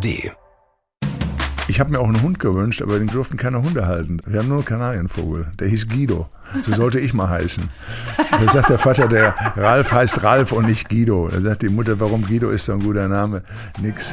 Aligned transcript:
ARD. 0.00 0.32
Ich 1.68 1.78
habe 1.78 1.92
mir 1.92 2.00
auch 2.00 2.08
einen 2.08 2.20
Hund 2.22 2.40
gewünscht, 2.40 2.82
aber 2.82 2.98
den 2.98 3.06
durften 3.06 3.36
keine 3.36 3.62
Hunde 3.62 3.86
halten. 3.86 4.18
Wir 4.26 4.40
haben 4.40 4.48
nur 4.48 4.58
einen 4.58 4.64
Kanarienvogel. 4.64 5.46
Der 5.60 5.68
hieß 5.68 5.88
Guido. 5.88 6.28
So 6.64 6.74
sollte 6.74 6.98
ich 6.98 7.14
mal 7.14 7.28
heißen. 7.28 7.68
Da 8.30 8.50
sagt 8.50 8.70
der 8.70 8.78
Vater, 8.78 9.06
der 9.06 9.36
Ralf 9.56 9.92
heißt 9.92 10.24
Ralf 10.24 10.50
und 10.50 10.66
nicht 10.66 10.88
Guido. 10.88 11.28
Da 11.28 11.40
sagt 11.40 11.62
die 11.62 11.68
Mutter, 11.68 12.00
warum 12.00 12.26
Guido 12.26 12.50
ist 12.50 12.64
so 12.64 12.72
ein 12.72 12.80
guter 12.80 13.06
Name? 13.06 13.44
Nix. 13.80 14.12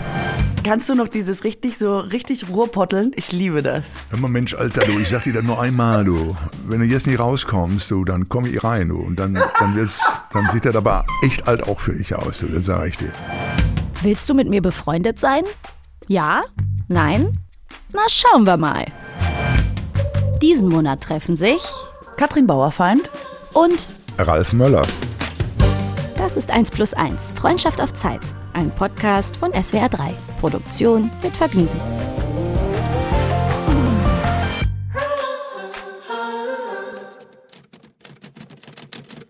Kannst 0.64 0.88
du 0.88 0.94
noch 0.94 1.08
dieses 1.08 1.44
richtig 1.44 1.80
so 1.80 1.98
richtig 1.98 2.48
Ruhrpotteln? 2.48 3.12
Ich 3.16 3.32
liebe 3.32 3.64
das. 3.64 3.82
Hör 4.12 4.20
mal, 4.20 4.28
Mensch, 4.28 4.54
Alter, 4.54 4.86
du, 4.86 5.00
ich 5.00 5.10
sag 5.10 5.24
dir 5.24 5.34
das 5.34 5.44
nur 5.44 5.60
einmal, 5.60 6.06
du. 6.06 6.38
Wenn 6.68 6.82
du 6.82 6.86
jetzt 6.86 7.08
nicht 7.08 7.18
rauskommst, 7.18 7.90
du, 7.90 8.06
dann 8.06 8.30
komm 8.30 8.46
ich 8.46 8.64
rein, 8.64 8.90
du. 8.90 8.98
Und 8.98 9.18
dann, 9.18 9.34
dann, 9.34 9.76
wird's, 9.76 10.06
dann 10.32 10.48
sieht 10.52 10.66
das 10.66 10.76
aber 10.76 11.06
echt 11.24 11.48
alt 11.48 11.64
auch 11.64 11.80
für 11.80 11.94
dich 11.94 12.14
aus, 12.14 12.40
du. 12.40 12.48
Das 12.48 12.66
sage 12.66 12.90
ich 12.90 12.98
dir. 12.98 13.12
Willst 14.04 14.30
du 14.30 14.36
mit 14.36 14.48
mir 14.48 14.62
befreundet 14.62 15.20
sein? 15.20 15.44
Ja? 16.08 16.44
Nein? 16.88 17.38
Na, 17.94 18.02
schauen 18.08 18.46
wir 18.46 18.56
mal. 18.56 18.86
Diesen 20.42 20.70
Monat 20.70 21.02
treffen 21.02 21.36
sich 21.36 21.62
Katrin 22.16 22.48
Bauerfeind 22.48 23.12
und 23.54 23.88
Ralf 24.18 24.54
Möller. 24.54 24.88
das 26.18 26.38
ist 26.38 26.50
1 26.50 26.72
plus 26.72 26.94
1, 26.94 27.34
Freundschaft 27.34 27.82
auf 27.82 27.94
Zeit. 27.94 28.22
Ein 28.54 28.72
Podcast 28.72 29.36
von 29.36 29.52
SWR 29.52 29.90
3. 29.90 30.14
Produktion 30.40 31.12
mit 31.22 31.36
Vergnügen. 31.36 31.70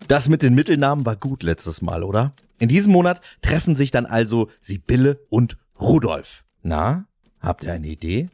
Das 0.06 0.28
mit 0.28 0.42
den 0.42 0.54
Mittelnamen 0.54 1.04
war 1.04 1.16
gut 1.16 1.42
letztes 1.42 1.82
Mal, 1.82 2.04
oder? 2.04 2.32
In 2.60 2.68
diesem 2.68 2.92
Monat 2.92 3.20
treffen 3.42 3.74
sich 3.74 3.90
dann 3.90 4.06
also 4.06 4.48
Sibylle 4.60 5.20
und 5.28 5.58
Rudolf. 5.80 6.44
Na, 6.62 7.04
habt 7.40 7.64
ihr 7.64 7.72
eine 7.72 7.86
Idee? 7.86 8.26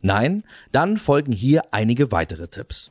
Nein? 0.00 0.44
Dann 0.72 0.96
folgen 0.96 1.32
hier 1.32 1.62
einige 1.72 2.12
weitere 2.12 2.48
Tipps. 2.48 2.90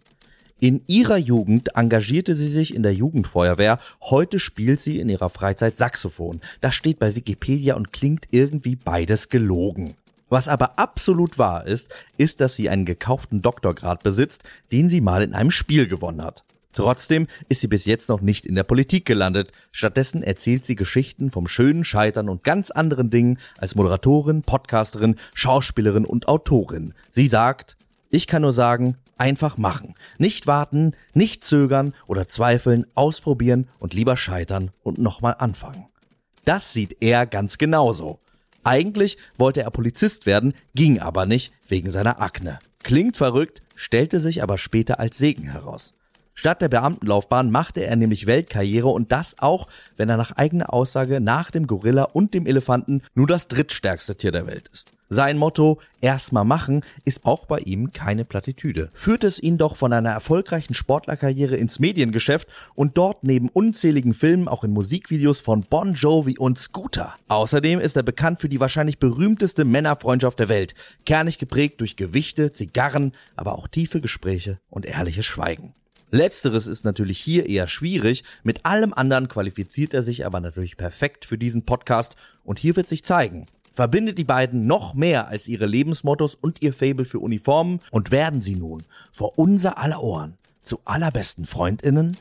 In 0.60 0.82
ihrer 0.88 1.18
Jugend 1.18 1.76
engagierte 1.76 2.34
sie 2.34 2.48
sich 2.48 2.74
in 2.74 2.84
der 2.84 2.94
Jugendfeuerwehr. 2.94 3.78
Heute 4.02 4.40
spielt 4.40 4.80
sie 4.80 5.00
in 5.00 5.10
ihrer 5.10 5.30
Freizeit 5.30 5.78
Saxophon. 5.78 6.40
Das 6.62 6.76
steht 6.76 6.98
bei 6.98 7.16
Wikipedia 7.16 7.76
und 7.76 7.92
klingt 7.92 8.28
irgendwie 8.32 8.76
beides 8.76 9.30
gelogen. 9.30 9.96
Was 10.30 10.48
aber 10.48 10.80
absolut 10.80 11.38
wahr 11.38 11.68
ist, 11.68 11.94
ist, 12.18 12.42
dass 12.42 12.56
sie 12.56 12.70
einen 12.70 12.86
gekauften 12.86 13.42
Doktorgrad 13.42 14.02
besitzt, 14.02 14.44
den 14.72 14.90
sie 14.90 15.02
mal 15.02 15.22
in 15.22 15.34
einem 15.34 15.52
Spiel 15.52 15.88
gewonnen 15.88 16.24
hat. 16.24 16.44
Trotzdem 16.76 17.28
ist 17.48 17.62
sie 17.62 17.68
bis 17.68 17.86
jetzt 17.86 18.10
noch 18.10 18.22
nicht 18.22 18.46
in 18.46 18.54
der 18.54 18.64
Politik 18.64 19.06
gelandet. 19.06 19.52
Stattdessen 19.72 20.22
erzählt 20.22 20.66
sie 20.66 20.76
Geschichten 20.76 21.32
vom 21.32 21.48
schönen 21.48 21.86
Scheitern 21.86 22.30
und 22.30 22.44
ganz 22.44 22.70
anderen 22.70 23.10
Dingen 23.10 23.40
als 23.58 23.76
Moderatorin, 23.76 24.42
Podcasterin, 24.42 25.16
Schauspielerin 25.34 26.06
und 26.06 26.28
Autorin. 26.28 26.94
Sie 27.10 27.28
sagt, 27.28 27.78
ich 28.10 28.28
kann 28.28 28.42
nur 28.42 28.52
sagen, 28.52 28.98
einfach 29.18 29.58
machen. 29.58 29.96
Nicht 30.18 30.48
warten, 30.48 30.92
nicht 31.14 31.46
zögern 31.46 31.94
oder 32.08 32.28
zweifeln, 32.28 32.86
ausprobieren 32.94 33.68
und 33.80 33.94
lieber 33.94 34.18
scheitern 34.18 34.72
und 34.84 34.98
nochmal 34.98 35.36
anfangen. 35.40 35.88
Das 36.44 36.74
sieht 36.74 36.98
er 37.00 37.26
ganz 37.26 37.58
genauso. 37.58 38.20
Eigentlich 38.66 39.18
wollte 39.38 39.62
er 39.62 39.72
Polizist 39.72 40.26
werden, 40.26 40.54
ging 40.74 41.00
aber 41.00 41.26
nicht 41.26 41.54
wegen 41.68 41.90
seiner 41.90 42.22
Akne. 42.22 42.60
Klingt 42.84 43.16
verrückt, 43.16 43.62
stellte 43.76 44.20
sich 44.20 44.44
aber 44.44 44.58
später 44.58 45.00
als 45.00 45.18
Segen 45.18 45.50
heraus. 45.52 45.94
Statt 46.36 46.62
der 46.62 46.70
Beamtenlaufbahn 46.70 47.50
machte 47.50 47.86
er 47.86 47.96
nämlich 47.96 48.28
Weltkarriere 48.28 48.90
und 48.90 49.12
das 49.12 49.36
auch, 49.40 49.68
wenn 49.96 50.10
er 50.10 50.18
nach 50.18 50.34
eigener 50.34 50.74
Aussage 50.74 51.22
nach 51.22 51.50
dem 51.50 51.66
Gorilla 51.66 52.04
und 52.04 52.34
dem 52.34 52.46
Elefanten 52.46 53.02
nur 53.16 53.26
das 53.26 53.48
drittstärkste 53.48 54.16
Tier 54.16 54.32
der 54.32 54.46
Welt 54.46 54.68
ist. 54.72 54.92
Sein 55.08 55.38
Motto 55.38 55.80
erstmal 56.02 56.46
machen 56.46 56.84
ist 57.06 57.26
auch 57.26 57.46
bei 57.46 57.60
ihm 57.60 57.92
keine 57.92 58.26
Plattitüde. 58.26 58.90
Führt 58.94 59.24
es 59.24 59.42
ihn 59.42 59.58
doch 59.58 59.76
von 59.76 59.94
einer 59.94 60.10
erfolgreichen 60.10 60.74
Sportlerkarriere 60.74 61.56
ins 61.56 61.80
Mediengeschäft 61.80 62.48
und 62.74 62.98
dort 62.98 63.24
neben 63.24 63.50
unzähligen 63.50 64.14
Filmen 64.14 64.48
auch 64.48 64.64
in 64.64 64.72
Musikvideos 64.72 65.40
von 65.40 65.62
Bon 65.62 65.94
Jovi 65.94 66.38
und 66.40 66.58
Scooter. 66.58 67.14
Außerdem 67.28 67.80
ist 67.80 67.96
er 67.96 68.04
bekannt 68.04 68.40
für 68.40 68.50
die 68.50 68.60
wahrscheinlich 68.60 68.98
berühmteste 68.98 69.64
Männerfreundschaft 69.64 70.40
der 70.40 70.50
Welt, 70.50 70.74
kernig 71.06 71.38
geprägt 71.38 71.82
durch 71.82 71.96
Gewichte, 71.96 72.52
Zigarren, 72.52 73.14
aber 73.36 73.58
auch 73.58 73.68
tiefe 73.68 74.02
Gespräche 74.02 74.60
und 74.70 74.86
ehrliches 74.86 75.26
Schweigen. 75.26 75.74
Letzteres 76.12 76.68
ist 76.68 76.86
natürlich 76.86 77.20
hier 77.20 77.48
eher 77.50 77.68
schwierig. 77.68 78.24
Mit 78.44 78.66
allem 78.66 78.94
anderen 78.94 79.28
qualifiziert 79.28 79.94
er 79.94 80.04
sich 80.04 80.26
aber 80.26 80.40
natürlich 80.40 80.78
perfekt 80.78 81.26
für 81.26 81.38
diesen 81.38 81.66
Podcast 81.66 82.16
und 82.44 82.60
hier 82.60 82.76
wird 82.76 82.88
sich 82.88 83.04
zeigen. 83.04 83.46
Verbindet 83.74 84.18
die 84.18 84.24
beiden 84.24 84.68
noch 84.68 84.94
mehr 84.94 85.28
als 85.28 85.48
ihre 85.48 85.66
Lebensmottos 85.66 86.36
und 86.36 86.62
ihr 86.62 86.74
Fable 86.74 87.06
für 87.06 87.20
Uniformen 87.20 87.80
und 87.92 88.12
werden 88.12 88.42
sie 88.42 88.56
nun 88.56 88.82
vor 89.12 89.38
unser 89.38 89.78
aller 89.78 90.02
Ohren 90.02 90.38
zu 90.62 90.80
allerbesten 90.86 91.46
Freundinnen? 91.46 92.16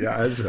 Ja, 0.00 0.10
also. 0.12 0.44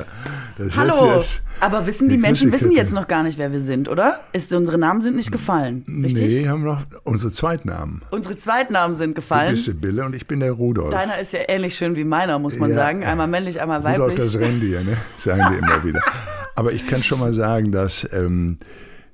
Das 0.58 0.78
Hallo. 0.78 1.22
Aber 1.62 1.88
wissen 1.88 2.10
die 2.10 2.18
Menschen 2.18 2.52
wissen 2.52 2.72
jetzt 2.72 2.94
noch 2.94 3.08
gar 3.08 3.24
nicht, 3.24 3.38
wer 3.38 3.52
wir 3.52 3.60
sind, 3.60 3.90
oder? 3.90 4.20
Ist 4.34 4.54
unsere 4.54 4.78
Namen 4.78 5.02
sind 5.02 5.16
nicht 5.16 5.32
gefallen, 5.32 5.84
richtig? 6.04 6.44
nee, 6.44 6.48
haben 6.48 6.64
noch 6.64 6.84
unsere 7.04 7.32
Zweitnamen. 7.32 8.02
Unsere 8.12 8.36
Zweitnamen 8.38 8.96
sind 8.96 9.12
Du 9.12 9.22
gefallen. 9.22 9.52
bist 9.52 9.66
Sibylle 9.66 10.06
und 10.06 10.16
ich 10.16 10.28
bin 10.28 10.40
der 10.42 10.52
Rudolf. 10.52 10.92
Deiner 10.92 11.18
ist 11.20 11.34
ja 11.34 11.40
ähnlich 11.48 11.76
schön 11.76 11.96
wie 11.96 12.04
meiner, 12.04 12.40
muss 12.40 12.58
man 12.58 12.70
Ja. 12.72 12.76
sagen. 12.76 13.04
Einmal 13.04 13.28
männlich, 13.28 13.60
einmal 13.62 13.80
Rudolf 13.80 14.12
weiblich. 14.12 14.34
das 14.34 14.40
Rentier, 14.40 14.84
ne? 14.84 14.98
sagen 15.18 15.42
die 15.52 15.58
immer 15.58 15.84
wieder. 15.84 16.02
Aber 16.56 16.72
ich 16.74 16.86
kann 16.88 17.02
schon 17.04 17.20
mal 17.20 17.34
sagen, 17.34 17.72
das 17.72 18.08
ähm, 18.14 18.58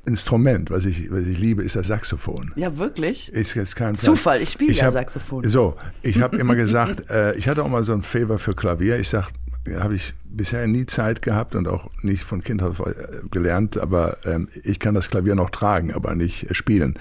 Instrument, 0.06 0.70
was 0.70 0.86
ich, 0.86 1.12
was 1.12 1.22
ich 1.22 1.38
liebe, 1.40 1.64
ist 1.64 1.76
das 1.76 1.88
Saxophon. 1.88 2.52
Ja, 2.56 2.78
wirklich? 2.78 3.32
Ist 3.34 3.56
jetzt 3.56 3.76
kein. 3.76 3.96
Zufall, 3.96 4.42
ich 4.42 4.50
spiele 4.50 4.74
ja 4.74 4.90
Saxophon. 4.92 5.44
So, 5.50 5.76
ich 6.04 6.22
habe 6.22 6.38
immer 6.38 6.56
gesagt, 6.56 7.10
äh, 7.10 7.34
ich 7.36 7.48
hatte 7.48 7.64
auch 7.64 7.68
mal 7.70 7.84
so 7.84 7.94
ein 7.94 8.04
Favor 8.04 8.38
für 8.38 8.54
Klavier. 8.54 9.00
Ich 9.00 9.10
sag, 9.10 9.30
habe 9.74 9.96
ich 9.96 10.14
bisher 10.26 10.68
nie 10.68 10.86
Zeit 10.86 11.22
gehabt 11.22 11.56
und 11.56 11.68
auch 11.68 11.90
nicht 12.02 12.24
von 12.24 12.44
Kind 12.44 12.62
auf 12.62 12.80
äh, 12.80 12.94
gelernt, 13.32 13.78
aber 13.78 14.18
ähm, 14.26 14.48
ich 14.64 14.80
kann 14.80 14.94
das 14.94 15.10
Klavier 15.10 15.36
noch 15.36 15.50
tragen, 15.50 15.94
aber 15.94 16.16
nicht 16.16 16.50
äh, 16.50 16.54
spielen. 16.54 16.96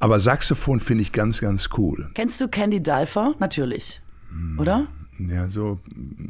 Aber 0.00 0.20
Saxophon 0.20 0.80
finde 0.80 1.02
ich 1.02 1.12
ganz, 1.12 1.40
ganz 1.40 1.70
cool. 1.78 2.10
Kennst 2.14 2.40
du 2.40 2.48
Candy 2.48 2.82
Dulfer? 2.82 3.34
Natürlich. 3.38 4.00
Hm. 4.30 4.58
Oder? 4.58 4.86
Ja, 5.18 5.48
so 5.48 5.78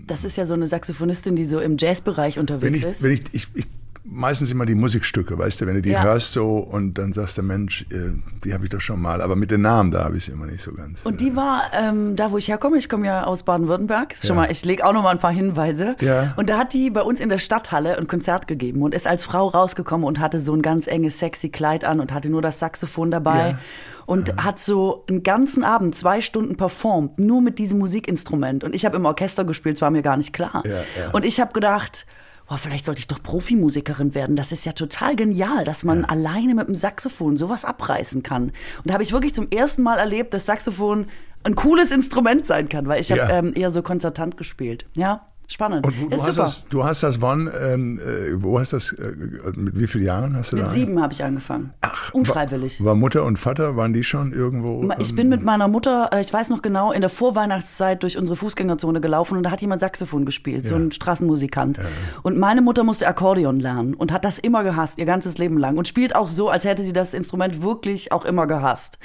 Das 0.06 0.24
ist 0.24 0.36
ja 0.36 0.44
so 0.44 0.54
eine 0.54 0.66
Saxophonistin, 0.66 1.36
die 1.36 1.46
so 1.46 1.58
im 1.58 1.76
Jazzbereich 1.78 2.38
unterwegs 2.38 2.78
ich, 2.78 2.84
ist. 2.84 3.02
wenn 3.02 3.12
ich, 3.12 3.22
ich, 3.32 3.48
ich 3.54 3.66
meistens 4.06 4.50
immer 4.50 4.66
die 4.66 4.74
Musikstücke, 4.74 5.38
weißt 5.38 5.60
du, 5.62 5.66
wenn 5.66 5.76
du 5.76 5.82
die 5.82 5.90
Ja. 5.90 6.02
hörst 6.02 6.32
so 6.32 6.58
und 6.58 6.98
dann 6.98 7.12
sagst 7.14 7.38
du, 7.38 7.42
Mensch, 7.42 7.86
äh, 7.90 8.12
die 8.44 8.52
habe 8.52 8.64
ich 8.64 8.70
doch 8.70 8.80
schon 8.80 9.00
mal, 9.00 9.22
aber 9.22 9.34
mit 9.34 9.50
den 9.50 9.62
Namen 9.62 9.90
da 9.90 10.04
habe 10.04 10.18
ich 10.18 10.28
es 10.28 10.32
immer 10.34 10.44
nicht 10.46 10.62
so 10.62 10.72
ganz. 10.72 11.04
Und 11.06 11.20
die 11.22 11.34
war 11.34 11.62
ähm, 11.72 12.14
da, 12.14 12.30
wo 12.30 12.36
ich 12.38 12.48
herkomme. 12.48 12.76
Ich 12.76 12.88
komme 12.90 13.06
ja 13.06 13.24
aus 13.24 13.42
Baden-Württemberg. 13.44 14.12
Ist 14.12 14.26
Schon 14.26 14.36
Ja. 14.36 14.42
mal, 14.42 14.50
ich 14.50 14.64
lege 14.64 14.84
auch 14.86 14.92
noch 14.92 15.02
mal 15.02 15.10
ein 15.10 15.18
paar 15.18 15.32
Hinweise. 15.32 15.96
Ja. 16.00 16.34
Und 16.36 16.50
da 16.50 16.58
hat 16.58 16.72
die 16.74 16.90
bei 16.90 17.00
uns 17.00 17.18
in 17.18 17.30
der 17.30 17.38
Stadthalle 17.38 17.96
ein 17.98 18.06
Konzert 18.06 18.46
gegeben 18.46 18.82
und 18.82 18.94
ist 18.94 19.06
als 19.06 19.24
Frau 19.24 19.48
rausgekommen 19.48 20.06
und 20.06 20.20
hatte 20.20 20.38
so 20.38 20.52
ein 20.54 20.60
ganz 20.62 20.86
enges, 20.86 21.18
sexy 21.18 21.48
Kleid 21.48 21.84
an 21.84 22.00
und 22.00 22.12
hatte 22.12 22.28
nur 22.28 22.42
das 22.42 22.58
Saxophon 22.58 23.10
dabei. 23.10 23.50
Ja. 23.50 23.58
Und 24.06 24.36
hat 24.44 24.60
so 24.60 25.04
einen 25.08 25.22
ganzen 25.22 25.64
Abend, 25.64 25.94
zwei 25.94 26.20
Stunden 26.20 26.56
performt, 26.56 27.18
nur 27.18 27.40
mit 27.40 27.58
diesem 27.58 27.78
Musikinstrument. 27.78 28.62
Und 28.62 28.74
ich 28.74 28.84
habe 28.84 28.96
im 28.96 29.06
Orchester 29.06 29.44
gespielt, 29.44 29.76
es 29.76 29.80
war 29.82 29.90
mir 29.90 30.02
gar 30.02 30.18
nicht 30.18 30.34
klar. 30.34 30.62
Ja, 30.66 30.72
ja. 30.72 31.10
Und 31.12 31.24
ich 31.24 31.40
habe 31.40 31.54
gedacht, 31.54 32.04
boah, 32.48 32.58
vielleicht 32.58 32.84
sollte 32.84 33.00
ich 33.00 33.08
doch 33.08 33.22
Profimusikerin 33.22 34.14
werden. 34.14 34.36
Das 34.36 34.52
ist 34.52 34.64
ja 34.66 34.72
total 34.72 35.16
genial, 35.16 35.64
dass 35.64 35.84
man 35.84 36.04
alleine 36.04 36.54
mit 36.54 36.68
dem 36.68 36.74
Saxophon 36.74 37.36
sowas 37.36 37.64
abreißen 37.64 38.22
kann. 38.22 38.44
Und 38.44 38.52
da 38.86 38.94
habe 38.94 39.02
ich 39.02 39.12
wirklich 39.12 39.34
zum 39.34 39.48
ersten 39.50 39.82
Mal 39.82 39.98
erlebt, 39.98 40.34
dass 40.34 40.46
Saxophon 40.46 41.06
ein 41.42 41.54
cooles 41.54 41.90
Instrument 41.90 42.46
sein 42.46 42.68
kann, 42.68 42.86
weil 42.86 43.00
ich 43.00 43.10
habe 43.10 43.20
Ja. 43.20 43.30
ähm, 43.30 43.52
eher 43.54 43.70
so 43.70 43.82
konzertant 43.82 44.36
gespielt. 44.36 44.86
Ja, 44.94 45.26
spannend. 45.48 45.86
Und 45.86 46.00
wo, 46.00 46.08
du, 46.08 46.16
ist 46.16 46.22
hast 46.22 46.34
super. 46.34 46.42
das, 46.46 46.66
du 46.68 46.84
hast 46.84 47.02
das 47.02 47.20
wann, 47.20 47.50
ähm, 47.60 47.98
äh, 47.98 48.42
wo 48.42 48.58
hast 48.58 48.72
das, 48.72 48.92
äh, 48.92 49.12
mit 49.56 49.78
wie 49.78 49.86
vielen 49.86 50.04
Jahren 50.04 50.36
hast 50.36 50.52
du 50.52 50.56
Mit 50.56 50.66
da? 50.66 50.70
sieben 50.70 51.00
habe 51.02 51.12
ich 51.12 51.22
angefangen. 51.22 51.72
Unfreiwillig. 52.12 52.80
War, 52.80 52.86
war 52.88 52.94
Mutter 52.94 53.24
und 53.24 53.38
Vater, 53.38 53.76
waren 53.76 53.92
die 53.92 54.04
schon 54.04 54.32
irgendwo? 54.32 54.88
Ich 54.98 55.10
ähm, 55.10 55.16
bin 55.16 55.28
mit 55.28 55.42
meiner 55.42 55.68
Mutter, 55.68 56.10
äh, 56.12 56.20
ich 56.20 56.32
weiß 56.32 56.48
noch 56.50 56.62
genau, 56.62 56.92
in 56.92 57.00
der 57.00 57.10
Vorweihnachtszeit 57.10 58.02
durch 58.02 58.16
unsere 58.18 58.36
Fußgängerzone 58.36 59.00
gelaufen 59.00 59.36
und 59.36 59.42
da 59.44 59.50
hat 59.50 59.60
jemand 59.60 59.80
Saxophon 59.80 60.24
gespielt, 60.24 60.64
so 60.64 60.74
Ja. 60.74 60.80
ein 60.80 60.92
Straßenmusikant. 60.92 61.78
Und 62.22 62.38
meine 62.38 62.62
Mutter 62.62 62.84
musste 62.84 63.06
Akkordeon 63.06 63.60
lernen 63.60 63.94
und 63.94 64.12
hat 64.12 64.24
das 64.24 64.38
immer 64.38 64.62
gehasst, 64.64 64.98
ihr 64.98 65.04
ganzes 65.04 65.38
Leben 65.38 65.58
lang. 65.58 65.76
Und 65.76 65.88
spielt 65.88 66.14
auch 66.16 66.28
so, 66.28 66.48
als 66.48 66.64
hätte 66.64 66.84
sie 66.84 66.92
das 66.92 67.14
Instrument 67.14 67.62
wirklich 67.62 68.12
auch 68.12 68.24
immer 68.24 68.46
gehasst. 68.46 68.98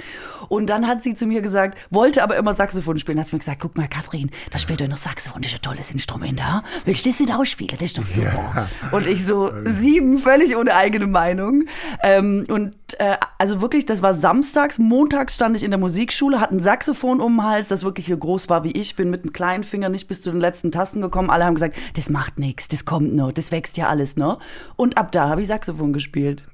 Und 0.48 0.68
dann 0.70 0.86
hat 0.86 1.02
sie 1.02 1.14
zu 1.14 1.26
mir 1.26 1.42
gesagt, 1.42 1.76
wollte 1.90 2.22
aber 2.22 2.36
immer 2.36 2.54
Saxophon 2.54 2.98
spielen. 2.98 3.18
Hat 3.20 3.28
sie 3.28 3.34
mir 3.36 3.40
gesagt, 3.40 3.60
guck 3.60 3.76
mal, 3.76 3.88
Kathrin, 3.88 4.30
da 4.50 4.58
spielt 4.58 4.80
doch 4.80 4.88
noch 4.88 4.96
Saxophon, 4.96 5.42
das 5.42 5.52
ist 5.52 5.58
ein 5.58 5.62
tolles 5.62 5.90
Instrument, 5.90 6.29
ja? 6.36 6.62
Willst 6.84 7.04
du 7.04 7.10
das 7.10 7.20
nicht 7.20 7.32
ausspielen? 7.32 7.76
Das 7.78 7.86
ist 7.86 7.98
doch 7.98 8.06
super. 8.06 8.68
Und 8.92 9.06
ich 9.06 9.24
so, 9.24 9.50
sieben, 9.64 10.18
völlig 10.18 10.56
ohne 10.56 10.74
eigene 10.74 11.06
Meinung. 11.06 11.64
Ähm, 12.02 12.44
und 12.48 12.74
äh, 12.98 13.16
also 13.38 13.60
wirklich, 13.60 13.86
das 13.86 14.02
war 14.02 14.14
samstags, 14.14 14.78
montags 14.78 15.34
stand 15.34 15.56
ich 15.56 15.62
in 15.62 15.70
der 15.70 15.78
Musikschule, 15.78 16.40
hatte 16.40 16.54
ein 16.54 16.60
Saxophon 16.60 17.20
um 17.20 17.36
den 17.36 17.44
Hals, 17.44 17.68
das 17.68 17.84
wirklich 17.84 18.06
so 18.06 18.16
groß 18.16 18.48
war 18.48 18.64
wie 18.64 18.72
ich, 18.72 18.96
bin 18.96 19.10
mit 19.10 19.24
dem 19.24 19.32
kleinen 19.32 19.64
Finger 19.64 19.88
nicht 19.88 20.08
bis 20.08 20.20
zu 20.22 20.30
den 20.30 20.40
letzten 20.40 20.72
Tasten 20.72 21.00
gekommen. 21.00 21.30
Alle 21.30 21.44
haben 21.44 21.54
gesagt, 21.54 21.76
das 21.96 22.10
macht 22.10 22.38
nichts, 22.38 22.68
das 22.68 22.84
kommt 22.84 23.14
noch, 23.14 23.32
das 23.32 23.50
wächst 23.52 23.76
ja 23.76 23.88
alles 23.88 24.16
noch. 24.16 24.40
Und 24.76 24.98
ab 24.98 25.12
da 25.12 25.28
habe 25.28 25.42
ich 25.42 25.48
Saxophon 25.48 25.92
gespielt. 25.92 26.44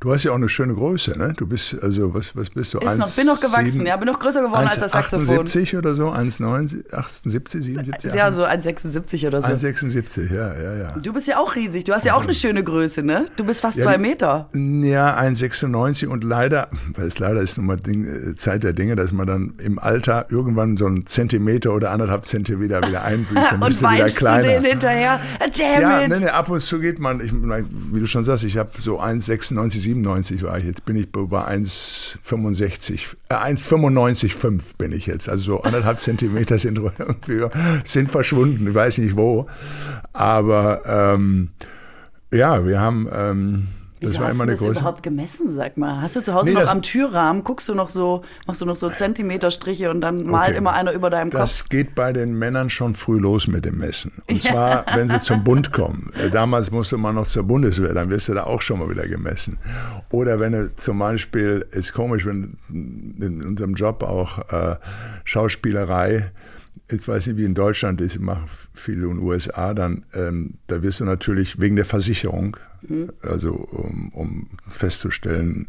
Du 0.00 0.12
hast 0.12 0.24
ja 0.24 0.32
auch 0.32 0.36
eine 0.36 0.48
schöne 0.48 0.74
Größe, 0.74 1.18
ne? 1.18 1.34
Du 1.36 1.46
bist, 1.46 1.76
also, 1.82 2.14
was, 2.14 2.36
was 2.36 2.50
bist 2.50 2.74
du? 2.74 2.78
Ist 2.78 2.98
noch, 2.98 3.10
bin 3.14 3.26
noch 3.26 3.40
gewachsen, 3.40 3.86
ja, 3.86 3.96
bin 3.96 4.06
noch 4.06 4.18
größer 4.18 4.42
geworden 4.42 4.66
als 4.66 4.78
das 4.78 4.92
Saxophon. 4.92 5.40
78 5.40 5.76
oder 5.76 5.94
so, 5.94 6.10
1,79, 6.10 6.92
78, 6.92 7.62
77? 7.64 8.14
Ja, 8.14 8.32
so 8.32 8.44
1,76 8.44 9.19
oder 9.26 9.42
so. 9.42 9.48
1,76, 9.48 10.32
ja, 10.34 10.52
ja, 10.54 10.74
ja. 10.76 10.96
Du 11.02 11.12
bist 11.12 11.26
ja 11.28 11.38
auch 11.38 11.54
riesig, 11.54 11.84
du 11.84 11.92
hast 11.92 12.04
ja 12.06 12.14
auch 12.14 12.22
eine 12.22 12.32
schöne 12.34 12.62
Größe, 12.64 13.02
ne? 13.02 13.26
Du 13.36 13.44
bist 13.44 13.60
fast 13.60 13.76
Ja, 13.78 13.84
zwei 13.84 13.98
Meter. 13.98 14.48
Ja, 14.54 15.18
1,96 15.18 16.06
und 16.06 16.24
leider, 16.24 16.68
weil 16.94 17.06
es 17.06 17.18
leider 17.18 17.40
ist 17.40 17.56
nun 17.56 17.66
mal 17.66 17.76
Ding, 17.76 18.04
äh, 18.04 18.34
Zeit 18.34 18.64
der 18.64 18.72
Dinge, 18.72 18.96
dass 18.96 19.12
man 19.12 19.26
dann 19.26 19.54
im 19.62 19.78
Alter 19.78 20.26
irgendwann 20.30 20.76
so 20.76 20.86
einen 20.86 21.06
Zentimeter 21.06 21.72
oder 21.74 21.90
anderthalb 21.90 22.24
Zentimeter 22.24 22.80
wieder 22.86 23.02
einbüßt, 23.04 23.52
dann 23.52 23.62
Und 23.62 23.72
du 23.74 23.78
wieder 23.78 24.04
weinst 24.04 24.16
du 24.16 24.18
kleiner. 24.20 24.42
den 24.48 24.64
hinterher? 24.64 25.20
Damn 25.40 25.80
Ja, 25.82 26.00
it! 26.02 26.08
ne, 26.10 26.20
ne, 26.20 26.32
ab 26.32 26.48
und 26.48 26.60
zu 26.60 26.78
geht 26.80 26.98
man, 26.98 27.20
ich, 27.20 27.32
wie 27.32 28.00
du 28.00 28.06
schon 28.06 28.24
sagst, 28.24 28.44
ich 28.44 28.56
habe 28.56 28.70
so 28.78 29.00
1,96, 29.00 29.80
97 29.80 30.42
war 30.42 30.58
ich, 30.58 30.64
jetzt 30.64 30.84
bin 30.84 30.96
ich 30.96 31.10
bei 31.10 31.20
1,65, 31.20 33.00
äh, 33.28 33.34
1,95,5 33.34 34.60
bin 34.78 34.92
ich 34.92 35.06
jetzt. 35.06 35.28
Also 35.28 35.40
so 35.56 35.62
anderthalb 35.62 35.98
Zentimeter 36.00 36.58
sind, 36.58 36.80
sind 37.84 38.10
verschwunden, 38.10 38.68
ich 38.68 38.74
weiß 38.74 38.98
nicht 38.98 39.09
wo. 39.16 39.46
Aber 40.12 40.82
ähm, 40.86 41.50
ja, 42.32 42.64
wir 42.66 42.80
haben, 42.80 43.08
ähm, 43.12 43.68
das 44.00 44.12
Wieso 44.12 44.20
war 44.20 44.28
hast 44.28 44.34
immer 44.36 44.44
du 44.44 44.50
eine 44.50 44.52
das 44.52 44.60
Größe. 44.66 44.80
überhaupt 44.80 45.02
gemessen, 45.02 45.54
sag 45.54 45.76
mal? 45.76 46.00
Hast 46.00 46.16
du 46.16 46.22
zu 46.22 46.32
Hause 46.32 46.46
Nee, 46.48 46.54
noch 46.54 46.60
das- 46.62 46.70
am 46.70 46.80
Türrahmen, 46.80 47.44
guckst 47.44 47.68
du 47.68 47.74
noch 47.74 47.90
so, 47.90 48.22
machst 48.46 48.62
du 48.62 48.64
noch 48.64 48.76
so 48.76 48.88
Zentimeterstriche 48.88 49.90
und 49.90 50.00
dann 50.00 50.24
malt 50.24 50.50
Okay. 50.50 50.56
immer 50.58 50.72
einer 50.72 50.92
über 50.92 51.10
deinem 51.10 51.28
Kopf? 51.30 51.40
Das 51.40 51.68
geht 51.68 51.94
bei 51.94 52.14
den 52.14 52.38
Männern 52.38 52.70
schon 52.70 52.94
früh 52.94 53.18
los 53.18 53.46
mit 53.46 53.66
dem 53.66 53.76
Messen. 53.76 54.12
Und 54.30 54.40
zwar, 54.40 54.86
wenn 54.94 55.10
sie 55.10 55.20
zum 55.20 55.44
Bund 55.44 55.70
kommen. 55.74 56.10
Äh, 56.18 56.30
Damals 56.30 56.70
musste 56.70 56.96
man 56.96 57.14
noch 57.16 57.26
zur 57.26 57.42
Bundeswehr, 57.42 57.92
dann 57.92 58.08
wirst 58.08 58.28
du 58.28 58.32
da 58.32 58.44
auch 58.44 58.62
schon 58.62 58.78
mal 58.78 58.88
wieder 58.88 59.06
gemessen. 59.06 59.58
Oder 60.10 60.40
wenn 60.40 60.52
du 60.52 60.74
zum 60.76 60.98
Beispiel, 60.98 61.66
ist 61.70 61.92
komisch, 61.92 62.24
wenn 62.24 62.56
in 62.70 63.42
unserem 63.46 63.74
Job 63.74 64.02
auch 64.02 64.38
äh, 64.50 64.76
Schauspielerei, 65.24 66.30
jetzt 66.90 67.06
weiß 67.06 67.26
ich, 67.28 67.36
wie 67.36 67.44
in 67.44 67.54
Deutschland 67.54 68.00
ist, 68.00 68.14
ich 68.16 68.20
mache 68.20 68.48
viel 68.80 69.02
in 69.02 69.08
den 69.08 69.18
USA, 69.18 69.74
dann 69.74 70.04
ähm, 70.14 70.54
da 70.66 70.82
wirst 70.82 71.00
du 71.00 71.04
natürlich 71.04 71.60
wegen 71.60 71.76
der 71.76 71.84
Versicherung, 71.84 72.56
also 73.22 73.52
um, 73.52 74.10
um 74.14 74.46
festzustellen, 74.68 75.66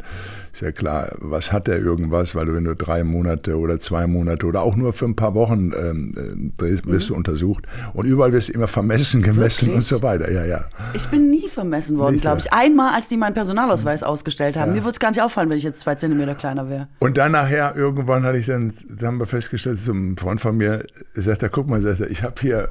ist 0.53 0.61
ja 0.61 0.71
klar, 0.71 1.09
was 1.19 1.51
hat 1.51 1.67
er 1.67 1.77
irgendwas, 1.77 2.35
weil 2.35 2.45
du 2.45 2.55
wenn 2.55 2.63
du 2.63 2.75
drei 2.75 3.03
Monate 3.03 3.57
oder 3.57 3.79
zwei 3.79 4.07
Monate 4.07 4.45
oder 4.45 4.61
auch 4.61 4.75
nur 4.75 4.93
für 4.93 5.05
ein 5.05 5.15
paar 5.15 5.33
Wochen 5.35 5.71
ähm, 5.77 6.13
äh, 6.15 6.51
drehst, 6.57 6.87
wirst 6.87 7.09
du 7.09 7.15
untersucht 7.15 7.65
und 7.93 8.05
überall 8.05 8.31
wirst 8.31 8.49
du 8.49 8.53
immer 8.53 8.67
vermessen, 8.67 9.21
gemessen 9.21 9.67
Wirklich? 9.67 9.75
und 9.75 9.81
so 9.83 10.01
weiter. 10.01 10.31
Ja, 10.31 10.45
ja. 10.45 10.65
Ich 10.93 11.07
bin 11.07 11.29
nie 11.29 11.49
vermessen 11.49 11.97
worden, 11.97 12.21
glaube 12.21 12.39
ja. 12.39 12.45
ich. 12.45 12.53
Einmal, 12.53 12.93
als 12.93 13.07
die 13.09 13.17
meinen 13.17 13.33
Personalausweis 13.33 14.03
ausgestellt 14.03 14.55
haben. 14.55 14.71
Mir 14.71 14.79
würde 14.79 14.91
es 14.91 14.99
gar 14.99 15.09
nicht 15.09 15.21
auffallen, 15.21 15.49
wenn 15.49 15.57
ich 15.57 15.63
jetzt 15.63 15.81
zwei 15.81 15.95
Zentimeter 15.95 16.35
kleiner 16.35 16.69
wäre. 16.69 16.87
Und 16.99 17.17
dann 17.17 17.33
nachher 17.33 17.75
irgendwann 17.75 18.23
hatte 18.23 18.37
ich 18.37 18.45
dann, 18.45 18.73
da 18.87 19.07
haben 19.07 19.19
wir 19.19 19.25
festgestellt, 19.25 19.79
so 19.79 19.91
ein 19.91 20.17
Freund 20.17 20.39
von 20.39 20.55
mir 20.55 20.85
sagt 21.13 21.43
er, 21.43 21.49
guck 21.49 21.67
mal, 21.67 21.81
sagt 21.81 21.99
er, 21.99 22.09
ich 22.09 22.23
habe 22.23 22.35
hier 22.39 22.69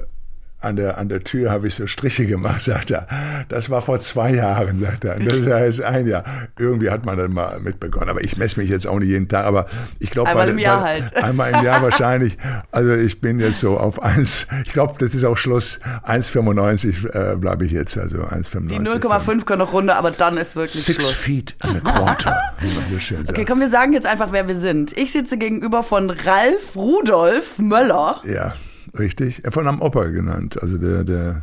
an 0.63 0.77
der, 0.77 0.99
an 0.99 1.09
der 1.09 1.25
Tür 1.25 1.51
habe 1.51 1.69
ich 1.69 1.75
so 1.75 1.87
Striche 1.87 2.27
gemacht, 2.27 2.61
sagt 2.63 2.91
er. 2.91 3.07
Das 3.49 3.71
war 3.71 3.83
vor 3.83 3.99
zwei 3.99 4.33
Jahren, 4.35 4.81
sagt 4.81 5.05
er. 5.05 5.19
Das 5.19 5.35
ist 5.39 5.47
ja 5.47 5.65
jetzt 5.65 5.81
ein 5.83 6.07
Jahr. 6.07 6.25
Irgendwie 6.59 6.91
hat 6.91 7.05
man 7.07 7.17
dann 7.19 7.33
mal 7.33 7.59
mitbekommen. 7.61 8.09
Aber 8.09 8.23
ich 8.23 8.37
messe 8.37 8.61
mich 8.61 8.69
jetzt 8.71 8.87
auch 8.87 8.99
nicht 8.99 9.09
jeden 9.09 9.29
Tag. 9.29 9.45
Aber 9.47 9.67
ich 9.99 10.11
glaube, 10.11 10.29
Einmal 10.31 10.47
bei- 10.47 10.53
im 10.53 10.59
Jahr 10.59 10.81
bei- 10.83 10.85
halt. 11.01 11.17
Einmal 11.25 11.51
im 11.53 11.65
Jahr 11.65 11.83
wahrscheinlich. 11.83 12.37
Also 12.73 12.93
ich 12.95 13.21
bin 13.21 13.41
jetzt 13.41 13.61
so 13.61 13.77
auf 13.79 14.03
eins, 14.03 14.47
ich 14.65 14.73
glaube, 14.73 14.95
das 14.99 15.15
ist 15.15 15.25
auch 15.25 15.37
Schluss. 15.37 15.81
1,95 16.07 17.33
äh, 17.33 17.37
bleibe 17.37 17.65
ich 17.67 17.73
jetzt. 17.73 17.97
Also 17.99 18.19
1,95. 18.19 18.69
Die 18.69 18.79
0,5 18.81 19.45
können 19.45 19.59
noch 19.61 19.73
runter, 19.73 19.97
aber 19.97 20.11
dann 20.11 20.37
ist 20.37 20.57
wirklich 20.57 20.83
Six 20.85 21.03
Schluss. 21.05 21.13
feet 21.13 21.57
and 21.61 21.77
a 21.77 21.81
quarter, 21.93 22.37
wie 22.61 22.69
man 22.69 22.85
so 22.93 22.99
schön 22.99 23.19
sagt. 23.19 23.31
Okay, 23.31 23.45
komm, 23.47 23.61
wir 23.61 23.69
sagen 23.69 23.93
jetzt 23.93 24.07
einfach, 24.07 24.33
wer 24.33 24.47
wir 24.49 24.55
sind. 24.55 24.97
Ich 24.97 25.13
sitze 25.13 25.39
gegenüber 25.39 25.83
von 25.83 26.11
Ralf 26.11 26.77
Rudolf 26.77 27.59
Möller. 27.59 28.21
Ja, 28.25 28.55
richtig. 28.99 29.43
Von 29.51 29.67
einem 29.67 29.81
Opa 29.81 30.05
genannt. 30.05 30.61
Also 30.63 30.79
der, 30.79 31.05
der, 31.05 31.43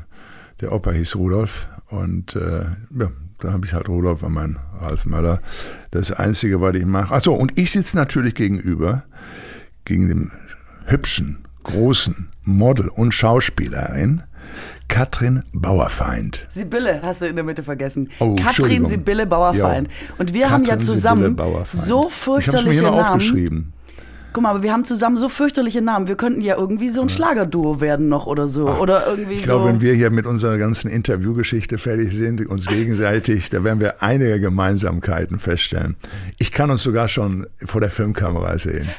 der 0.61 0.71
Opa 0.71 0.91
hieß 0.91 1.15
Rudolf. 1.15 1.67
Und 1.89 2.35
äh, 2.35 2.65
ja, 2.97 3.11
da 3.39 3.53
habe 3.53 3.65
ich 3.65 3.73
halt 3.73 3.87
Rudolf 3.87 4.23
an 4.23 4.33
meinen 4.33 4.59
Ralf 4.79 5.05
Möller. 5.05 5.41
Das 5.91 6.11
Einzige, 6.11 6.59
was 6.61 6.75
ich 6.75 6.85
mache. 6.85 7.13
Achso, 7.13 7.33
und 7.33 7.57
ich 7.57 7.71
sitze 7.71 7.95
natürlich 7.97 8.35
gegenüber, 8.35 9.03
gegen 9.85 10.09
dem 10.09 10.31
hübschen, 10.85 11.45
großen 11.63 12.29
Model 12.43 12.87
und 12.89 13.13
Schauspielerin 13.13 14.23
Katrin 14.87 15.43
Bauerfeind. 15.53 16.45
Sibylle 16.49 17.01
hast 17.03 17.21
du 17.21 17.25
in 17.25 17.35
der 17.35 17.43
Mitte 17.43 17.63
vergessen. 17.63 18.09
Oh, 18.19 18.35
Katrin. 18.35 18.85
Sibylle 18.87 19.27
Bauerfeind. 19.27 19.89
Ja. 19.89 20.15
Und 20.17 20.33
wir 20.33 20.49
haben 20.49 20.63
ja 20.63 20.71
Katrin 20.75 20.85
zusammen 20.85 21.37
so 21.73 22.07
Ich 22.07 22.13
fürchterliche 22.13 22.67
mir 22.67 22.73
hier 22.73 22.91
Namen. 22.91 22.99
aufgeschrieben. 22.99 23.73
Guck 24.37 24.43
mal, 24.43 24.51
aber 24.51 24.61
wir 24.61 24.71
haben 24.71 24.85
zusammen 24.85 25.17
so 25.17 25.29
fürchterliche 25.29 25.81
Namen. 25.81 26.07
Wir 26.07 26.13
könnten 26.13 26.41
ja 26.41 26.57
irgendwie 26.57 26.89
so 26.89 27.01
ein 27.01 27.09
Schlagerduo 27.09 27.81
werden 27.81 28.07
noch 28.07 28.27
oder 28.27 28.47
so. 28.47 28.69
Oder 28.69 29.07
irgendwie 29.07 29.33
Ich 29.33 29.41
glaube, 29.41 29.63
so. 29.63 29.67
wenn 29.67 29.81
wir 29.81 29.95
hier 29.95 30.11
mit 30.11 30.27
unserer 30.27 30.59
ganzen 30.59 30.91
Interviewgeschichte 30.91 31.79
fertig 31.79 32.13
sind, 32.13 32.47
uns 32.47 32.67
gegenseitig, 32.67 33.49
da 33.49 33.63
werden 33.63 33.79
wir 33.79 34.03
einige 34.03 34.39
Gemeinsamkeiten 34.39 35.39
feststellen. 35.39 35.95
Ich 36.37 36.51
kann 36.51 36.69
uns 36.69 36.83
sogar 36.83 37.07
schon 37.07 37.47
vor 37.65 37.81
der 37.81 37.89
Filmkamera 37.89 38.59
sehen. 38.59 38.87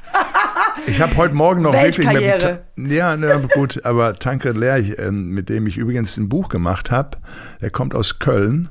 Ich 0.86 1.02
habe 1.02 1.16
heute 1.16 1.34
Morgen 1.34 1.62
noch 1.62 1.74
wirklich 1.74 2.10
mit 2.10 2.92
ja, 2.92 3.16
ne, 3.16 3.48
gut, 3.52 3.84
aber 3.84 4.14
Tankred 4.14 4.56
Lerch, 4.56 4.94
ähm, 4.96 5.30
mit 5.30 5.48
dem 5.48 5.66
ich 5.66 5.76
übrigens 5.76 6.16
ein 6.16 6.28
Buch 6.28 6.48
gemacht 6.48 6.90
habe, 6.90 7.18
der 7.60 7.70
kommt 7.70 7.94
aus 7.94 8.20
Köln. 8.20 8.70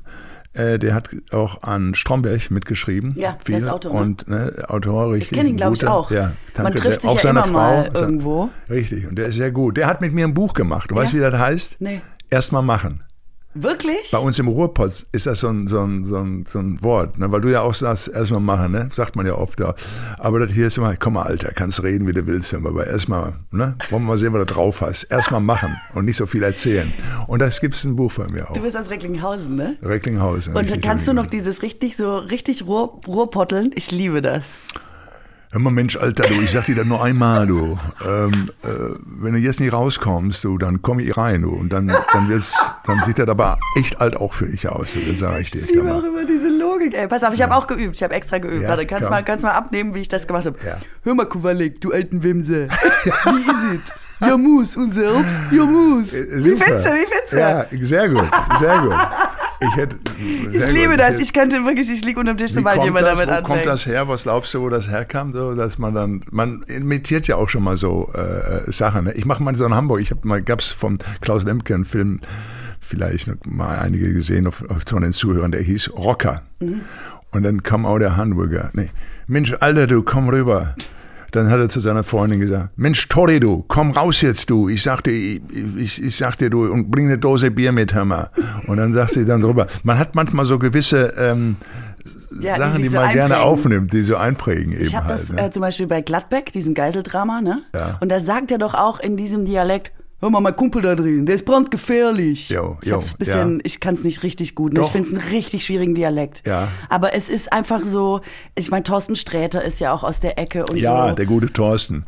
Äh, 0.58 0.78
der 0.78 0.94
hat 0.94 1.10
auch 1.30 1.62
an 1.62 1.94
Stromberg 1.94 2.50
mitgeschrieben. 2.50 3.14
Ja, 3.16 3.32
der 3.32 3.38
viel. 3.44 3.54
ist 3.56 3.68
Autor, 3.68 3.92
ne? 3.94 4.00
Und 4.00 4.28
ne, 4.28 4.64
Autor, 4.68 5.12
richtig. 5.12 5.32
ich 5.32 5.38
kenne 5.38 5.50
ihn, 5.50 5.56
glaube 5.56 5.76
ich, 5.76 5.86
auch. 5.86 6.10
Ja, 6.10 6.22
Man 6.24 6.54
Tankred 6.54 6.76
trifft 6.78 7.02
sich 7.02 7.10
auch 7.10 7.22
ja 7.22 7.30
immer 7.30 7.46
mal 7.46 7.90
Frau, 7.92 8.00
irgendwo. 8.00 8.50
Richtig, 8.68 9.06
und 9.06 9.16
der 9.16 9.28
ist 9.28 9.36
sehr 9.36 9.52
gut. 9.52 9.76
Der 9.76 9.86
hat 9.86 10.00
mit 10.00 10.12
mir 10.12 10.26
ein 10.26 10.34
Buch 10.34 10.54
gemacht. 10.54 10.90
Du 10.90 10.96
weißt, 10.96 11.14
wie 11.14 11.20
das 11.20 11.34
heißt? 11.34 11.76
Nee. 11.80 12.00
Erstmal 12.28 12.62
machen. 12.62 13.02
Wirklich? 13.54 14.10
Bei 14.12 14.18
uns 14.18 14.38
im 14.38 14.46
Ruhrpott 14.46 15.06
ist 15.10 15.26
das 15.26 15.40
so 15.40 15.48
ein, 15.48 15.68
so 15.68 15.80
ein, 15.80 16.06
so 16.06 16.16
ein, 16.16 16.44
so 16.46 16.58
ein 16.58 16.82
Wort, 16.82 17.18
ne? 17.18 17.32
weil 17.32 17.40
du 17.40 17.48
ja 17.48 17.62
auch 17.62 17.74
sagst, 17.74 18.08
erstmal 18.08 18.40
machen, 18.40 18.72
ne? 18.72 18.88
sagt 18.92 19.16
man 19.16 19.26
ja 19.26 19.34
oft. 19.34 19.58
Ja. 19.58 19.74
Aber 20.18 20.38
das 20.38 20.52
hier 20.52 20.66
ist 20.66 20.76
immer, 20.76 20.94
komm 20.96 21.14
mal, 21.14 21.22
Alter, 21.22 21.52
kannst 21.52 21.82
reden, 21.82 22.06
wie 22.06 22.12
du 22.12 22.26
willst, 22.26 22.52
aber 22.52 22.86
erstmal, 22.86 23.34
ne? 23.50 23.74
wollen 23.90 24.02
wir 24.02 24.08
mal 24.08 24.18
sehen, 24.18 24.32
was 24.34 24.46
du 24.46 24.54
drauf 24.54 24.80
hast. 24.82 25.04
Erstmal 25.04 25.40
machen 25.40 25.76
und 25.94 26.04
nicht 26.04 26.16
so 26.16 26.26
viel 26.26 26.42
erzählen. 26.42 26.92
Und 27.26 27.40
das 27.40 27.60
gibt 27.60 27.74
es 27.74 27.84
ein 27.84 27.96
Buch 27.96 28.12
von 28.12 28.30
mir 28.30 28.48
auch. 28.48 28.52
Du 28.52 28.60
bist 28.60 28.76
aus 28.76 28.90
Recklinghausen, 28.90 29.54
ne? 29.54 29.78
Recklinghausen. 29.82 30.54
Und 30.54 30.82
kannst 30.82 31.08
du 31.08 31.12
noch 31.14 31.26
dieses 31.26 31.62
richtig 31.62 31.96
so, 31.96 32.18
richtig 32.18 32.66
Ruhr, 32.66 33.00
Ruhrpotteln? 33.06 33.72
Ich 33.74 33.90
liebe 33.90 34.20
das. 34.20 34.42
Hör 35.50 35.60
mal, 35.60 35.70
Mensch, 35.70 35.96
Alter, 35.96 36.28
du, 36.28 36.34
ich 36.42 36.50
sag 36.50 36.66
dir 36.66 36.74
das 36.76 36.84
nur 36.84 37.02
einmal, 37.02 37.46
du. 37.46 37.78
Ähm, 38.06 38.50
äh, 38.62 38.68
wenn 39.06 39.32
du 39.32 39.38
jetzt 39.38 39.60
nicht 39.60 39.72
rauskommst, 39.72 40.44
du, 40.44 40.58
dann 40.58 40.82
komm 40.82 41.00
ich 41.00 41.16
rein, 41.16 41.40
du. 41.40 41.50
Und 41.50 41.70
dann, 41.72 41.86
dann 42.12 42.28
wird's, 42.28 42.54
dann 42.84 43.00
sieht 43.06 43.18
das 43.18 43.28
aber 43.28 43.58
echt 43.74 43.98
alt 43.98 44.14
auch 44.16 44.34
für 44.34 44.44
dich 44.46 44.68
aus, 44.68 44.88
du. 44.92 45.00
Das 45.10 45.20
sag 45.20 45.40
ich 45.40 45.50
dir. 45.50 45.62
Ich 45.62 45.70
liebe 45.70 45.90
auch 45.94 46.04
immer 46.04 46.26
diese 46.26 46.48
Logik, 46.48 46.94
ey. 46.94 47.08
Pass 47.08 47.22
auf, 47.24 47.32
ich 47.32 47.40
habe 47.40 47.54
auch 47.56 47.66
geübt. 47.66 47.96
Ich 47.96 48.02
habe 48.02 48.12
extra 48.12 48.36
geübt. 48.36 48.62
Ja, 48.62 48.68
Warte, 48.68 48.84
kannst, 48.86 49.04
ja. 49.04 49.10
mal, 49.10 49.24
kannst 49.24 49.42
mal 49.42 49.52
abnehmen, 49.52 49.94
wie 49.94 50.00
ich 50.00 50.08
das 50.08 50.26
gemacht 50.26 50.44
habe. 50.44 50.58
Ja. 50.66 50.76
Hör 51.04 51.14
mal, 51.14 51.24
Kowalik, 51.24 51.80
du 51.80 51.92
alten 51.92 52.22
Wimse. 52.22 52.68
wie 53.24 53.40
ist 53.40 53.82
es? 54.20 54.26
Ja, 54.28 54.36
muss. 54.36 54.76
Und 54.76 54.90
selbst? 54.90 55.40
Ja, 55.50 55.64
muss. 55.64 56.12
Wie 56.12 56.16
Äh, 56.16 56.42
Super. 56.42 56.64
findest 56.64 56.86
du? 56.86 56.90
Wie 56.92 57.06
findest 57.06 57.32
du? 57.32 57.36
Ja, 57.38 57.66
sehr 57.86 58.08
gut, 58.10 58.30
sehr 58.60 58.78
gut. 58.80 58.94
Ich, 59.60 59.76
hätte, 59.76 59.96
Ich 60.52 60.70
liebe 60.70 60.90
gut. 60.90 61.00
das. 61.00 61.18
Ich 61.18 61.32
könnte 61.32 61.64
wirklich, 61.64 61.90
ich 61.90 62.04
liege 62.04 62.20
unter 62.20 62.32
dem 62.34 62.38
Tisch, 62.38 62.52
sobald 62.52 62.82
jemand 62.84 63.06
das? 63.06 63.18
damit 63.18 63.28
Wo 63.28 63.32
anfängt. 63.38 63.46
kommt 63.46 63.66
das 63.66 63.86
her? 63.86 64.06
Was 64.08 64.22
glaubst 64.22 64.54
du, 64.54 64.60
wo 64.60 64.68
das 64.68 64.88
herkam? 64.88 65.32
So, 65.32 65.54
dass 65.54 65.78
man 65.78 65.94
dann, 65.94 66.24
man 66.30 66.62
imitiert 66.68 67.26
ja 67.26 67.36
auch 67.36 67.48
schon 67.48 67.64
mal 67.64 67.76
so 67.76 68.10
äh, 68.14 68.70
Sachen. 68.70 69.06
Ne? 69.06 69.12
Ich 69.14 69.24
mache 69.24 69.42
mal 69.42 69.56
so 69.56 69.64
in 69.64 69.74
Hamburg. 69.74 70.00
Ich 70.00 70.10
habe 70.10 70.20
mal, 70.26 70.40
gab's 70.42 70.68
vom 70.68 70.98
Klaus 71.20 71.42
Lemke 71.44 71.74
einen 71.74 71.84
Film, 71.84 72.20
vielleicht 72.80 73.26
noch 73.26 73.36
mal 73.46 73.78
einige 73.78 74.12
gesehen 74.12 74.46
auf, 74.46 74.62
auf, 74.68 74.82
von 74.88 75.02
den 75.02 75.12
Zuhörern, 75.12 75.50
der 75.50 75.62
hieß 75.62 75.90
Rocker. 75.96 76.42
Mhm. 76.60 76.82
Und 77.32 77.42
dann 77.42 77.62
kam 77.62 77.84
auch 77.84 77.98
der 77.98 78.16
Hamburger. 78.16 78.70
Nee, 78.74 78.90
Mensch, 79.26 79.54
Alter, 79.60 79.86
du 79.86 80.02
komm 80.02 80.28
rüber. 80.28 80.74
Dann 81.32 81.50
hat 81.50 81.58
er 81.60 81.68
zu 81.68 81.80
seiner 81.80 82.04
Freundin 82.04 82.40
gesagt, 82.40 82.70
Mensch, 82.76 83.06
Tori, 83.08 83.38
du, 83.40 83.64
komm 83.68 83.90
raus 83.92 84.20
jetzt, 84.22 84.48
du. 84.50 84.68
Ich 84.68 84.82
sagte, 84.82 85.10
ich, 85.10 85.40
ich, 85.76 86.02
ich 86.02 86.16
sagte, 86.16 86.48
du, 86.50 86.72
und 86.72 86.90
bring 86.90 87.06
eine 87.06 87.18
Dose 87.18 87.50
Bier 87.50 87.72
mit, 87.72 87.92
hör 87.94 88.04
mal. 88.04 88.30
Und 88.66 88.78
dann 88.78 88.92
sagt 88.94 89.12
sie 89.12 89.24
dann 89.26 89.42
drüber. 89.42 89.66
Man 89.82 89.98
hat 89.98 90.14
manchmal 90.14 90.44
so 90.46 90.58
gewisse 90.58 91.12
ähm, 91.18 91.56
Ja, 92.40 92.54
die 92.54 92.58
Sachen, 92.60 92.82
die 92.82 92.88
so 92.88 92.96
man 92.96 93.12
gerne 93.12 93.34
einprägen. 93.36 93.52
aufnimmt, 93.52 93.92
die 93.92 94.02
so 94.02 94.16
einprägen 94.16 94.72
eben 94.72 94.82
Ich 94.82 94.94
habe 94.96 95.08
halt. 95.08 95.20
das 95.20 95.30
ne? 95.32 95.46
äh, 95.46 95.50
zum 95.50 95.60
Beispiel 95.60 95.86
bei 95.86 96.00
Gladbeck, 96.00 96.52
diesem 96.52 96.74
Geiseldrama, 96.74 97.40
ne? 97.40 97.62
Ja. 97.74 97.96
Und 98.00 98.10
da 98.10 98.20
sagt 98.20 98.50
er 98.50 98.58
doch 98.58 98.74
auch 98.74 99.00
in 99.00 99.16
diesem 99.16 99.44
Dialekt, 99.44 99.92
hör 100.20 100.30
mal, 100.30 100.40
mein 100.40 100.56
Kumpel 100.56 100.82
da 100.82 100.94
drin, 100.94 101.26
der 101.26 101.36
ist 101.36 101.44
brandgefährlich. 101.44 102.48
Jo, 102.48 102.78
ich 102.82 102.88
jo, 102.88 103.00
bisschen, 103.18 103.56
ja. 103.56 103.60
ich 103.64 103.80
kann 103.80 103.94
es 103.94 104.04
nicht 104.04 104.22
richtig 104.22 104.54
gut. 104.54 104.72
Ne? 104.72 104.80
Ich 104.80 104.88
finde 104.88 105.08
es 105.08 105.14
einen 105.14 105.28
richtig 105.30 105.64
schwierigen 105.64 105.94
Dialekt. 105.94 106.46
Ja. 106.46 106.68
Aber 106.88 107.14
es 107.14 107.28
ist 107.28 107.52
einfach 107.52 107.84
so, 107.84 108.20
ich 108.54 108.70
meine, 108.70 108.82
Thorsten 108.82 109.16
Sträter 109.16 109.62
ist 109.64 109.80
ja 109.80 109.92
auch 109.92 110.02
aus 110.02 110.20
der 110.20 110.38
Ecke 110.38 110.64
und 110.68 110.76
Ja, 110.76 111.10
so. 111.10 111.14
der 111.14 111.26
gute 111.26 111.52
Thorsten. 111.52 112.04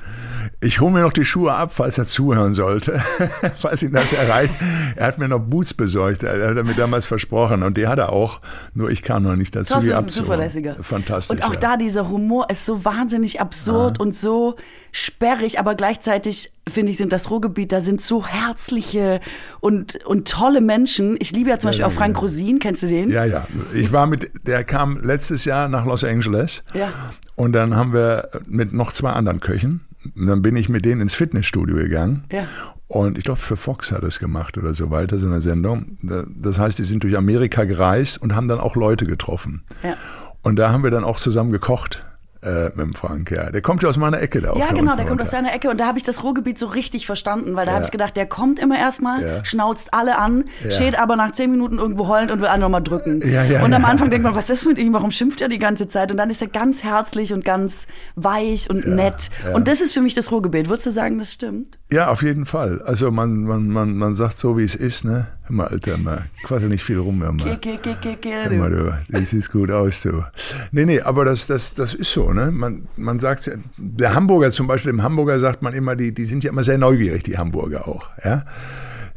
Ich 0.62 0.80
hole 0.80 0.92
mir 0.92 1.00
noch 1.00 1.14
die 1.14 1.24
Schuhe 1.24 1.54
ab, 1.54 1.72
falls 1.74 1.96
er 1.96 2.04
zuhören 2.04 2.52
sollte, 2.52 3.02
falls 3.60 3.82
ihn 3.82 3.92
das 3.92 4.12
erreicht. 4.12 4.52
Er 4.94 5.06
hat 5.06 5.16
mir 5.16 5.26
noch 5.26 5.38
Boots 5.38 5.72
besorgt, 5.72 6.22
er 6.22 6.54
hat 6.54 6.64
mir 6.66 6.74
damals 6.74 7.06
versprochen 7.06 7.62
und 7.62 7.78
die 7.78 7.86
hat 7.86 7.98
er 7.98 8.12
auch, 8.12 8.40
nur 8.74 8.90
ich 8.90 9.02
kam 9.02 9.22
noch 9.22 9.36
nicht 9.36 9.56
dazu, 9.56 9.72
Thorsten 9.72 9.86
die 9.86 9.92
ist 9.92 9.98
ein 9.98 10.04
abzuholen. 10.04 10.26
zuverlässiger. 10.26 10.76
Fantastisch. 10.82 11.34
Und 11.34 11.44
auch 11.44 11.54
ja. 11.54 11.60
da 11.60 11.76
dieser 11.78 12.10
Humor 12.10 12.50
ist 12.50 12.66
so 12.66 12.84
wahnsinnig 12.84 13.40
absurd 13.40 13.98
und 13.98 14.14
so 14.14 14.56
sperrig, 14.92 15.58
aber 15.58 15.74
gleichzeitig 15.74 16.52
finde 16.68 16.92
ich, 16.92 16.98
sind 16.98 17.12
das 17.12 17.30
Ruhrgebiet, 17.30 17.72
da 17.72 17.80
sind 17.80 18.02
so 18.02 18.26
herzliche 18.26 19.20
und, 19.60 20.04
und 20.04 20.28
tolle 20.28 20.60
Menschen. 20.60 21.16
Ich 21.20 21.32
liebe 21.32 21.48
ja 21.48 21.58
zum 21.58 21.68
Beispiel 21.68 21.82
ja, 21.82 21.86
auch 21.86 21.92
Frank 21.92 22.16
ja. 22.16 22.20
Rosin, 22.20 22.58
kennst 22.58 22.82
du 22.82 22.86
den? 22.86 23.10
Ja, 23.10 23.24
ja. 23.24 23.46
Ich 23.72 23.92
war 23.92 24.06
mit, 24.06 24.30
der 24.46 24.64
kam 24.64 24.98
letztes 25.00 25.46
Jahr 25.46 25.68
nach 25.68 25.86
Los 25.86 26.04
Angeles. 26.04 26.64
Ja. 26.74 26.92
Und 27.34 27.54
dann 27.54 27.74
haben 27.74 27.94
wir 27.94 28.28
mit 28.46 28.74
noch 28.74 28.92
zwei 28.92 29.12
anderen 29.12 29.40
Köchen, 29.40 29.80
und 30.16 30.26
dann 30.26 30.42
bin 30.42 30.57
ich 30.57 30.69
mit 30.69 30.85
denen 30.85 31.00
ins 31.00 31.14
Fitnessstudio 31.14 31.76
gegangen. 31.76 32.25
Ja. 32.33 32.47
Und 32.88 33.19
ich 33.19 33.25
glaube, 33.25 33.40
für 33.40 33.57
Fox 33.57 33.92
hat 33.92 34.02
es 34.02 34.19
gemacht 34.19 34.59
oder 34.59 34.75
so 34.75 34.90
weiter, 34.90 35.19
so 35.19 35.26
eine 35.26 35.40
Sendung. 35.40 35.99
Das 36.02 36.59
heißt, 36.59 36.78
die 36.78 36.85
sind 36.85 37.04
durch 37.04 37.16
Amerika 37.16 37.64
gereist 37.64 38.21
und 38.21 38.35
haben 38.35 38.49
dann 38.49 38.59
auch 38.59 38.75
Leute 38.75 39.04
getroffen. 39.07 39.62
Ja. 39.83 39.97
Und 40.42 40.57
da 40.57 40.73
haben 40.73 40.83
wir 40.83 40.90
dann 40.90 41.04
auch 41.04 41.21
zusammen 41.21 41.52
gekocht 41.52 42.04
äh, 42.42 42.64
mit 42.66 42.78
dem 42.78 42.94
Frank. 42.94 43.30
Ja, 43.30 43.50
der 43.50 43.61
kommt 43.62 43.82
ja 43.82 43.88
aus 43.88 43.97
meiner 43.97 44.20
Ecke 44.20 44.40
da 44.40 44.50
auch. 44.52 44.56
Ja, 44.59 44.68
genau, 44.73 44.97
der 44.97 45.06
kommt 45.06 45.20
aus 45.20 45.28
runter. 45.28 45.42
deiner 45.42 45.54
Ecke 45.54 45.68
und 45.70 45.78
da 45.78 45.87
habe 45.87 45.99
ich 45.99 46.04
das 46.04 46.23
Ruhrgebiet 46.23 46.59
so 46.59 46.66
richtig 46.66 47.06
verstanden, 47.06 47.54
weil 47.56 47.66
da 47.66 47.73
Ja. 47.73 47.76
habe 47.76 47.85
ich 47.85 47.90
gedacht, 47.90 48.16
der 48.16 48.26
kommt 48.26 48.59
immer 48.61 48.78
erstmal, 48.78 49.23
Ja. 49.23 49.44
schnauzt 49.44 49.92
alle 49.92 50.16
an, 50.18 50.44
Ja. 50.64 50.70
steht 50.70 50.99
aber 50.99 51.16
nach 51.16 51.32
zehn 51.32 51.50
Minuten 51.50 51.78
irgendwo 51.78 52.06
heulend 52.09 52.30
und 52.30 52.40
will 52.40 52.49
alle 52.49 52.61
nochmal 52.61 52.82
drücken. 52.82 53.23
Und 53.23 53.75
am. 53.75 53.85
Anfang 53.85 54.11
denkt 54.11 54.23
man, 54.25 54.35
was 54.35 54.49
ist 54.50 54.64
mit 54.64 54.78
ihm, 54.78 54.92
warum 54.92 55.11
schimpft 55.11 55.40
er 55.40 55.49
die 55.49 55.59
ganze 55.59 55.88
Zeit? 55.88 56.11
Und 56.12 56.16
dann 56.16 56.30
ist 56.30 56.40
er 56.40 56.49
ganz 56.49 56.85
herzlich 56.85 57.32
und 57.32 57.44
ganz 57.44 57.87
weich 58.14 58.70
und 58.70 58.87
nett. 58.87 59.30
Und 59.52 59.66
das 59.68 59.80
ist 59.80 59.94
für 59.94 60.00
mich 60.00 60.14
das 60.14 60.30
Ruhrgebiet. 60.30 60.68
Würdest 60.68 60.87
du 60.87 60.92
sagen, 60.92 61.18
das 61.18 61.32
stimmt? 61.32 61.79
Ja, 61.92 62.09
auf 62.09 62.23
jeden 62.23 62.47
Fall. 62.47 62.80
Also 62.82 63.11
man, 63.11 63.42
man, 63.44 63.68
man, 63.68 63.97
man 63.97 64.14
sagt 64.14 64.37
so, 64.37 64.56
wie 64.56 64.62
es 64.62 64.76
ist, 64.76 65.04
ne? 65.04 65.26
Hör 65.44 65.56
mal, 65.56 65.66
Alter, 65.66 65.99
mal, 65.99 66.26
quassel 66.44 66.68
nicht 66.68 66.85
viel 66.85 66.99
rum, 66.99 67.20
hör 67.20 67.32
mal. 67.32 67.59
Hör 67.61 68.56
mal, 68.56 68.70
du. 68.70 68.99
das 69.09 69.30
sieht 69.30 69.50
gut 69.50 69.73
aus, 69.73 70.02
du. 70.02 70.25
Nee, 70.70 70.85
nee, 70.85 71.00
aber 71.00 71.25
das, 71.25 71.49
das, 71.49 71.75
das 71.75 71.94
ist 71.94 72.12
so, 72.12 72.32
ne? 72.32 72.52
Man, 72.52 72.87
man 72.97 73.18
sagt 73.18 73.50
der 73.76 74.14
Hamburger 74.14 74.52
zum 74.52 74.68
Beispiel, 74.68 74.92
dem 74.92 75.02
Hamburger 75.02 75.40
sagt 75.40 75.62
man 75.62 75.75
immer, 75.75 75.97
die, 75.97 76.14
die 76.14 76.26
sind 76.26 76.44
ja 76.44 76.50
immer 76.50 76.62
sehr 76.62 76.78
neugierig, 76.78 77.25
die 77.25 77.37
Hamburger 77.37 77.88
auch, 77.88 78.06
ja? 78.25 78.44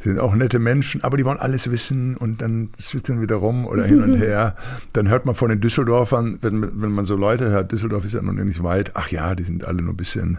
Sind 0.02 0.18
auch 0.18 0.34
nette 0.34 0.58
Menschen, 0.58 1.02
aber 1.02 1.16
die 1.16 1.24
wollen 1.24 1.38
alles 1.38 1.70
wissen 1.70 2.16
und 2.16 2.42
dann 2.42 2.70
schwitzen 2.78 3.22
wieder 3.22 3.36
rum 3.36 3.66
oder 3.66 3.84
hin 3.84 4.02
und 4.02 4.16
her. 4.18 4.56
Dann 4.92 5.08
hört 5.08 5.24
man 5.24 5.34
von 5.34 5.48
den 5.48 5.60
Düsseldorfern, 5.60 6.40
wenn, 6.42 6.82
wenn 6.82 6.90
man 6.90 7.04
so 7.04 7.16
Leute 7.16 7.48
hört, 7.50 7.72
Düsseldorf 7.72 8.04
ist 8.04 8.14
ja 8.14 8.20
noch 8.20 8.32
nicht 8.32 8.62
weit, 8.62 8.90
ach 8.94 9.08
ja, 9.08 9.34
die 9.34 9.44
sind 9.44 9.64
alle 9.64 9.80
nur 9.80 9.94
ein 9.94 9.96
bisschen 9.96 10.38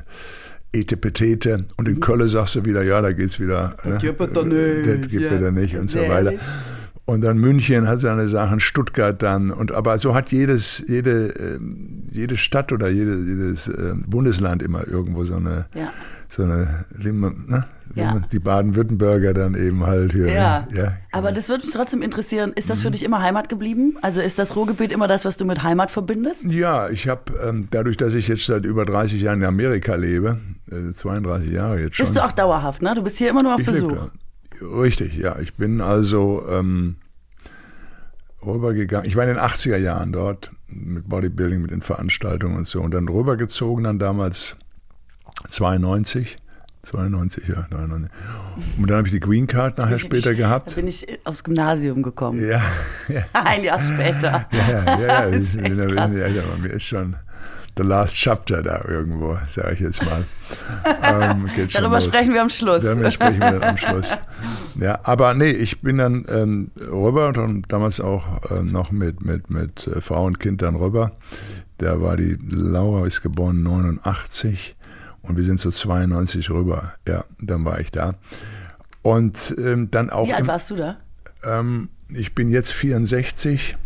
Etepetete. 0.76 1.66
Und 1.78 1.88
in 1.88 2.00
Köln 2.00 2.28
sagst 2.28 2.56
du 2.56 2.66
wieder, 2.66 2.84
ja, 2.84 3.02
da 3.02 3.12
geht's 3.14 3.40
wieder. 3.40 3.76
Ne? 3.84 3.98
gibt 4.00 4.20
es 4.22 4.34
doch 4.34 4.46
nicht, 4.46 4.88
Das 4.88 5.10
gibt 5.10 5.24
ja. 5.24 5.32
es 5.32 5.42
da 5.42 5.52
nicht 5.52 5.76
und 5.76 5.90
so 5.90 6.00
weiter. 6.00 6.34
Und 7.06 7.24
dann 7.24 7.38
München 7.38 7.88
hat 7.88 8.00
seine 8.00 8.28
Sachen, 8.28 8.60
Stuttgart 8.60 9.22
dann. 9.22 9.52
Und 9.52 9.72
aber 9.72 9.98
so 10.00 10.16
hat 10.16 10.32
jedes, 10.32 10.84
jede, 10.88 11.28
ähm, 11.40 12.04
jede 12.12 12.36
Stadt 12.36 12.72
oder 12.72 12.90
jede, 12.90 13.16
jedes 13.16 13.68
ähm, 13.68 14.06
Bundesland 14.08 14.64
immer 14.64 14.88
irgendwo 14.88 15.24
so 15.24 15.36
eine, 15.36 15.66
Ja. 15.76 15.94
so 16.30 16.44
eine, 16.44 16.86
ne? 16.98 17.66
Ja. 17.94 18.20
die 18.32 18.40
Baden-Württemberger 18.40 19.34
dann 19.34 19.56
eben 19.56 19.86
halt 19.86 20.12
hier. 20.12 20.28
Ja. 20.32 20.68
Ne? 20.72 20.78
ja 20.78 20.94
Aber 21.12 21.32
das 21.32 21.48
würde 21.50 21.66
mich 21.66 21.74
trotzdem 21.74 22.02
interessieren. 22.02 22.52
Ist 22.54 22.66
Mhm. 22.66 22.70
das 22.70 22.82
für 22.82 22.92
dich 22.92 23.04
immer 23.04 23.22
Heimat 23.22 23.48
geblieben? 23.48 23.98
Also 24.02 24.22
ist 24.22 24.40
das 24.40 24.56
Ruhrgebiet 24.56 24.92
immer 24.92 25.08
das, 25.08 25.24
was 25.24 25.38
du 25.38 25.46
mit 25.46 25.64
Heimat 25.64 25.92
verbindest? 25.92 26.44
Ja, 26.46 26.90
ich 26.90 27.08
habe 27.08 27.34
ähm, 27.48 27.68
dadurch, 27.72 27.96
dass 27.98 28.14
ich 28.14 28.28
jetzt 28.28 28.46
seit 28.46 28.66
über 28.66 28.86
30 28.86 29.22
Jahren 29.22 29.40
in 29.42 29.46
Amerika 29.48 29.96
lebe, 29.96 30.40
äh, 30.72 30.92
32 30.92 31.52
Jahre 31.52 31.80
jetzt 31.80 31.96
schon. 31.96 32.04
Bist 32.06 32.16
du 32.18 32.26
auch 32.26 32.32
dauerhaft, 32.32 32.82
ne? 32.82 32.96
Du 32.96 33.04
bist 33.04 33.18
hier 33.18 33.30
immer 33.30 33.44
nur 33.44 33.54
auf 33.54 33.62
ich 33.62 33.66
Besuch. 33.68 34.10
Richtig, 34.62 35.16
ja. 35.16 35.38
Ich 35.40 35.54
bin 35.56 35.80
also 35.82 36.44
ähm, 36.50 36.96
rübergegangen. 38.46 39.08
Ich 39.08 39.16
war 39.16 39.24
in 39.24 39.30
den 39.30 39.40
80er 39.40 39.78
Jahren 39.78 40.12
dort 40.12 40.52
mit 40.68 41.08
Bodybuilding, 41.08 41.62
mit 41.62 41.72
den 41.72 41.82
Veranstaltungen 41.82 42.56
und 42.58 42.68
so. 42.68 42.82
Und 42.82 42.94
dann 42.94 43.08
rübergezogen, 43.08 43.84
dann 43.84 44.00
damals 44.00 44.58
92. 45.50 46.38
92, 46.86 47.48
ja, 47.48 47.66
99. 47.70 48.10
Und 48.78 48.90
dann 48.90 48.98
habe 48.98 49.08
ich 49.08 49.14
die 49.14 49.20
Green 49.20 49.48
Card 49.48 49.78
nachher 49.78 49.98
später 49.98 50.32
Da 50.32 50.38
gehabt. 50.38 50.76
bin 50.76 50.88
ich 50.88 51.06
aufs 51.26 51.44
Gymnasium 51.44 52.04
gekommen. 52.04 52.40
Ja, 52.40 52.62
ja, 53.08 53.24
Ein 53.34 53.64
Jahr 53.64 53.82
später. 53.82 54.48
ja, 54.52 54.70
ja, 54.70 54.84
ja, 54.84 55.00
ja, 55.00 55.22
Das 55.32 55.36
ich 55.36 55.42
ist 55.42 55.58
bin 55.58 55.66
älter, 55.78 56.44
aber 56.44 56.58
mir 56.62 56.70
ist 56.70 56.84
schon 56.84 57.16
the 57.78 57.84
last 57.84 58.16
chapter 58.16 58.64
da 58.64 58.84
irgendwo, 58.88 59.38
sage 59.48 59.74
ich 59.74 59.80
jetzt 59.82 60.04
mal. 60.06 60.24
ähm, 61.04 61.50
Darüber 61.74 62.00
sprechen 62.00 62.34
wir 62.34 62.42
am 62.42 62.50
Schluss. 62.50 62.84
Darüber 62.84 63.12
sprechen 63.12 63.40
wir 63.40 63.52
dann 63.60 63.64
am 63.64 63.78
Schluss. 63.78 64.18
Ja, 64.80 65.00
aber 65.04 65.34
nee, 65.34 65.50
ich 65.50 65.82
bin 65.82 65.98
dann 65.98 66.26
ähm, 66.30 66.72
rüber 66.80 67.28
und 67.28 67.38
dann 67.38 67.62
damals 67.68 68.00
auch 68.00 68.24
ähm, 68.52 68.68
noch 68.68 68.92
mit, 68.92 69.26
mit, 69.26 69.50
mit 69.50 69.88
äh, 69.88 70.02
Frau 70.02 70.26
und 70.26 70.40
Kind 70.40 70.62
dann 70.62 70.76
rüber. 70.76 71.12
Da 71.78 72.02
war 72.02 72.16
die 72.16 72.38
Laura 72.50 73.06
ist 73.06 73.22
geboren 73.22 73.62
89 73.64 74.76
und 75.28 75.38
wir 75.38 75.44
sind 75.44 75.60
so 75.60 75.72
92 75.72 76.50
rüber. 76.50 76.94
Ja, 77.08 77.26
dann 77.40 77.64
war 77.66 77.80
ich 77.80 77.92
da. 77.92 78.16
Und 79.02 79.54
ähm, 79.58 79.90
dann 79.92 80.10
auch. 80.10 80.28
Wie 80.28 80.34
alt 80.34 80.42
im- 80.42 80.48
warst 80.48 80.72
du 80.72 80.76
da? 80.76 80.98
ähm, 81.44 81.90
ich 82.10 82.34
bin 82.36 82.50
jetzt 82.50 82.72
64. 82.74 83.78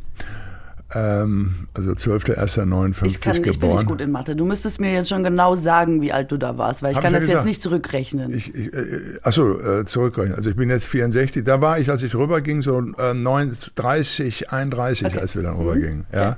Ähm, 0.96 1.68
also 1.78 1.92
12.01.59 1.92 3.06
Ich, 3.06 3.22
kann, 3.22 3.36
ich 3.36 3.42
bin 3.44 3.52
geboren. 3.52 3.76
nicht 3.76 3.86
gut 3.86 4.02
in 4.02 4.10
Mathe. 4.12 4.36
Du 4.36 4.44
müsstest 4.46 4.82
mir 4.82 4.92
jetzt 4.92 5.10
schon 5.10 5.24
genau 5.24 5.56
sagen, 5.56 6.02
wie 6.02 6.12
alt 6.12 6.32
du 6.32 6.38
da 6.38 6.58
warst, 6.58 6.82
weil 6.82 6.92
ich 6.92 6.98
Hab 6.98 7.04
kann 7.04 7.14
ich 7.14 7.20
das 7.20 7.28
jetzt 7.28 7.32
gesagt. 7.34 7.46
nicht 7.48 7.62
zurückrechnen. 7.62 8.34
Ich, 8.34 8.56
ich, 8.56 8.74
äh, 8.74 9.20
achso, 9.22 9.60
äh, 9.60 9.86
zurückrechnen. 9.86 10.34
Also 10.36 10.50
ich 10.50 10.56
bin 10.56 10.70
jetzt 10.72 10.88
64. 10.88 11.44
Da 11.44 11.62
war 11.62 11.78
ich, 11.78 11.92
als 11.92 12.02
ich 12.02 12.16
rüberging, 12.16 12.64
so 12.64 12.80
äh, 12.98 13.14
9, 13.14 13.56
30, 13.76 14.52
31, 14.52 15.06
Okay. 15.08 15.20
als 15.20 15.36
wir 15.36 15.44
dann 15.44 15.58
rübergingen. 15.58 16.06
Ja, 16.12 16.38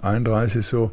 31 0.00 0.64
so. 0.64 0.92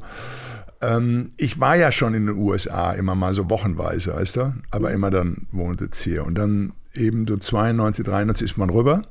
Ähm, 0.81 1.31
ich 1.38 1.60
war 1.60 1.75
ja 1.75 1.91
schon 1.91 2.13
in 2.13 2.27
den 2.27 2.36
USA 2.36 2.91
immer 2.91 3.15
mal 3.15 3.34
so 3.34 3.50
wochenweise, 3.50 4.13
weißt 4.13 4.36
du, 4.38 4.53
aber 4.72 4.91
immer 4.91 5.12
dann 5.12 5.48
wohnt 5.51 5.81
jetzt 5.81 6.01
hier. 6.01 6.25
Und 6.25 6.36
dann 6.36 6.74
eben 6.93 7.27
so 7.27 7.38
92, 7.38 8.05
93 8.05 8.51
ist 8.51 8.57
man 8.57 8.69
rüber. 8.69 9.03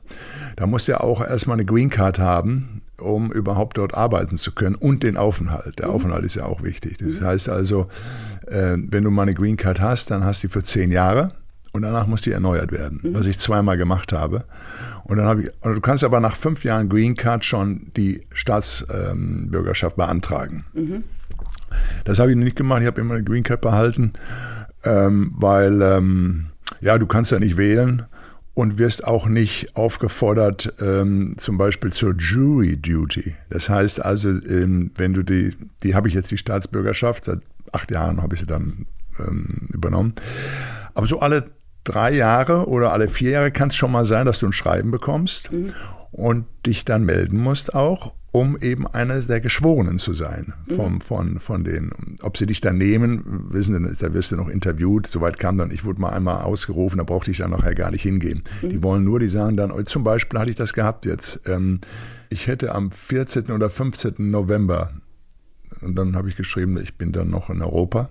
Da 0.56 0.66
muss 0.66 0.86
ja 0.86 1.00
auch 1.00 1.20
erstmal 1.20 1.56
eine 1.56 1.64
Green 1.64 1.90
Card 1.90 2.18
haben, 2.18 2.82
um 2.98 3.32
überhaupt 3.32 3.78
dort 3.78 3.94
arbeiten 3.94 4.36
zu 4.36 4.52
können 4.52 4.74
und 4.74 5.02
den 5.02 5.16
Aufenthalt. 5.16 5.78
Der 5.78 5.90
Aufenthalt 5.90 6.24
ist 6.24 6.36
ja 6.36 6.44
auch 6.44 6.62
wichtig. 6.62 6.98
Das 6.98 7.20
heißt 7.20 7.48
also, 7.48 7.88
äh, 8.46 8.76
wenn 8.76 9.04
du 9.04 9.10
mal 9.10 9.22
eine 9.22 9.34
Green 9.34 9.56
Card 9.56 9.80
hast, 9.80 10.10
dann 10.10 10.24
hast 10.24 10.42
du 10.42 10.48
die 10.48 10.52
für 10.52 10.62
zehn 10.62 10.90
Jahre 10.90 11.32
und 11.72 11.82
danach 11.82 12.06
muss 12.06 12.22
die 12.22 12.32
erneuert 12.32 12.72
werden, 12.72 13.00
was 13.12 13.26
ich 13.26 13.38
zweimal 13.38 13.76
gemacht 13.76 14.12
habe. 14.12 14.44
Und 15.04 15.18
dann 15.18 15.26
habe 15.26 15.42
ich, 15.42 15.50
du 15.62 15.80
kannst 15.80 16.04
aber 16.04 16.20
nach 16.20 16.36
fünf 16.36 16.64
Jahren 16.64 16.88
Green 16.88 17.16
Card 17.16 17.44
schon 17.44 17.92
die 17.96 18.26
Staatsbürgerschaft 18.32 19.96
beantragen. 19.96 20.64
Das 22.04 22.18
habe 22.18 22.30
ich 22.30 22.36
nicht 22.36 22.56
gemacht. 22.56 22.80
Ich 22.80 22.86
habe 22.86 23.00
immer 23.00 23.14
eine 23.14 23.24
Green 23.24 23.42
Card 23.42 23.60
behalten, 23.60 24.12
ähm, 24.84 25.32
weil 25.36 25.82
ähm, 25.82 26.46
ja, 26.80 26.98
du 26.98 27.06
kannst 27.06 27.32
ja 27.32 27.38
nicht 27.38 27.56
wählen 27.56 28.06
und 28.54 28.78
wirst 28.78 29.06
auch 29.06 29.26
nicht 29.26 29.76
aufgefordert, 29.76 30.74
ähm, 30.80 31.34
zum 31.36 31.58
Beispiel 31.58 31.92
zur 31.92 32.14
Jury 32.14 32.76
Duty. 32.76 33.34
Das 33.50 33.68
heißt 33.68 34.02
also, 34.02 34.30
ähm, 34.30 34.92
wenn 34.96 35.12
du 35.12 35.22
die, 35.22 35.54
die 35.82 35.94
habe 35.94 36.08
ich 36.08 36.14
jetzt 36.14 36.30
die 36.30 36.38
Staatsbürgerschaft, 36.38 37.26
seit 37.26 37.40
acht 37.72 37.90
Jahren 37.90 38.22
habe 38.22 38.34
ich 38.34 38.40
sie 38.40 38.46
dann 38.46 38.86
ähm, 39.18 39.68
übernommen. 39.72 40.14
Aber 40.94 41.06
so 41.06 41.20
alle 41.20 41.44
drei 41.84 42.12
Jahre 42.12 42.66
oder 42.66 42.92
alle 42.92 43.08
vier 43.08 43.30
Jahre 43.30 43.50
kann 43.50 43.68
es 43.68 43.76
schon 43.76 43.92
mal 43.92 44.04
sein, 44.04 44.26
dass 44.26 44.38
du 44.38 44.46
ein 44.46 44.52
Schreiben 44.52 44.90
bekommst 44.90 45.50
und 46.16 46.46
dich 46.64 46.86
dann 46.86 47.04
melden 47.04 47.38
musst 47.38 47.74
auch, 47.74 48.14
um 48.32 48.58
eben 48.58 48.86
eines 48.86 49.26
der 49.26 49.40
Geschworenen 49.40 49.98
zu 49.98 50.14
sein 50.14 50.54
vom, 50.74 51.00
von, 51.02 51.40
von 51.40 51.62
denen. 51.62 52.18
Ob 52.22 52.38
sie 52.38 52.46
dich 52.46 52.62
dann 52.62 52.78
nehmen, 52.78 53.48
wissen 53.50 53.86
sie, 53.86 53.96
da 54.00 54.12
wirst 54.14 54.32
du 54.32 54.36
noch 54.36 54.48
interviewt. 54.48 55.06
Soweit 55.06 55.38
kam 55.38 55.58
dann, 55.58 55.70
ich 55.70 55.84
wurde 55.84 56.00
mal 56.00 56.10
einmal 56.10 56.42
ausgerufen, 56.42 56.98
da 56.98 57.04
brauchte 57.04 57.30
ich 57.30 57.38
dann 57.38 57.50
nachher 57.50 57.74
gar 57.74 57.90
nicht 57.90 58.02
hingehen. 58.02 58.44
Die 58.62 58.82
wollen 58.82 59.04
nur, 59.04 59.20
die 59.20 59.28
sagen 59.28 59.58
dann, 59.58 59.70
oh, 59.70 59.82
zum 59.82 60.04
Beispiel 60.04 60.38
hatte 60.38 60.50
ich 60.50 60.56
das 60.56 60.72
gehabt 60.72 61.04
jetzt. 61.04 61.40
Ähm, 61.46 61.80
ich 62.30 62.46
hätte 62.46 62.74
am 62.74 62.90
14. 62.90 63.50
oder 63.50 63.68
15. 63.68 64.14
November 64.18 64.92
und 65.82 65.96
dann 65.96 66.16
habe 66.16 66.28
ich 66.28 66.36
geschrieben, 66.36 66.78
ich 66.78 66.94
bin 66.94 67.12
dann 67.12 67.28
noch 67.28 67.50
in 67.50 67.60
Europa 67.60 68.08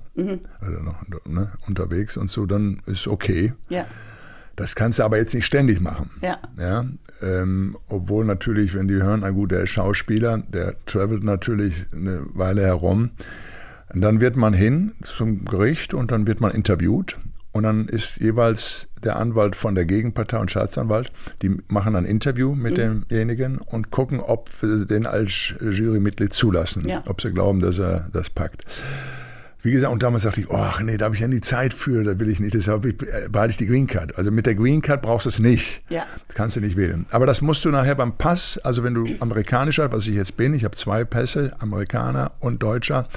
oder 0.61 0.83
noch 0.83 1.01
ne, 1.25 1.51
unterwegs 1.67 2.17
und 2.17 2.29
so, 2.29 2.45
dann 2.45 2.81
ist 2.85 3.07
okay. 3.07 3.53
ja, 3.69 3.85
Das 4.55 4.75
kannst 4.75 4.99
du 4.99 5.03
aber 5.03 5.17
jetzt 5.17 5.33
nicht 5.33 5.45
ständig 5.45 5.81
machen. 5.81 6.11
ja. 6.21 6.39
Ja, 6.57 6.85
ähm, 7.21 7.77
obwohl 7.87 8.25
natürlich, 8.25 8.73
wenn 8.73 8.87
die 8.87 8.95
hören, 8.95 9.21
na 9.21 9.29
gut, 9.29 9.51
der 9.51 9.63
ist 9.63 9.71
Schauspieler, 9.71 10.43
der 10.49 10.75
travelt 10.85 11.23
natürlich 11.23 11.85
eine 11.93 12.25
Weile 12.33 12.61
herum. 12.61 13.11
Und 13.93 14.01
dann 14.01 14.19
wird 14.19 14.35
man 14.35 14.53
hin 14.53 14.93
zum 15.01 15.45
Gericht 15.45 15.93
und 15.93 16.11
dann 16.11 16.27
wird 16.27 16.41
man 16.41 16.51
interviewt. 16.51 17.17
Und 17.51 17.63
dann 17.63 17.87
ist 17.87 18.17
jeweils 18.17 18.89
der 19.01 19.15
Anwalt 19.15 19.55
von 19.55 19.75
der 19.75 19.85
Gegenpartei 19.85 20.39
und 20.39 20.51
Staatsanwalt, 20.51 21.13
die 21.41 21.57
machen 21.69 21.95
ein 21.95 22.03
Interview 22.03 22.53
mit 22.53 22.73
mhm. 22.73 23.05
demjenigen 23.09 23.59
und 23.59 23.91
gucken, 23.91 24.19
ob 24.19 24.49
sie 24.61 24.85
den 24.85 25.05
als 25.05 25.53
Jurymitglied 25.61 26.33
zulassen, 26.33 26.85
ja. 26.85 27.01
ob 27.07 27.21
sie 27.21 27.31
glauben, 27.31 27.61
dass 27.61 27.79
er 27.79 28.09
das 28.11 28.29
packt. 28.29 28.65
Wie 29.65 29.71
gesagt, 29.71 29.91
und 29.91 30.03
damals 30.03 30.21
dachte 30.21 30.41
ich, 30.41 30.51
ach 30.51 30.79
nee, 30.81 30.95
da 30.95 31.05
habe 31.05 31.15
ich 31.15 31.21
ja 31.21 31.27
nie 31.27 31.41
Zeit 31.41 31.73
für, 31.73 32.03
da 32.03 32.19
will 32.19 32.29
ich 32.29 32.39
nicht, 32.39 32.53
deshalb 32.53 32.83
behalte 33.31 33.49
ich 33.49 33.57
die 33.57 33.65
Green 33.65 33.87
Card. 33.87 34.15
Also 34.15 34.29
mit 34.29 34.45
der 34.45 34.53
Green 34.53 34.79
Card 34.79 35.01
brauchst 35.01 35.25
du 35.25 35.29
es 35.29 35.39
nicht. 35.39 35.81
Ja. 35.89 36.05
Kannst 36.35 36.55
du 36.55 36.61
nicht 36.61 36.77
wählen. 36.77 37.07
Aber 37.09 37.25
das 37.25 37.41
musst 37.41 37.65
du 37.65 37.69
nachher 37.69 37.95
beim 37.95 38.15
Pass, 38.15 38.59
also 38.59 38.83
wenn 38.83 38.93
du 38.93 39.07
amerikanischer, 39.21 39.91
was 39.91 40.05
ich 40.05 40.13
jetzt 40.13 40.37
bin, 40.37 40.53
ich 40.53 40.65
habe 40.65 40.75
zwei 40.75 41.03
Pässe, 41.03 41.55
Amerikaner 41.57 42.33
und 42.41 42.61
Deutscher. 42.61 43.09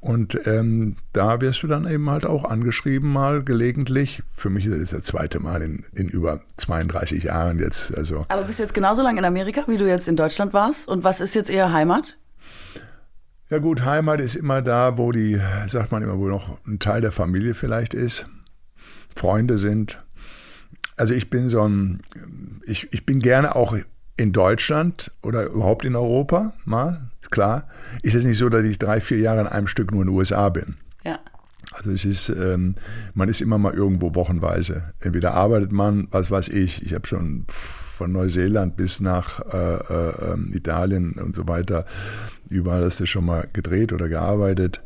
Und 0.00 0.46
ähm, 0.46 0.96
da 1.12 1.42
wirst 1.42 1.62
du 1.62 1.66
dann 1.66 1.86
eben 1.86 2.08
halt 2.08 2.24
auch 2.24 2.46
angeschrieben, 2.46 3.12
mal 3.12 3.42
gelegentlich. 3.42 4.22
Für 4.34 4.48
mich 4.48 4.64
ist 4.64 4.80
das 4.80 4.90
das 4.90 5.04
zweite 5.04 5.40
Mal 5.40 5.60
in, 5.60 5.84
in 5.92 6.08
über 6.08 6.40
32 6.56 7.24
Jahren 7.24 7.58
jetzt. 7.58 7.94
Also. 7.94 8.24
Aber 8.28 8.44
bist 8.44 8.60
du 8.60 8.62
jetzt 8.62 8.72
genauso 8.72 9.02
lange 9.02 9.18
in 9.18 9.26
Amerika, 9.26 9.64
wie 9.66 9.76
du 9.76 9.86
jetzt 9.86 10.08
in 10.08 10.16
Deutschland 10.16 10.54
warst? 10.54 10.88
Und 10.88 11.04
was 11.04 11.20
ist 11.20 11.34
jetzt 11.34 11.50
eher 11.50 11.70
Heimat? 11.70 12.16
Ja 13.52 13.58
gut, 13.58 13.84
Heimat 13.84 14.18
ist 14.18 14.34
immer 14.34 14.62
da, 14.62 14.96
wo 14.96 15.12
die, 15.12 15.38
sagt 15.66 15.92
man 15.92 16.02
immer, 16.02 16.16
wo 16.18 16.26
noch 16.26 16.56
ein 16.66 16.78
Teil 16.78 17.02
der 17.02 17.12
Familie 17.12 17.52
vielleicht 17.52 17.92
ist, 17.92 18.26
Freunde 19.14 19.58
sind. 19.58 20.02
Also 20.96 21.12
ich 21.12 21.28
bin 21.28 21.50
so 21.50 21.68
ein, 21.68 22.00
ich, 22.64 22.90
ich 22.94 23.04
bin 23.04 23.18
gerne 23.20 23.54
auch 23.54 23.76
in 24.16 24.32
Deutschland 24.32 25.10
oder 25.22 25.44
überhaupt 25.50 25.84
in 25.84 25.96
Europa, 25.96 26.54
mal, 26.64 27.10
ist 27.20 27.30
klar. 27.30 27.68
Ist 28.00 28.14
es 28.14 28.24
nicht 28.24 28.38
so, 28.38 28.48
dass 28.48 28.64
ich 28.64 28.78
drei, 28.78 29.02
vier 29.02 29.18
Jahre 29.18 29.42
in 29.42 29.48
einem 29.48 29.66
Stück 29.66 29.90
nur 29.92 30.00
in 30.00 30.08
den 30.08 30.16
USA 30.16 30.48
bin. 30.48 30.78
Ja. 31.04 31.18
Also 31.72 31.90
es 31.90 32.06
ist, 32.06 32.30
ähm, 32.30 32.76
man 33.12 33.28
ist 33.28 33.42
immer 33.42 33.58
mal 33.58 33.74
irgendwo 33.74 34.14
wochenweise. 34.14 34.94
Entweder 35.00 35.34
arbeitet 35.34 35.72
man, 35.72 36.08
was 36.10 36.30
weiß 36.30 36.48
ich, 36.48 36.82
ich 36.86 36.94
habe 36.94 37.06
schon 37.06 37.44
von 38.02 38.12
Neuseeland 38.12 38.76
bis 38.76 39.00
nach 39.00 39.40
äh, 39.52 39.74
äh, 39.74 40.56
Italien 40.56 41.12
und 41.12 41.36
so 41.36 41.46
weiter 41.46 41.86
Überall 42.52 42.84
hast 42.84 43.00
du 43.00 43.06
schon 43.06 43.24
mal 43.24 43.48
gedreht 43.52 43.92
oder 43.92 44.08
gearbeitet. 44.08 44.82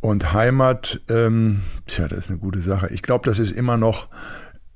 Und 0.00 0.32
Heimat, 0.32 1.00
ähm, 1.08 1.62
tja, 1.86 2.06
das 2.06 2.20
ist 2.20 2.30
eine 2.30 2.38
gute 2.38 2.60
Sache. 2.60 2.88
Ich 2.92 3.02
glaube, 3.02 3.26
das 3.26 3.40
ist 3.40 3.50
immer 3.50 3.76
noch, 3.76 4.06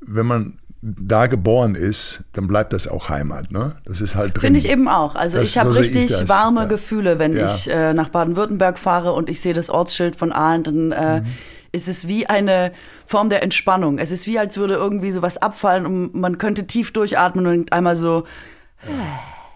wenn 0.01 0.27
man 0.27 0.59
da 0.81 1.29
geboren 1.29 1.77
ist, 1.77 2.25
dann 2.33 2.49
bleibt 2.49 2.73
das 2.73 2.89
auch 2.89 3.09
Heimat. 3.09 3.53
Ne? 3.53 3.77
Das 3.85 4.01
ist 4.01 4.17
halt 4.17 4.35
drin. 4.35 4.41
Finde 4.41 4.59
ich 4.59 4.69
eben 4.69 4.89
auch. 4.89 5.15
Also 5.15 5.39
das, 5.39 5.49
ich 5.49 5.59
habe 5.59 5.73
so 5.73 5.79
richtig 5.79 6.11
ich 6.11 6.29
warme 6.29 6.63
ja. 6.63 6.67
Gefühle, 6.67 7.21
wenn 7.21 7.35
ja. 7.35 7.45
ich 7.45 7.71
äh, 7.71 7.95
nach 7.95 8.09
Baden-Württemberg 8.09 8.79
fahre 8.79 9.13
und 9.13 9.31
ich 9.31 9.41
sehe 9.41 9.55
das 9.55 9.71
Ortsschild 9.71 10.17
von 10.17 10.33
Aalen, 10.33 10.65
dann 10.65 10.93
äh, 10.93 11.21
mhm. 11.21 11.27
Ist 11.73 11.89
es 11.89 12.07
wie 12.07 12.27
eine 12.27 12.73
Form 13.07 13.31
der 13.31 13.43
Entspannung. 13.43 13.99
Es 13.99 14.11
ist 14.11 14.27
wie, 14.27 14.39
als 14.39 14.59
würde 14.59 14.75
irgendwie 14.75 15.11
sowas 15.11 15.39
abfallen 15.39 15.87
und 15.87 16.15
man 16.15 16.39
könnte 16.39 16.67
tief 16.67 16.93
durchatmen 16.93 17.47
und 17.47 17.73
einmal 17.73 17.97
so. 17.97 18.25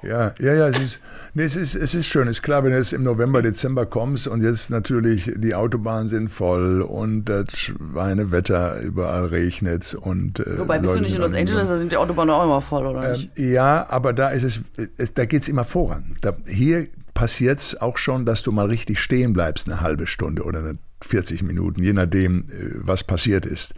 Ja, 0.03 0.35
ja, 0.39 0.55
ja, 0.55 0.69
es 0.69 0.79
ist, 0.79 1.01
nee, 1.35 1.45
es 1.45 1.57
ist, 1.57 1.75
es 1.75 1.95
ist 1.95 2.07
schön. 2.07 2.29
Es 2.29 2.39
ist 2.39 2.43
klar, 2.43 2.65
wenn 2.65 2.71
du 2.71 2.77
jetzt 2.77 2.93
im 2.93 3.03
November, 3.03 3.43
Dezember 3.43 3.87
kommst 3.87 4.29
und 4.29 4.43
jetzt 4.43 4.71
natürlich 4.71 5.31
die 5.37 5.55
Autobahnen 5.55 6.09
sind 6.09 6.29
voll 6.29 6.83
und 6.83 7.25
das 7.25 7.47
Schweinewetter 7.57 8.81
überall 8.81 9.27
regnet 9.27 9.95
und. 9.95 10.41
Äh, 10.41 10.59
Wobei, 10.59 10.79
bist 10.79 10.95
Leute 10.95 11.01
du 11.01 11.05
nicht 11.05 11.15
in 11.15 11.21
Los 11.21 11.35
Angeles, 11.35 11.69
da 11.69 11.77
sind 11.77 11.93
die 11.93 11.97
Autobahnen 11.97 12.35
auch 12.35 12.45
immer 12.45 12.61
voll, 12.61 12.87
oder 12.87 13.11
nicht? 13.11 13.31
Ähm, 13.37 13.53
ja, 13.53 13.87
aber 13.89 14.13
da 14.13 14.31
ist 14.31 14.45
es, 14.45 14.61
es 14.97 15.15
da 15.15 15.25
geht's 15.25 15.49
immer 15.49 15.65
voran. 15.65 16.17
Da, 16.21 16.37
hier 16.47 16.89
passiert 17.15 17.61
es 17.61 17.81
auch 17.81 17.99
schon, 17.99 18.27
dass 18.27 18.43
du 18.43 18.53
mal 18.53 18.67
richtig 18.67 19.01
stehen 19.01 19.33
bleibst, 19.33 19.67
eine 19.67 19.81
halbe 19.81 20.07
Stunde 20.07 20.45
oder 20.45 20.61
eine 20.61 20.79
40 21.03 21.43
Minuten, 21.43 21.83
je 21.83 21.93
nachdem, 21.93 22.49
äh, 22.49 22.71
was 22.77 23.05
passiert 23.05 23.47
ist. 23.47 23.75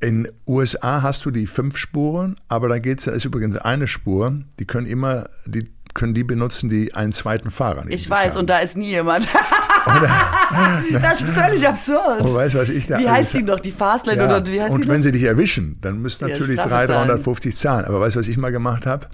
In 0.00 0.28
USA 0.46 1.02
hast 1.02 1.24
du 1.24 1.30
die 1.30 1.46
fünf 1.46 1.76
Spuren, 1.78 2.36
aber 2.48 2.68
da 2.68 2.78
geht's, 2.78 3.04
da 3.04 3.12
ist 3.12 3.24
übrigens 3.24 3.56
eine 3.56 3.86
Spur, 3.86 4.42
die 4.58 4.66
können 4.66 4.86
immer, 4.86 5.30
die 5.46 5.72
können 5.94 6.12
die 6.12 6.24
benutzen, 6.24 6.68
die 6.68 6.92
einen 6.92 7.12
zweiten 7.12 7.50
Fahrer 7.50 7.84
Ich 7.88 8.10
weiß, 8.10 8.32
haben. 8.32 8.40
und 8.40 8.50
da 8.50 8.58
ist 8.58 8.76
nie 8.76 8.90
jemand. 8.90 9.26
das 10.92 11.20
ist 11.22 11.30
völlig 11.30 11.66
absurd. 11.66 12.20
Und 12.20 12.34
weißt, 12.34 12.56
was 12.56 12.68
ich 12.68 12.86
da 12.86 12.98
wie 12.98 13.08
heißt 13.08 13.34
die 13.34 13.44
noch? 13.44 13.60
Die 13.60 13.70
Fastlane 13.70 14.18
ja. 14.18 14.24
oder 14.24 14.46
wie 14.46 14.60
heißt 14.60 14.72
Und 14.72 14.88
wenn 14.88 15.02
sie 15.02 15.12
dich 15.12 15.22
erwischen, 15.22 15.78
dann 15.80 16.02
müsst 16.02 16.20
natürlich 16.20 16.56
ja, 16.56 16.66
350 16.66 17.56
zahlen. 17.56 17.84
Aber 17.86 18.00
weißt 18.00 18.16
du, 18.16 18.20
was 18.20 18.28
ich 18.28 18.36
mal 18.36 18.50
gemacht 18.50 18.86
habe? 18.86 19.06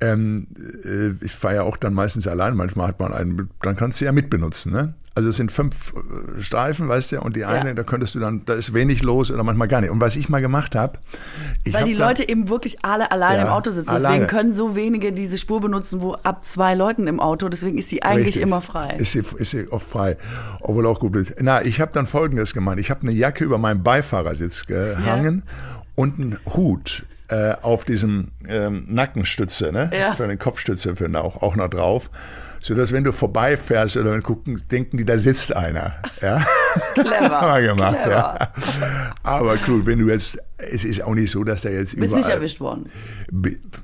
Ähm, 0.00 0.48
äh, 0.84 1.24
ich 1.24 1.32
fahre 1.32 1.54
ja 1.54 1.62
auch 1.62 1.76
dann 1.76 1.94
meistens 1.94 2.26
allein, 2.26 2.56
manchmal 2.56 2.88
hat 2.88 2.98
man 2.98 3.12
einen, 3.12 3.50
dann 3.62 3.76
kannst 3.76 4.00
du 4.00 4.04
ja 4.04 4.12
mitbenutzen. 4.12 4.72
Ne? 4.72 4.94
Also 5.14 5.28
es 5.28 5.36
sind 5.36 5.52
fünf 5.52 5.92
äh, 5.92 6.42
Streifen, 6.42 6.88
weißt 6.88 7.12
du, 7.12 7.20
und 7.20 7.36
die 7.36 7.44
eine, 7.44 7.70
ja. 7.70 7.74
da 7.74 7.82
könntest 7.82 8.14
du 8.14 8.18
dann, 8.18 8.44
da 8.46 8.54
ist 8.54 8.72
wenig 8.72 9.02
los 9.02 9.30
oder 9.30 9.42
manchmal 9.42 9.68
gar 9.68 9.80
nicht. 9.82 9.90
Und 9.90 10.00
was 10.00 10.16
ich 10.16 10.28
mal 10.28 10.40
gemacht 10.40 10.74
habe, 10.74 10.98
weil 11.66 11.80
hab 11.80 11.84
die 11.84 11.94
Leute 11.94 12.26
eben 12.28 12.48
wirklich 12.48 12.82
alle 12.82 13.10
alleine 13.10 13.38
ja, 13.38 13.44
im 13.44 13.50
Auto 13.50 13.70
sitzen. 13.70 13.90
Deswegen 13.90 14.06
alleine. 14.06 14.26
können 14.26 14.52
so 14.52 14.74
wenige 14.74 15.12
diese 15.12 15.36
Spur 15.36 15.60
benutzen, 15.60 16.00
wo 16.00 16.14
ab 16.14 16.44
zwei 16.44 16.74
Leuten 16.74 17.06
im 17.06 17.20
Auto, 17.20 17.48
deswegen 17.50 17.76
ist 17.76 17.90
sie 17.90 18.02
eigentlich 18.02 18.28
Richtig. 18.28 18.42
immer 18.42 18.62
frei. 18.62 18.96
Ist 18.98 19.12
sie, 19.12 19.22
ist 19.36 19.50
sie 19.50 19.68
oft 19.70 19.88
frei, 19.88 20.16
obwohl 20.60 20.86
auch 20.86 20.98
gut 20.98 21.14
ist. 21.16 21.34
Na, 21.40 21.62
ich 21.62 21.80
habe 21.80 21.92
dann 21.92 22.06
Folgendes 22.06 22.54
gemacht. 22.54 22.78
Ich 22.78 22.90
habe 22.90 23.02
eine 23.02 23.12
Jacke 23.12 23.44
über 23.44 23.58
meinen 23.58 23.82
Beifahrersitz 23.82 24.66
gehangen 24.66 25.42
ja. 25.44 25.82
und 25.94 26.18
einen 26.18 26.38
Hut 26.54 27.04
äh, 27.28 27.54
auf 27.60 27.84
diesem 27.84 28.28
ähm, 28.48 28.84
Nackenstütze, 28.88 29.72
ne? 29.72 29.90
Ja. 29.92 30.14
Für 30.14 30.24
eine 30.24 30.36
Kopfstütze 30.36 30.96
für 30.96 31.08
auch, 31.18 31.42
auch 31.42 31.56
noch 31.56 31.68
drauf. 31.68 32.10
So 32.62 32.74
dass 32.74 32.92
wenn 32.92 33.02
du 33.02 33.12
vorbeifährst 33.12 33.96
oder 33.96 34.20
gucken, 34.20 34.62
denken 34.70 34.96
die, 34.96 35.04
da 35.04 35.18
sitzt 35.18 35.54
einer. 35.54 35.96
Ja? 36.20 36.46
Clever. 36.94 37.60
Gemacht, 37.60 37.96
Clever. 38.04 38.10
ja. 38.10 38.52
Aber 39.24 39.58
cool, 39.66 39.84
wenn 39.84 39.98
du 39.98 40.08
jetzt 40.08 40.38
es 40.70 40.84
ist 40.84 41.02
auch 41.02 41.14
nicht 41.14 41.30
so, 41.30 41.44
dass 41.44 41.62
der 41.62 41.72
jetzt 41.72 41.94
überall... 41.94 42.08
Bist 42.08 42.16
nicht 42.16 42.28
erwischt 42.28 42.60
worden? 42.60 42.86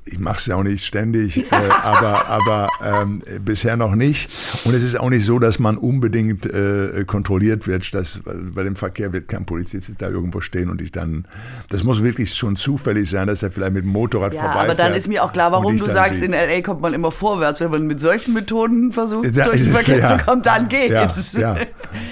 Ich 0.05 0.19
mache 0.19 0.37
es 0.37 0.45
ja 0.45 0.55
auch 0.55 0.63
nicht 0.63 0.85
ständig, 0.85 1.37
äh, 1.37 1.55
aber, 1.83 2.27
aber 2.27 2.69
ähm, 2.83 3.21
bisher 3.43 3.77
noch 3.77 3.95
nicht. 3.95 4.29
Und 4.63 4.73
es 4.73 4.83
ist 4.83 4.99
auch 4.99 5.09
nicht 5.09 5.25
so, 5.25 5.39
dass 5.39 5.59
man 5.59 5.77
unbedingt 5.77 6.45
äh, 6.45 7.03
kontrolliert 7.05 7.67
wird. 7.67 7.93
Dass, 7.93 8.21
bei 8.25 8.63
dem 8.63 8.75
Verkehr 8.75 9.13
wird 9.13 9.27
kein 9.27 9.45
Polizist 9.45 9.91
da 9.99 10.09
irgendwo 10.09 10.41
stehen 10.41 10.69
und 10.69 10.81
ich 10.81 10.91
dann... 10.91 11.25
Das 11.69 11.83
muss 11.83 12.03
wirklich 12.03 12.33
schon 12.33 12.55
zufällig 12.55 13.09
sein, 13.09 13.27
dass 13.27 13.43
er 13.43 13.51
vielleicht 13.51 13.73
mit 13.73 13.83
dem 13.83 13.91
Motorrad 13.91 14.33
ja, 14.33 14.41
vorbeifährt. 14.41 14.65
aber 14.65 14.75
dann 14.75 14.93
ist 14.93 15.07
mir 15.07 15.23
auch 15.23 15.33
klar, 15.33 15.51
warum 15.51 15.77
du 15.77 15.85
sagst, 15.85 16.21
in 16.21 16.33
L.A. 16.33 16.61
kommt 16.61 16.81
man 16.81 16.93
immer 16.93 17.11
vorwärts. 17.11 17.59
Wenn 17.59 17.71
man 17.71 17.87
mit 17.87 17.99
solchen 17.99 18.33
Methoden 18.33 18.91
versucht, 18.91 19.35
da 19.37 19.45
durch 19.45 19.63
den 19.63 19.71
Verkehr 19.71 19.99
ja, 19.99 20.17
zu 20.17 20.25
kommen, 20.25 20.41
dann 20.41 20.67
geht's. 20.67 21.33
Ja, 21.33 21.55
ja. 21.55 21.57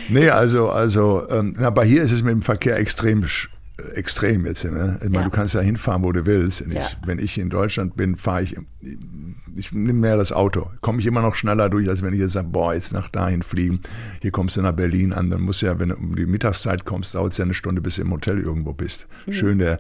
Nee, 0.09 0.29
also, 0.37 0.69
also 0.69 1.27
ähm, 1.29 1.55
aber 1.61 1.83
hier 1.83 2.03
ist 2.03 2.11
es 2.11 2.23
mit 2.23 2.31
dem 2.31 2.41
Verkehr 2.41 2.77
extrem 2.77 3.25
extrem 3.93 4.45
jetzt. 4.45 4.63
Ne? 4.63 4.97
Ich 5.01 5.09
meine, 5.09 5.17
ja. 5.17 5.23
du 5.23 5.29
kannst 5.29 5.53
ja 5.53 5.61
hinfahren, 5.61 6.03
wo 6.03 6.11
du 6.11 6.25
willst. 6.25 6.61
Ja. 6.61 6.87
Ich, 6.87 6.97
wenn 7.05 7.19
ich 7.19 7.37
in 7.37 7.49
Deutschland 7.49 7.95
bin, 7.95 8.15
fahre 8.15 8.43
ich, 8.43 8.55
ich 9.55 9.71
nehme 9.71 9.99
mehr 9.99 10.17
das 10.17 10.31
Auto. 10.31 10.71
Komme 10.81 10.99
ich 10.99 11.05
immer 11.05 11.21
noch 11.21 11.35
schneller 11.35 11.69
durch, 11.69 11.87
als 11.87 12.01
wenn 12.01 12.13
ich 12.13 12.19
jetzt 12.19 12.33
sage, 12.33 12.47
boah, 12.47 12.73
jetzt 12.73 12.91
nach 12.93 13.09
dahin 13.09 13.43
fliegen. 13.43 13.81
Hier 14.21 14.31
kommst 14.31 14.57
du 14.57 14.61
nach 14.61 14.71
Berlin 14.71 15.13
an, 15.13 15.29
dann 15.29 15.41
musst 15.41 15.61
du 15.61 15.67
ja, 15.67 15.79
wenn 15.79 15.89
du 15.89 15.95
um 15.95 16.15
die 16.15 16.25
Mittagszeit 16.25 16.85
kommst, 16.85 17.15
dauert 17.15 17.33
es 17.33 17.37
ja 17.37 17.45
eine 17.45 17.53
Stunde, 17.53 17.81
bis 17.81 17.95
du 17.95 18.01
im 18.01 18.11
Hotel 18.11 18.39
irgendwo 18.39 18.73
bist. 18.73 19.07
Mhm. 19.25 19.33
Schön 19.33 19.59
der 19.59 19.79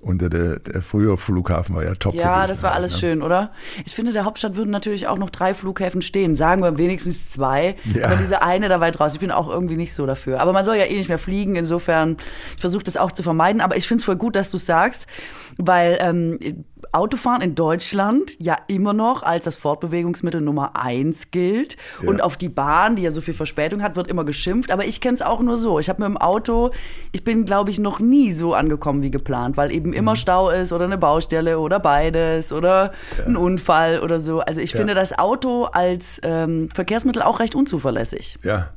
und 0.00 0.22
der, 0.22 0.58
der 0.60 0.82
frühere 0.82 1.16
Flughafen 1.16 1.74
war 1.74 1.84
ja 1.84 1.94
top. 1.94 2.14
Ja, 2.14 2.36
gewesen, 2.36 2.48
das 2.50 2.62
war 2.62 2.72
alles 2.72 2.92
ne? 2.92 2.98
schön, 2.98 3.22
oder? 3.22 3.50
Ich 3.84 3.94
finde, 3.94 4.12
der 4.12 4.24
Hauptstadt 4.24 4.54
würden 4.54 4.70
natürlich 4.70 5.08
auch 5.08 5.18
noch 5.18 5.30
drei 5.30 5.54
Flughäfen 5.54 6.02
stehen. 6.02 6.36
Sagen 6.36 6.62
wir 6.62 6.78
wenigstens 6.78 7.28
zwei. 7.30 7.76
Ja. 7.92 8.06
Aber 8.06 8.16
diese 8.16 8.42
eine 8.42 8.68
da 8.68 8.80
weit 8.80 9.00
raus, 9.00 9.14
ich 9.14 9.20
bin 9.20 9.32
auch 9.32 9.48
irgendwie 9.48 9.76
nicht 9.76 9.94
so 9.94 10.06
dafür. 10.06 10.40
Aber 10.40 10.52
man 10.52 10.64
soll 10.64 10.76
ja 10.76 10.84
eh 10.84 10.96
nicht 10.96 11.08
mehr 11.08 11.18
fliegen. 11.18 11.56
Insofern, 11.56 12.16
ich 12.54 12.60
versuche 12.60 12.84
das 12.84 12.96
auch 12.96 13.10
zu 13.10 13.24
vermeiden. 13.24 13.60
Aber 13.60 13.76
ich 13.76 13.88
finde 13.88 14.00
es 14.00 14.04
voll 14.04 14.16
gut, 14.16 14.36
dass 14.36 14.50
du 14.50 14.56
es 14.56 14.66
sagst, 14.66 15.08
weil 15.56 15.98
ähm, 16.00 16.64
Autofahren 16.92 17.42
in 17.42 17.54
Deutschland 17.54 18.32
ja 18.38 18.56
immer 18.68 18.92
noch 18.92 19.22
als 19.22 19.44
das 19.44 19.56
Fortbewegungsmittel 19.56 20.40
Nummer 20.40 20.76
eins 20.76 21.30
gilt. 21.30 21.76
Ja. 22.02 22.08
Und 22.08 22.22
auf 22.22 22.36
die 22.36 22.48
Bahn, 22.48 22.96
die 22.96 23.02
ja 23.02 23.10
so 23.10 23.20
viel 23.20 23.34
Verspätung 23.34 23.82
hat, 23.82 23.96
wird 23.96 24.08
immer 24.08 24.24
geschimpft. 24.24 24.70
Aber 24.70 24.84
ich 24.84 25.00
kenne 25.00 25.14
es 25.14 25.22
auch 25.22 25.40
nur 25.40 25.56
so. 25.56 25.78
Ich 25.78 25.88
habe 25.88 26.02
mit 26.02 26.08
dem 26.08 26.16
Auto, 26.16 26.70
ich 27.12 27.24
bin, 27.24 27.44
glaube 27.44 27.70
ich, 27.70 27.78
noch 27.78 28.00
nie 28.00 28.32
so 28.32 28.54
angekommen 28.54 29.02
wie 29.02 29.10
geplant, 29.10 29.56
weil 29.56 29.72
eben 29.72 29.92
immer 29.92 30.12
mhm. 30.12 30.16
Stau 30.16 30.50
ist 30.50 30.72
oder 30.72 30.84
eine 30.84 30.98
Baustelle 30.98 31.58
oder 31.58 31.80
beides 31.80 32.52
oder 32.52 32.92
ja. 33.18 33.24
ein 33.26 33.36
Unfall 33.36 34.00
oder 34.00 34.20
so. 34.20 34.40
Also 34.40 34.60
ich 34.60 34.72
ja. 34.72 34.78
finde 34.78 34.94
das 34.94 35.18
Auto 35.18 35.64
als 35.64 36.20
ähm, 36.22 36.68
Verkehrsmittel 36.74 37.22
auch 37.22 37.40
recht 37.40 37.54
unzuverlässig. 37.54 38.38
Ja. 38.42 38.70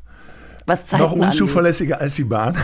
Was 0.66 0.86
Zeiten 0.86 1.04
Noch 1.04 1.12
unzuverlässiger 1.14 1.96
angeht. 1.96 2.04
als 2.04 2.16
die 2.16 2.24
Bahn. 2.24 2.58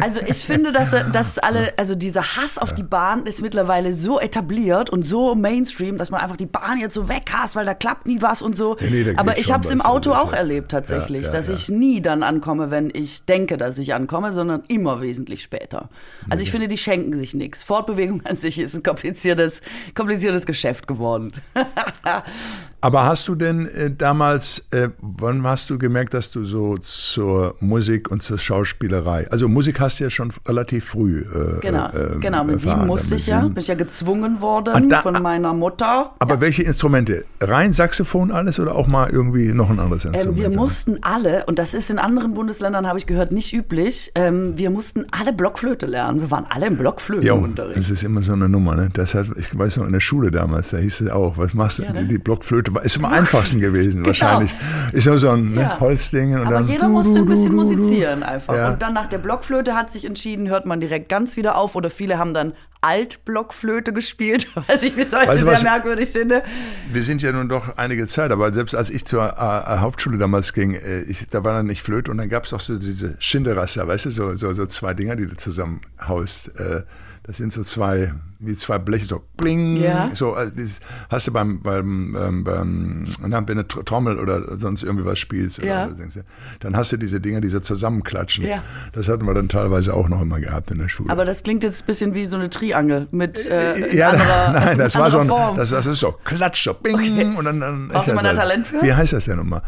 Also 0.00 0.20
ich 0.26 0.38
finde, 0.38 0.72
dass, 0.72 0.90
dass 1.12 1.38
alle, 1.38 1.72
also 1.76 1.94
dieser 1.94 2.36
Hass 2.36 2.58
auf 2.58 2.74
die 2.74 2.82
Bahn 2.82 3.26
ist 3.26 3.42
mittlerweile 3.42 3.92
so 3.92 4.20
etabliert 4.20 4.90
und 4.90 5.02
so 5.02 5.34
Mainstream, 5.34 5.98
dass 5.98 6.10
man 6.10 6.20
einfach 6.20 6.36
die 6.36 6.46
Bahn 6.46 6.78
jetzt 6.78 6.94
so 6.94 7.08
weghasst, 7.08 7.56
weil 7.56 7.66
da 7.66 7.74
klappt 7.74 8.06
nie 8.06 8.20
was 8.22 8.42
und 8.42 8.56
so. 8.56 8.76
Nee, 8.80 9.04
nee, 9.04 9.14
Aber 9.16 9.38
ich 9.38 9.52
habe 9.52 9.64
es 9.64 9.70
im 9.70 9.80
Auto 9.80 10.12
auch 10.12 10.32
erlebt 10.32 10.70
tatsächlich, 10.70 11.22
ja, 11.22 11.28
ja, 11.28 11.32
dass 11.32 11.48
ja. 11.48 11.54
ich 11.54 11.68
nie 11.68 12.00
dann 12.00 12.22
ankomme, 12.22 12.70
wenn 12.70 12.90
ich 12.92 13.24
denke, 13.24 13.56
dass 13.56 13.78
ich 13.78 13.94
ankomme, 13.94 14.32
sondern 14.32 14.62
immer 14.68 15.00
wesentlich 15.00 15.42
später. 15.42 15.88
Also 16.28 16.42
ich 16.42 16.50
finde, 16.50 16.68
die 16.68 16.78
schenken 16.78 17.14
sich 17.14 17.34
nichts. 17.34 17.62
Fortbewegung 17.62 18.22
an 18.24 18.36
sich 18.36 18.58
ist 18.58 18.74
ein 18.74 18.82
kompliziertes, 18.82 19.60
kompliziertes 19.94 20.46
Geschäft 20.46 20.86
geworden. 20.86 21.32
Aber 22.84 23.04
hast 23.06 23.28
du 23.28 23.36
denn 23.36 23.66
äh, 23.68 23.90
damals, 23.96 24.66
äh, 24.72 24.88
wann 25.00 25.44
hast 25.44 25.70
du 25.70 25.78
gemerkt, 25.78 26.14
dass 26.14 26.32
du 26.32 26.44
so 26.44 26.76
zur 26.78 27.54
Musik 27.60 28.10
und 28.10 28.22
zur 28.22 28.38
Schauspielerei, 28.38 29.28
also 29.30 29.48
Musik 29.48 29.78
hast 29.78 30.00
du 30.00 30.04
ja 30.04 30.10
schon 30.10 30.32
relativ 30.46 30.86
früh. 30.86 31.20
Äh, 31.20 31.60
Genau, 31.60 31.86
äh, 31.90 32.18
genau. 32.20 32.42
Mit 32.42 32.60
sieben 32.60 32.86
musste 32.88 33.14
ich 33.14 33.28
ja, 33.28 33.40
bin 33.40 33.56
ich 33.56 33.68
ja 33.68 33.76
gezwungen 33.76 34.40
worden 34.40 34.74
Ah, 34.74 34.80
da- 34.80 35.02
von 35.02 35.22
meiner 35.22 35.54
Mutter. 35.54 36.12
Aber 36.18 36.40
welche 36.40 36.64
Instrumente? 36.64 37.24
Rein 37.40 37.72
Saxophon 37.72 38.32
alles 38.32 38.58
oder 38.58 38.74
auch 38.74 38.88
mal 38.88 39.10
irgendwie 39.10 39.52
noch 39.52 39.70
ein 39.70 39.78
anderes 39.78 40.04
Instrument? 40.04 40.36
Ähm, 40.38 40.42
wir 40.42 40.50
mussten 40.50 40.98
alle, 41.02 41.46
und 41.46 41.60
das 41.60 41.74
ist 41.74 41.88
in 41.88 41.98
anderen 42.00 42.34
Bundesländern, 42.34 42.86
habe 42.88 42.98
ich 42.98 43.06
gehört, 43.06 43.30
nicht 43.30 43.52
üblich, 43.52 44.10
ähm, 44.16 44.58
wir 44.58 44.70
mussten 44.70 45.06
alle 45.12 45.32
Blockflöte 45.32 45.86
lernen. 45.86 46.20
Wir 46.20 46.30
waren 46.32 46.46
alle 46.48 46.66
im 46.66 46.72
Jo, 46.74 46.80
Blockflötenunterricht. 46.80 47.78
das 47.78 47.90
ist 47.90 48.02
immer 48.02 48.22
so 48.22 48.32
eine 48.32 48.48
Nummer. 48.48 48.74
Ne? 48.74 48.90
Das 48.92 49.14
hat, 49.14 49.26
ich 49.36 49.56
weiß 49.56 49.76
noch 49.76 49.86
in 49.86 49.92
der 49.92 50.00
Schule 50.00 50.32
damals, 50.32 50.70
da 50.70 50.78
hieß 50.78 51.02
es 51.02 51.10
auch, 51.10 51.38
was 51.38 51.54
machst 51.54 51.78
du? 51.78 51.84
Ja, 51.84 51.92
ne? 51.92 52.06
die, 52.06 52.18
Blockflöte 52.18 52.71
ist 52.82 52.98
am 52.98 53.04
einfachsten 53.04 53.60
gewesen 53.60 54.04
wahrscheinlich. 54.06 54.54
Ist 54.92 55.06
nur 55.06 55.18
so 55.18 55.30
ein 55.30 55.52
ne, 55.52 55.60
Ja. 55.62 55.80
Holzding. 55.80 56.34
Und 56.34 56.46
Aber 56.46 56.56
dann 56.56 56.68
jeder 56.68 56.88
musste 56.88 57.18
ein 57.18 57.26
bisschen 57.26 57.54
musizieren 57.54 58.22
einfach. 58.22 58.54
Ja. 58.54 58.70
Und 58.70 58.82
dann 58.82 58.94
nach 58.94 59.06
der 59.06 59.18
Blockflöte 59.18 59.74
hat 59.74 59.92
sich 59.92 60.04
entschieden, 60.04 60.48
hört 60.48 60.66
man 60.66 60.80
direkt 60.80 61.08
ganz 61.08 61.36
wieder 61.36 61.56
auf. 61.56 61.74
Oder 61.74 61.90
viele 61.90 62.18
haben 62.18 62.34
dann 62.34 62.54
Altblockflöte 62.82 63.92
gespielt, 63.92 64.48
was 64.66 64.82
ich 64.82 64.94
bis 64.94 65.12
heute 65.12 65.28
Weißt 65.28 65.42
du, 65.42 65.46
sehr 65.46 65.62
merkwürdig 65.62 66.10
finde. 66.10 66.42
Wir 66.92 67.04
sind 67.04 67.22
ja 67.22 67.32
nun 67.32 67.48
doch 67.48 67.76
einige 67.76 68.06
Zeit, 68.06 68.32
aber 68.32 68.52
selbst 68.52 68.74
als 68.74 68.90
ich 68.90 69.04
zur 69.04 69.22
äh, 69.22 69.26
äh, 69.28 69.78
Hauptschule 69.78 70.18
damals 70.18 70.52
ging, 70.52 70.74
äh, 70.74 71.02
ich, 71.02 71.28
da 71.30 71.44
war 71.44 71.52
dann 71.52 71.66
nicht 71.66 71.82
Flöte 71.82 72.10
und 72.10 72.18
dann 72.18 72.28
gab 72.28 72.44
es 72.44 72.52
auch 72.52 72.60
so 72.60 72.78
diese 72.78 73.14
Schinderasser, 73.20 73.86
weißt 73.86 74.06
du, 74.06 74.10
so, 74.10 74.34
so, 74.34 74.52
so 74.52 74.66
zwei 74.66 74.94
Dinger, 74.94 75.14
die 75.16 75.26
du 75.26 75.36
zusammenhaust. 75.36 76.48
Äh, 76.58 76.82
das 77.24 77.36
sind 77.36 77.52
so 77.52 77.62
zwei, 77.62 78.12
wie 78.40 78.54
zwei 78.54 78.78
Bleche, 78.78 79.06
so 79.06 79.22
bling. 79.36 79.76
Ja. 79.76 80.10
So, 80.12 80.34
also 80.34 80.52
dieses, 80.52 80.80
hast 81.08 81.28
du 81.28 81.32
beim, 81.32 81.62
beim, 81.62 82.16
ähm, 82.20 82.42
beim 82.44 83.04
na, 83.24 83.46
wenn 83.46 83.58
du 83.58 83.62
Tr- 83.62 83.84
Trommel 83.84 84.18
oder 84.18 84.58
sonst 84.58 84.82
irgendwie 84.82 85.04
was 85.04 85.20
spielst, 85.20 85.60
oder, 85.60 85.68
Ja. 85.68 85.86
oder 85.86 85.94
dann 86.58 86.76
hast 86.76 86.90
du 86.90 86.96
diese 86.96 87.20
Dinger, 87.20 87.40
die 87.40 87.48
so 87.48 87.60
zusammenklatschen. 87.60 88.44
Ja. 88.44 88.64
Das 88.92 89.08
hatten 89.08 89.24
wir 89.24 89.34
dann 89.34 89.48
teilweise 89.48 89.94
auch 89.94 90.08
noch 90.08 90.20
immer 90.20 90.40
gehabt 90.40 90.72
in 90.72 90.78
der 90.78 90.88
Schule. 90.88 91.10
Aber 91.10 91.24
das 91.24 91.44
klingt 91.44 91.62
jetzt 91.62 91.84
ein 91.84 91.86
bisschen 91.86 92.14
wie 92.16 92.24
so 92.24 92.36
eine 92.36 92.50
Triangel 92.50 93.06
mit 93.12 93.46
äh, 93.46 93.94
ja, 93.94 94.10
anderer, 94.10 94.52
nein, 94.52 94.78
das 94.78 94.96
war 94.96 95.08
so 95.10 95.18
ein, 95.20 95.28
das, 95.56 95.70
das 95.70 95.86
ist 95.86 96.00
so 96.00 96.12
Klatsch, 96.24 96.64
so 96.64 96.74
Bing 96.74 96.94
Okay. 96.94 97.24
und 97.36 97.44
dann. 97.44 97.60
dann 97.60 97.88
Brauchte 97.88 98.14
man 98.14 98.24
da 98.24 98.32
Talent 98.34 98.66
für? 98.66 98.82
Wie 98.82 98.92
heißt 98.92 99.12
das 99.12 99.26
denn 99.26 99.36
nochmal? 99.36 99.62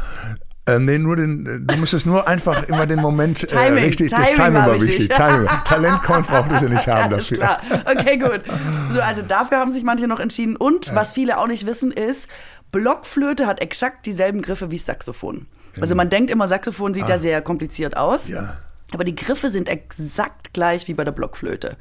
Äh, 0.66 0.78
nee, 0.78 0.96
nur 0.96 1.16
den, 1.16 1.66
du 1.66 1.76
musstest 1.76 2.06
nur 2.06 2.26
einfach 2.26 2.62
immer 2.64 2.86
den 2.86 3.00
Moment 3.00 3.42
äh, 3.42 3.46
Timing, 3.46 3.84
richtig, 3.84 4.10
das 4.10 4.20
Timing 4.20 4.36
Timing 4.36 4.54
war 4.54 4.66
war 4.68 4.80
wichtig. 4.80 5.08
Timing. 5.10 5.48
Talent 5.64 6.02
brauchtest 6.02 6.62
du 6.62 6.68
nicht 6.70 6.88
haben 6.88 7.10
dafür. 7.10 7.36
klar. 7.36 7.60
Okay, 7.84 8.16
gut. 8.16 8.40
So, 8.90 9.00
also 9.00 9.20
dafür 9.22 9.58
haben 9.58 9.72
sich 9.72 9.84
manche 9.84 10.06
noch 10.06 10.20
entschieden. 10.20 10.56
Und 10.56 10.94
was 10.94 11.12
viele 11.12 11.38
auch 11.38 11.46
nicht 11.46 11.66
wissen, 11.66 11.90
ist, 11.92 12.28
Blockflöte 12.72 13.46
hat 13.46 13.60
exakt 13.60 14.06
dieselben 14.06 14.40
Griffe 14.40 14.70
wie 14.70 14.78
Saxophon. 14.78 15.46
Also 15.80 15.94
man 15.94 16.08
denkt 16.08 16.30
immer, 16.30 16.46
Saxophon 16.46 16.94
sieht 16.94 17.08
ja 17.08 17.18
sehr 17.18 17.42
kompliziert 17.42 17.96
aus. 17.96 18.22
Ah. 18.28 18.32
Ja. 18.32 18.56
Aber 18.94 19.04
die 19.04 19.14
Griffe 19.14 19.50
sind 19.50 19.68
exakt 19.68 20.52
gleich 20.54 20.88
wie 20.88 20.94
bei 20.94 21.04
der 21.04 21.12
Blockflöte. 21.12 21.76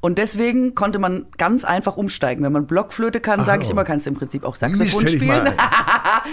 Und 0.00 0.18
deswegen 0.18 0.74
konnte 0.74 0.98
man 0.98 1.26
ganz 1.38 1.64
einfach 1.64 1.96
umsteigen. 1.96 2.44
Wenn 2.44 2.52
man 2.52 2.66
Blockflöte 2.66 3.20
kann, 3.20 3.44
sage 3.44 3.62
ich 3.62 3.70
immer, 3.70 3.84
kannst 3.84 4.06
du 4.06 4.10
im 4.10 4.16
Prinzip 4.16 4.44
auch 4.44 4.56
Saxophon 4.56 5.06
ich 5.06 5.12
spielen. 5.12 5.48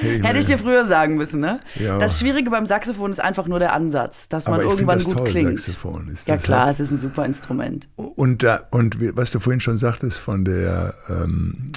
ich 0.01 0.23
Hätte 0.25 0.39
ich 0.39 0.45
dir 0.45 0.57
früher 0.57 0.85
sagen 0.85 1.15
müssen, 1.15 1.39
ne? 1.39 1.59
Ja. 1.75 1.97
Das 1.97 2.19
Schwierige 2.19 2.49
beim 2.49 2.65
Saxophon 2.65 3.11
ist 3.11 3.19
einfach 3.21 3.47
nur 3.47 3.59
der 3.59 3.73
Ansatz, 3.73 4.27
dass 4.27 4.45
man 4.45 4.55
Aber 4.55 4.63
find 4.63 4.73
irgendwann 4.73 5.03
gut 5.03 5.17
toll, 5.17 5.27
klingt. 5.27 5.59
Saxophon 5.59 6.09
ist 6.09 6.27
ja 6.27 6.37
klar, 6.37 6.65
halt- 6.65 6.73
es 6.73 6.79
ist 6.79 6.91
ein 6.91 6.99
super 6.99 7.25
Instrument. 7.25 7.89
Und, 7.95 8.43
da, 8.43 8.61
und 8.71 8.97
was 9.15 9.31
du 9.31 9.39
vorhin 9.39 9.59
schon 9.59 9.77
sagtest 9.77 10.17
von 10.17 10.45
der 10.45 10.95
ähm, 11.09 11.71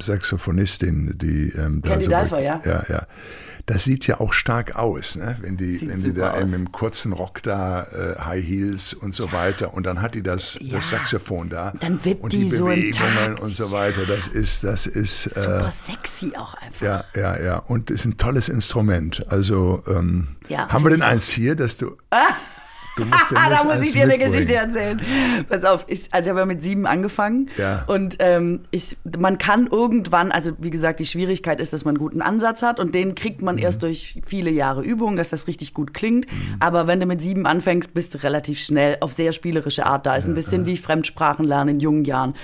Saxophonistin, 0.00 1.18
die 1.18 1.52
ähm, 1.56 1.82
Candy 1.82 2.04
so 2.04 2.10
Dulfer, 2.10 2.40
ja. 2.40 2.60
ja, 2.64 2.84
ja. 2.88 3.06
Das 3.72 3.84
sieht 3.84 4.06
ja 4.08 4.18
auch 4.18 4.32
stark 4.32 4.74
aus, 4.74 5.14
ne? 5.14 5.36
wenn 5.42 5.56
die, 5.56 5.76
Sieht 5.76 5.88
wenn 5.88 6.02
die 6.02 6.12
da 6.12 6.32
aus. 6.32 6.40
im, 6.42 6.54
im 6.54 6.72
kurzen 6.72 7.12
Rock 7.12 7.40
da, 7.44 7.84
äh, 7.84 8.20
High 8.20 8.44
Heels 8.44 8.94
und 8.94 9.14
so 9.14 9.30
weiter, 9.30 9.72
und 9.74 9.84
dann 9.86 10.02
hat 10.02 10.16
die 10.16 10.22
das, 10.24 10.58
Ja. 10.60 10.74
das 10.78 10.90
Saxophon 10.90 11.50
da. 11.50 11.72
Dann 11.78 12.04
wippt 12.04 12.24
und 12.24 12.32
die 12.32 12.48
so 12.48 12.68
im 12.68 12.74
Bewegungen 12.90 13.38
und 13.38 13.48
so 13.50 13.70
weiter. 13.70 14.06
Das 14.06 14.26
ist, 14.26 14.64
das 14.64 14.86
ist, 14.86 15.26
äh, 15.28 15.40
Super 15.42 15.70
sexy 15.70 16.32
auch 16.36 16.54
einfach. 16.54 16.82
ja, 16.82 17.04
ja, 17.14 17.40
ja. 17.40 17.56
Und 17.58 17.90
ist 17.92 18.04
ein 18.06 18.18
tolles 18.18 18.48
Instrument. 18.48 19.24
Also, 19.30 19.84
ähm, 19.86 20.36
Ja, 20.48 20.68
haben 20.68 20.82
wir 20.84 20.90
denn 20.90 21.02
eins 21.02 21.28
hier, 21.28 21.54
dass 21.54 21.76
du. 21.76 21.96
Ah, 22.10 22.34
da 23.30 23.64
muss 23.64 23.86
ich 23.86 23.92
dir 23.92 24.02
eine. 24.02 24.18
Geschichte 24.18 24.54
erzählen. 24.54 25.00
Pass 25.48 25.64
auf, 25.64 25.84
ich, 25.88 26.08
also 26.12 26.26
ich 26.26 26.30
habe 26.30 26.40
ja 26.40 26.46
mit 26.46 26.62
sieben 26.62 26.86
angefangen 26.86 27.48
Ja. 27.56 27.84
und 27.86 28.16
ähm, 28.18 28.60
ich, 28.70 28.96
man 29.18 29.38
kann 29.38 29.66
irgendwann, 29.70 30.30
also 30.32 30.52
wie 30.58 30.70
gesagt, 30.70 31.00
die 31.00 31.06
Schwierigkeit 31.06 31.60
ist, 31.60 31.72
dass 31.72 31.84
man 31.84 31.92
einen 31.96 31.98
guten 31.98 32.22
Ansatz 32.22 32.62
hat 32.62 32.78
und 32.80 32.94
den 32.94 33.14
kriegt 33.14 33.40
Mhm. 33.40 33.44
man 33.46 33.58
erst 33.58 33.82
durch 33.82 34.20
viele 34.26 34.50
Jahre 34.50 34.82
Übung, 34.82 35.16
dass 35.16 35.30
das 35.30 35.46
richtig 35.46 35.74
gut 35.74 35.94
klingt. 35.94 36.26
Aber 36.58 36.86
wenn 36.86 37.00
du 37.00 37.06
mit 37.06 37.22
sieben 37.22 37.46
anfängst, 37.46 37.94
bist 37.94 38.14
du 38.14 38.22
relativ 38.22 38.58
schnell 38.60 38.98
auf 39.00 39.12
sehr 39.12 39.32
spielerische 39.32 39.86
Art 39.86 40.04
da. 40.06 40.14
Ist 40.16 40.28
ein 40.28 40.34
bisschen 40.34 40.66
wie 40.66 40.76
Fremdsprachen 40.76 41.44
lernen 41.44 41.70
in 41.76 41.80
jungen 41.80 42.04
Jahren. 42.04 42.34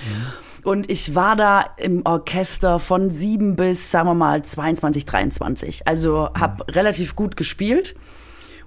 Und 0.63 0.89
ich 0.89 1.15
war 1.15 1.35
da 1.35 1.63
im 1.77 2.01
Orchester 2.05 2.79
von 2.79 3.09
sieben 3.09 3.55
bis, 3.55 3.89
sagen 3.91 4.07
wir 4.09 4.13
mal, 4.15 4.43
22, 4.43 5.05
23. 5.05 5.87
Also 5.87 6.29
habe 6.37 6.65
relativ 6.75 7.15
gut 7.15 7.37
gespielt. 7.37 7.95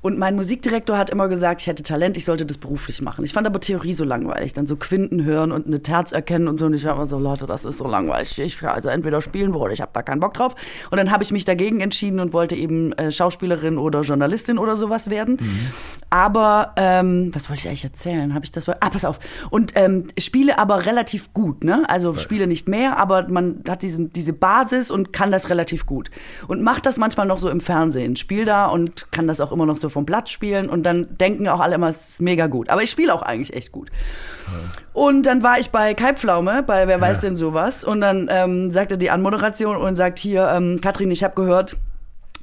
Und 0.03 0.19
mein 0.19 0.35
Musikdirektor 0.35 0.97
hat 0.97 1.11
immer 1.11 1.29
gesagt, 1.29 1.61
ich 1.61 1.67
hätte 1.67 1.83
Talent, 1.83 2.17
ich 2.17 2.25
sollte 2.25 2.47
das 2.47 2.57
beruflich 2.57 3.03
machen. 3.03 3.25
Ich 3.25 3.33
fand 3.33 3.47
aber 3.47 3.61
Theorie 3.61 3.93
so 3.93 4.05
langweilig. 4.05 4.55
Dann 4.55 4.67
so 4.67 4.77
Quinten 4.77 5.25
hören 5.25 5.53
und 5.53 5.67
eine 5.67 5.83
Terz 5.83 6.13
erkennen 6.13 6.49
und 6.49 6.59
so. 6.59 6.67
Und 6.67 6.75
ich 6.75 6.85
war 6.85 6.95
immer 6.95 7.07
so, 7.07 7.19
Leute, 7.19 7.47
das 7.47 7.65
ist 7.65 7.79
so 7.79 7.87
langweilig. 7.87 8.39
Ich 8.39 8.63
also 8.63 8.89
entweder 8.89 9.21
spielen 9.21 9.55
oder 9.55 9.73
ich 9.73 9.81
habe 9.81 9.91
da 9.93 10.03
keinen 10.03 10.21
Bock 10.21 10.35
drauf. 10.35 10.55
Und 10.91 10.97
dann 10.97 11.11
habe 11.11 11.23
ich 11.23 11.33
mich 11.33 11.45
dagegen 11.45 11.81
entschieden 11.81 12.21
und 12.21 12.33
wollte 12.33 12.55
eben 12.55 12.93
äh, 12.93 13.13
Schauspielerin 13.13 13.77
oder 13.77 14.01
Journalistin 14.01 14.59
oder 14.59 14.77
sowas 14.77 15.11
werden. 15.11 15.39
Aber, 16.09 16.73
ähm, 16.77 17.31
was 17.35 17.51
wollte 17.51 17.61
ich 17.61 17.69
eigentlich 17.69 17.85
erzählen? 17.85 18.33
Habe 18.35 18.45
ich 18.45 18.53
das? 18.53 18.69
Ah, 18.69 18.91
pass 18.91 19.05
auf. 19.05 19.21
Und 19.51 19.73
ähm, 19.75 20.07
spiele 20.19 20.59
aber 20.59 20.87
relativ 20.87 21.35
gut, 21.35 21.63
ne? 21.63 21.85
Also 21.89 22.15
spiele 22.15 22.47
nicht 22.47 22.69
mehr, 22.69 22.99
aber 22.99 23.29
man 23.29 23.63
hat 23.69 23.83
diesen, 23.83 24.13
diese 24.13 24.33
Basis 24.33 24.91
und 24.91 25.13
kann 25.13 25.31
das 25.31 25.51
relativ 25.51 25.85
gut. 25.85 26.11
Und 26.49 26.63
macht 26.63 26.87
das 26.87 26.97
manchmal 26.97 27.27
noch 27.27 27.39
so 27.39 27.51
im 27.51 27.61
Fernsehen. 27.61 28.17
Spiel 28.17 28.47
da 28.47 28.67
und 28.67 29.13
kann 29.13 29.27
das 29.27 29.41
auch 29.41 29.53
immer 29.53 29.67
noch 29.67 29.77
so 29.77 29.90
vom 29.91 30.05
Blatt 30.07 30.29
spielen. 30.31 30.69
Und 30.71 30.85
dann 30.85 31.17
denken 31.19 31.49
auch 31.49 31.61
alle 31.61 31.75
immer, 31.75 31.89
es 31.89 32.09
ist 32.09 32.23
mega 32.23 32.47
gut. 32.47 32.69
Aber 32.71 32.83
ich 32.83 32.91
spiele 32.91 33.13
auch 33.15 33.23
eigentlich 33.23 33.55
echt 33.55 33.73
gut. 33.73 33.91
Und 34.93 35.25
dann 35.27 35.43
war 35.43 35.59
ich 35.59 35.71
bei 35.71 35.95
Kai 35.95 36.15
Pflaume, 36.15 36.63
bei 36.63 36.89
Wer 36.89 37.01
weiß 37.01 37.21
denn 37.21 37.37
sowas. 37.37 37.85
Und 37.85 38.01
dann 38.01 38.29
ähm, 38.31 38.71
sagte 38.71 38.99
die 38.99 39.11
Anmoderation 39.11 39.77
und 39.77 39.95
sagt 39.95 40.19
hier, 40.19 40.49
ähm, 40.55 40.81
Katrin, 40.81 41.11
ich 41.11 41.23
habe 41.23 41.35
gehört, 41.35 41.77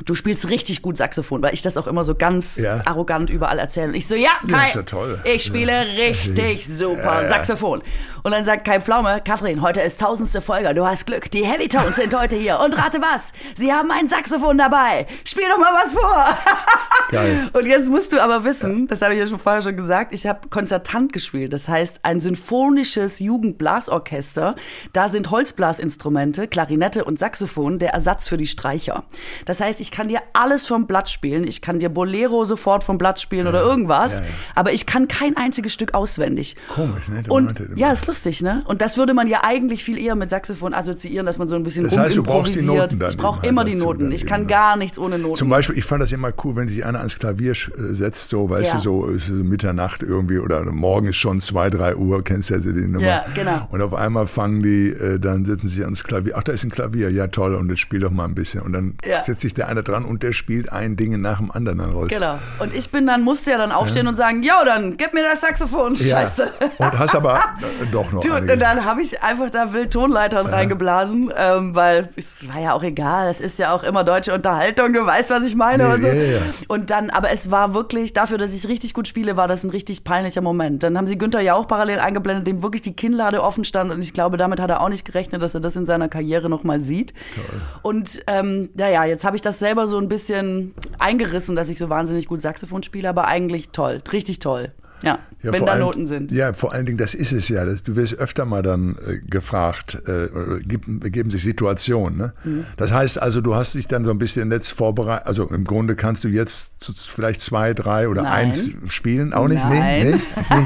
du 0.06 0.14
spielst 0.16 0.50
richtig 0.50 0.82
gut 0.84 0.96
Saxophon, 0.96 1.42
weil 1.42 1.54
ich 1.56 1.64
das 1.64 1.76
auch 1.76 1.88
immer 1.88 2.04
so 2.04 2.14
ganz 2.16 2.58
Ja. 2.58 2.82
arrogant 2.86 3.30
überall 3.30 3.58
erzähle. 3.60 3.88
Und 3.90 3.96
ich 3.96 4.08
so, 4.08 4.16
ja, 4.16 4.30
Ja, 4.48 4.58
Kai, 4.58 4.70
ja 4.74 4.82
toll. 4.84 5.20
ich 5.26 5.44
spiele 5.44 5.86
richtig 5.98 6.68
super 6.78 7.28
Saxophon. 7.28 7.82
Und 8.28 8.34
dann 8.34 8.44
sagt 8.44 8.66
Kai 8.66 8.82
Pflaume, 8.82 9.22
Katrin, 9.24 9.62
heute 9.62 9.80
ist 9.80 10.02
tausendste 10.02 10.42
Folge, 10.42 10.74
du 10.74 10.86
hast 10.86 11.06
Glück, 11.06 11.32
die 11.32 11.46
Heavy 11.46 11.70
Tones 11.70 11.96
sind 11.96 12.14
heute 12.14 12.36
hier. 12.36 12.60
Und 12.60 12.78
rate 12.78 13.00
was, 13.00 13.32
sie 13.56 13.72
haben 13.72 13.90
ein 13.90 14.10
Saxophon 14.10 14.58
dabei. 14.58 15.08
Spiel 15.24 15.46
doch 15.50 15.58
mal 15.58 15.72
was 15.74 15.94
vor. 15.94 16.38
Geil. 17.10 17.50
Und 17.54 17.66
jetzt 17.68 17.88
musst 17.88 18.12
du 18.12 18.22
aber 18.22 18.44
wissen, 18.44 18.86
das 18.88 19.02
habe 19.02 19.14
ich 19.14 19.20
ja 19.22 19.28
schon 19.28 19.40
vorher 19.40 19.62
schon 19.62 19.78
gesagt, 19.78 20.12
ich 20.12 20.28
habe 20.28 20.50
Konzertant 20.50 21.14
gespielt. 21.14 21.54
Das 21.54 21.70
heißt, 21.70 22.02
ein 22.04 22.20
symphonisches 22.20 23.20
Jugendblasorchester. 23.20 24.58
Da 24.92 25.08
sind 25.08 25.32
Holzblasinstrumente, 25.32 26.50
Klarinette 26.50 27.06
und 27.06 27.20
Saxophon 27.20 27.80
der 27.80 27.94
Ersatz 27.94 28.28
für 28.28 28.36
die 28.36 28.46
Streicher. 28.46 29.06
Das 29.46 29.62
heißt, 29.62 29.80
ich 29.80 29.90
kann 29.90 30.10
dir 30.10 30.20
alles 30.34 30.68
vom 30.68 30.86
Blatt 30.86 31.08
spielen. 31.10 31.48
Ich 31.48 31.62
kann 31.62 31.80
dir 31.80 31.88
Bolero 31.88 32.44
sofort 32.44 32.84
vom 32.84 32.98
Blatt 32.98 33.22
spielen 33.22 33.48
oder 33.48 33.62
irgendwas. 33.62 34.12
ja, 34.12 34.20
ja. 34.20 34.26
Aber 34.54 34.74
ich 34.74 34.86
kann 34.86 35.08
kein 35.08 35.38
einziges 35.38 35.72
Stück 35.72 35.94
auswendig. 35.94 36.58
Komisch, 36.76 37.08
ne? 37.08 37.24
Der 37.24 37.32
Und 37.32 37.58
meinte 37.58 37.70
ja, 37.78 37.94
ist 37.94 38.06
lustig, 38.06 38.17
ne? 38.42 38.64
Und 38.66 38.82
das 38.82 38.98
würde 38.98 39.14
man 39.14 39.28
ja 39.28 39.40
eigentlich 39.44 39.84
viel 39.84 39.98
eher 39.98 40.16
mit 40.16 40.30
Saxophon 40.30 40.74
assoziieren, 40.74 41.26
dass 41.26 41.38
man 41.38 41.48
so 41.48 41.56
ein 41.56 41.64
bisschen 41.64 41.84
Das 41.86 41.98
heißt, 41.98 42.18
du 42.18 42.24
brauchst 42.24 42.56
die. 42.56 42.62
Noten 42.62 43.00
dann 43.00 43.10
Ich 43.10 43.18
brauche 43.18 43.40
eben 43.40 43.50
immer 43.50 43.62
halt 43.64 43.74
die 43.74 43.76
Noten. 43.76 44.12
Ich 44.12 44.26
kann 44.26 44.42
ne? 44.42 44.48
gar 44.48 44.76
nichts 44.78 44.98
ohne 45.00 45.18
Noten. 45.18 45.36
Zum 45.36 45.50
Beispiel, 45.50 45.78
ich 45.78 45.86
fand 45.86 46.02
das 46.04 46.12
immer 46.12 46.32
cool, 46.44 46.56
wenn 46.56 46.68
sich 46.68 46.84
einer 46.86 47.00
ans 47.00 47.18
Klavier 47.20 47.52
äh, 47.52 47.56
setzt, 47.94 48.30
so, 48.30 48.50
weißt 48.50 48.72
Ja. 48.72 48.76
du, 48.78 48.82
so, 48.82 49.06
ist 49.08 49.28
so 49.28 49.34
Mitternacht 49.34 50.04
irgendwie 50.04 50.40
oder 50.40 50.64
morgen 50.66 51.08
ist 51.08 51.16
schon 51.18 51.40
zwei, 51.40 51.70
drei 51.70 51.96
Uhr, 51.96 52.24
kennst 52.24 52.50
du 52.50 52.56
ja 52.56 52.60
die 52.60 52.70
Nummer. 52.88 53.06
Ja, 53.08 53.26
genau. 53.34 53.68
Und 53.72 53.82
auf 53.82 53.94
einmal 53.94 54.28
fangen 54.28 54.64
die, 54.64 54.90
äh, 54.90 55.20
dann 55.20 55.46
setzen 55.46 55.68
sie 55.70 55.84
ans 55.84 56.04
Klavier. 56.04 56.34
Ach, 56.38 56.44
da 56.44 56.52
ist 56.52 56.64
ein 56.64 56.70
Klavier, 56.72 57.10
ja 57.12 57.28
toll, 57.28 57.56
und 57.56 57.70
jetzt 57.70 57.80
spiel 57.80 58.00
doch 58.00 58.12
mal 58.12 58.26
ein 58.26 58.36
bisschen. 58.36 58.62
Und 58.62 58.74
dann 58.74 58.98
Ja. 59.08 59.24
setzt 59.24 59.42
sich 59.42 59.54
der 59.54 59.68
eine 59.68 59.84
dran 59.84 60.04
und 60.06 60.24
der 60.24 60.34
spielt 60.34 60.72
ein 60.72 60.96
Ding 60.98 61.20
nach 61.22 61.38
dem 61.40 61.52
anderen 61.52 61.78
dann 61.80 61.92
raus. 61.92 62.08
Genau. 62.10 62.40
Und 62.60 62.74
ich 62.74 62.90
bin 62.90 63.06
dann, 63.08 63.24
musste 63.24 63.52
ja 63.52 63.58
dann 63.58 63.72
aufstehen 63.72 64.08
und 64.08 64.18
sagen, 64.18 64.44
ja, 64.44 64.64
dann 64.66 64.98
gib 64.98 65.14
mir 65.14 65.24
das 65.24 65.42
Saxophon, 65.42 65.96
Ja. 65.96 66.22
scheiße. 66.30 66.52
Und 66.78 67.00
hast 67.00 67.16
aber 67.16 67.36
äh, 67.38 67.86
doch 67.92 68.07
auch 68.08 68.12
noch. 68.12 68.22
Du, 68.22 68.36
und 68.36 68.48
dann 68.48 68.86
habe 68.86 69.02
ich 69.02 69.22
einfach 69.22 69.50
da 69.50 69.74
wild 69.74 69.92
Tonleitern 69.92 70.48
ja. 70.48 70.52
reingeblasen, 70.54 71.32
ähm, 71.38 71.76
weil 71.76 72.10
es 72.16 72.48
war 72.48 72.60
ja 72.60 72.74
auch 72.74 72.84
egal. 72.84 73.30
Es 73.30 73.40
ist 73.40 73.60
ja 73.60 73.76
auch 73.76 73.84
immer 73.84 74.04
deutsche 74.04 74.34
Unterhaltung, 74.34 74.94
du 74.94 75.06
weißt, 75.06 75.30
was 75.30 75.44
ich 75.44 75.56
meine 75.56 75.88
nee, 75.88 75.94
und 75.94 76.02
so. 76.02 76.08
Ja, 76.08 76.14
ja. 76.14 76.40
Und 76.68 76.90
dann, 76.90 77.10
aber 77.10 77.32
es 77.32 77.52
war 77.52 77.74
wirklich, 77.74 78.14
dafür, 78.14 78.38
dass 78.38 78.54
ich 78.54 78.68
richtig 78.68 78.94
gut 78.94 79.08
spiele, 79.08 79.38
war 79.38 79.48
das 79.48 79.64
ein 79.64 79.70
richtig 79.70 80.04
peinlicher 80.04 80.42
Moment. 80.42 80.84
Dann 80.84 80.98
haben 80.98 81.08
sie 81.08 81.18
Günther 81.18 81.42
ja 81.42 81.56
auch 81.56 81.68
parallel 81.68 82.00
eingeblendet, 82.00 82.48
dem 82.48 82.62
wirklich 82.62 82.82
die 82.82 82.96
Kinnlade 82.96 83.44
offen 83.44 83.64
stand 83.64 83.92
und 83.92 84.02
ich 84.02 84.14
glaube, 84.14 84.38
damit 84.38 84.60
hat 84.60 84.70
er 84.70 84.82
auch 84.82 84.90
nicht 84.90 85.06
gerechnet, 85.06 85.42
dass 85.42 85.54
er 85.54 85.60
das 85.60 85.76
in 85.76 85.86
seiner 85.86 86.10
Karriere 86.10 86.50
nochmal 86.50 86.82
sieht. 86.82 87.14
Toll. 87.36 87.62
Und 87.82 88.24
ähm, 88.28 88.70
naja, 88.76 89.06
jetzt 89.06 89.26
habe 89.26 89.36
ich 89.36 89.42
das 89.42 89.60
selber 89.60 89.88
so 89.88 89.98
ein 89.98 90.08
bisschen 90.08 90.74
eingerissen, 91.00 91.56
dass 91.56 91.70
ich 91.70 91.78
so 91.78 91.90
wahnsinnig 91.90 92.28
gut 92.28 92.42
Saxophon 92.42 92.84
spiele, 92.84 93.10
aber 93.10 93.28
eigentlich 93.28 93.70
toll, 93.70 94.02
richtig 94.12 94.40
toll. 94.40 94.72
Ja, 95.04 95.20
ja 95.44 95.52
wenn 95.52 95.66
da 95.66 95.74
allen, 95.74 95.82
Noten 95.82 96.06
sind. 96.06 96.32
Ja, 96.32 96.54
vor 96.54 96.74
allen 96.74 96.86
Dingen, 96.86 96.98
das 96.98 97.14
ist 97.14 97.32
es 97.32 97.50
ja. 97.50 97.66
Das, 97.66 97.84
du 97.84 97.96
wirst 97.96 98.16
öfter 98.16 98.46
mal 98.46 98.62
dann 98.62 98.98
äh, 99.06 99.20
gefragt, 99.20 100.02
äh, 100.08 100.28
geben 100.66 101.30
sich 101.30 101.44
Situationen. 101.44 102.18
Ne? 102.18 102.34
Mhm. 102.44 102.66
Das 102.78 102.92
heißt 102.92 103.22
also, 103.22 103.42
du 103.42 103.56
hast 103.56 103.76
dich 103.76 103.88
dann 103.88 104.06
so 104.06 104.12
ein 104.12 104.18
bisschen 104.18 104.52
jetzt 104.52 104.72
vorbereitet. 104.72 105.28
Also 105.28 105.48
im 105.48 105.64
Grunde 105.64 105.96
kannst 105.96 106.24
du 106.24 106.28
jetzt 106.28 106.74
vielleicht 107.10 107.42
zwei, 107.42 107.74
drei 107.74 108.10
oder 108.10 108.24
Nein. 108.24 108.48
eins 108.48 108.72
spielen. 108.88 109.34
Auch 109.34 109.48
nicht? 109.48 109.64
Nein. 109.64 110.10
Nee, 110.10 110.16
nee, 110.16 110.66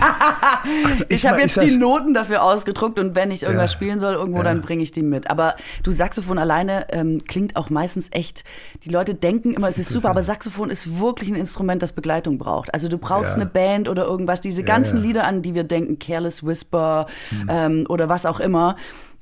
also 0.85 1.03
ich, 1.09 1.15
ich 1.15 1.25
habe 1.25 1.41
jetzt 1.41 1.61
die 1.61 1.77
Noten 1.77 2.13
dafür 2.13 2.43
ausgedruckt 2.43 2.97
und 2.99 3.15
wenn 3.15 3.31
ich 3.31 3.43
irgendwas 3.43 3.71
ja. 3.71 3.75
spielen 3.75 3.99
soll 3.99 4.13
irgendwo, 4.13 4.39
ja. 4.39 4.43
dann 4.43 4.61
bringe 4.61 4.83
ich 4.83 4.91
die 4.91 5.03
mit. 5.03 5.29
Aber 5.29 5.55
du, 5.83 5.91
Saxophon 5.91 6.37
alleine 6.37 6.87
ähm, 6.89 7.19
klingt 7.27 7.55
auch 7.55 7.69
meistens 7.69 8.07
echt. 8.11 8.43
Die 8.85 8.89
Leute 8.89 9.13
denken 9.13 9.53
immer, 9.53 9.67
es 9.67 9.77
ist 9.77 9.89
super, 9.89 10.09
aber 10.09 10.23
Saxophon 10.23 10.69
ist 10.69 10.99
wirklich 10.99 11.29
ein 11.29 11.35
Instrument, 11.35 11.83
das 11.83 11.91
Begleitung 11.91 12.37
braucht. 12.37 12.73
Also 12.73 12.87
du 12.87 12.97
brauchst 12.97 13.29
ja. 13.29 13.35
eine 13.35 13.45
Band 13.45 13.89
oder 13.89 14.05
irgendwas 14.05 14.20
irgendwas, 14.21 14.41
diese 14.41 14.63
ganzen 14.63 14.97
ja, 14.97 15.01
ja. 15.01 15.07
Lieder, 15.07 15.23
an 15.25 15.41
die 15.41 15.55
wir 15.55 15.63
denken, 15.63 15.99
Careless 15.99 16.45
Whisper 16.45 17.07
hm. 17.29 17.47
ähm, 17.49 17.85
oder 17.89 18.09
was 18.09 18.25
auch 18.25 18.39
immer, 18.39 18.75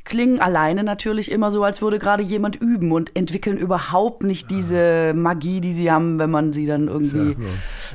klingen 0.09 0.41
alleine 0.41 0.83
natürlich 0.83 1.31
immer 1.31 1.51
so, 1.51 1.63
als 1.63 1.81
würde 1.81 1.99
gerade 1.99 2.23
jemand 2.23 2.55
üben 2.57 2.91
und 2.91 3.15
entwickeln 3.15 3.57
überhaupt 3.57 4.23
nicht 4.23 4.51
diese 4.51 5.13
Magie, 5.15 5.61
die 5.61 5.73
sie 5.73 5.91
haben, 5.91 6.19
wenn 6.19 6.31
man 6.31 6.51
sie 6.51 6.65
dann 6.65 6.87
irgendwie 6.87 7.37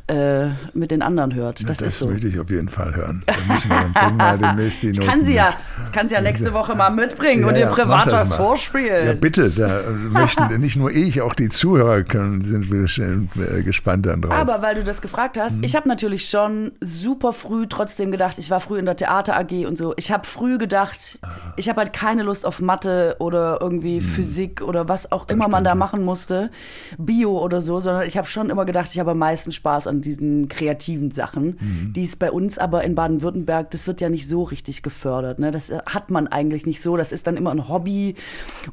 ja, 0.09 0.45
äh, 0.47 0.51
mit 0.73 0.91
den 0.91 1.03
anderen 1.03 1.35
hört. 1.35 1.61
Das, 1.69 1.79
das 1.79 1.89
ist 1.89 1.99
so. 1.99 2.07
Das 2.07 2.15
möchte 2.15 2.29
ich 2.29 2.41
auf 2.41 2.49
jeden 2.49 2.69
Fall 2.69 2.95
hören. 2.95 3.23
Da 3.27 3.35
müssen 3.53 3.69
wir 3.69 3.91
dann 3.95 4.17
mal 4.17 4.39
demnächst 4.39 4.83
die 4.83 4.91
ich 4.91 5.01
kann 5.01 5.23
sie 5.23 5.35
ja, 5.35 5.51
ich 5.85 5.93
kann 5.93 6.09
sie 6.09 6.15
ja 6.15 6.21
nächste 6.21 6.55
Woche 6.55 6.75
mal 6.75 6.91
mitbringen 6.91 7.43
ja, 7.43 7.49
und 7.49 7.57
dir 7.57 7.67
privat 7.67 8.11
was 8.11 8.33
vorspielen. 8.35 9.07
Ja, 9.07 9.13
bitte. 9.15 9.51
Da 9.51 9.83
möchten 9.91 10.61
nicht 10.61 10.77
nur 10.77 10.93
ich, 10.93 11.21
auch 11.21 11.35
die 11.35 11.49
Zuhörer 11.49 12.05
können, 12.05 12.45
sind 12.45 12.71
wir 12.71 12.85
äh, 12.85 13.63
gespannt 13.63 14.07
dann 14.07 14.23
drauf. 14.23 14.33
Aber 14.33 14.63
weil 14.63 14.77
du 14.77 14.85
das 14.85 15.03
gefragt 15.03 15.37
hast, 15.39 15.57
mhm. 15.57 15.65
ich 15.65 15.75
habe 15.75 15.89
natürlich 15.89 16.29
schon 16.29 16.73
super 16.81 17.33
früh 17.33 17.67
trotzdem 17.67 18.13
gedacht, 18.13 18.39
ich 18.39 18.51
war 18.51 18.61
früh 18.61 18.79
in 18.79 18.87
der 18.87 18.97
Theater 18.97 19.37
AG 19.37 19.67
und 19.67 19.77
so. 19.77 19.95
Ich 19.97 20.13
habe 20.13 20.27
früh 20.27 20.59
gedacht, 20.59 21.19
ah. 21.23 21.29
ich 21.57 21.69
habe 21.69 21.81
halt 21.81 21.93
keine 21.93 22.04
Lust 22.13 22.47
auf 22.47 22.61
Mathe 22.61 23.17
oder 23.19 23.59
irgendwie 23.61 23.99
hm. 23.99 24.05
Physik 24.07 24.63
oder 24.63 24.89
was 24.89 25.11
auch 25.11 25.29
immer 25.29 25.49
man 25.49 25.65
da 25.65 25.75
machen 25.75 26.05
musste, 26.05 26.51
Bio 26.99 27.39
oder 27.39 27.61
so, 27.61 27.81
sondern 27.81 28.07
ich 28.07 28.17
habe 28.17 28.29
schon 28.29 28.51
immer 28.51 28.65
gedacht, 28.65 28.91
ich 28.93 28.99
habe 28.99 29.13
am 29.13 29.19
meisten 29.19 29.53
Spaß 29.53 29.87
an 29.87 30.01
diesen 30.01 30.49
kreativen 30.49 31.11
Sachen, 31.11 31.57
hm. 31.59 31.93
die 31.95 32.05
es 32.05 32.17
bei 32.17 32.31
uns 32.31 32.59
aber 32.59 32.85
in 32.85 32.95
Baden-Württemberg, 32.95 33.71
das 33.71 33.87
wird 33.87 34.01
ja 34.01 34.09
nicht 34.09 34.29
so 34.29 34.43
richtig 34.43 34.83
gefördert. 34.83 35.39
Ne? 35.39 35.51
Das 35.51 35.71
hat 35.71 36.11
man 36.11 36.29
eigentlich 36.29 36.67
nicht 36.67 36.83
so. 36.83 36.97
Das 36.97 37.13
ist 37.13 37.27
dann 37.27 37.37
immer 37.37 37.51
ein 37.51 37.69
Hobby 37.69 38.15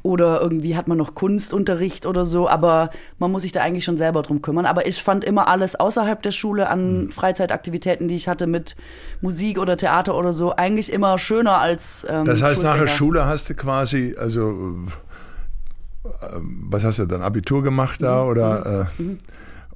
oder 0.02 0.40
irgendwie 0.40 0.76
hat 0.76 0.88
man 0.88 0.98
noch 0.98 1.14
Kunstunterricht 1.14 2.06
oder 2.06 2.24
so, 2.24 2.48
aber 2.48 2.90
man 3.18 3.32
muss 3.32 3.42
sich 3.42 3.52
da 3.52 3.62
eigentlich 3.62 3.84
schon 3.84 3.96
selber 3.96 4.22
drum 4.22 4.42
kümmern. 4.42 4.66
Aber 4.66 4.86
ich 4.86 5.02
fand 5.02 5.24
immer 5.24 5.48
alles 5.48 5.78
außerhalb 5.78 6.22
der 6.22 6.32
Schule 6.32 6.68
an 6.68 6.80
hm. 6.80 7.10
Freizeitaktivitäten, 7.10 8.08
die 8.08 8.16
ich 8.16 8.28
hatte 8.28 8.46
mit 8.46 8.76
Musik 9.20 9.58
oder 9.58 9.76
Theater 9.76 10.16
oder 10.16 10.32
so, 10.32 10.54
eigentlich 10.54 10.92
immer 10.92 11.18
schöner 11.18 11.58
als 11.58 12.06
ähm, 12.08 12.24
Das 12.24 12.42
heißt, 12.42 12.62
nach 12.62 12.78
der 12.78 12.88
Schule 12.88 13.21
hast 13.26 13.50
du 13.50 13.54
quasi, 13.54 14.14
also 14.18 14.76
äh, 16.04 16.38
was 16.68 16.84
hast 16.84 16.98
du 16.98 17.06
dann, 17.06 17.22
Abitur 17.22 17.62
gemacht 17.62 18.02
da 18.02 18.22
mhm. 18.22 18.30
oder? 18.30 18.88
Äh, 18.98 19.02
mhm. 19.02 19.18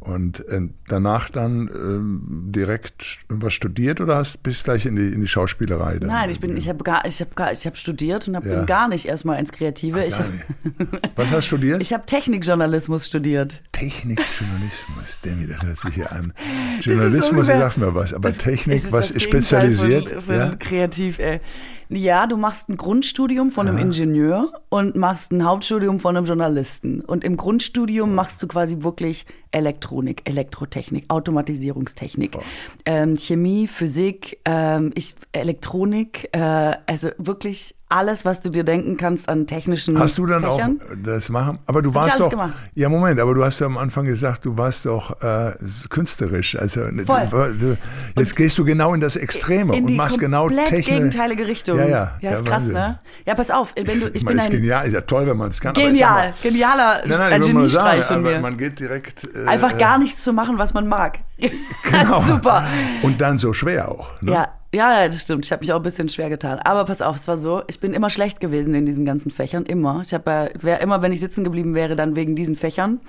Und 0.07 0.47
äh, 0.49 0.61
danach 0.87 1.31
dann 1.31 1.69
ähm, 1.75 2.53
direkt 2.53 3.19
was 3.29 3.55
studiert 3.55 4.01
oder 4.01 4.17
hast 4.17 4.41
bist 4.45 4.63
gleich 4.63 4.87
in 4.87 4.95
die, 4.95 5.09
in 5.09 5.21
die 5.21 5.27
Schauspielerei? 5.27 5.99
Dann? 5.99 6.09
Nein, 6.09 6.31
ich 6.31 6.39
bin, 6.39 6.57
ich 6.57 6.69
habe 6.69 6.85
gar, 6.85 7.05
ich 7.07 7.21
habe 7.21 7.31
gar, 7.35 7.51
ich 7.51 7.67
habe 7.67 7.77
studiert 7.77 8.29
und 8.29 8.37
habe 8.37 8.49
ja. 8.49 8.65
gar 8.65 8.87
nicht 8.87 9.07
erstmal 9.07 9.41
ins 9.41 9.51
Kreative. 9.51 10.07
Ach, 10.09 10.19
hab, 10.19 11.17
was 11.17 11.31
hast 11.31 11.39
du 11.39 11.43
studiert? 11.43 11.83
Ich 11.87 11.93
habe 11.93 12.07
Technikjournalismus 12.07 13.07
studiert. 13.07 13.61
Technikjournalismus, 13.73 15.21
Demi, 15.25 15.49
das 15.49 15.63
hört 15.63 15.79
sich 15.81 15.95
hier 15.95 16.13
an. 16.13 16.33
Journalismus 16.81 17.49
sagt 17.49 17.79
mir 17.79 17.95
was, 17.95 18.15
aber 18.15 18.33
Technik, 18.33 18.85
ist 18.85 18.93
was 18.93 19.11
ist 19.11 19.23
spezialisiert? 19.23 20.11
Von, 20.11 20.21
von 20.21 20.35
ja? 20.37 20.55
Kreativ, 20.57 21.19
ey. 21.19 21.41
Ja, 21.89 22.27
du 22.27 22.37
machst 22.37 22.69
ein 22.69 22.77
Grundstudium 22.77 23.51
von 23.51 23.69
einem 23.69 23.79
ja. 23.79 23.85
Ingenieur 23.85 24.53
und 24.69 24.97
machst 24.97 25.31
ein 25.33 25.45
Hauptstudium 25.45 26.01
von 26.01 26.17
einem 26.17 26.27
Journalisten. 26.27 27.01
Und 27.01 27.23
im 27.25 27.37
Grundstudium 27.37 28.15
machst 28.15 28.43
du 28.43 28.49
quasi 28.49 28.83
wirklich 28.83 29.27
Elektronik, 29.53 30.23
Elektrotechnik, 30.29 31.05
Automatisierungstechnik, 31.09 32.37
oh. 32.37 32.43
ähm, 32.85 33.17
Chemie, 33.17 33.67
Physik, 33.69 34.41
ähm, 34.45 34.93
ich, 34.95 35.15
Elektronik, 35.33 36.29
äh, 36.33 36.73
also 36.87 37.11
wirklich 37.19 37.77
alles, 37.89 38.25
was 38.25 38.41
du 38.41 38.51
dir 38.51 38.65
denken 38.65 38.97
kannst 38.97 39.29
an 39.29 39.47
technischen 39.47 39.99
Hast 39.99 40.19
du 40.19 40.27
dann 40.27 40.43
Fächern. 40.43 40.81
auch 40.81 40.97
das 41.05 41.29
machen? 41.29 41.61
Aber 41.67 41.83
du 41.83 41.95
warst 41.95 42.19
doch. 42.19 42.31
Gemacht. 42.31 42.61
Ja, 42.75 42.89
Moment, 42.89 43.21
aber 43.21 43.33
du 43.35 43.45
hast 43.45 43.61
ja 43.61 43.67
am 43.67 43.79
Anfang 43.79 44.07
gesagt, 44.07 44.45
du 44.45 44.59
warst 44.59 44.87
doch 44.87 45.23
äh, 45.23 45.53
künsterisch. 45.89 46.57
Also 46.59 46.81
Voll. 47.05 47.57
Du, 47.59 47.79
jetzt 48.21 48.33
und 48.33 48.37
gehst 48.37 48.59
du 48.59 48.65
genau 48.65 48.93
in 48.93 49.01
das 49.01 49.15
Extreme 49.15 49.77
in 49.77 49.85
und 49.85 49.97
machst 49.97 50.19
genau 50.19 50.49
technisch. 50.49 50.87
gegenteilige 50.87 51.47
Richtung. 51.47 51.79
Ja, 51.79 51.87
ja. 51.87 52.19
Ja, 52.21 52.31
ist 52.33 52.39
ja, 52.39 52.43
krass, 52.43 52.63
Wahnsinn. 52.63 52.75
ne? 52.75 52.99
Ja, 53.25 53.35
pass 53.35 53.51
auf, 53.53 53.73
wenn 53.77 54.01
du, 54.01 54.09
ich, 54.09 54.17
ich 54.17 54.25
meine, 54.25 54.39
bin 54.39 54.47
ein, 54.47 54.53
ist 54.53 54.59
genial, 54.59 54.87
ist 54.87 54.93
ja 54.93 55.01
toll, 55.03 55.27
wenn 55.29 55.37
man 55.37 55.51
es 55.51 55.61
kann. 55.61 55.75
Genial, 55.75 56.31
mal, 56.31 56.35
genialer 56.43 57.03
nein, 57.07 57.19
nein, 57.19 57.33
ein 57.35 57.41
Geniestreich 57.41 58.05
von 58.05 58.23
mir. 58.23 58.41
Man 58.41 58.59
geht 58.59 58.81
direkt 58.81 59.29
äh, 59.37 59.47
einfach 59.47 59.79
gar 59.79 59.99
nichts 59.99 60.25
zu 60.25 60.33
machen, 60.33 60.59
was 60.59 60.75
man 60.75 60.89
mag. 60.89 61.21
Genau. 61.83 62.23
Super. 62.23 62.67
Und 63.03 63.21
dann 63.21 63.39
so 63.39 63.53
schwer 63.53 63.91
auch. 63.91 64.21
Ne? 64.21 64.33
Ja, 64.33 64.49
ja, 64.77 65.07
das 65.07 65.23
stimmt. 65.23 65.45
Ich 65.47 65.53
habe 65.53 65.61
mich 65.61 65.73
auch 65.73 65.79
ein 65.79 65.83
bisschen 65.83 66.09
schwer 66.09 66.29
getan. 66.29 66.59
Aber 66.59 66.85
pass 66.85 67.03
auf, 67.03 67.17
es 67.17 67.27
war 67.27 67.39
so, 67.39 67.63
ich 67.67 67.81
bin 67.81 67.95
immer 67.95 68.11
schlecht 68.11 68.41
gewesen 68.41 68.75
in 68.75 68.87
diesen 68.87 69.05
ganzen 69.05 69.31
Fächern, 69.31 69.65
immer. 69.65 70.03
Ich 70.05 70.13
habe 70.13 70.51
ja, 70.63 70.77
immer, 70.77 71.03
wenn 71.03 71.13
ich 71.13 71.21
sitzen 71.21 71.45
geblieben 71.45 71.75
wäre, 71.75 71.97
dann 71.97 72.15
wegen 72.15 72.37
diesen 72.37 72.57
Fächern. 72.57 73.01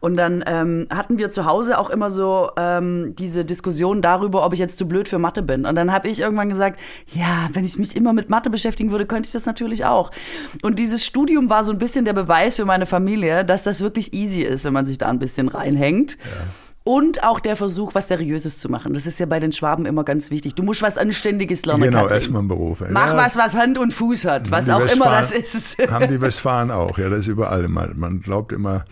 Und 0.00 0.16
dann 0.16 0.42
ähm, 0.46 0.86
hatten 0.90 1.18
wir 1.18 1.30
zu 1.30 1.44
Hause 1.44 1.78
auch 1.78 1.90
immer 1.90 2.08
so 2.08 2.50
ähm, 2.56 3.14
diese 3.16 3.44
Diskussion 3.44 4.00
darüber, 4.00 4.46
ob 4.46 4.54
ich 4.54 4.58
jetzt 4.58 4.78
zu 4.78 4.88
blöd 4.88 5.08
für 5.08 5.18
Mathe 5.18 5.42
bin. 5.42 5.66
Und 5.66 5.76
dann 5.76 5.92
habe 5.92 6.08
ich 6.08 6.20
irgendwann 6.20 6.48
gesagt, 6.48 6.80
ja, 7.08 7.50
wenn 7.52 7.66
ich 7.66 7.76
mich 7.76 7.94
immer 7.94 8.14
mit 8.14 8.30
Mathe 8.30 8.48
beschäftigen 8.48 8.90
würde, 8.90 9.04
könnte 9.04 9.26
ich 9.26 9.32
das 9.32 9.44
natürlich 9.44 9.84
auch. 9.84 10.10
Und 10.62 10.78
dieses 10.78 11.04
Studium 11.04 11.50
war 11.50 11.64
so 11.64 11.72
ein 11.72 11.78
bisschen 11.78 12.06
der 12.06 12.14
Beweis 12.14 12.56
für 12.56 12.64
meine 12.64 12.86
Familie, 12.86 13.44
dass 13.44 13.62
das 13.62 13.82
wirklich 13.82 14.14
easy 14.14 14.42
ist, 14.42 14.64
wenn 14.64 14.72
man 14.72 14.86
sich 14.86 14.96
da 14.96 15.08
ein 15.08 15.18
bisschen 15.18 15.48
reinhängt. 15.48 16.16
Ja. 16.24 16.69
Und 16.82 17.22
auch 17.22 17.40
der 17.40 17.56
Versuch, 17.56 17.94
was 17.94 18.08
Seriöses 18.08 18.58
zu 18.58 18.70
machen. 18.70 18.94
Das 18.94 19.06
ist 19.06 19.20
ja 19.20 19.26
bei 19.26 19.38
den 19.38 19.52
Schwaben 19.52 19.84
immer 19.84 20.02
ganz 20.02 20.30
wichtig. 20.30 20.54
Du 20.54 20.62
musst 20.62 20.80
was 20.80 20.96
Anständiges 20.96 21.66
lernen. 21.66 21.82
Genau, 21.82 22.08
erstmal 22.08 22.40
einen 22.40 22.48
Beruf. 22.48 22.82
Mach 22.88 23.08
ja. 23.08 23.16
was, 23.16 23.36
was 23.36 23.54
Hand 23.54 23.76
und 23.76 23.92
Fuß 23.92 24.24
hat, 24.24 24.50
was 24.50 24.70
auch 24.70 24.86
immer 24.86 25.10
das 25.10 25.30
ist. 25.30 25.78
Haben 25.90 26.08
die 26.08 26.20
Westfalen 26.20 26.70
auch, 26.70 26.96
ja, 26.96 27.10
das 27.10 27.20
ist 27.20 27.28
überall. 27.28 27.68
Man, 27.68 27.98
man 27.98 28.22
glaubt 28.22 28.52
immer, 28.52 28.86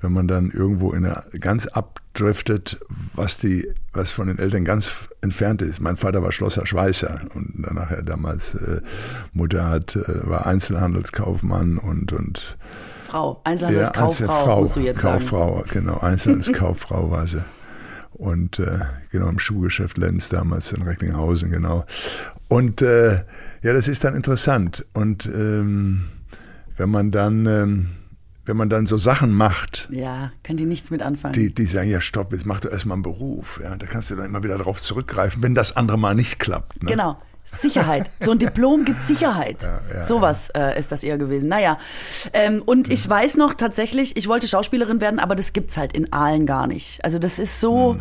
wenn 0.00 0.12
man 0.12 0.28
dann 0.28 0.50
irgendwo 0.50 0.92
in 0.92 1.04
eine, 1.04 1.24
ganz 1.40 1.66
abdriftet, 1.66 2.80
was 3.14 3.38
die, 3.38 3.66
was 3.92 4.10
von 4.10 4.28
den 4.28 4.38
Eltern 4.38 4.64
ganz 4.64 4.90
entfernt 5.20 5.60
ist. 5.60 5.80
Mein 5.80 5.96
Vater 5.96 6.22
war 6.22 6.32
Schlosser 6.32 6.66
Schweißer 6.66 7.20
und 7.34 7.64
dann 7.66 7.74
nachher 7.74 8.02
damals 8.02 8.54
äh, 8.54 8.80
Mutter 9.34 9.68
hat, 9.68 9.96
äh, 9.96 10.28
war 10.28 10.46
Einzelhandelskaufmann 10.46 11.76
und, 11.78 12.12
und 12.12 12.56
Frau, 13.14 13.40
Einzelhandelskauffrau, 13.44 14.26
ja, 14.26 14.40
Einzel 14.40 14.60
musst 14.60 14.76
du 14.76 14.80
jetzt 14.80 14.98
Kauffrau, 14.98 15.58
sagen. 15.58 15.70
genau, 15.72 15.98
Einzelhandelskauffrau 15.98 17.10
war 17.12 17.28
sie. 17.28 17.44
Und 18.12 18.58
äh, 18.58 18.80
genau 19.12 19.28
im 19.28 19.38
Schuhgeschäft 19.38 19.98
Lenz 19.98 20.30
damals 20.30 20.72
in 20.72 20.82
Recklinghausen, 20.82 21.52
genau. 21.52 21.84
Und 22.48 22.82
äh, 22.82 23.22
ja, 23.62 23.72
das 23.72 23.86
ist 23.86 24.02
dann 24.02 24.16
interessant. 24.16 24.84
Und 24.94 25.26
ähm, 25.26 26.06
wenn 26.76 26.90
man 26.90 27.12
dann 27.12 27.46
ähm, 27.46 27.90
wenn 28.46 28.56
man 28.56 28.68
dann 28.68 28.86
so 28.86 28.96
Sachen 28.96 29.32
macht. 29.32 29.88
Ja, 29.92 30.32
kann 30.42 30.56
die 30.56 30.66
nichts 30.66 30.90
mit 30.90 31.00
anfangen. 31.00 31.34
Die, 31.34 31.54
die 31.54 31.66
sagen, 31.66 31.88
ja, 31.88 32.00
stopp, 32.00 32.32
jetzt 32.32 32.44
mach 32.44 32.60
doch 32.60 32.70
erstmal 32.70 32.96
einen 32.96 33.02
Beruf. 33.02 33.60
Ja, 33.62 33.76
da 33.76 33.86
kannst 33.86 34.10
du 34.10 34.16
dann 34.16 34.26
immer 34.26 34.42
wieder 34.42 34.58
darauf 34.58 34.82
zurückgreifen, 34.82 35.40
wenn 35.40 35.54
das 35.54 35.76
andere 35.76 35.98
mal 35.98 36.16
nicht 36.16 36.40
klappt. 36.40 36.82
Ne? 36.82 36.90
Genau. 36.90 37.16
Sicherheit. 37.44 38.10
So 38.20 38.32
ein 38.32 38.38
Diplom 38.38 38.84
gibt 38.84 39.04
Sicherheit. 39.06 39.62
Ja, 39.62 39.80
ja, 39.92 40.04
Sowas 40.04 40.48
äh, 40.56 40.78
ist 40.78 40.92
das 40.92 41.04
eher 41.04 41.18
gewesen. 41.18 41.48
Naja. 41.48 41.78
Ähm, 42.32 42.62
und 42.64 42.90
ich 42.90 43.08
weiß 43.08 43.36
noch 43.36 43.54
tatsächlich, 43.54 44.16
ich 44.16 44.28
wollte 44.28 44.48
Schauspielerin 44.48 45.00
werden, 45.00 45.20
aber 45.20 45.34
das 45.34 45.52
gibt's 45.52 45.76
halt 45.76 45.92
in 45.92 46.12
Aalen 46.12 46.46
gar 46.46 46.66
nicht. 46.66 47.04
Also 47.04 47.18
das 47.18 47.38
ist 47.38 47.60
so. 47.60 47.94
Hm. 47.94 48.00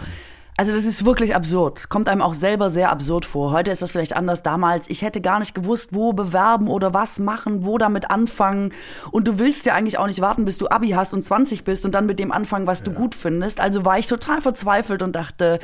Also 0.56 0.72
das 0.72 0.86
ist 0.86 1.04
wirklich 1.04 1.36
absurd. 1.36 1.90
Kommt 1.90 2.08
einem 2.08 2.22
auch 2.22 2.36
selber 2.36 2.70
sehr 2.70 2.92
absurd 2.92 3.26
vor. 3.26 3.52
Heute 3.52 3.72
ist 3.72 3.82
das 3.82 3.92
vielleicht 3.92 4.16
anders. 4.16 4.44
Damals, 4.44 4.88
ich 4.88 5.02
hätte 5.02 5.20
gar 5.20 5.40
nicht 5.40 5.56
gewusst, 5.56 5.90
wo 5.94 6.14
bewerben 6.14 6.68
oder 6.68 6.94
was 6.94 7.18
machen, 7.18 7.66
wo 7.66 7.80
damit 7.80 8.12
anfangen. 8.12 8.72
Und 9.10 9.28
du 9.28 9.40
willst 9.40 9.66
ja 9.66 9.74
eigentlich 9.74 9.98
auch 9.98 10.06
nicht 10.06 10.22
warten, 10.22 10.46
bis 10.46 10.60
du 10.60 10.70
Abi 10.70 10.90
hast 10.90 11.12
und 11.12 11.26
20 11.26 11.64
bist 11.64 11.86
und 11.86 11.96
dann 11.96 12.06
mit 12.06 12.20
dem 12.20 12.32
anfangen, 12.32 12.68
was 12.68 12.82
ja. 12.82 12.86
du 12.86 12.92
gut 12.92 13.16
findest. 13.16 13.60
Also 13.60 13.84
war 13.84 13.98
ich 13.98 14.06
total 14.06 14.42
verzweifelt 14.42 15.02
und 15.02 15.16
dachte, 15.16 15.60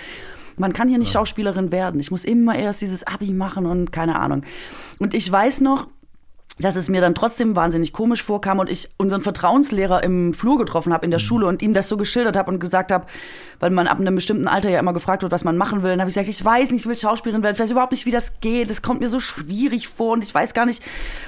Man 0.60 0.74
kann 0.74 0.90
hier 0.90 0.98
nicht 0.98 1.12
Schauspielerin 1.12 1.72
werden. 1.72 2.00
Ich 2.00 2.12
muss 2.12 2.24
immer 2.24 2.56
erst 2.56 2.82
dieses 2.82 3.08
Abi 3.08 3.32
machen 3.32 3.66
und 3.66 3.92
keine 3.92 4.20
Ahnung. 4.20 4.44
Und 5.00 5.14
ich 5.14 5.32
weiß 5.32 5.62
noch, 5.62 5.88
dass 6.60 6.76
es 6.76 6.90
mir 6.90 7.00
dann 7.00 7.16
trotzdem 7.16 7.56
wahnsinnig 7.56 7.94
komisch 7.94 8.22
vorkam 8.22 8.60
und 8.60 8.70
ich 8.70 8.90
unseren 8.98 9.22
Vertrauenslehrer 9.22 10.04
im 10.04 10.34
Flur 10.34 10.58
getroffen 10.58 10.92
habe 10.92 11.06
in 11.06 11.12
der 11.12 11.20
Schule 11.20 11.46
und 11.48 11.62
ihm 11.62 11.74
das 11.74 11.88
so 11.88 11.96
geschildert 11.96 12.36
habe 12.36 12.52
und 12.52 12.60
gesagt 12.60 12.92
habe, 12.92 13.06
weil 13.60 13.70
man 13.72 13.88
ab 13.88 14.00
einem 14.00 14.16
bestimmten 14.16 14.48
Alter 14.48 14.70
ja 14.70 14.80
immer 14.80 14.94
gefragt 14.94 15.22
wird, 15.22 15.32
was 15.32 15.44
man 15.44 15.58
machen 15.58 15.84
will. 15.84 15.92
Dann 15.92 16.00
habe 16.00 16.10
ich 16.10 16.16
gesagt, 16.16 16.30
ich 16.30 16.44
weiß 16.44 16.72
nicht, 16.72 16.82
ich 16.82 16.88
will 16.88 16.96
Schauspielerin 16.98 17.44
werden, 17.44 17.56
ich 17.56 17.60
weiß 17.60 17.72
überhaupt 17.72 17.92
nicht, 17.92 18.06
wie 18.06 18.12
das 18.12 18.40
geht. 18.40 18.70
Das 18.70 18.82
kommt 18.82 19.02
mir 19.02 19.10
so 19.10 19.20
schwierig 19.20 19.88
vor 19.88 20.14
und 20.14 20.24
ich 20.24 20.34
weiß 20.34 20.54
gar 20.54 20.66
nicht, 20.66 20.82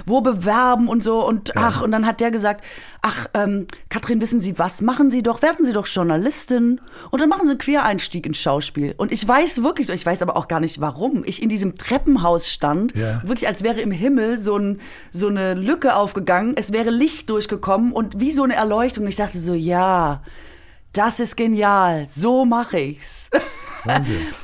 wo 0.05 0.21
bewerben 0.21 0.87
und 0.87 1.03
so. 1.03 1.25
Und 1.25 1.55
ach, 1.57 1.81
und 1.81 1.91
dann 1.91 2.05
hat 2.05 2.19
der 2.21 2.31
gesagt, 2.31 2.63
ach, 3.01 3.27
ähm, 3.33 3.67
Katrin, 3.89 4.21
wissen 4.21 4.39
Sie 4.41 4.57
was? 4.59 4.81
Machen 4.81 5.11
Sie 5.11 5.23
doch, 5.23 5.41
werden 5.41 5.65
Sie 5.65 5.73
doch 5.73 5.87
Journalistin 5.87 6.79
und 7.09 7.21
dann 7.21 7.29
machen 7.29 7.45
Sie 7.47 7.51
einen 7.51 7.59
Quereinstieg 7.59 8.25
ins 8.25 8.37
Schauspiel. 8.37 8.93
Und 8.97 9.11
ich 9.11 9.27
weiß 9.27 9.63
wirklich, 9.63 9.89
ich 9.89 10.05
weiß 10.05 10.21
aber 10.21 10.37
auch 10.37 10.47
gar 10.47 10.59
nicht, 10.59 10.79
warum 10.81 11.23
ich 11.25 11.41
in 11.41 11.49
diesem 11.49 11.75
Treppenhaus 11.77 12.49
stand, 12.49 12.95
Ja. 12.95 13.21
wirklich 13.23 13.47
als 13.47 13.63
wäre 13.63 13.81
im 13.81 13.91
Himmel 13.91 14.37
so, 14.37 14.57
ein, 14.57 14.79
so 15.11 15.27
eine 15.27 15.53
Lücke 15.53 15.95
aufgegangen, 15.95 16.53
es 16.55 16.71
wäre 16.71 16.89
Licht 16.91 17.29
durchgekommen 17.29 17.91
und 17.91 18.19
wie 18.19 18.31
so 18.31 18.43
eine 18.43 18.55
Erleuchtung. 18.55 19.07
Ich 19.07 19.15
dachte 19.15 19.37
so, 19.37 19.53
ja, 19.53 20.21
das 20.93 21.19
ist 21.19 21.37
genial, 21.37 22.07
so 22.07 22.45
mache 22.45 22.79
ich's. 22.79 23.29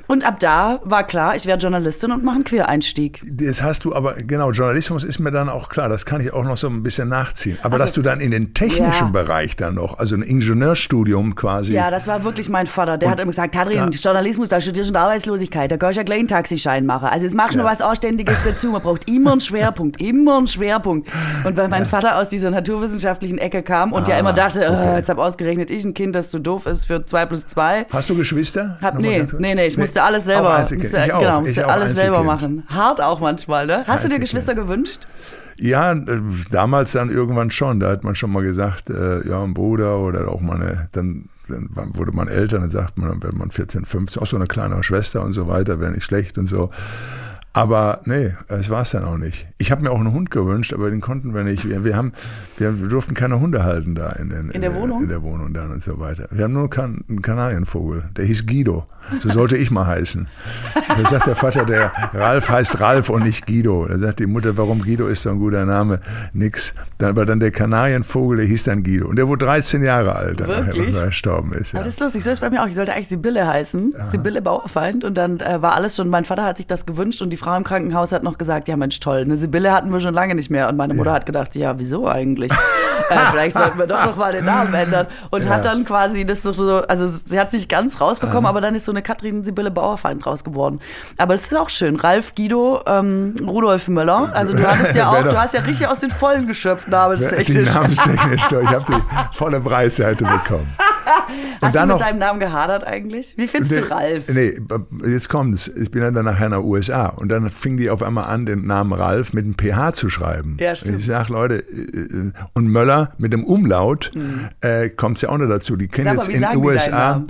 Und 0.08 0.26
ab 0.26 0.40
da 0.40 0.80
war 0.84 1.04
klar, 1.06 1.36
ich 1.36 1.46
werde 1.46 1.62
Journalistin 1.62 2.12
und 2.12 2.24
mache 2.24 2.36
einen 2.36 2.44
Quereinstieg. 2.44 3.22
Das 3.26 3.62
hast 3.64 3.86
du 3.86 3.94
aber, 3.94 4.14
genau, 4.16 4.52
Journalismus 4.52 5.04
ist 5.04 5.20
mir 5.20 5.32
dann 5.32 5.50
auch 5.50 5.70
klar, 5.70 5.90
das 5.90 6.06
kann 6.06 6.22
ich 6.22 6.34
auch 6.34 6.44
noch 6.44 6.58
so 6.58 6.68
ein 6.68 6.84
bisschen 6.84 7.10
nachziehen. 7.10 7.58
Aber 7.62 7.74
Also- 7.74 7.86
dass 7.86 7.92
du 7.94 8.02
dann 8.02 8.20
in 8.20 8.32
den 8.32 8.54
technischen 8.54 9.08
Ja. 9.08 9.12
Bereich 9.12 9.56
dann 9.56 9.76
noch, 9.76 9.98
also 10.00 10.16
ein 10.16 10.22
Ingenieurstudium 10.22 11.36
quasi. 11.36 11.74
Ja, 11.74 11.92
das 11.92 12.08
war 12.08 12.24
wirklich 12.24 12.50
mein 12.50 12.68
Vater. 12.68 12.98
Der 12.98 13.10
hat 13.12 13.20
immer 13.20 13.32
gesagt, 13.32 13.54
Katrin, 13.54 13.78
Ja. 13.78 13.88
Journalismus, 13.90 14.50
da 14.50 14.60
studierst 14.60 14.90
du 14.94 15.00
Arbeitslosigkeit, 15.00 15.72
da 15.72 15.78
kannst 15.78 15.96
du 15.98 16.00
ja 16.02 16.04
gleich 16.06 16.20
einen 16.20 16.28
Taxischein 16.28 16.86
machen. 16.86 17.08
Also 17.08 17.26
jetzt 17.26 17.36
machst 17.36 17.56
du 17.56 17.60
Ja. 17.60 17.66
was 17.66 17.82
Anständiges 17.82 18.40
dazu. 18.44 18.70
Man 18.72 18.82
braucht 18.82 19.08
immer 19.08 19.32
einen 19.34 19.42
Schwerpunkt, 19.42 20.02
immer 20.02 20.38
einen 20.38 20.48
Schwerpunkt. 20.48 21.10
Und 21.44 21.56
weil 21.58 21.68
mein 21.68 21.86
Vater 21.86 22.18
aus 22.18 22.30
dieser 22.30 22.50
naturwissenschaftlichen 22.52 23.38
Ecke 23.38 23.62
kam 23.64 23.92
und 23.94 24.08
ja 24.08 24.16
Ah, 24.16 24.20
immer 24.20 24.34
dachte, 24.34 24.64
äh, 24.64 24.68
okay. 24.68 24.96
jetzt 24.98 25.10
hab 25.10 25.18
ausgerechnet 25.20 25.70
ich 25.72 25.84
ein 25.86 25.94
Kind, 25.94 26.16
das 26.16 26.30
zu 26.30 26.40
doof 26.40 26.66
ist 26.66 26.86
für 26.86 27.06
zwei 27.06 27.26
plus 27.26 27.46
zwei. 27.46 27.86
Hast 27.92 28.10
du 28.10 28.16
Geschwister? 28.16 28.78
Hab, 28.82 29.00
nee, 29.00 29.27
kurz. 29.28 29.42
nee, 29.42 29.56
nee, 29.56 29.68
ich 29.68 29.78
musste 29.78 30.02
alles 30.04 30.26
selber, 30.26 30.50
Auch 30.50 30.60
Einzelkind. 30.60 30.92
musste, 30.94 31.06
ich 31.08 31.14
auch. 31.14 31.20
genau, 31.20 31.40
ich 31.42 31.46
musste 31.48 31.68
auch 31.68 31.72
alles 31.72 31.96
selber 31.96 32.20
Einzelkind. 32.20 32.66
machen. 32.68 32.76
Hart 32.78 33.02
auch 33.02 33.20
manchmal, 33.20 33.66
ne? 33.68 33.84
Hast 33.88 34.06
du 34.06 34.10
dir. 34.10 34.20
Geschwister 34.20 34.56
gewünscht? 34.56 35.08
Ja, 35.60 35.92
äh, 35.94 36.20
damals 36.52 36.92
dann 36.92 37.10
irgendwann 37.10 37.50
schon. 37.52 37.80
Da 37.80 37.90
hat 37.90 38.04
man 38.04 38.16
schon 38.16 38.32
mal 38.32 38.44
gesagt, 38.44 38.90
äh, 38.90 39.28
ja, 39.28 39.44
ein 39.44 39.54
Bruder 39.54 40.00
oder 40.00 40.28
auch 40.32 40.40
mal 40.42 40.56
eine, 40.56 40.90
dann, 40.92 41.30
dann 41.48 41.70
wurde 41.96 42.12
man 42.12 42.28
älter, 42.28 42.60
dann 42.60 42.70
sagt 42.72 42.98
man, 42.98 43.10
dann 43.10 43.24
wird 43.24 43.34
man 43.36 43.50
14, 43.52 43.86
15, 43.86 44.22
auch 44.22 44.28
so 44.28 44.36
eine 44.36 44.46
kleinere 44.48 44.84
Schwester 44.84 45.24
und 45.24 45.34
so 45.34 45.48
weiter, 45.48 45.80
wäre 45.80 45.92
nicht 45.92 46.04
schlecht 46.04 46.38
und 46.38 46.46
so. 46.48 46.70
Aber 47.54 48.02
nee, 48.06 48.36
das 48.50 48.70
war 48.70 48.84
es 48.84 48.92
dann 48.92 49.04
auch 49.04 49.18
nicht. 49.18 49.48
Ich 49.58 49.72
habe 49.72 49.82
mir 49.82 49.90
auch 49.90 50.00
einen 50.00 50.14
Hund 50.14 50.30
gewünscht, 50.30 50.74
aber 50.74 50.92
den 50.92 51.02
konnten 51.02 51.34
wir 51.34 51.44
nicht. 51.44 51.68
Wir, 51.68 51.84
wir 51.84 51.98
haben, 51.98 52.14
wir, 52.58 52.80
wir 52.82 52.90
durften 52.90 53.14
keine 53.14 53.40
Hunde 53.40 53.64
halten 53.64 53.96
da 53.96 54.10
in, 54.12 54.32
in, 54.32 54.50
In 54.52 54.62
der 54.62 54.76
Wohnung? 54.76 55.04
In 55.04 55.10
der 55.10 55.22
Wohnung 55.22 55.54
dann 55.54 55.72
und 55.72 55.84
so 55.84 56.00
weiter. 56.00 56.28
Wir 56.32 56.46
haben 56.46 56.54
nur 56.54 56.70
kan 56.70 57.04
einen 57.08 57.22
Kanarienvogel, 57.22 58.06
der 58.16 58.26
hieß 58.26 58.46
Guido. 58.46 58.86
So 59.22 59.30
sollte 59.30 59.56
ich 59.56 59.72
mal 59.72 59.86
heißen. 59.86 60.28
Da 60.74 61.10
sagt 61.10 61.28
der 61.28 61.36
Vater, 61.36 61.66
der 61.66 61.92
Ralf 62.14 62.50
heißt 62.50 62.80
Ralf 62.80 63.10
und 63.10 63.24
nicht 63.24 63.46
Guido. 63.46 63.88
Da 63.88 63.98
sagt 63.98 64.20
die 64.20 64.26
Mutter, 64.26 64.58
warum 64.58 64.84
Guido 64.84 65.08
ist 65.08 65.24
so 65.24 65.30
ein 65.30 65.40
guter 65.40 65.66
Name? 65.66 66.02
Nix. 66.34 66.74
Dann 66.98 67.16
war 67.16 67.26
dann 67.26 67.40
der 67.40 67.52
Kanarienvogel, 67.52 68.40
der 68.40 68.48
hieß 68.48 68.64
dann 68.64 68.84
Guido. 68.84 69.08
Und 69.08 69.16
der 69.16 69.28
wurde 69.28 69.46
13 69.46 69.84
Jahre 69.84 70.16
alt, 70.16 70.42
dann 70.42 70.50
er 70.50 71.06
gestorben 71.06 71.54
ist. 71.54 71.72
Ja. 71.72 71.80
Aber 71.80 71.86
das 71.86 71.94
ist 71.94 72.00
lustig, 72.00 72.24
so 72.24 72.32
ist 72.32 72.42
bei 72.42 72.50
mir 72.50 72.62
auch. 72.64 72.68
Ich 72.68 72.76
sollte 72.76 72.94
eigentlich 72.94 73.08
Sibylle 73.08 73.48
heißen. 73.48 73.96
Sibylle 74.12 74.42
Bauerfeind. 74.42 75.04
Und 75.04 75.18
dann 75.18 75.40
äh, 75.40 75.62
war 75.62 75.74
alles 75.74 75.96
schon, 75.96 76.10
mein 76.10 76.26
Vater 76.26 76.44
hat 76.44 76.58
sich 76.58 76.68
das 76.68 76.86
gewünscht 76.86 77.22
und 77.22 77.30
die 77.30 77.38
Frau 77.38 77.56
im 77.56 77.64
Krankenhaus 77.64 78.12
hat 78.12 78.24
noch 78.24 78.38
gesagt, 78.38 78.68
ja 78.68 78.76
Mensch, 78.76 79.00
toll, 79.00 79.20
eine 79.20 79.38
Sibylle 79.38 79.72
hatten 79.72 79.92
wir 79.92 80.00
schon 80.00 80.14
lange 80.14 80.36
nicht 80.36 80.50
mehr. 80.50 80.68
Und 80.68 80.76
meine 80.76 80.94
Mutter 80.94 81.14
hat 81.14 81.26
gedacht, 81.26 81.56
ja, 81.56 81.80
wieso 81.80 82.08
eigentlich? 82.08 82.47
Äh, 82.52 82.77
vielleicht 83.32 83.58
sollten 83.58 83.78
wir 83.80 83.88
doch 83.88 84.06
noch 84.06 84.16
mal 84.16 84.32
den 84.32 84.46
Namen 84.46 84.74
ändern. 84.74 85.08
Und 85.30 85.48
hat 85.50 85.66
dann 85.66 85.86
quasi 85.86 86.26
das 86.26 86.42
so, 86.44 86.54
so, 86.54 86.82
also 86.88 87.08
sie 87.08 87.40
hat 87.40 87.52
sich 87.52 87.68
ganz 87.68 88.00
rausbekommen, 88.02 88.46
aber 88.46 88.62
dann 88.62 88.76
ist 88.76 88.86
so 88.86 88.92
eine 88.92 89.02
Katrin 89.02 89.44
Sibylle 89.44 89.72
Bauerfeind 89.72 90.26
raus 90.26 90.44
geworden. 90.44 90.80
Aber 91.18 91.34
es 91.34 91.42
ist 91.44 91.56
auch 91.56 91.70
schön. 91.70 91.96
Ralf 91.96 92.36
Guido, 92.36 92.82
ähm, 92.86 93.36
Rudolf 93.42 93.88
Möller. 93.88 94.32
Also 94.34 94.54
du 94.54 94.66
hattest 94.68 94.96
ja 94.96 95.10
auch, 95.10 95.24
du 95.24 95.40
hast 95.40 95.54
ja 95.54 95.62
richtig 95.62 95.88
aus 95.88 96.00
den 96.00 96.12
Vollen 96.12 96.48
geschöpft, 96.48 96.88
namenstechnisch. 96.88 97.74
namenstechnisch, 97.74 98.42
ich 98.52 98.70
habe 98.70 98.86
die 98.90 99.38
volle 99.38 99.60
Breitseite 99.60 100.24
bekommen. 100.24 100.68
Hast 101.62 101.76
du 101.76 101.80
mit 101.80 101.88
noch- 101.90 101.98
deinem 102.00 102.20
Namen 102.20 102.40
gehadert 102.40 102.86
eigentlich? 102.86 103.34
Wie 103.38 103.48
findest 103.48 103.72
du 103.74 103.90
Ralf? 103.92 104.26
Nee, 104.28 104.60
jetzt 105.08 105.30
kommt's. 105.30 105.68
Ich 105.68 105.90
bin 105.90 106.02
dann 106.14 106.26
nachher 106.26 106.50
nach 106.50 106.60
USA 106.62 107.08
und 107.08 107.30
dann 107.30 107.50
fing 107.50 107.78
die 107.78 107.90
auf 107.90 108.04
einmal 108.04 108.26
an, 108.26 108.46
den 108.46 108.66
Namen 108.68 108.94
Ralf 108.94 109.34
mit 109.34 109.46
einem 109.46 109.56
PH 109.56 109.94
zu 109.94 110.10
schreiben. 110.10 110.58
Ja, 110.60 110.76
stimmt. 110.76 110.94
Und 110.96 111.00
ich 111.00 111.06
sag, 111.06 111.30
Leute, 111.30 111.56
äh, 111.60 112.32
und 112.54 112.68
Möller 112.68 112.97
mit 113.18 113.34
dem 113.34 113.44
Umlaut 113.44 114.12
äh, 114.62 114.90
kommt's 114.90 115.22
ja 115.22 115.30
auch 115.30 115.38
noch 115.38 115.48
dazu. 115.50 115.76
Die 115.76 115.88
kennen 115.88 116.16
jetzt 116.16 116.30
in 116.30 116.42
den 116.42 116.58
USA. 116.58 117.24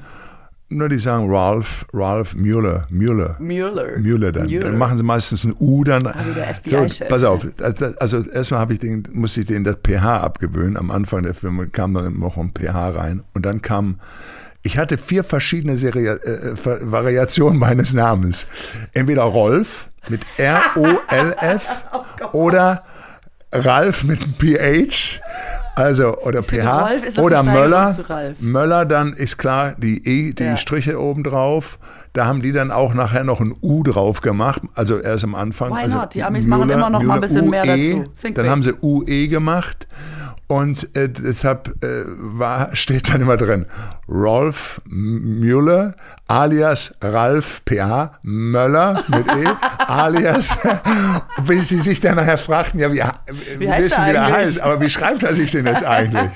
Nur 0.69 0.89
die 0.89 0.97
sagen 0.99 1.34
Ralph, 1.34 1.86
Ralph 1.93 2.36
Mueller, 2.36 2.88
Mueller. 2.89 3.38
Müller. 3.39 3.97
Müller 3.99 4.34
dann. 4.34 4.47
Müller. 4.47 4.65
Dann 4.65 4.77
machen 4.77 4.97
sie 4.97 5.03
meistens 5.03 5.45
ein 5.45 5.56
U 5.62 5.86
dann. 5.86 6.06
Ah, 6.06 6.13
FBI-Chef. 6.56 7.08
pass 7.08 7.23
auf. 7.23 7.45
Also, 7.62 7.86
also 8.01 8.30
erstmal 8.30 8.60
habe 8.60 8.73
ich 8.73 8.80
den, 8.80 9.08
musste 9.13 9.39
ich 9.41 9.45
den 9.47 9.63
das 9.63 9.77
pH 9.82 10.17
abgewöhnen. 10.17 10.75
Am 10.75 10.91
Anfang 10.91 11.23
der 11.23 11.34
Firma 11.36 11.67
kam 11.67 11.93
dann 11.93 12.19
noch 12.19 12.36
ein 12.36 12.51
pH 12.51 12.89
rein. 12.89 13.23
Und 13.34 13.45
dann 13.45 13.62
kam, 13.62 14.01
ich 14.62 14.77
hatte 14.77 14.97
vier 14.97 15.23
verschiedene 15.23 15.77
Serie, 15.77 16.15
äh, 16.21 16.58
Ver- 16.58 16.91
Variationen 16.91 17.58
meines 17.58 17.93
Namens. 17.93 18.45
Entweder 18.93 19.21
Rolf 19.23 19.88
mit 20.10 20.19
R-O-L-F 20.36 21.65
Oh 21.93 22.38
oder 22.38 22.84
Ralf 23.53 24.03
mit 24.03 24.21
einem 24.21 24.34
PH. 24.34 25.21
Also, 25.77 26.17
oder 26.17 26.41
finde, 26.43 26.65
PH. 26.65 27.19
Oder 27.21 27.43
Möller. 27.43 27.95
Möller, 28.39 28.85
dann 28.85 29.13
ist 29.13 29.37
klar 29.37 29.75
die 29.77 29.97
E, 30.07 30.33
die 30.33 30.43
Ja. 30.43 30.57
Striche 30.57 30.99
oben 30.99 31.23
drauf. 31.23 31.77
Da 32.13 32.25
haben 32.25 32.41
die 32.41 32.51
dann 32.51 32.71
auch 32.71 32.93
nachher 32.93 33.23
noch 33.23 33.39
ein 33.39 33.53
U 33.61 33.83
drauf 33.83 34.21
gemacht, 34.21 34.61
also 34.75 34.97
erst 34.97 35.23
am 35.23 35.35
Anfang. 35.35 35.71
Why 35.71 35.83
also 35.83 35.97
not? 35.97 36.13
Die 36.13 36.23
Amis 36.23 36.47
machen 36.47 36.69
immer 36.69 36.89
noch 36.89 37.03
mal 37.03 37.15
ein 37.15 37.21
bisschen 37.21 37.49
mehr 37.49 37.63
UE, 37.63 37.99
dazu. 37.99 38.11
Think 38.21 38.35
Dann 38.35 38.49
haben 38.49 38.63
sie 38.63 38.73
UE 38.81 39.27
gemacht 39.27 39.87
und 40.47 40.95
äh, 40.95 41.09
deshalb 41.09 41.83
äh, 41.83 42.05
war, 42.05 42.73
steht 42.73 43.09
dann 43.09 43.21
immer 43.21 43.35
drin, 43.35 43.65
Rolf 44.07 44.81
Müller 44.85 45.95
alias 46.27 46.95
Ralf 47.01 47.63
P.A. 47.65 48.17
Möller 48.21 49.03
mit 49.07 49.27
E 49.27 49.47
alias, 49.87 50.57
bis 51.45 51.69
sie 51.69 51.81
sich 51.81 51.99
dann 51.99 52.15
nachher 52.15 52.37
fragten, 52.37 52.79
ja, 52.79 52.93
wie, 52.93 53.01
wie 53.59 53.69
heißt 53.69 53.85
wissen, 53.85 54.05
wie 54.05 54.11
er 54.11 54.31
heißt, 54.31 54.61
aber 54.61 54.79
wie 54.79 54.89
schreibt 54.89 55.23
er 55.23 55.33
sich 55.33 55.51
denn 55.51 55.65
jetzt 55.65 55.85
eigentlich? 55.85 56.31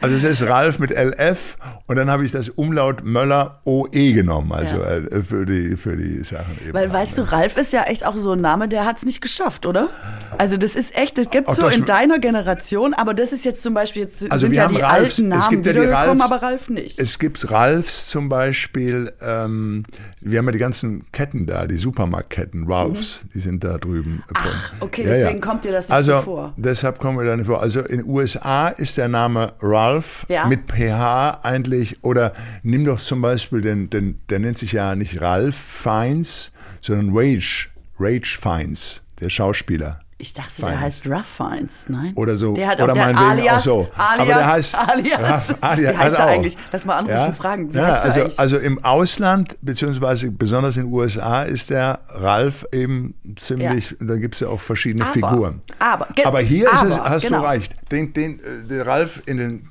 Also 0.00 0.16
es 0.16 0.24
ist 0.24 0.42
Ralf 0.48 0.78
mit 0.78 0.90
LF 0.90 1.58
und 1.86 1.96
dann 1.96 2.10
habe 2.10 2.24
ich 2.24 2.32
das 2.32 2.48
Umlaut 2.48 3.04
Möller 3.04 3.60
OE 3.66 4.12
genommen, 4.12 4.52
also 4.52 4.77
Ja. 4.80 5.16
äh, 5.18 5.22
für, 5.24 5.46
die, 5.46 5.76
für 5.76 5.96
die 5.96 6.24
Sachen 6.24 6.58
eben. 6.62 6.72
Weil 6.74 6.92
weißt 6.92 7.18
du, 7.18 7.22
Ralf 7.30 7.56
ist 7.56 7.72
ja 7.72 7.84
echt 7.84 8.04
auch 8.04 8.16
so 8.16 8.32
ein 8.32 8.40
Name, 8.40 8.68
der 8.68 8.84
hat 8.84 8.98
es 8.98 9.04
nicht 9.04 9.20
geschafft, 9.20 9.66
oder? 9.66 9.88
Also 10.36 10.56
das 10.56 10.74
ist 10.76 10.94
echt, 10.96 11.18
das 11.18 11.30
gibt 11.30 11.48
Ach, 11.48 11.54
so 11.54 11.66
in 11.68 11.84
deiner 11.84 12.18
Generation, 12.18 12.94
aber 12.94 13.14
das 13.14 13.32
ist 13.32 13.44
jetzt 13.44 13.62
zum 13.62 13.74
Beispiel, 13.74 14.02
jetzt 14.02 14.22
Also 14.30 14.46
sind 14.46 14.52
wir 14.52 14.56
ja 14.58 14.64
haben 14.64 14.74
die 14.74 14.80
Ralfs, 14.80 15.18
alten 15.18 15.32
es 15.32 15.38
Namen 15.38 15.50
gibt 15.50 15.66
ja 15.66 15.72
die 15.72 15.80
wiedergekommen, 15.80 16.20
Ralfs, 16.20 16.32
aber 16.32 16.42
Ralf 16.46 16.68
nicht. 16.68 16.98
Es 16.98 17.18
gibt 17.18 17.50
Ralfs 17.50 18.06
zum 18.08 18.28
Beispiel, 18.28 19.12
ähm, 19.20 19.84
wir 20.20 20.38
haben 20.38 20.46
ja 20.46 20.52
die 20.52 20.58
ganzen 20.58 21.10
Ketten 21.12 21.46
da, 21.46 21.66
die 21.66 21.78
Supermarktketten, 21.78 22.70
Ralphs, 22.70 23.20
die 23.34 23.40
sind 23.40 23.64
da 23.64 23.78
drüben. 23.78 24.10
Mhm. 24.12 24.22
Ach, 24.34 24.72
okay, 24.80 25.02
deswegen 25.04 25.40
kommt 25.40 25.64
dir 25.64 25.72
das 25.72 25.88
nicht 25.88 25.94
also, 25.96 26.16
so 26.16 26.22
vor. 26.22 26.54
deshalb 26.56 26.98
kommen 26.98 27.18
wir 27.18 27.24
da 27.24 27.36
nicht 27.36 27.46
vor. 27.46 27.60
Also 27.62 27.80
in 27.80 27.98
den 27.98 28.06
USA 28.08 28.68
ist 28.68 28.96
der 28.98 29.08
Name 29.08 29.52
Ralph 29.60 30.26
Ja. 30.28 30.46
mit 30.46 30.60
PH 30.70 31.40
eigentlich, 31.42 32.02
oder 32.02 32.32
nimm 32.62 32.84
doch 32.84 33.00
zum 33.00 33.20
Beispiel 33.22 33.60
den, 33.60 33.90
den 33.90 34.20
der 34.28 34.38
nennt 34.38 34.58
sich 34.58 34.67
ja 34.72 34.94
nicht 34.94 35.20
Ralph 35.20 35.56
Fiennes, 35.56 36.52
sondern 36.80 37.10
Rage, 37.16 37.68
Rage 37.98 38.38
Fiennes, 38.40 39.02
der 39.20 39.30
Schauspieler. 39.30 39.98
Ich 40.20 40.34
dachte, 40.34 40.50
Feines. 40.62 40.72
der 40.72 40.80
heißt 40.80 41.06
Rough 41.06 41.26
Fiennes, 41.26 41.84
nein? 41.88 42.12
Oder 42.16 42.36
so. 42.36 42.52
Der 42.54 42.66
hat 42.66 42.80
Oder 42.80 42.90
auch 42.92 42.96
der 42.96 43.06
meinetwegen 43.06 43.30
alias, 43.30 43.68
auch 43.68 43.86
so. 43.86 43.88
alias, 43.96 44.18
Aber 44.18 44.24
der 44.34 44.46
heißt- 44.48 44.74
alias. 44.88 45.20
Raff- 45.20 45.54
alias 45.60 45.92
Wie 45.94 45.96
heißt 45.96 46.18
hat 46.18 46.26
er 46.26 46.26
eigentlich? 46.32 46.56
Lass 46.72 46.84
mal 46.86 46.98
anrufen 46.98 47.26
und 47.28 47.36
fragen. 47.36 47.72
Wie 47.72 47.78
ja, 47.78 47.86
heißt 47.86 48.04
also, 48.04 48.20
eigentlich? 48.22 48.38
also 48.40 48.58
im 48.58 48.84
Ausland, 48.84 49.56
beziehungsweise 49.62 50.32
besonders 50.32 50.76
in 50.76 50.86
den 50.86 50.92
USA, 50.92 51.44
ist 51.44 51.70
der 51.70 52.00
Ralf 52.08 52.66
eben 52.72 53.14
ziemlich, 53.36 53.94
da 54.00 54.16
gibt 54.16 54.34
es 54.34 54.40
ja 54.40 54.48
auch 54.48 54.60
verschiedene 54.60 55.04
Aber- 55.04 55.12
Figuren. 55.12 55.62
aber- 55.78 56.08
aber 56.24 56.40
hier 56.40 56.66
ist 56.72 56.82
es, 56.82 56.92
aber, 56.94 57.10
hast 57.10 57.22
genau. 57.22 57.42
du 57.42 57.48
recht. 57.50 57.76
Den, 57.92 58.12
den, 58.12 58.40
äh, 58.40 58.64
den 58.68 58.80
Ralf 58.80 59.22
in 59.26 59.36
den, 59.36 59.70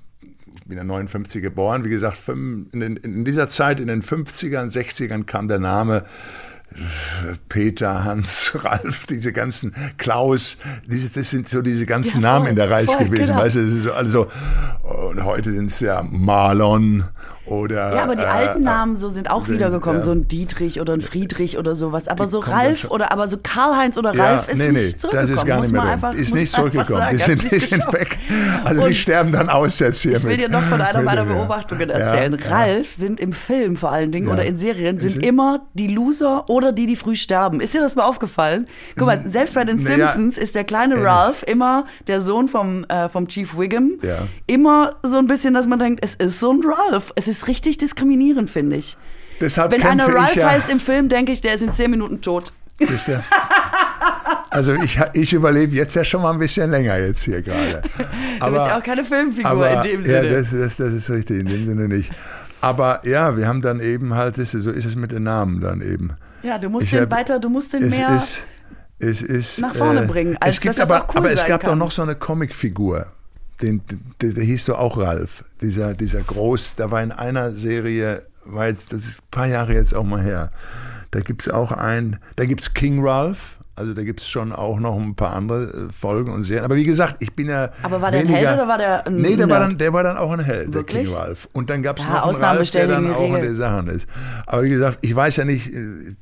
bin 0.67 0.77
ja 0.77 0.83
59 0.83 1.41
geboren, 1.41 1.85
wie 1.85 1.89
gesagt, 1.89 2.19
in, 2.27 2.67
den, 2.73 2.97
in 2.97 3.25
dieser 3.25 3.47
Zeit, 3.47 3.79
in 3.79 3.87
den 3.87 4.03
50ern, 4.03 4.71
60ern 4.71 5.23
kam 5.23 5.47
der 5.47 5.59
Name 5.59 6.05
Peter, 7.49 8.03
Hans, 8.03 8.51
Ralf, 8.63 9.05
diese 9.05 9.31
ganzen 9.31 9.73
Klaus, 9.97 10.57
diese, 10.85 11.09
das 11.09 11.29
sind 11.29 11.49
so 11.49 11.61
diese 11.61 11.85
ganzen 11.85 12.21
Ja, 12.21 12.29
voll, 12.29 12.39
Namen 12.39 12.47
in 12.47 12.55
der 12.55 12.69
Reich 12.69 12.91
voll, 12.91 13.05
gewesen, 13.05 13.27
genau. 13.27 13.39
weißt 13.39 13.55
du, 13.55 13.65
das 13.65 13.73
ist 13.73 13.83
so, 13.83 13.93
also, 13.93 14.31
und 15.09 15.23
heute 15.23 15.51
sind 15.53 15.67
es 15.67 15.79
ja 15.79 16.03
Marlon 16.03 17.05
oder. 17.49 17.95
Ja, 17.95 18.03
aber 18.03 18.15
die 18.15 18.23
äh, 18.23 18.25
alten 18.25 18.63
Namen 18.63 18.95
so 18.95 19.09
sind 19.09 19.29
auch 19.29 19.47
wiedergekommen, 19.47 19.99
ja. 19.99 20.05
so 20.05 20.11
ein 20.11 20.27
Dietrich 20.27 20.79
oder 20.81 20.93
ein 20.93 21.01
Friedrich 21.01 21.57
oder 21.57 21.75
sowas. 21.75 22.07
Aber 22.07 22.25
Die 22.25 22.31
so 22.31 22.39
Ralf 22.39 22.79
schon. 22.81 22.91
oder 22.91 23.11
aber 23.11 23.27
so 23.27 23.37
Karl-Heinz 23.41 23.97
oder 23.97 24.13
Ja, 24.13 24.23
Ralf 24.23 24.47
ist 24.49 24.57
nee, 24.57 24.69
nicht 24.69 24.73
nee, 24.73 24.97
zurückgekommen. 24.97 25.29
das 25.31 25.37
ist 25.43 25.45
gar 25.47 25.61
nicht 25.61 25.71
mehr 25.73 25.81
einfach, 25.83 26.13
ist 26.13 26.33
nicht 26.33 26.51
zurückgekommen. 26.53 26.97
sagen. 26.99 27.17
Die 27.17 27.23
sind, 27.23 27.43
nicht 27.43 27.55
die 27.55 27.59
sind 27.75 27.93
weg. 27.93 28.17
Also 28.63 28.81
die 28.81 28.87
Und 28.87 28.95
sterben 28.95 29.31
dann 29.31 29.49
aus 29.49 29.79
jetzt 29.79 30.01
hier. 30.01 30.17
Ich 30.17 30.23
will 30.23 30.37
dir 30.37 30.49
noch 30.49 30.63
von 30.63 30.81
einer 30.81 31.01
meiner. 31.01 31.25
Beobachtungen 31.25 31.89
erzählen. 31.89 32.37
ja. 32.39 32.49
Ralf 32.55 32.93
sind 32.93 33.19
im 33.19 33.33
Film 33.33 33.75
vor 33.75 33.91
allen 33.91 34.11
Dingen 34.11 34.29
oder 34.29 34.45
in 34.45 34.55
Serien 34.55 34.99
sind 34.99 35.21
immer 35.23 35.61
die 35.73 35.87
Loser 35.87 36.49
oder 36.49 36.71
die, 36.71 36.85
die 36.85 36.95
früh 36.95 37.15
sterben. 37.15 37.59
Ist 37.59 37.73
dir 37.73 37.81
das 37.81 37.95
mal 37.95 38.03
aufgefallen? 38.05 38.67
Guck 38.97 39.07
mal, 39.07 39.23
selbst 39.25 39.55
bei 39.55 39.63
den 39.65 39.77
Simpsons 39.77 40.37
ist 40.37 40.55
der 40.55 40.63
kleine 40.63 40.95
ähnlich. 40.95 41.07
Ralph 41.09 41.43
immer 41.43 41.85
der 42.07 42.21
Sohn 42.21 42.47
vom, 42.49 42.83
äh, 42.85 43.09
vom 43.09 43.27
Chief 43.27 43.57
Wiggum. 43.57 43.99
Ja. 44.03 44.19
Immer 44.45 44.95
so 45.03 45.17
ein 45.17 45.27
bisschen, 45.27 45.53
dass 45.53 45.67
man 45.67 45.79
denkt, 45.79 46.03
es 46.03 46.15
ist 46.15 46.39
so 46.39 46.51
ein 46.51 46.61
Ralph. 46.63 47.11
Es 47.15 47.27
ist 47.27 47.36
richtig 47.45 47.77
diskriminierend, 47.77 48.49
finde 48.49 48.77
ich. 48.77 48.97
Deshalb 49.39 49.71
Wenn 49.71 49.83
einer 49.83 50.07
Ralph 50.11 50.35
ja, 50.35 50.49
heißt 50.49 50.69
im 50.69 50.79
Film, 50.79 51.09
denke 51.09 51.31
ich, 51.31 51.41
der 51.41 51.53
ist 51.53 51.61
in 51.61 51.71
zehn 51.71 51.91
Minuten 51.91 52.21
tot. 52.21 52.51
Wisst 52.79 53.07
ihr? 53.09 53.23
Also 54.49 54.73
ich, 54.73 54.99
ich 55.13 55.33
überlebe 55.33 55.75
jetzt 55.75 55.95
ja 55.95 56.03
schon 56.03 56.21
mal 56.23 56.31
ein 56.31 56.39
bisschen 56.39 56.71
länger 56.71 56.97
jetzt 56.97 57.23
hier 57.23 57.41
gerade. 57.41 57.81
Du 58.39 58.51
bist 58.51 58.65
ja 58.67 58.77
auch 58.79 58.83
keine 58.83 59.03
Filmfigur 59.03 59.49
aber, 59.51 59.69
in 59.71 59.81
dem 59.83 60.03
Sinne. 60.03 60.27
Ja, 60.31 60.39
das, 60.41 60.51
das, 60.51 60.77
das 60.77 60.93
ist 60.93 61.09
richtig, 61.09 61.39
in 61.41 61.45
dem 61.47 61.67
Sinne 61.67 61.87
nicht. 61.87 62.11
Aber 62.61 63.01
ja, 63.03 63.35
wir 63.37 63.47
haben 63.47 63.61
dann 63.61 63.79
eben 63.79 64.13
halt, 64.15 64.37
das 64.37 64.53
ist- 64.53 64.63
so 64.63 64.71
ist 64.71 64.85
es 64.85 64.95
mit 64.95 65.11
den 65.11 65.23
Namen 65.23 65.59
dann 65.61 65.81
eben. 65.81 66.11
Ja, 66.43 66.57
du 66.57 66.69
musst 66.69 66.85
Ich 66.85 66.91
den 66.91 67.01
hab- 67.01 67.11
weiter, 67.11 67.39
du 67.39 67.49
musst 67.49 67.73
den 67.73 67.89
mehr. 67.89 68.15
ist, 68.15 68.39
es 68.99 69.21
ist, 69.21 69.59
nach 69.59 69.75
vorne 69.75 70.03
bringen, 70.03 70.37
als 70.39 70.55
es 70.55 70.61
gibt 70.61 70.71
dass 70.79 70.87
das 70.87 70.89
aber, 70.91 71.03
auch 71.05 71.09
cool 71.13 71.17
aber 71.19 71.31
es 71.31 71.45
gab 71.45 71.61
doch 71.61 71.69
kann. 71.69 71.77
noch 71.79 71.91
so 71.91 72.01
eine 72.01 72.15
Comicfigur, 72.15 73.07
den, 73.61 73.81
der, 74.21 74.31
der 74.31 74.43
hieß 74.43 74.65
doch 74.65 74.79
auch 74.79 74.97
Ralf. 74.97 75.43
Dieser, 75.61 75.93
dieser 75.93 76.21
groß, 76.21 76.75
da 76.75 76.91
war 76.91 77.01
in 77.01 77.11
einer 77.11 77.51
Serie, 77.51 78.23
weil 78.45 78.73
das 78.73 78.91
ist 78.91 79.19
ein 79.21 79.27
paar 79.31 79.47
Jahre 79.47 79.73
jetzt 79.73 79.93
auch 79.95 80.03
mal 80.03 80.21
her. 80.21 80.51
Da 81.11 81.19
gibt 81.21 81.41
es 81.41 81.49
auch 81.49 81.71
ein, 81.71 82.19
da 82.35 82.45
gibt 82.45 82.61
es 82.61 82.73
King 82.73 83.03
Ralph. 83.03 83.55
Also 83.75 83.93
da 83.93 84.03
gibt 84.03 84.21
es 84.21 84.27
schon 84.27 84.53
auch 84.53 84.79
noch 84.79 84.99
ein 84.99 85.15
paar 85.15 85.35
andere 85.35 85.65
äh, 85.65 85.93
Folgen 85.93 86.31
und 86.31 86.41
Serien. 86.41 86.65
Aber 86.65 86.75
wie 86.75 86.83
gesagt, 86.83 87.17
ich 87.19 87.35
bin 87.35 87.47
ja. 87.47 87.69
Aber 87.83 88.01
war 88.01 88.09
der 88.09 88.21
ein 88.21 88.27
Held 88.27 88.53
oder 88.53 88.67
war 88.67 88.77
der 88.79 89.05
ein 89.05 89.17
Nee, 89.17 89.35
der 89.35 89.47
war, 89.47 89.59
dann, 89.59 89.77
der 89.77 89.93
war 89.93 90.01
dann 90.01 90.17
auch 90.17 90.31
ein 90.31 90.39
Held, 90.39 90.73
Wirklich? 90.73 91.03
der 91.03 91.13
King 91.13 91.15
Ralph. 91.15 91.47
Und 91.53 91.69
dann 91.69 91.83
gab 91.83 91.99
es 91.99 92.05
Ja, 92.05 92.25
noch 92.25 92.33
einen 92.33 92.43
Ralph, 92.43 92.71
der 92.71 92.87
dann 92.87 93.13
auch 93.13 93.35
in 93.35 93.41
den 93.43 93.55
Sachen 93.55 93.87
ist. 93.87 94.07
Aber 94.47 94.63
wie 94.63 94.71
gesagt, 94.71 94.97
ich 95.01 95.15
weiß 95.15 95.35
ja 95.35 95.45
nicht, 95.45 95.71
äh, 95.71 96.15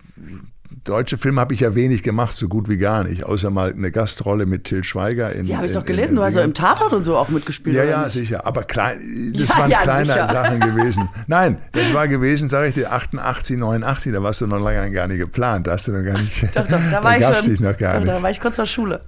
deutsche 0.86 1.18
Filme 1.18 1.42
habe 1.42 1.54
ich 1.54 1.60
ja 1.60 1.76
wenig 1.76 2.04
gemacht, 2.04 2.36
so 2.36 2.48
gut 2.48 2.70
wie 2.70 2.78
gar 2.78 3.04
nicht. 3.04 3.24
Außer 3.26 3.50
mal 3.50 3.74
eine 3.74 3.92
Gastrolle 3.92 4.46
mit 4.46 4.64
Till 4.64 4.84
Schweiger 4.84 5.34
in. 5.34 5.46
Die 5.46 5.56
habe 5.56 5.66
ich 5.66 5.72
in, 5.74 5.78
doch 5.80 5.86
gelesen, 5.86 6.16
du 6.16 6.24
hast 6.24 6.34
in, 6.34 6.40
ja 6.40 6.46
im 6.46 6.54
Tatort 6.54 6.94
und 6.94 7.04
so 7.04 7.18
auch 7.18 7.28
mitgespielt. 7.30 7.76
ja, 7.76 7.84
ja, 7.84 8.04
nicht? 8.04 8.14
sicher. 8.14 8.46
Aber 8.46 8.64
klein, 8.64 9.34
das 9.36 9.50
Ja, 9.50 9.58
waren 9.58 9.72
ja, 9.72 9.82
kleine 9.82 10.06
sicher. 10.06 10.28
Sachen 10.32 10.60
gewesen. 10.76 11.10
Nein, 11.28 11.58
das 11.74 11.94
war 11.94 12.08
gewesen, 12.08 12.48
sage 12.50 12.70
ich 12.70 12.76
dir, 12.76 12.94
88, 12.94 13.58
89, 13.58 14.14
da 14.14 14.24
warst 14.24 14.42
du 14.42 14.48
noch 14.48 14.60
lange 14.60 14.92
gar 14.92 15.08
nicht 15.08 15.20
geplant. 15.20 15.68
Da 15.68 15.72
hast 15.74 15.88
du 15.88 15.92
noch 15.92 16.04
gar 16.06 16.20
nicht. 16.22 16.44
Doch, 16.56 16.68
doch, 16.68 16.80
da 16.92 17.04
war 17.04 17.16
ich 17.18 17.22
gab's 17.24 17.40
schon. 17.40 17.50
dich 17.50 17.60
noch 17.60 17.78
gar 17.78 17.94
doch, 17.96 18.00
nicht. 18.02 18.14
Da 18.14 18.24
war 18.24 18.30
ich 18.30 18.40
kurz 18.40 18.56
vor 18.56 18.66
Schule. 18.66 19.02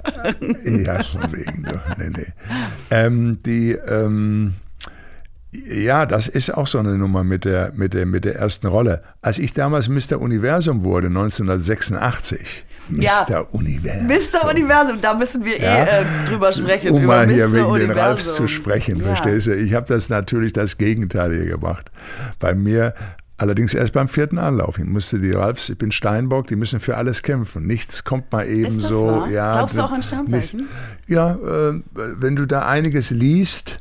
Ja, 0.66 1.04
von 1.04 1.32
wegen. 1.32 1.64
Doch. 1.64 1.98
Nee, 1.98 2.10
nee. 2.10 2.26
Ähm, 2.90 3.40
die, 3.46 3.72
ähm, 3.72 4.56
ja, 5.52 6.06
das 6.06 6.28
ist 6.28 6.54
auch 6.54 6.68
so 6.68 6.78
eine 6.80 6.98
Nummer 6.98 7.24
mit 7.24 7.46
der, 7.46 7.72
mit, 7.76 7.94
der, 7.94 8.06
mit 8.06 8.26
der 8.26 8.36
ersten 8.36 8.68
Rolle. 8.68 9.04
Als 9.22 9.40
ich 9.40 9.54
damals 9.54 9.88
Mr. 9.90 10.20
Universum 10.20 10.84
wurde, 10.84 11.08
1986, 11.08 12.66
Ja. 12.90 13.26
Mr. 13.30 13.54
Universum. 13.54 14.08
Mr. 14.08 14.50
Universum, 14.50 15.02
da 15.02 15.14
müssen 15.14 15.44
wir 15.46 15.60
Ja. 15.60 15.84
eh 15.84 16.02
äh, 16.02 16.06
drüber 16.28 16.54
sprechen. 16.54 16.92
Um 16.92 17.06
mal 17.06 17.28
hier 17.30 17.48
Mr. 17.48 17.54
wegen 17.54 17.64
den 17.66 17.72
Universum. 17.74 18.00
Ralfs 18.00 18.36
zu 18.36 18.48
sprechen, 18.48 19.00
Ja. 19.00 19.08
verstehst 19.16 19.48
du? 19.48 19.56
Ich 19.56 19.74
habe 19.74 19.86
das 19.88 20.10
natürlich 20.10 20.54
das 20.54 20.78
Gegenteil 20.78 21.34
hier 21.34 21.46
gemacht. 21.46 21.92
Bei 22.40 22.54
mir, 22.56 22.94
allerdings 23.38 23.74
erst 23.74 23.94
beim 23.94 24.08
vierten 24.08 24.38
Anlauf. 24.38 24.78
Ich 24.80 24.86
musste 24.86 25.20
die 25.20 25.32
Ralfs, 25.32 25.70
ich 25.70 25.78
bin 25.78 25.92
Steinbock, 25.92 26.48
die 26.48 26.56
müssen 26.56 26.80
für 26.80 26.98
alles 26.98 27.24
kämpfen. 27.24 27.66
Nichts 27.68 28.04
kommt 28.04 28.32
mal 28.32 28.48
eben 28.48 28.80
so. 28.80 29.06
wahr? 29.08 29.30
Ja, 29.30 29.54
Glaubst 29.54 29.78
du 29.78 29.82
auch 29.82 29.92
an 29.92 29.98
nicht- 29.98 30.08
Sternzeichen? 30.08 30.68
Ja, 31.08 31.32
äh, 31.36 31.82
wenn 31.96 32.36
du 32.36 32.46
da 32.46 32.68
einiges 32.68 33.12
liest, 33.12 33.80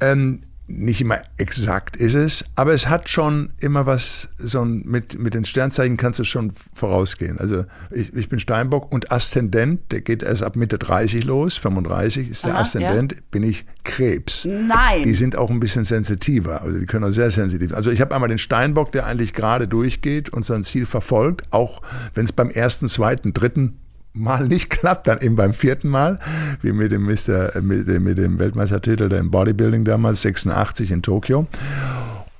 ähm, 0.00 0.42
nicht 0.70 1.00
immer 1.00 1.18
exakt 1.36 1.96
ist 1.96 2.14
es, 2.14 2.44
aber 2.54 2.72
es 2.72 2.88
hat 2.88 3.08
schon 3.08 3.50
immer 3.58 3.86
was, 3.86 4.28
so 4.38 4.62
ein, 4.62 4.82
mit, 4.84 5.18
mit 5.18 5.34
den 5.34 5.44
Sternzeichen 5.44 5.96
kannst 5.96 6.18
du 6.18 6.24
schon 6.24 6.52
vorausgehen. 6.74 7.38
Also 7.38 7.64
ich, 7.90 8.14
ich 8.14 8.28
bin 8.28 8.38
Steinbock 8.38 8.92
und 8.92 9.10
Aszendent, 9.10 9.92
der 9.92 10.00
geht 10.00 10.22
erst 10.22 10.42
ab 10.42 10.56
Mitte 10.56 10.78
30 10.78 11.24
los, 11.24 11.56
35 11.56 12.30
ist 12.30 12.44
der 12.44 12.52
Aha, 12.52 12.60
Aszendent, 12.60 13.30
bin 13.30 13.42
ich 13.42 13.64
Krebs. 13.84 14.46
Nein. 14.46 15.02
Die 15.02 15.14
sind 15.14 15.36
auch 15.36 15.50
ein 15.50 15.60
bisschen 15.60 15.84
sensitiver, 15.84 16.62
also 16.62 16.78
die 16.78 16.86
können 16.86 17.04
auch 17.04 17.10
sehr 17.10 17.30
sensitiv. 17.30 17.74
Also 17.74 17.90
ich 17.90 18.00
habe 18.00 18.14
einmal 18.14 18.28
den 18.28 18.38
Steinbock, 18.38 18.92
der 18.92 19.06
eigentlich 19.06 19.32
gerade 19.32 19.66
durchgeht 19.66 20.30
und 20.30 20.44
sein 20.44 20.62
Ziel 20.62 20.86
verfolgt, 20.86 21.42
auch 21.50 21.82
wenn 22.14 22.24
es 22.24 22.32
beim 22.32 22.50
ersten, 22.50 22.88
zweiten, 22.88 23.32
dritten 23.32 23.79
Mal 24.12 24.48
nicht 24.48 24.70
klappt, 24.70 25.06
dann 25.06 25.20
eben 25.20 25.36
beim 25.36 25.52
vierten 25.54 25.88
Mal, 25.88 26.18
wie 26.62 26.72
mit 26.72 26.90
dem, 26.92 27.08
äh, 27.08 27.60
mit, 27.60 27.86
dem- 27.88 28.02
mit 28.04 28.18
dem 28.18 28.38
Weltmeistertitel 28.38 29.08
der 29.08 29.20
im 29.20 29.30
Bodybuilding 29.30 29.84
damals, 29.84 30.22
86 30.22 30.90
in 30.90 31.02
Tokio. 31.02 31.46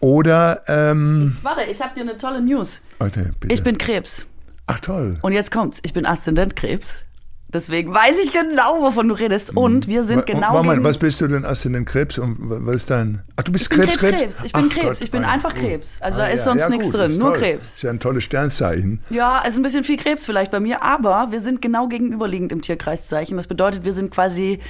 Oder, 0.00 0.62
ähm, 0.66 1.36
Warte, 1.42 1.62
ich 1.70 1.80
habe 1.80 1.94
dir 1.94 2.00
eine 2.02 2.16
tolle 2.18 2.40
News. 2.40 2.80
Bitte. 2.98 3.32
Ich 3.48 3.62
bin 3.62 3.78
Krebs. 3.78 4.26
Ach 4.66 4.80
toll. 4.80 5.18
Und 5.22 5.32
jetzt 5.32 5.50
kommt's. 5.50 5.78
Ich 5.82 5.92
bin 5.92 6.06
Aszendentkrebs. 6.06 6.94
Deswegen 7.52 7.92
weiß 7.92 8.18
ich 8.24 8.32
genau, 8.32 8.80
wovon 8.82 9.08
du 9.08 9.14
redest. 9.14 9.56
Und 9.56 9.88
wir 9.88 10.04
sind 10.04 10.24
genau 10.26 10.52
Moment, 10.52 10.84
was 10.84 10.98
bist 10.98 11.20
du 11.20 11.26
denn? 11.28 11.44
Aszendent 11.44 11.86
Krebs 11.88 12.16
und 12.18 12.36
wa- 12.48 12.58
was 12.60 12.76
ist 12.76 12.90
dein? 12.90 13.22
Ach, 13.36 13.42
du 13.42 13.52
bist 13.52 13.64
Ich 13.64 13.70
bin 13.70 13.80
Krebs, 13.80 13.98
Krebs, 13.98 14.18
Krebs. 14.18 14.42
Ich 14.44 14.52
bin 14.52 14.66
Ach 14.68 14.72
Krebs. 14.74 14.86
Gott, 14.86 15.00
Ich 15.02 15.10
bin 15.10 15.22
mein 15.22 15.30
einfach 15.30 15.54
Gott. 15.54 15.62
Krebs. 15.62 15.96
Also 16.00 16.20
Ah, 16.20 16.24
da 16.26 16.30
ist 16.30 16.40
ja. 16.40 16.44
sonst 16.44 16.60
ja, 16.62 16.68
nichts 16.68 16.90
drin, 16.90 17.18
nur 17.18 17.32
toll. 17.32 17.42
Krebs. 17.42 17.74
Ist 17.76 17.82
ja 17.82 17.90
ein 17.90 17.98
tolles 18.00 18.24
Sternzeichen. 18.24 19.00
Ja, 19.10 19.40
ist 19.40 19.56
ein 19.56 19.62
bisschen 19.62 19.84
viel 19.84 19.96
Krebs 19.96 20.26
vielleicht 20.26 20.50
bei 20.50 20.60
mir, 20.60 20.82
aber 20.82 21.28
wir 21.30 21.40
sind 21.40 21.60
genau 21.60 21.88
gegenüberliegend 21.88 22.52
im 22.52 22.62
Tierkreiszeichen. 22.62 23.36
Das 23.36 23.46
bedeutet, 23.46 23.84
wir 23.84 23.92
sind 23.92 24.10
quasi 24.10 24.60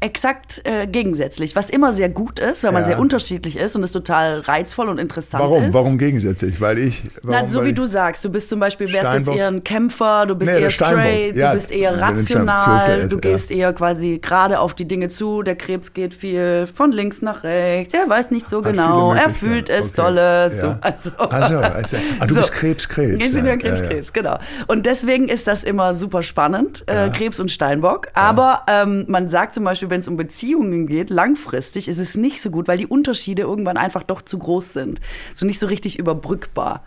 exakt 0.00 0.60
äh, 0.64 0.86
gegensätzlich, 0.86 1.56
was 1.56 1.70
immer 1.70 1.90
sehr 1.90 2.10
gut 2.10 2.38
ist, 2.38 2.62
weil 2.62 2.72
man 2.72 2.82
Ja. 2.82 2.88
sehr 2.88 2.98
unterschiedlich 2.98 3.56
ist 3.56 3.74
und 3.74 3.82
es 3.84 3.90
total 3.92 4.40
reizvoll 4.40 4.90
und 4.90 4.98
interessant 4.98 5.42
Warum? 5.42 5.64
ist. 5.64 5.72
Warum 5.72 5.96
gegensätzlich? 5.96 6.60
Weil 6.60 6.76
ich. 6.78 7.02
Warum, 7.22 7.40
Na, 7.44 7.48
so 7.48 7.64
wie 7.64 7.72
du 7.72 7.86
sagst, 7.86 8.22
du 8.22 8.28
bist 8.28 8.50
zum 8.50 8.60
Beispiel, 8.60 8.88
wärst 8.92 8.96
jetzt 9.14 9.24
Steinbock. 9.24 9.36
eher 9.36 9.48
ein 9.48 9.64
Kämpfer, 9.64 10.26
du 10.26 10.34
bist 10.34 10.52
Nee, 10.52 10.60
eher 10.60 10.70
straight, 10.70 11.36
Ja, 11.36 11.48
du 11.48 11.54
bist 11.54 11.72
eher 11.72 11.98
rational, 11.98 13.08
du 13.08 13.16
ist, 13.16 13.24
ja. 13.24 13.30
gehst 13.30 13.50
eher 13.50 13.72
quasi 13.72 14.18
gerade 14.20 14.58
auf 14.60 14.74
die 14.74 14.86
Dinge 14.86 15.08
zu, 15.08 15.42
der 15.42 15.56
Krebs 15.56 15.94
geht 15.94 16.12
viel 16.12 16.66
von 16.66 16.92
links 16.92 17.22
nach 17.22 17.42
rechts, 17.42 17.94
er 17.94 18.06
weiß 18.06 18.30
nicht 18.30 18.50
so 18.50 18.58
Hat 18.58 18.72
genau, 18.72 19.14
er 19.14 19.30
fühlt 19.30 19.70
es 19.70 19.86
Okay. 19.86 19.92
dolle, 19.96 20.50
so, 20.54 20.66
Ja. 20.66 20.78
also. 20.82 21.10
Also, 21.30 21.56
also, 21.58 21.96
ah, 22.20 22.26
du 22.26 22.34
So. 22.34 22.40
bist 22.40 22.52
Krebs, 22.52 22.88
Krebs. 22.88 23.24
Ich 23.24 23.32
bin 23.32 23.46
ja, 23.46 23.56
Krebs. 23.56 23.82
Krebs, 23.82 24.12
genau. 24.12 24.38
Und 24.66 24.84
deswegen 24.84 25.28
ist 25.28 25.46
das 25.46 25.64
immer 25.64 25.94
super 25.94 26.22
spannend, 26.22 26.84
äh, 26.86 27.08
Krebs 27.08 27.40
und 27.40 27.50
Steinbock. 27.50 28.08
Aber 28.12 28.62
ähm, 28.68 29.04
man 29.08 29.28
sagt 29.30 29.54
zum 29.54 29.64
Beispiel, 29.64 29.83
wenn 29.90 30.00
es 30.00 30.08
um 30.08 30.16
Beziehungen 30.16 30.86
geht, 30.86 31.10
langfristig 31.10 31.88
ist 31.88 31.98
es 31.98 32.16
nicht 32.16 32.40
so 32.40 32.50
gut, 32.50 32.68
weil 32.68 32.78
die 32.78 32.86
Unterschiede 32.86 33.42
irgendwann 33.42 33.76
einfach 33.76 34.02
doch 34.02 34.22
zu 34.22 34.38
groß 34.38 34.72
sind. 34.72 35.00
So 35.34 35.46
nicht 35.46 35.58
so 35.58 35.66
richtig 35.66 35.98
überbrückbar. 35.98 36.84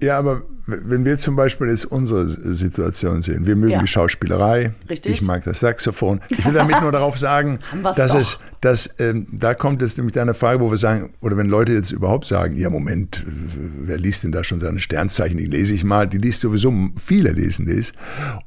Ja, 0.00 0.18
aber 0.18 0.42
wenn 0.66 1.04
wir 1.04 1.16
zum 1.18 1.36
Beispiel 1.36 1.68
jetzt 1.68 1.84
unsere 1.86 2.28
Situation 2.28 3.22
sehen, 3.22 3.46
wir 3.46 3.56
mögen 3.56 3.72
Ja. 3.72 3.80
die 3.80 3.86
Schauspielerei, 3.86 4.72
Richtig. 4.88 5.12
ich 5.12 5.22
mag 5.22 5.44
das 5.44 5.60
Saxophon. 5.60 6.20
Ich 6.30 6.44
will 6.44 6.52
damit 6.54 6.80
nur 6.80 6.92
darauf 6.92 7.18
sagen, 7.18 7.58
dass 7.96 8.12
doch. 8.12 8.20
es, 8.20 8.38
dass, 8.60 8.94
ähm, 8.98 9.26
da 9.32 9.54
kommt 9.54 9.82
jetzt 9.82 9.96
nämlich 9.98 10.14
deine 10.14 10.34
Frage, 10.34 10.60
wo 10.60 10.70
wir 10.70 10.76
sagen, 10.78 11.12
oder 11.20 11.36
wenn 11.36 11.48
Leute 11.48 11.72
jetzt 11.72 11.90
überhaupt 11.90 12.26
sagen, 12.26 12.56
ja 12.56 12.70
Moment, 12.70 13.24
wer 13.26 13.98
liest 13.98 14.24
denn 14.24 14.32
da 14.32 14.42
schon 14.44 14.60
seine 14.60 14.80
Sternzeichen? 14.80 15.38
Die 15.38 15.46
lese 15.46 15.72
ich 15.74 15.84
mal, 15.84 16.06
die 16.06 16.18
liest 16.18 16.40
sowieso, 16.40 16.72
viele 17.02 17.32
lesen 17.32 17.66
das. 17.66 17.92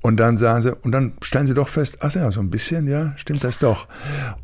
Und 0.01 0.17
dann 0.17 0.38
sagen 0.38 0.61
sie, 0.63 0.76
und 0.76 0.91
dann 0.91 1.13
stellen 1.22 1.45
sie 1.47 1.53
doch 1.53 1.69
fest, 1.69 1.97
ach 2.01 2.13
ja, 2.13 2.32
so 2.32 2.39
ein 2.39 2.49
bisschen, 2.49 2.88
ja, 2.88 3.13
stimmt 3.17 3.43
das 3.43 3.59
doch. 3.59 3.88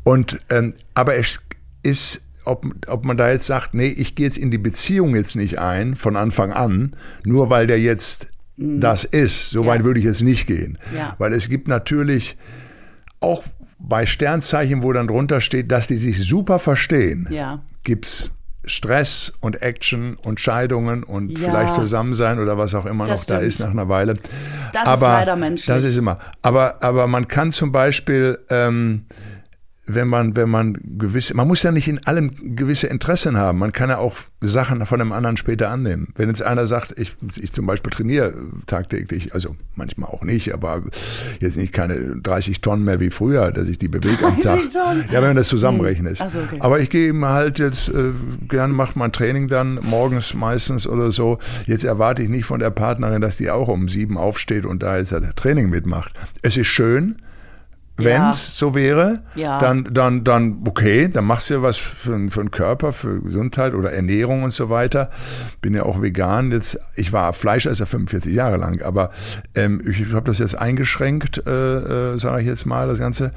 Und, 0.04 0.38
ähm, 0.50 0.74
aber 0.94 1.16
es 1.16 1.40
ist 1.82 2.24
ob, 2.48 2.64
ob 2.86 3.04
man 3.04 3.16
da 3.16 3.30
jetzt 3.30 3.46
sagt, 3.46 3.74
nee, 3.74 3.86
ich 3.88 4.14
gehe 4.14 4.26
jetzt 4.26 4.38
in 4.38 4.50
die 4.50 4.58
Beziehung 4.58 5.14
jetzt 5.14 5.36
nicht 5.36 5.58
ein 5.58 5.94
von 5.96 6.16
Anfang 6.16 6.52
an, 6.52 6.96
nur 7.24 7.50
weil 7.50 7.66
der 7.66 7.78
jetzt 7.80 8.28
das 8.56 9.04
ist. 9.04 9.50
So 9.50 9.60
Mhm. 9.60 9.66
Ja. 9.66 9.72
weit 9.72 9.84
würde 9.84 10.00
ich 10.00 10.06
jetzt 10.06 10.22
nicht 10.22 10.46
gehen. 10.46 10.78
Ja. 10.96 11.14
Weil 11.18 11.32
es 11.32 11.48
gibt 11.48 11.68
natürlich 11.68 12.36
auch 13.20 13.44
bei 13.78 14.06
Sternzeichen, 14.06 14.82
wo 14.82 14.92
dann 14.92 15.06
drunter 15.06 15.40
steht, 15.40 15.70
dass 15.70 15.86
die 15.86 15.96
sich 15.96 16.18
super 16.26 16.58
verstehen, 16.58 17.28
Ja. 17.30 17.60
gibt's 17.84 18.32
Stress 18.64 19.32
und 19.40 19.62
Action 19.62 20.16
und 20.22 20.40
Scheidungen 20.40 21.04
und 21.04 21.38
Ja. 21.38 21.48
vielleicht 21.48 21.74
zusammen 21.74 22.12
sein 22.14 22.38
oder 22.40 22.58
was 22.58 22.74
auch 22.74 22.84
immer 22.86 23.04
Das 23.04 23.20
noch 23.20 23.26
da 23.28 23.36
stimmt. 23.36 23.48
ist 23.48 23.60
nach 23.60 23.70
einer 23.70 23.88
Weile. 23.88 24.14
Das 24.72 24.82
ist 24.82 24.88
aber 24.88 25.08
leider 25.08 25.36
menschlich. 25.36 25.66
Das 25.74 25.84
ist 25.84 25.96
immer. 25.96 26.18
Aber, 26.42 26.82
aber 26.82 27.06
man 27.06 27.28
kann 27.28 27.50
zum 27.52 27.70
Beispiel, 27.72 28.38
ähm, 28.50 29.04
wenn 29.88 30.06
man, 30.06 30.36
wenn 30.36 30.50
man 30.50 30.78
gewisse, 30.98 31.34
man 31.34 31.48
muss 31.48 31.62
ja 31.62 31.72
nicht 31.72 31.88
in 31.88 32.04
allem 32.06 32.56
gewisse 32.56 32.86
Interessen 32.86 33.36
haben. 33.36 33.58
Man 33.58 33.72
kann 33.72 33.88
ja 33.88 33.98
auch 33.98 34.16
Sachen 34.40 34.84
von 34.84 35.00
einem 35.00 35.12
anderen 35.12 35.36
später 35.38 35.70
annehmen. 35.70 36.12
Wenn 36.14 36.28
jetzt 36.28 36.42
einer 36.42 36.66
sagt, 36.66 36.94
ich, 36.96 37.16
ich 37.36 37.52
zum 37.52 37.66
Beispiel 37.66 37.90
trainiere 37.90 38.34
tagtäglich, 38.66 39.32
also 39.32 39.56
manchmal 39.74 40.10
auch 40.10 40.22
nicht, 40.22 40.52
aber 40.52 40.82
jetzt 41.40 41.56
nicht 41.56 41.72
keine 41.72 42.16
30 42.22 42.60
Tonnen 42.60 42.84
mehr 42.84 43.00
wie 43.00 43.10
früher, 43.10 43.50
dass 43.50 43.66
ich 43.66 43.78
die 43.78 43.88
bewege 43.88 44.26
am 44.26 44.40
Tag. 44.40 44.70
Tonnen. 44.70 45.04
Ja, 45.10 45.14
wenn 45.14 45.30
man 45.30 45.36
das 45.36 45.48
zusammenrechnet. 45.48 46.20
Hm. 46.20 46.28
So, 46.28 46.40
okay. 46.40 46.58
Aber 46.60 46.80
ich 46.80 46.90
gehe 46.90 47.18
halt 47.18 47.58
jetzt 47.58 47.88
äh, 47.88 48.12
gerne 48.48 48.74
macht 48.74 48.94
mein 48.94 49.12
Training 49.12 49.48
dann 49.48 49.80
morgens 49.82 50.34
meistens 50.34 50.86
oder 50.86 51.10
so. 51.10 51.38
Jetzt 51.66 51.84
erwarte 51.84 52.22
ich 52.22 52.28
nicht 52.28 52.44
von 52.44 52.60
der 52.60 52.70
Partnerin, 52.70 53.22
dass 53.22 53.38
die 53.38 53.50
auch 53.50 53.68
um 53.68 53.88
sieben 53.88 54.18
aufsteht 54.18 54.66
und 54.66 54.82
da 54.82 54.98
jetzt 54.98 55.14
ein 55.14 55.32
Training 55.34 55.70
mitmacht. 55.70 56.12
Es 56.42 56.56
ist 56.58 56.66
schön, 56.66 57.16
wenn 57.98 58.28
es 58.28 58.48
ja. 58.48 58.54
so 58.54 58.74
wäre, 58.74 59.20
ja. 59.34 59.58
dann, 59.58 59.88
dann, 59.90 60.24
dann 60.24 60.62
okay, 60.66 61.08
dann 61.08 61.24
machst 61.24 61.50
du 61.50 61.54
ja 61.54 61.62
was 61.62 61.78
für, 61.78 62.18
für 62.30 62.40
den 62.40 62.50
Körper, 62.50 62.92
für 62.92 63.20
Gesundheit 63.20 63.74
oder 63.74 63.92
Ernährung 63.92 64.44
und 64.44 64.52
so 64.52 64.70
weiter. 64.70 65.10
Bin 65.60 65.74
ja 65.74 65.82
auch 65.82 66.00
vegan. 66.00 66.52
Jetzt, 66.52 66.78
ich 66.94 67.12
war 67.12 67.32
Fleischesser 67.32 67.86
45 67.86 68.32
Jahre 68.32 68.56
lang, 68.56 68.82
aber 68.82 69.10
ähm, 69.54 69.82
ich 69.88 70.12
habe 70.12 70.26
das 70.26 70.38
jetzt 70.38 70.56
eingeschränkt, 70.56 71.42
äh, 71.46 72.14
äh, 72.14 72.18
sage 72.18 72.42
ich 72.42 72.46
jetzt 72.46 72.66
mal, 72.66 72.88
das 72.88 72.98
Ganze 72.98 73.32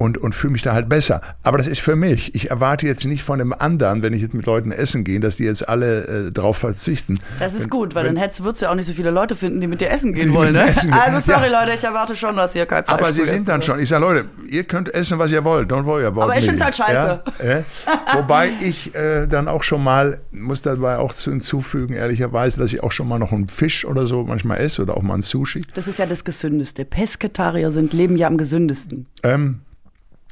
und, 0.00 0.16
und 0.16 0.34
fühle 0.34 0.54
mich 0.54 0.62
da 0.62 0.72
halt 0.72 0.88
besser. 0.88 1.20
Aber 1.42 1.58
das 1.58 1.66
ist 1.66 1.80
für 1.80 1.94
mich. 1.94 2.34
Ich 2.34 2.50
erwarte 2.50 2.86
jetzt 2.86 3.04
nicht 3.04 3.22
von 3.22 3.38
einem 3.38 3.52
anderen, 3.52 4.02
wenn 4.02 4.14
ich 4.14 4.22
jetzt 4.22 4.32
mit 4.32 4.46
Leuten 4.46 4.72
essen 4.72 5.04
gehe, 5.04 5.20
dass 5.20 5.36
die 5.36 5.44
jetzt 5.44 5.68
alle 5.68 6.28
äh, 6.28 6.32
drauf 6.32 6.56
verzichten. 6.56 7.16
Das 7.38 7.52
ist 7.52 7.64
wenn, 7.64 7.70
gut, 7.70 7.94
weil 7.94 8.06
wenn, 8.06 8.14
dann 8.14 8.30
würdest 8.38 8.62
du 8.62 8.64
ja 8.64 8.72
auch 8.72 8.76
nicht 8.76 8.86
so 8.86 8.94
viele 8.94 9.10
Leute 9.10 9.36
finden, 9.36 9.60
die 9.60 9.66
mit 9.66 9.82
dir 9.82 9.90
essen 9.90 10.14
gehen 10.14 10.32
wollen. 10.32 10.54
Ne? 10.54 10.70
Essen 10.70 10.90
also 10.94 11.20
sorry 11.20 11.50
ja. 11.50 11.60
Leute, 11.60 11.74
ich 11.74 11.84
erwarte 11.84 12.16
schon, 12.16 12.34
dass 12.34 12.54
ihr 12.54 12.64
kein 12.64 12.82
Fleisch 12.82 12.98
Aber 12.98 13.12
sie 13.12 13.26
sind 13.26 13.46
dann 13.46 13.60
schon. 13.60 13.78
Ich 13.78 13.90
sage, 13.90 13.99
Leute, 14.00 14.28
ihr 14.46 14.64
könnt 14.64 14.92
essen, 14.92 15.18
was 15.18 15.30
ihr 15.30 15.44
wollt. 15.44 15.70
Don't 15.70 15.84
worry 15.84 16.04
about 16.04 16.22
Aber 16.22 16.36
ich 16.36 16.44
finde 16.44 16.58
es 16.58 16.64
halt 16.64 16.74
scheiße. 16.74 17.22
Ja? 17.44 17.64
Wobei 18.14 18.50
ich 18.60 18.94
äh, 18.94 19.26
dann 19.26 19.48
auch 19.48 19.62
schon 19.62 19.84
mal, 19.84 20.20
muss 20.32 20.62
dabei 20.62 20.98
auch 20.98 21.12
hinzufügen, 21.14 21.94
ehrlicherweise, 21.94 22.58
dass 22.58 22.72
ich 22.72 22.82
auch 22.82 22.92
schon 22.92 23.08
mal 23.08 23.18
noch 23.18 23.32
einen 23.32 23.48
Fisch 23.48 23.84
oder 23.84 24.06
so 24.06 24.24
manchmal 24.24 24.58
esse 24.58 24.82
oder 24.82 24.96
auch 24.96 25.02
mal 25.02 25.14
ein 25.14 25.22
Sushi. 25.22 25.62
Das 25.74 25.86
ist 25.86 25.98
ja 25.98 26.06
das 26.06 26.24
Gesündeste. 26.24 26.84
Pesketarier 26.84 27.70
sind, 27.70 27.92
leben 27.92 28.16
ja 28.16 28.26
am 28.26 28.38
gesündesten. 28.38 29.06
Ähm, 29.22 29.60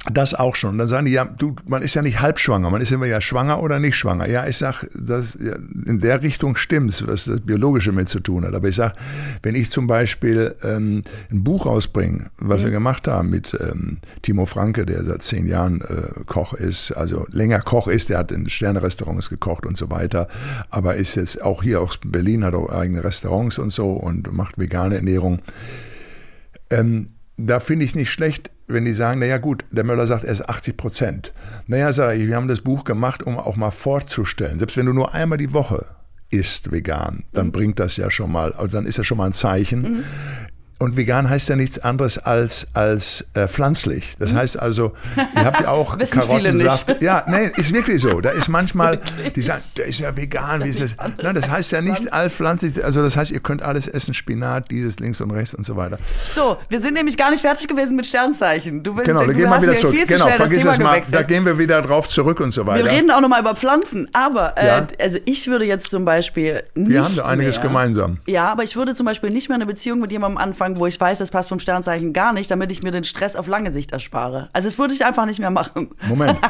das 0.05 0.33
auch 0.33 0.55
schon. 0.55 0.77
Dann 0.77 0.87
sagen 0.87 1.05
die, 1.05 1.11
ja, 1.11 1.25
du, 1.25 1.55
man 1.67 1.81
ist 1.81 1.93
ja 1.93 2.01
nicht 2.01 2.21
halbschwanger, 2.21 2.69
man 2.69 2.81
ist 2.81 2.91
immer 2.91 3.05
ja 3.05 3.19
schwanger 3.19 3.61
oder 3.61 3.79
nicht 3.79 3.97
schwanger. 3.97 4.27
Ja, 4.29 4.47
ich 4.47 4.57
sag, 4.57 4.85
das, 4.95 5.37
ja, 5.41 5.55
in 5.55 5.99
der 5.99 6.21
Richtung 6.21 6.55
stimmt's, 6.55 7.05
was 7.05 7.25
das 7.25 7.41
Biologische 7.41 7.91
mit 7.91 8.07
zu 8.07 8.21
tun 8.21 8.45
hat. 8.45 8.53
Aber 8.53 8.69
ich 8.69 8.75
sag, 8.75 8.93
wenn 9.43 9.55
ich 9.55 9.71
zum 9.71 9.87
Beispiel 9.87 10.55
ähm, 10.63 11.03
ein 11.29 11.43
Buch 11.43 11.65
rausbringe, 11.65 12.29
was 12.37 12.61
mhm. 12.61 12.65
wir 12.65 12.71
gemacht 12.71 13.07
haben 13.09 13.29
mit 13.29 13.57
ähm, 13.59 13.97
Timo 14.21 14.45
Franke, 14.45 14.85
der 14.85 15.03
seit 15.03 15.21
zehn 15.21 15.47
Jahren 15.47 15.81
äh, 15.81 16.23
Koch 16.25 16.53
ist, 16.53 16.91
also 16.93 17.25
länger 17.29 17.59
Koch 17.59 17.89
ist, 17.89 18.07
der 18.07 18.19
hat 18.19 18.31
in 18.31 18.47
Sternerestaurants 18.47 19.29
gekocht 19.29 19.65
und 19.65 19.75
so 19.75 19.89
weiter, 19.89 20.29
aber 20.69 20.95
ist 20.95 21.15
jetzt 21.15 21.41
auch 21.41 21.61
hier 21.61 21.81
aus 21.81 21.99
Berlin, 22.05 22.45
hat 22.45 22.53
auch 22.53 22.69
eigene 22.69 23.03
Restaurants 23.03 23.59
und 23.59 23.71
so 23.71 23.91
und 23.91 24.31
macht 24.31 24.57
vegane 24.57 24.95
Ernährung. 24.95 25.41
Ähm, 26.69 27.09
da 27.35 27.59
finde 27.59 27.83
ich 27.85 27.91
es 27.91 27.95
nicht 27.95 28.11
schlecht, 28.11 28.51
wenn 28.69 28.85
die 28.85 28.93
sagen, 28.93 29.19
naja 29.19 29.37
gut, 29.37 29.65
der 29.71 29.83
Möller 29.83 30.07
sagt, 30.07 30.23
er 30.23 30.31
ist 30.31 30.47
80 30.47 30.77
Prozent. 30.77 31.33
Naja, 31.67 31.91
sage 31.91 32.19
ich, 32.19 32.27
wir 32.27 32.35
haben 32.35 32.47
das 32.47 32.61
Buch 32.61 32.83
gemacht, 32.83 33.23
um 33.23 33.37
auch 33.37 33.55
mal 33.55 33.71
vorzustellen. 33.71 34.59
Selbst 34.59 34.77
wenn 34.77 34.85
du 34.85 34.93
nur 34.93 35.13
einmal 35.13 35.37
die 35.37 35.53
Woche 35.53 35.85
isst 36.29 36.71
vegan, 36.71 37.23
dann 37.33 37.47
mhm. 37.47 37.51
bringt 37.51 37.79
das 37.79 37.97
ja 37.97 38.11
schon 38.11 38.31
mal, 38.31 38.53
also 38.53 38.67
dann 38.67 38.85
ist 38.85 38.99
das 38.99 39.07
schon 39.07 39.17
mal 39.17 39.25
ein 39.25 39.33
Zeichen. 39.33 39.81
Mhm. 39.81 40.03
Und 40.81 40.95
vegan 40.95 41.29
heißt 41.29 41.49
ja 41.49 41.57
nichts 41.57 41.77
anderes 41.77 42.17
als, 42.17 42.67
als 42.73 43.27
äh, 43.33 43.49
pflanzlich. 43.49 44.15
Das 44.17 44.31
hm? 44.31 44.37
heißt 44.37 44.59
also, 44.59 44.93
ihr 45.35 45.43
habt 45.43 45.59
ja 45.59 45.67
auch 45.71 45.97
Karottensaft. 45.97 47.01
Ja, 47.01 47.25
nee, 47.27 47.51
ist 47.57 47.73
wirklich 47.73 48.01
so. 48.01 48.21
Da 48.21 48.29
ist 48.29 48.47
manchmal, 48.47 49.01
die 49.35 49.41
sagen, 49.41 49.61
der 49.75 49.87
ist 49.87 49.99
ja 49.99 50.15
vegan. 50.15 50.63
Wie 50.63 50.69
ist 50.69 50.79
das? 50.79 50.95
Nein, 51.21 51.35
das 51.35 51.49
heißt 51.49 51.73
ja 51.73 51.81
nicht 51.81 52.13
allpflanzlich. 52.13 52.81
Also 52.81 53.01
das 53.01 53.17
heißt, 53.17 53.29
ihr 53.31 53.41
könnt 53.41 53.61
alles 53.61 53.87
essen, 53.87 54.13
Spinat, 54.13 54.71
dieses 54.71 54.99
links 54.99 55.19
und 55.19 55.31
rechts 55.31 55.53
und 55.53 55.65
so 55.65 55.75
weiter. 55.75 55.97
So, 56.33 56.57
wir 56.69 56.79
sind 56.79 56.93
nämlich 56.93 57.17
gar 57.17 57.31
nicht 57.31 57.41
fertig 57.41 57.67
gewesen 57.67 57.97
mit 57.97 58.05
Sternzeichen. 58.05 58.81
Du 58.81 58.95
willst, 58.95 59.07
genau, 59.07 59.25
da 59.25 59.33
gehen 59.33 59.49
wir 59.49 59.61
wieder 59.61 59.75
zurück. 59.75 59.97
Genau, 60.07 60.27
vergiss 60.29 60.63
das 60.63 60.79
mal. 60.79 61.01
Da 61.11 61.23
gehen 61.23 61.45
wir 61.45 61.57
wieder 61.57 61.81
drauf 61.81 62.07
zurück 62.07 62.39
und 62.39 62.53
so 62.53 62.65
weiter. 62.65 62.85
Wir 62.85 62.91
reden 62.91 63.11
auch 63.11 63.19
nochmal 63.19 63.41
über 63.41 63.55
Pflanzen. 63.55 64.07
Aber, 64.13 64.57
äh, 64.57 64.65
ja. 64.65 64.87
also 65.01 65.19
ich 65.25 65.47
würde 65.47 65.65
jetzt 65.65 65.91
zum 65.91 66.05
Beispiel 66.05 66.63
nicht 66.73 66.89
Wir 66.89 67.03
haben 67.03 67.17
da 67.17 67.25
einiges 67.25 67.57
mehr, 67.57 67.63
gemeinsam. 67.63 68.19
Ja, 68.27 68.49
aber 68.49 68.63
ich 68.63 68.77
würde 68.77 68.95
zum 68.95 69.05
Beispiel 69.05 69.29
nicht 69.29 69.49
mehr 69.49 69.55
eine 69.55 69.65
Beziehung 69.65 69.99
mit 69.99 70.13
jemandem 70.13 70.37
anfangen, 70.37 70.68
anfangen, 70.69 70.79
wo 70.79 70.85
ich 70.87 70.99
weiß, 70.99 71.19
das 71.19 71.31
passt 71.31 71.49
vom 71.49 71.59
Sternzeichen 71.59 72.13
gar 72.13 72.33
nicht, 72.33 72.49
damit 72.51 72.71
ich 72.71 72.83
mir 72.83 72.91
den 72.91 73.03
Stress 73.03 73.35
auf 73.35 73.47
lange 73.47 73.71
Sicht 73.71 73.91
erspare. 73.91 74.49
Also 74.53 74.67
das 74.67 74.77
würde 74.77 74.93
ich 74.93 75.05
einfach 75.05 75.25
nicht 75.25 75.39
mehr 75.39 75.51
machen. 75.51 75.89
Moment. 76.07 76.37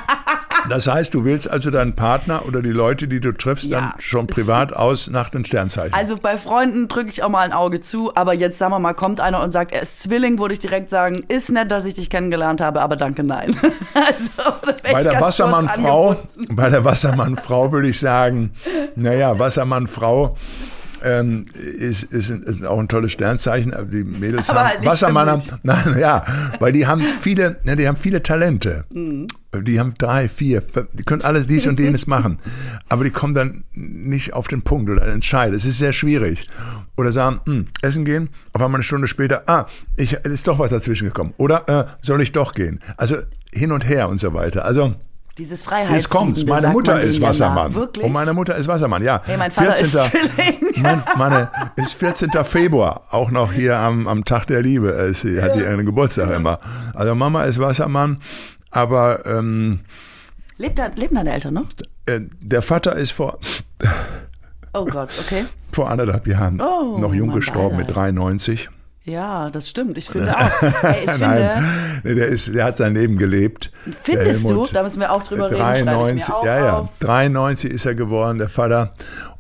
Das 0.68 0.88
heißt, 0.88 1.14
du 1.14 1.24
willst 1.24 1.50
also 1.50 1.72
deinen 1.72 1.96
Partner 1.96 2.46
oder 2.46 2.62
die 2.62 2.70
Leute, 2.70 3.08
die 3.08 3.22
du 3.22 3.32
triffst, 3.32 3.64
ja, 3.64 3.80
dann 3.80 3.94
schon 3.98 4.28
privat 4.28 4.74
aus 4.74 5.10
nach 5.10 5.30
den 5.30 5.46
Sternzeichen? 5.46 5.94
Also 5.94 6.18
bei 6.18 6.36
Freunden 6.36 6.90
drücke 6.90 7.10
ich 7.10 7.24
auch 7.24 7.30
mal 7.30 7.46
ein 7.46 7.54
Auge 7.54 7.80
zu, 7.80 8.14
aber 8.14 8.34
jetzt 8.34 8.58
sagen 8.58 8.74
wir 8.74 8.80
mal, 8.80 8.94
kommt 8.94 9.22
einer 9.22 9.42
und 9.42 9.54
sagt, 9.54 9.72
er 9.72 9.82
ist 9.82 10.02
Zwilling, 10.02 10.38
würde 10.38 10.54
ich 10.54 10.60
direkt 10.60 10.90
sagen, 10.90 11.24
ist 11.30 11.50
nett, 11.50 11.72
dass 11.72 11.86
ich 11.86 11.94
dich 11.94 12.10
kennengelernt 12.10 12.60
habe, 12.60 12.82
aber 12.82 12.98
danke, 12.98 13.24
nein. 13.24 13.56
also, 13.94 14.30
bei 14.84 15.02
der 15.02 15.22
Wassermann-Frau, 15.22 16.18
bei 16.52 16.70
der 16.70 16.84
Wassermann-Frau 16.84 17.72
würde 17.72 17.88
ich 17.88 17.98
sagen, 17.98 18.52
naja, 18.96 19.40
Wassermann-Frau 19.40 20.36
ähm, 21.04 21.46
ist, 21.54 22.04
ist, 22.04 22.30
ist, 22.30 22.66
auch 22.66 22.80
ein 22.80 22.88
tolles 22.88 23.12
Sternzeichen. 23.12 23.74
Die 23.92 24.04
Mädels 24.04 24.50
aber 24.50 24.60
haben 24.60 24.68
halt 24.70 24.86
Wassermann 24.86 25.30
haben, 25.30 25.44
nein, 25.64 25.98
ja, 26.00 26.24
weil 26.60 26.72
die 26.72 26.88
haben 26.88 27.04
viele, 27.20 27.58
ne, 27.64 27.76
die 27.76 27.88
haben 27.88 27.98
viele 27.98 28.24
Talente. 28.24 28.86
Mhm. 28.92 29.28
Die 29.64 29.80
haben 29.80 29.96
drei, 29.98 30.30
vier, 30.30 30.62
die 30.94 31.04
können 31.04 31.24
alles 31.24 31.48
dies 31.48 31.66
und 31.66 31.80
jenes 31.80 32.06
machen. 32.08 32.40
Aber 32.88 33.04
die 33.04 33.10
kommen 33.10 33.34
dann 33.34 33.64
nicht 33.74 34.34
auf 34.34 34.48
den 34.48 34.62
Punkt 34.62 34.90
oder 34.90 35.08
entscheiden. 35.08 35.56
Es 35.56 35.66
ist 35.66 35.80
sehr 35.80 35.94
schwierig. 35.94 36.48
Oder 36.98 37.12
sagen, 37.12 37.40
hm, 37.46 37.68
essen 37.82 38.06
gehen, 38.06 38.30
auf 38.54 38.62
einmal 38.62 38.80
eine 38.80 38.84
Stunde 38.84 39.08
später, 39.08 39.44
ah, 39.48 39.68
ich, 39.96 40.14
ist 40.14 40.48
doch 40.48 40.60
was 40.60 40.70
dazwischen 40.70 41.06
gekommen. 41.06 41.34
Oder 41.38 41.70
äh, 41.70 41.86
soll 42.02 42.22
ich 42.22 42.32
doch 42.32 42.54
gehen? 42.54 42.80
Also 42.98 43.18
hin 43.52 43.72
und 43.72 43.88
her 43.88 44.10
und 44.10 44.20
so 44.20 44.34
weiter. 44.34 44.66
Also 44.66 44.96
dieses 45.40 45.64
Freiheits 45.64 45.94
Jetzt 45.94 46.10
kommt's. 46.10 46.46
Meine 46.46 46.70
Mutter 46.70 47.02
ist 47.02 47.20
Wassermann. 47.22 47.74
Wirklich? 47.74 48.06
Und 48.06 48.12
meine 48.12 48.34
Mutter 48.34 48.56
ist 48.56 48.68
Wassermann, 48.68 49.04
ja. 49.04 49.22
Hey, 49.26 49.38
mein 49.38 49.50
Vater 49.50 49.74
14. 49.74 49.86
ist 49.86 50.78
mein, 50.78 51.02
meine 51.18 51.50
ist 51.78 51.94
14. 51.94 52.30
Februar, 52.44 53.04
auch 53.10 53.32
noch 53.32 53.52
hier 53.52 53.78
am, 53.78 54.08
am 54.08 54.26
Tag 54.26 54.48
der 54.48 54.62
Liebe. 54.62 54.94
Äh, 54.94 55.14
sie 55.14 55.36
ja. 55.36 55.44
hat 55.44 55.56
ihren 55.56 55.86
Geburtstag 55.86 56.30
immer. 56.30 56.60
Also 56.94 57.16
Mama 57.16 57.44
ist 57.44 57.58
Wassermann, 57.58 58.22
aber 58.70 59.26
ähm, 59.26 59.80
lebt, 60.58 60.78
da, 60.78 60.88
leben 60.88 61.16
deine 61.16 61.34
Eltern 61.34 61.54
noch? 61.56 61.68
Äh, 62.06 62.22
der 62.42 62.62
Vater 62.62 62.96
ist 62.98 63.12
vor 63.12 63.40
Oh 64.74 64.86
Gott, 64.86 65.10
okay. 65.20 65.46
Vor 65.72 65.90
anderthalb 65.90 66.28
Jahren 66.28 66.62
oh, 66.62 66.98
noch 67.00 67.14
jung 67.14 67.32
gestorben 67.32 67.78
mit 67.78 67.96
93. 67.96 68.70
Ja, 69.06 69.50
das 69.50 69.70
stimmt. 69.70 69.98
Ich 69.98 70.10
finde 70.10 70.38
auch. 70.38 70.62
Hey, 70.82 71.06
ich 71.06 71.20
Nein, 71.20 71.64
finde, 72.02 72.16
der, 72.16 72.28
ist, 72.28 72.54
der 72.54 72.66
hat 72.66 72.78
sein 72.78 72.94
Leben 72.94 73.18
gelebt. 73.18 73.72
Findest 74.02 74.50
du? 74.50 74.66
Da 74.66 74.84
müssen 74.84 75.00
wir 75.00 75.12
auch 75.12 75.24
drüber 75.24 75.50
93, 75.50 76.30
reden. 76.30 76.46
ja, 76.46 76.60
ja. 76.60 76.90
93 77.00 77.72
ist 77.72 77.86
er 77.86 77.96
geworden, 77.96 78.38
der 78.38 78.50
Vater. 78.50 78.94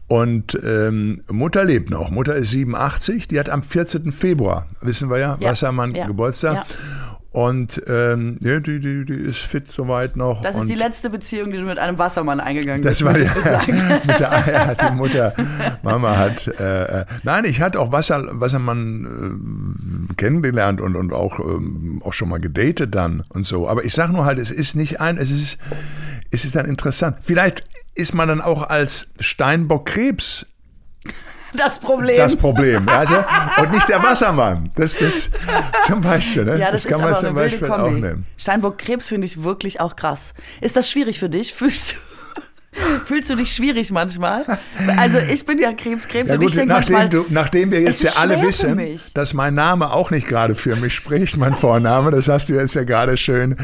Und 0.07 0.57
ähm, 0.64 1.22
Mutter 1.30 1.64
lebt 1.64 1.91
noch. 1.91 2.10
Mutter 2.10 2.36
ist 2.36 2.49
87. 2.49 3.28
Die 3.28 3.39
hat 3.39 3.47
am 3.47 3.62
14. 3.62 4.12
Februar, 4.12 4.66
wissen 4.82 5.10
wir 5.12 5.20
ja, 5.20 5.38
ja 5.39 5.51
Wassermann 5.51 5.93
ja. 5.93 6.07
Geburtstag. 6.07 6.55
Ja. 6.55 6.66
Und 7.32 7.84
ähm, 7.88 8.39
ja, 8.41 8.59
die, 8.59 8.80
die, 8.80 9.05
die 9.05 9.13
ist 9.13 9.38
fit 9.38 9.71
soweit 9.71 10.15
noch. 10.15 10.41
Das 10.41 10.55
ist 10.55 10.67
die 10.67 10.75
letzte 10.75 11.11
Beziehung, 11.11 11.51
die 11.51 11.57
du 11.57 11.63
mit 11.63 11.77
einem 11.77 11.99
Wassermann 11.99 12.39
eingegangen 12.39 12.82
bist. 12.82 13.01
Das 13.01 13.05
war 13.05 13.15
ja, 13.15 13.99
mit 14.07 14.19
der, 14.19 14.43
ja, 14.51 14.73
die 14.73 14.95
Mutter, 14.95 15.36
Mama 15.84 16.17
hat. 16.17 16.47
Äh, 16.59 17.01
äh, 17.01 17.05
nein, 17.21 17.45
ich 17.45 17.61
hatte 17.61 17.80
auch 17.80 17.91
Wasser, 17.91 18.23
Wassermann 18.32 20.07
äh, 20.09 20.13
kennengelernt 20.15 20.82
und, 20.82 20.95
und 20.95 21.13
auch, 21.13 21.39
ähm, 21.39 22.01
auch 22.03 22.13
schon 22.13 22.30
mal 22.30 22.39
gedatet 22.39 22.95
dann 22.95 23.23
und 23.30 23.45
so. 23.45 23.69
Aber 23.69 23.86
ich 23.86 23.93
sage 23.93 24.11
nur 24.11 24.25
halt, 24.25 24.39
es 24.39 24.49
ist 24.49 24.75
nicht 24.75 24.99
ein, 24.99 25.17
es 25.17 25.30
ist, 25.30 25.59
es 26.32 26.45
ist 26.45 26.55
dann 26.55 26.65
interessant. 26.65 27.17
Vielleicht 27.21 27.63
ist 27.93 28.15
man 28.15 28.27
dann 28.27 28.41
auch 28.41 28.63
als 28.63 29.07
Steinbock 29.19 29.86
Krebs 29.86 30.47
das 31.54 31.80
Problem. 31.80 32.18
Das 32.18 32.36
Problem. 32.36 32.88
Also, 32.89 33.16
und 33.62 33.72
nicht 33.72 33.88
der 33.89 34.02
Wassermann. 34.04 34.72
Das 34.76 34.97
ist 34.97 35.32
zum 35.86 36.02
Beispiel. 36.02 36.45
Ne? 36.45 36.58
Ja, 36.58 36.72
das, 36.72 36.84
das 36.84 36.91
kann 36.91 37.02
man 37.02 37.16
zum 37.16 37.34
Beispiel 37.34 37.68
Kombi. 37.68 37.82
auch 37.82 37.89
nehmen. 37.91 38.26
Steinbock 38.38 38.78
Krebs 38.78 39.08
finde 39.08 39.28
ich 39.28 39.43
wirklich 39.43 39.80
auch 39.80 39.95
krass. 39.95 40.34
Ist 40.62 40.76
das 40.76 40.89
schwierig 40.89 41.20
für 41.20 41.30
dich? 41.30 41.54
Fühlst 41.54 41.93
du, 41.93 41.95
Fühlst 43.05 43.30
du 43.30 43.36
dich 43.36 43.51
schwierig 43.51 43.91
manchmal? 43.91 44.45
Also 44.97 45.17
ich 45.17 45.43
bin 45.45 45.57
ja 45.57 45.74
Krebskrebs 45.74 46.30
Ja 46.30 46.36
und 46.36 46.41
gut, 46.41 46.49
ich 46.51 46.55
denke 46.55 46.74
nachdem, 46.74 46.93
manchmal, 46.95 47.09
du, 47.09 47.26
nachdem 47.30 47.72
wir 47.72 47.82
jetzt 47.82 48.03
ja 48.03 48.11
alle 48.17 48.41
wissen, 48.43 48.80
dass 49.15 49.34
mein 49.34 49.55
Name 49.55 49.91
auch 49.91 50.11
nicht 50.11 50.28
gerade 50.28 50.53
für 50.53 50.76
mich 50.76 50.93
spricht, 50.93 51.36
mein 51.38 51.55
Vorname, 51.55 52.11
das 52.11 52.28
hast 52.28 52.47
du 52.49 52.53
jetzt 52.53 52.76
ja 52.76 52.84
gerade 52.84 53.17
schön 53.17 53.55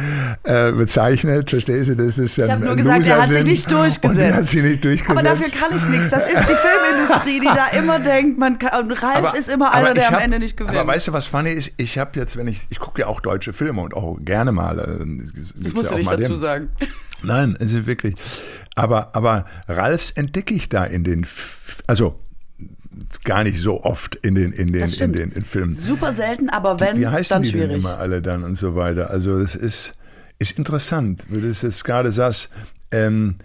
äh, 0.44 0.72
bezeichnet, 0.72 1.50
verstehst 1.50 1.90
du? 1.90 1.96
Das 1.96 2.18
ist 2.18 2.36
ja 2.38 2.46
Ich 2.46 2.52
hab 2.52 2.60
ein 2.62 2.66
nur 2.66 2.76
gesagt, 2.76 3.08
er 3.08 3.22
hat 3.22 3.30
sich 3.30 3.46
nicht 3.46 3.72
durchgesetzt. 3.72 4.34
Hat 4.36 4.48
sich 4.48 4.64
nicht 4.64 4.84
durchgesetzt. 4.84 5.12
aber 5.20 5.24
dafür 5.24 5.60
kann 5.60 5.76
ich 5.78 5.86
nichts. 5.88 6.10
Das 6.10 6.26
ist 6.26 6.42
die 6.50 6.56
Filmindustrie, 6.56 7.40
die 7.40 7.46
da 7.46 7.78
immer 7.78 8.00
denkt, 8.00 8.40
man 8.40 8.58
kann, 8.58 8.82
und 8.82 8.92
Ralf 8.92 9.36
ist 9.36 9.50
immer 9.50 9.72
einer, 9.74 9.86
aber 9.86 9.94
der 9.94 10.04
ich 10.04 10.10
am 10.10 10.16
hab- 10.16 10.24
Ende 10.24 10.40
nicht 10.40 10.58
gewinnt. 10.58 10.76
Aber 10.76 10.88
weißt 10.92 11.10
du, 11.10 11.14
was 11.14 11.28
funny 11.28 11.52
ist? 11.52 11.72
Ich 11.78 12.00
habe 12.00 12.20
jetzt, 12.20 12.38
wenn 12.38 12.48
ich, 12.48 12.62
ich 12.70 12.80
gucke 12.80 13.02
ja 13.02 13.08
auch 13.08 13.22
deutsche 13.22 13.54
Filme 13.54 13.82
und 13.82 13.94
auch 13.94 14.18
gerne 14.22 14.52
mal. 14.52 14.80
äh, 14.80 14.84
das 15.62 15.74
musst 15.74 15.92
ja 15.92 15.98
du 15.98 15.98
nicht 15.98 16.12
dazu 16.12 16.36
sagen. 16.36 16.70
Nein, 17.24 17.56
es 17.60 17.74
ist 17.74 17.86
wirklich. 17.86 18.16
Aber, 18.76 19.16
aber 19.16 19.46
Ralfs 19.68 20.12
entdecke 20.12 20.54
ich 20.54 20.70
da 20.70 20.84
in 20.84 21.04
den, 21.04 21.26
also 21.88 22.20
gar 23.24 23.44
nicht 23.44 23.60
so 23.60 23.84
oft 23.84 24.16
in 24.16 24.36
den, 24.36 24.52
in 24.52 24.72
den, 24.72 24.88
in 24.88 25.14
den 25.14 25.32
in 25.32 25.46
Filmen. 25.46 25.76
Super 25.76 26.14
selten, 26.14 26.50
aber 26.50 26.80
wenn, 26.80 26.98
Wie 26.98 27.08
heißen 27.08 27.36
dann 27.36 27.44
die 27.44 27.50
schwierig. 27.50 27.70
denn 27.72 27.80
immer 27.80 27.98
alle 27.98 28.22
dann 28.22 28.44
und 28.44 28.56
so 28.56 28.76
weiter? 28.76 29.10
Also 29.10 29.42
das 29.42 29.56
ist, 29.56 29.94
ist 30.40 30.58
interessant, 30.58 31.26
wie 31.30 31.42
du 31.42 31.50
es 31.50 31.62
jetzt 31.62 31.84
gerade 31.84 32.12
sagst. 32.12 32.50
Ähm, 32.92 33.36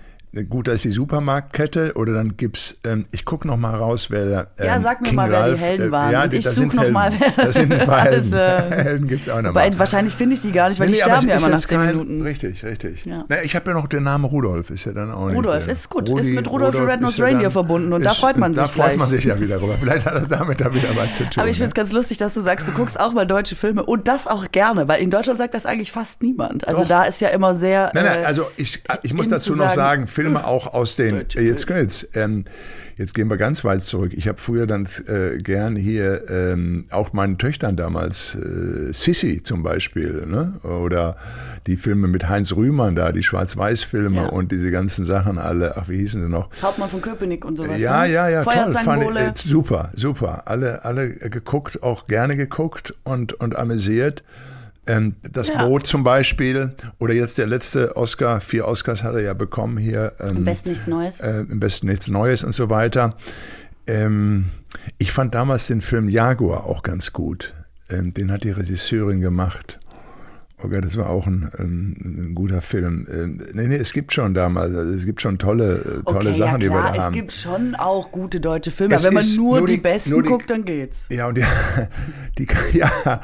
gut, 0.49 0.69
da 0.69 0.73
ist 0.73 0.85
die 0.85 0.91
Supermarktkette 0.93 1.95
oder 1.97 2.13
dann 2.15 2.37
gibt's, 2.37 2.79
ähm, 2.85 3.05
ich 3.11 3.25
gucke 3.25 3.47
noch 3.49 3.57
mal 3.57 3.75
raus, 3.75 4.07
wer 4.11 4.27
da. 4.27 4.41
Ähm, 4.59 4.67
Ja, 4.67 4.81
sag 4.81 5.01
mir 5.01 5.09
King 5.09 5.17
mal, 5.17 5.31
wer 5.31 5.43
die 5.45 5.51
Ralph, 5.51 5.61
Helden 5.61 5.89
äh, 5.89 5.93
waren. 5.93 6.13
Ja, 6.13 6.23
Und 6.25 6.33
die, 6.33 6.37
ich 6.37 6.45
das 6.45 6.55
such 6.55 6.63
sind 6.63 6.75
noch 6.75 6.83
Helden. 6.83 6.93
mal, 6.95 7.13
wer- 7.19 7.45
Das 7.47 7.57
sind 7.57 7.73
ein 7.81 7.87
paar 7.87 7.99
alles, 7.99 8.33
Helden. 8.33 8.73
äh, 8.73 8.77
Helden 8.85 9.09
gibt's 9.09 9.29
auch 9.29 9.43
noch 9.43 9.53
mal. 9.53 9.79
wahrscheinlich 9.79 10.15
finde 10.15 10.35
ich 10.35 10.43
die 10.43 10.53
gar 10.53 10.69
nicht, 10.69 10.79
weil 10.81 10.87
die 10.89 10.93
Nee, 10.95 11.03
aber 11.03 11.15
sterben 11.17 11.29
ja 11.31 11.37
immer 11.39 11.49
nach 11.49 11.59
ist 11.59 11.69
zehn 11.69 11.87
Minuten. 11.87 12.23
Richtig, 12.23 12.65
richtig. 12.65 13.05
Ja. 13.07 13.25
Na, 13.29 13.43
ich 13.43 13.57
habe 13.57 13.71
ja 13.71 13.75
noch 13.77 13.89
den 13.89 14.03
Namen 14.05 14.25
Rudolf, 14.25 14.71
ist 14.71 14.85
ja 14.85 14.93
dann 14.93 15.11
auch 15.11 15.31
Rudolf 15.33 15.67
nicht. 15.67 15.69
äh, 15.69 15.73
ist 15.73 15.91
gut, 15.91 16.09
ist 16.11 16.31
mit 16.31 16.49
Rudolf 16.51 16.75
Red-Nosed 16.77 17.13
ist 17.15 17.19
ja 17.19 17.25
Reindeer 17.25 17.51
verbunden 17.51 17.93
und 17.93 18.05
da 18.05 18.13
freut 18.15 18.37
man 18.39 18.53
Da 18.53 18.65
sich 18.67 18.75
freut 18.75 18.87
gleich. 18.91 18.99
man 18.99 19.09
sich 19.09 19.25
ja 19.25 19.41
wieder 19.41 19.59
drüber. 19.59 19.75
Vielleicht 19.81 20.07
hat 20.07 20.15
er 20.15 20.21
damit 20.27 20.61
da 20.61 20.73
wieder 20.73 20.91
was 20.97 21.13
zu 21.17 21.25
tun. 21.25 21.41
Aber 21.41 21.49
ich 21.49 21.57
finde 21.57 21.69
es 21.69 21.75
ganz 21.75 21.93
lustig, 21.93 22.19
dass 22.19 22.35
du 22.35 22.41
sagst, 22.41 22.69
du 22.69 22.73
guckst 22.73 22.99
auch 23.01 23.13
mal 23.13 23.27
deutsche 23.27 23.57
Filme 23.57 23.83
und 23.85 24.07
das 24.07 24.27
auch 24.29 24.51
gerne, 24.53 24.87
weil 24.87 25.03
in 25.03 25.11
Deutschland 25.11 25.39
sagt 25.39 25.55
das 25.55 25.67
eigentlich 25.67 25.91
fast 25.93 26.23
niemand. 26.23 26.69
Also 26.69 26.85
da 26.85 27.05
ist 27.05 27.21
ja 27.21 27.29
immer 27.29 27.55
sehr. 27.55 27.91
Nein, 27.95 28.05
nein, 28.05 28.23
äh, 28.23 28.25
also 28.27 28.47
ich, 28.57 28.83
muss 29.13 29.29
dazu 29.29 29.53
zu 29.53 29.59
noch 29.59 29.71
sagen, 29.71 30.07
Filme 30.23 30.47
auch 30.47 30.75
aus 30.75 30.97
den, 30.97 31.25
äh, 31.37 31.43
jetzt 31.43 31.67
kommt's, 31.67 32.07
ähm, 32.15 32.45
jetzt 32.97 33.15
gehen 33.15 33.29
wir 33.29 33.39
ganz 33.39 33.65
weit 33.65 33.83
zurück. 33.83 34.13
Ich 34.15 34.29
habe 34.29 34.39
früher 34.39 34.67
dann 34.67 34.87
äh, 35.07 35.39
gern 35.39 35.77
hier 35.77 36.29
ähm, 36.29 36.87
auch 36.91 37.13
meinen 37.13 37.39
Töchtern 37.39 37.77
damals, 37.77 38.35
äh, 38.35 38.93
Sissy 38.93 39.43
zum 39.43 39.63
Beispiel, 39.63 40.27
ne? 40.27 40.55
oder 40.63 41.17
die 41.67 41.77
Filme 41.77 42.09
mit 42.09 42.29
Heinz 42.29 42.53
Rühmann 42.55 42.95
da, 42.95 43.13
die 43.13 43.23
Schwarz-Weiß-Filme 43.23 44.23
Ja. 44.23 44.29
und 44.29 44.53
diese 44.53 44.71
ganzen 44.71 45.05
Sachen 45.07 45.39
alle, 45.39 45.77
ach, 45.77 45.89
wie 45.89 45.97
hießen 45.99 46.23
sie 46.23 46.29
noch? 46.29 46.51
Hauptmann 46.63 46.89
von 46.89 47.01
Köpenick 47.01 47.45
und 47.45 47.57
sowas. 47.57 47.79
Ja, 47.79 48.03
ne? 48.03 48.13
ja, 48.13 48.29
ja, 48.29 48.45
toll. 48.45 48.73
Fand 48.73 49.17
äh, 49.17 49.33
super, 49.35 49.91
super. 49.95 50.43
Alle, 50.47 50.85
alle 50.85 51.11
geguckt, 51.11 51.83
auch 51.83 52.07
gerne 52.07 52.37
geguckt 52.37 52.95
und, 53.05 53.33
und 53.35 53.57
amüsiert. 53.57 54.23
Ähm, 54.87 55.17
das 55.23 55.49
Ja. 55.49 55.65
Boot 55.67 55.87
zum 55.87 56.05
Beispiel, 56.05 56.73
oder 56.99 57.13
jetzt 57.15 57.39
der 57.39 57.47
letzte 57.47 57.97
Oscar, 57.97 58.41
vier 58.41 58.67
Oscars 58.67 59.03
hat 59.03 59.15
er 59.15 59.21
ja 59.21 59.35
bekommen 59.35 59.77
hier. 59.79 60.13
Ähm, 60.21 60.39
Am 60.39 60.45
besten 60.45 60.71
nichts 60.71 60.87
Neues. 60.87 61.21
äh, 61.21 61.41
Im 61.49 61.61
besten 61.61 61.87
nichts 61.87 62.09
Neues 62.09 62.45
und 62.45 62.53
so 62.53 62.71
weiter. 62.71 63.17
Ähm, 63.87 64.47
ich 64.99 65.13
fand 65.13 65.35
damals 65.35 65.67
den 65.67 65.81
Film 65.81 66.09
Jaguar 66.09 66.65
auch 66.67 66.83
ganz 66.83 67.13
gut. 67.13 67.55
Ähm, 67.89 68.15
den 68.15 68.31
hat 68.31 68.45
die 68.45 68.51
Regisseurin 68.53 69.21
gemacht. 69.21 69.80
Gott, 70.69 70.85
das 70.85 70.97
war 70.97 71.09
auch 71.09 71.27
ein, 71.27 71.51
ein, 71.59 71.97
ein 72.31 72.35
guter 72.35 72.61
Film. 72.61 73.07
Ähm, 73.11 73.39
nee, 73.55 73.67
nee, 73.67 73.77
es 73.77 73.93
gibt 73.93 74.13
schon 74.13 74.35
damals, 74.35 74.75
also 74.77 74.93
es 74.93 75.05
gibt 75.07 75.21
schon 75.23 75.39
tolle, 75.39 75.77
äh, 75.79 76.11
tolle 76.11 76.31
okay, 76.31 76.39
Sachen, 76.39 76.53
ja, 76.53 76.59
die 76.59 76.71
wir 76.71 76.83
da 76.83 76.95
es 76.95 77.03
haben. 77.05 77.13
gibt 77.15 77.33
schon 77.33 77.75
auch 77.75 78.13
gute 78.13 78.41
deutsche 78.41 78.71
Filme. 78.71 78.95
Es 78.95 79.05
Wenn 79.05 79.15
man 79.15 79.25
nur, 79.37 79.59
nur 79.59 79.67
die, 79.67 79.75
die- 79.77 79.81
besten 79.81 80.11
nur 80.11 80.23
die- 80.23 80.29
guckt, 80.29 80.51
dann 80.51 80.65
geht's. 80.65 81.07
Ja, 81.11 81.29
und 81.29 81.37
die, 81.39 81.45
die 82.39 82.47
ja, 82.73 83.21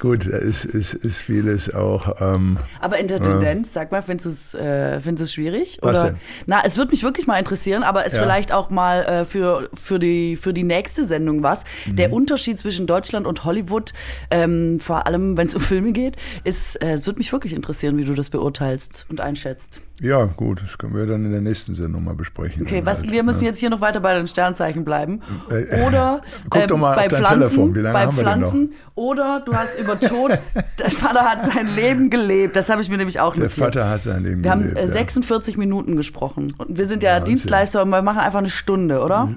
gut, 0.00 0.26
da 0.30 0.36
ist, 0.36 0.64
ist, 0.64 0.94
ist 0.94 1.20
vieles 1.20 1.72
auch. 1.74 2.20
Ähm, 2.20 2.58
Aber 2.80 2.98
in 2.98 3.08
der 3.08 3.20
Tendenz, 3.22 3.72
sag 3.72 3.90
mal, 3.92 4.02
findest 4.02 4.26
du 4.26 4.30
es 4.30 4.54
äh, 4.54 5.00
findest 5.00 5.34
schwierig? 5.34 5.78
Was 5.82 6.00
Oder? 6.00 6.08
denn? 6.10 6.18
Na, 6.46 6.62
es 6.64 6.76
würde 6.76 6.90
mich 6.90 7.02
wirklich 7.02 7.26
mal 7.26 7.38
interessieren, 7.38 7.82
aber 7.82 8.06
es 8.06 8.14
Ja. 8.14 8.22
vielleicht 8.22 8.52
auch 8.52 8.70
mal 8.70 9.04
äh, 9.04 9.24
für, 9.24 9.68
für, 9.74 9.98
die, 9.98 10.36
für 10.36 10.52
die 10.52 10.62
nächste 10.64 11.04
Sendung 11.06 11.42
was. 11.42 11.64
Der 11.86 12.08
Mhm. 12.08 12.14
Unterschied 12.14 12.58
zwischen 12.58 12.86
Deutschland 12.86 13.26
und 13.26 13.44
Hollywood, 13.44 13.92
ähm, 14.30 14.78
vor 14.80 15.06
allem 15.06 15.36
wenn 15.36 15.46
es 15.48 15.54
um 15.54 15.60
Filme 15.62 15.92
geht, 15.92 16.16
ist, 16.44 16.73
äh, 16.76 16.92
es 16.92 17.06
würde 17.06 17.18
mich 17.18 17.32
wirklich 17.32 17.52
interessieren, 17.54 17.98
wie 17.98 18.04
du 18.04 18.14
das 18.14 18.30
beurteilst 18.30 19.06
und 19.08 19.20
einschätzt. 19.20 19.80
ja, 20.00 20.24
gut, 20.24 20.62
das 20.62 20.78
können 20.78 20.94
wir 20.94 21.06
dann 21.06 21.24
in 21.24 21.32
der 21.32 21.40
nächsten 21.40 21.74
Sendung 21.74 22.04
mal 22.04 22.14
besprechen. 22.14 22.62
Okay, 22.62 22.82
was, 22.84 23.02
halt, 23.02 23.12
wir 23.12 23.22
müssen 23.22 23.40
ne? 23.40 23.46
jetzt 23.46 23.58
hier 23.60 23.70
noch 23.70 23.80
weiter 23.80 24.00
bei 24.00 24.14
den 24.14 24.26
Sternzeichen 24.28 24.84
bleiben. 24.84 25.20
Äh, 25.50 25.86
Oder 25.86 26.22
guck 26.50 26.70
ähm, 26.70 26.80
bei 26.80 27.08
Pflanzen, 27.08 27.72
bei 27.72 28.06
haben 28.06 28.16
wir. 28.16 28.68
Oder 28.96 29.42
du 29.44 29.54
hast 29.54 29.78
über 29.78 29.98
Tod, 29.98 30.32
dein 30.76 30.90
Vater 30.90 31.22
hat 31.22 31.44
sein 31.46 31.74
Leben 31.74 32.10
gelebt. 32.10 32.54
Das 32.56 32.68
habe 32.68 32.80
ich 32.82 32.88
mir 32.88 32.96
nämlich 32.96 33.18
auch 33.20 33.34
Der 33.34 33.44
notiert. 33.44 33.66
Vater 33.66 33.90
hat 33.90 34.02
sein 34.02 34.22
Leben 34.22 34.44
Wir 34.44 34.50
haben 34.50 34.62
gelebt. 34.62 34.78
äh, 34.78 34.82
ja. 34.82 34.92
46 34.92 35.56
Minuten 35.56 35.96
gesprochen. 35.96 36.52
Und 36.58 36.76
wir 36.78 36.86
sind 36.86 37.02
ja 37.02 37.12
Wahnsinn. 37.14 37.26
Dienstleister 37.26 37.82
und 37.82 37.90
wir 37.90 38.02
machen 38.02 38.18
einfach 38.20 38.38
eine 38.38 38.50
Stunde, 38.50 39.00
oder? 39.00 39.28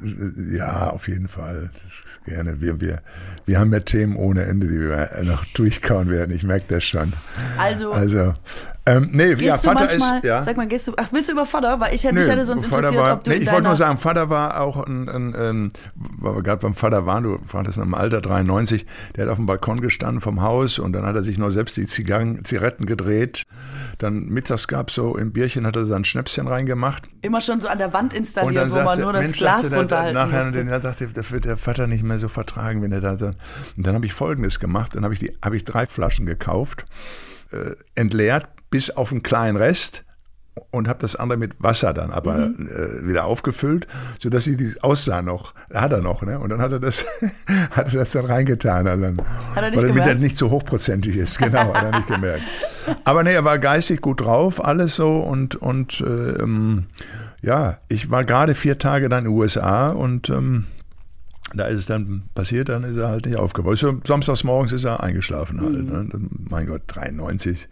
Ja, 0.52 0.92
auf 0.92 1.08
jeden 1.08 1.28
Fall. 1.28 1.72
Gerne. 2.26 2.62
Wir, 2.62 2.80
wir, 2.82 3.02
wir 3.46 3.60
haben 3.60 3.72
ja 3.74 3.80
Themen 3.80 4.16
ohne 4.16 4.44
Ende, 4.44 4.68
die 4.68 4.80
wir 4.80 5.10
noch 5.24 5.46
durchkauen 5.54 6.10
werden. 6.10 6.36
Ich 6.36 6.44
merke 6.44 6.66
das 6.68 6.84
schon. 6.84 7.14
Also, 7.58 7.92
Also, 7.92 8.34
ähm, 8.88 9.10
nee, 9.12 9.36
gehst 9.36 9.42
ja, 9.42 9.58
Vater 9.58 9.86
manchmal, 9.86 10.18
ist, 10.20 10.26
ja. 10.26 10.42
sag 10.42 10.58
mal, 10.58 10.68
gehst 10.68 10.88
du, 10.88 10.94
ach, 10.98 11.10
willst 11.12 11.30
du 11.30 11.34
über 11.34 11.46
Vater? 11.46 11.80
Weil 11.80 11.94
ich 11.94 12.04
hätte, 12.04 12.16
mich 12.16 12.26
Nö, 12.26 12.32
hätte 12.32 12.46
sonst 12.46 12.66
Vater 12.66 12.78
interessiert, 12.90 13.04
war, 13.04 13.14
ob 13.14 13.24
du 13.24 13.30
nee, 13.32 13.38
ich 13.38 13.52
wollte 13.52 13.64
nur 13.64 13.76
sagen, 13.76 13.98
Vater 14.00 14.30
war 14.30 14.60
auch 14.62 14.78
ein, 14.86 15.08
ein, 15.10 15.36
ein 15.36 15.72
weil 15.96 16.36
wir 16.36 16.44
gerade 16.44 16.62
beim 16.62 16.74
Vater 16.74 17.06
waren, 17.06 17.24
du 17.24 17.40
fragtest 17.48 17.78
dem 17.78 17.94
Alter 17.94 18.22
93, 18.22 18.86
der 19.16 19.26
hat 19.26 19.32
auf 19.32 19.38
dem 19.38 19.46
Balkon 19.46 19.82
gestanden 19.82 20.22
vom 20.22 20.42
Haus 20.42 20.80
und 20.80 20.94
dann 20.94 21.06
hat 21.06 21.16
er 21.16 21.24
sich 21.24 21.38
noch 21.38 21.50
selbst 21.50 21.78
die 21.78 21.86
Zigarren, 21.86 22.44
Zigaretten 22.46 22.86
gedreht. 22.86 23.44
Dann 23.98 24.26
mittags 24.30 24.68
gab 24.68 24.92
so 24.92 25.18
im 25.18 25.32
Bierchen 25.32 25.66
hat 25.66 25.76
er 25.76 25.86
sein 25.86 26.06
Schnäpschen 26.06 26.48
reingemacht. 26.48 27.04
immer 27.22 27.42
schon 27.42 27.62
so 27.62 27.68
an 27.68 27.78
der 27.80 27.94
Wand 27.94 28.14
Und 28.14 28.20
installiert, 28.20 28.56
dann 28.64 28.72
wo 28.72 28.82
man 28.84 29.00
nur 29.00 29.14
das 29.14 29.24
Mensch, 29.24 29.38
Glas 29.38 29.74
runterhalten 29.74 30.14
nachher, 30.14 30.44
musste. 30.46 30.60
den, 30.60 30.70
da 30.70 30.80
dachte, 30.80 31.08
das 31.14 31.32
wird 31.32 31.46
der 31.46 31.58
Vater 31.58 31.88
nicht 31.88 32.04
mehr 32.04 32.20
so 32.20 32.28
vertragen, 32.28 32.82
wenn 32.82 32.92
er 32.92 33.02
da. 33.02 33.12
Und 33.12 33.36
dann 33.88 33.96
habe 33.96 34.06
ich 34.06 34.14
Folgendes 34.14 34.60
gemacht, 34.60 34.96
dann 34.96 35.04
habe 35.04 35.14
ich, 35.14 35.20
die- 35.20 35.34
habe 35.44 35.56
ich 35.56 35.66
drei 35.66 35.88
Flaschen 35.88 36.26
gekauft, 36.26 36.86
äh, 37.52 37.72
entleert 37.96 38.48
bis 38.70 38.90
auf 38.90 39.12
einen 39.12 39.24
kleinen 39.24 39.58
Rest 39.58 40.04
und 40.72 40.88
habe 40.88 40.98
das 41.00 41.16
andere 41.16 41.38
mit 41.38 41.54
Wasser 41.60 41.94
dann 41.94 42.10
aber 42.10 42.36
Mhm. 42.50 42.68
äh, 42.68 43.08
wieder 43.08 43.26
aufgefüllt, 43.26 43.88
sodass 44.20 44.44
sie 44.46 44.58
die 44.58 44.74
aussah 44.82 45.22
noch. 45.22 45.54
Hat 45.72 45.92
er 45.94 46.02
noch, 46.02 46.24
ne? 46.24 46.40
Und 46.40 46.50
dann 46.50 46.60
hat 46.62 46.72
er 46.72 46.80
das, 46.80 47.06
hat 47.72 47.94
er 47.94 48.00
das 48.00 48.12
dann 48.12 48.26
reingetan. 48.26 48.88
Also 48.88 49.04
dann, 49.04 49.18
Hat 49.56 49.64
er 49.64 49.70
nicht 49.70 49.78
weil 49.78 49.88
damit 49.90 50.02
er 50.02 50.06
gemerkt? 50.06 50.22
nicht 50.22 50.38
so 50.38 50.50
hochprozentig 50.50 51.16
ist, 51.16 51.38
genau, 51.38 51.74
hat 51.76 51.84
er 51.84 51.92
nicht 51.92 52.08
gemerkt. 52.08 52.44
Aber 53.04 53.24
nee, 53.24 53.34
er 53.34 53.46
war 53.46 53.60
geistig 53.60 54.02
gut 54.02 54.22
drauf, 54.22 54.64
alles 54.64 54.96
so 54.96 55.20
und, 55.20 55.56
und 55.56 56.04
ähm, 56.06 56.86
ja, 57.44 57.78
ich 57.88 58.10
war 58.10 58.26
gerade 58.26 58.56
vier 58.56 58.80
Tage 58.80 59.10
dann 59.10 59.26
in 59.26 59.32
den 59.32 59.38
USA 59.38 59.90
und 59.90 60.30
ähm, 60.32 60.66
da 61.54 61.66
ist 61.66 61.78
es 61.78 61.86
dann 61.86 62.24
passiert, 62.34 62.70
dann 62.70 62.84
ist 62.84 62.98
er 62.98 63.10
halt 63.10 63.28
nicht 63.28 63.38
aufgewacht. 63.38 63.78
So, 63.78 64.02
samstags 64.06 64.44
morgens 64.44 64.72
ist 64.72 64.86
er 64.86 65.04
eingeschlafen 65.04 65.62
halt. 65.62 65.74
Mhm. 65.74 65.90
Ne? 65.90 66.10
Mein 66.50 66.66
Gott, 66.66 66.82
93. 66.88 67.70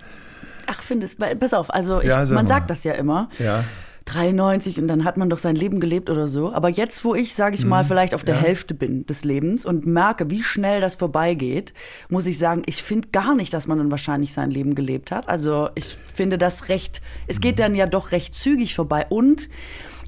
Ach, 0.68 0.82
findest, 0.82 1.20
pass 1.40 1.54
auf, 1.54 1.74
also 1.74 2.02
ich, 2.02 2.08
Ja, 2.08 2.18
man 2.26 2.34
mal. 2.34 2.48
sagt 2.48 2.70
das 2.70 2.84
ja 2.84 2.94
immer. 2.94 3.30
Ja. 3.40 3.64
93 4.06 4.80
und 4.80 4.88
dann 4.88 5.04
hat 5.04 5.18
man 5.18 5.32
doch 5.32 5.40
sein 5.40 5.56
Leben 5.56 5.80
gelebt 5.80 6.12
oder 6.12 6.28
so. 6.28 6.54
Aber 6.54 6.70
jetzt, 6.70 7.04
wo 7.04 7.16
ich, 7.16 7.34
sage 7.34 7.56
ich 7.56 7.66
mal, 7.66 7.84
vielleicht 7.84 8.14
auf 8.14 8.22
der 8.24 8.36
Mhm. 8.36 8.42
Ja. 8.42 8.46
Hälfte 8.48 8.74
bin 8.76 9.06
des 9.08 9.24
Lebens 9.26 9.66
und 9.66 9.88
merke, 9.88 10.30
wie 10.30 10.44
schnell 10.44 10.80
das 10.80 10.94
vorbeigeht, 10.94 11.74
muss 12.08 12.28
ich 12.28 12.38
sagen, 12.38 12.62
ich 12.68 12.84
finde 12.84 13.08
gar 13.12 13.34
nicht, 13.34 13.52
dass 13.52 13.66
man 13.66 13.80
dann 13.80 13.90
wahrscheinlich 13.90 14.32
sein 14.32 14.52
Leben 14.52 14.76
gelebt 14.76 15.10
hat. 15.10 15.28
Also 15.28 15.70
ich 15.74 15.98
finde 16.14 16.38
das 16.38 16.70
recht, 16.70 17.02
es 17.26 17.42
geht 17.42 17.58
dann 17.58 17.74
ja 17.74 17.88
doch 17.88 18.12
recht 18.12 18.36
zügig 18.36 18.76
vorbei. 18.76 19.08
Und 19.10 19.50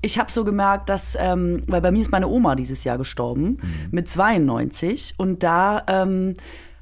ich 0.03 0.19
habe 0.19 0.31
so 0.31 0.43
gemerkt, 0.43 0.89
dass, 0.89 1.17
ähm, 1.19 1.63
weil 1.65 1.81
bei 1.81 1.89
mir 1.89 2.03
ist 2.03 2.11
meine 2.11 2.27
Oma 2.27 2.53
dieses 2.53 2.83
Jahr 2.83 2.99
gestorben 2.99 3.57
mit 3.89 4.07
92 4.07 5.15
und 5.17 5.41
da 5.41 5.83
ähm, 5.87 6.35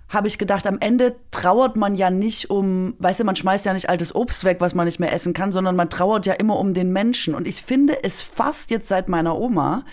habe 0.10 0.28
ich 0.28 0.38
gedacht, 0.38 0.68
am 0.68 0.78
Ende 0.80 1.16
trauert 1.32 1.76
man 1.76 1.96
ja 1.96 2.10
nicht 2.10 2.50
um, 2.50 2.96
weißt 3.00 3.22
du, 3.22 3.24
man 3.24 3.36
schmeißt 3.36 3.66
ja 3.66 3.74
nicht 3.74 3.90
altes 3.90 4.14
Obst 4.14 4.44
weg, 4.44 4.58
was 4.60 4.76
man 4.76 4.86
nicht 4.86 5.00
mehr 5.00 5.12
essen 5.12 5.34
kann, 5.34 5.52
sondern 5.52 5.76
man 5.76 5.90
trauert 5.90 6.26
ja 6.26 6.34
immer 6.34 6.60
um 6.60 6.74
den 6.74 6.92
Menschen. 6.92 7.34
Und 7.34 7.48
ich 7.48 7.62
finde 7.62 8.04
es 8.04 8.22
fast 8.22 8.70
jetzt 8.70 8.88
seit 8.88 9.10
meiner 9.10 9.38
Oma 9.38 9.84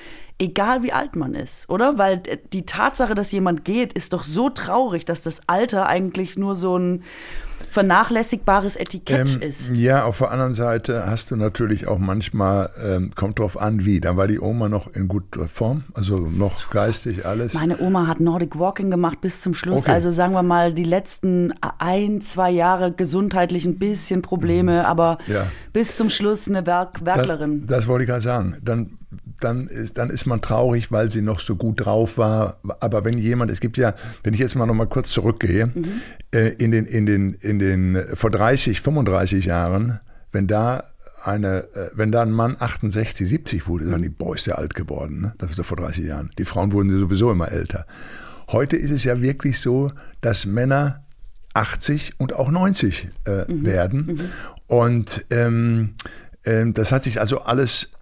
egal 0.42 0.82
wie 0.82 0.92
alt 0.92 1.14
man 1.14 1.34
ist, 1.34 1.70
oder? 1.70 1.96
Weil 1.98 2.20
die 2.52 2.66
Tatsache, 2.66 3.14
dass 3.14 3.30
jemand 3.30 3.64
geht, 3.64 3.92
ist 3.92 4.12
doch 4.12 4.24
so 4.24 4.50
traurig, 4.50 5.04
dass 5.04 5.22
das 5.22 5.42
Alter 5.46 5.86
eigentlich 5.86 6.36
nur 6.36 6.56
so 6.56 6.76
ein 6.76 7.02
vernachlässigbares 7.70 8.76
Etikett 8.76 9.36
ähm, 9.36 9.40
ist. 9.40 9.70
Ja, 9.72 10.04
auf 10.04 10.18
der 10.18 10.30
anderen 10.30 10.52
Seite 10.52 11.06
hast 11.06 11.30
du 11.30 11.36
natürlich 11.36 11.86
auch 11.86 11.98
manchmal, 11.98 12.68
ähm, 12.84 13.12
kommt 13.14 13.38
drauf 13.38 13.58
an, 13.58 13.84
wie. 13.84 14.00
Dann 14.00 14.18
war 14.18 14.26
die 14.26 14.40
Oma 14.40 14.68
noch 14.68 14.92
in 14.94 15.08
guter 15.08 15.48
Form, 15.48 15.84
also 15.94 16.16
noch 16.16 16.52
so. 16.52 16.64
geistig 16.70 17.24
alles. 17.24 17.54
Meine 17.54 17.80
Oma 17.80 18.06
hat 18.06 18.20
Nordic 18.20 18.58
Walking 18.58 18.90
gemacht 18.90 19.22
bis 19.22 19.40
zum 19.40 19.54
Schluss. 19.54 19.82
Okay. 19.82 19.92
Also 19.92 20.10
sagen 20.10 20.34
wir 20.34 20.42
mal, 20.42 20.74
die 20.74 20.84
letzten 20.84 21.54
ein, 21.78 22.20
zwei 22.20 22.50
Jahre 22.50 22.92
gesundheitlich 22.92 23.64
ein 23.64 23.78
bisschen 23.78 24.20
Probleme, 24.20 24.80
mhm. 24.80 24.86
aber 24.86 25.18
ja. 25.26 25.46
bis 25.72 25.96
zum 25.96 26.10
Schluss 26.10 26.48
eine 26.48 26.66
Werk 26.66 27.04
Werklerin. 27.04 27.66
Das, 27.66 27.78
das 27.78 27.86
wollte 27.86 28.04
ich 28.04 28.10
gerade 28.10 28.22
sagen. 28.22 28.56
Dann 28.62 28.98
dann 29.44 29.66
ist, 29.68 29.98
dann 29.98 30.10
ist 30.10 30.26
man 30.26 30.40
traurig, 30.40 30.90
weil 30.92 31.08
sie 31.08 31.22
noch 31.22 31.40
so 31.40 31.56
gut 31.56 31.84
drauf 31.84 32.18
war. 32.18 32.60
Aber 32.80 33.04
wenn 33.04 33.18
jemand, 33.18 33.50
es 33.50 33.60
gibt 33.60 33.76
ja, 33.76 33.94
wenn 34.22 34.34
ich 34.34 34.40
jetzt 34.40 34.54
mal 34.54 34.66
noch 34.66 34.74
mal 34.74 34.86
kurz 34.86 35.10
zurückgehe, 35.10 35.66
mhm. 35.66 36.02
äh, 36.32 36.48
in 36.50 36.70
den, 36.70 36.86
in 36.86 37.06
den, 37.06 37.34
in 37.34 37.58
den, 37.58 37.98
vor 38.14 38.30
30, 38.30 38.80
35 38.80 39.44
Jahren, 39.44 40.00
wenn 40.32 40.46
da 40.46 40.84
eine, 41.24 41.64
äh, 41.74 41.90
wenn 41.94 42.12
da 42.12 42.22
ein 42.22 42.32
Mann 42.32 42.56
68, 42.58 43.28
70 43.28 43.68
wurde, 43.68 43.90
dann 43.90 44.02
die 44.02 44.08
Boy 44.08 44.36
ist 44.36 44.46
ja 44.46 44.56
alt 44.56 44.74
geworden, 44.74 45.20
ne? 45.20 45.34
das 45.38 45.50
ist 45.50 45.58
doch 45.58 45.64
vor 45.64 45.76
30 45.76 46.04
Jahren. 46.04 46.30
Die 46.38 46.44
Frauen 46.44 46.72
wurden 46.72 46.90
sowieso 46.90 47.30
immer 47.30 47.50
älter. 47.50 47.86
Heute 48.48 48.76
ist 48.76 48.90
es 48.90 49.04
ja 49.04 49.20
wirklich 49.20 49.60
so, 49.60 49.92
dass 50.20 50.46
Männer 50.46 51.04
80 51.54 52.12
und 52.18 52.32
auch 52.32 52.50
90 52.50 53.08
äh, 53.24 53.52
mhm. 53.52 53.64
werden. 53.64 54.06
Mhm. 54.06 54.20
Und 54.66 55.24
ähm, 55.30 55.94
ähm, 56.44 56.74
das 56.74 56.92
hat 56.92 57.02
sich 57.02 57.20
also 57.20 57.40
alles 57.40 57.92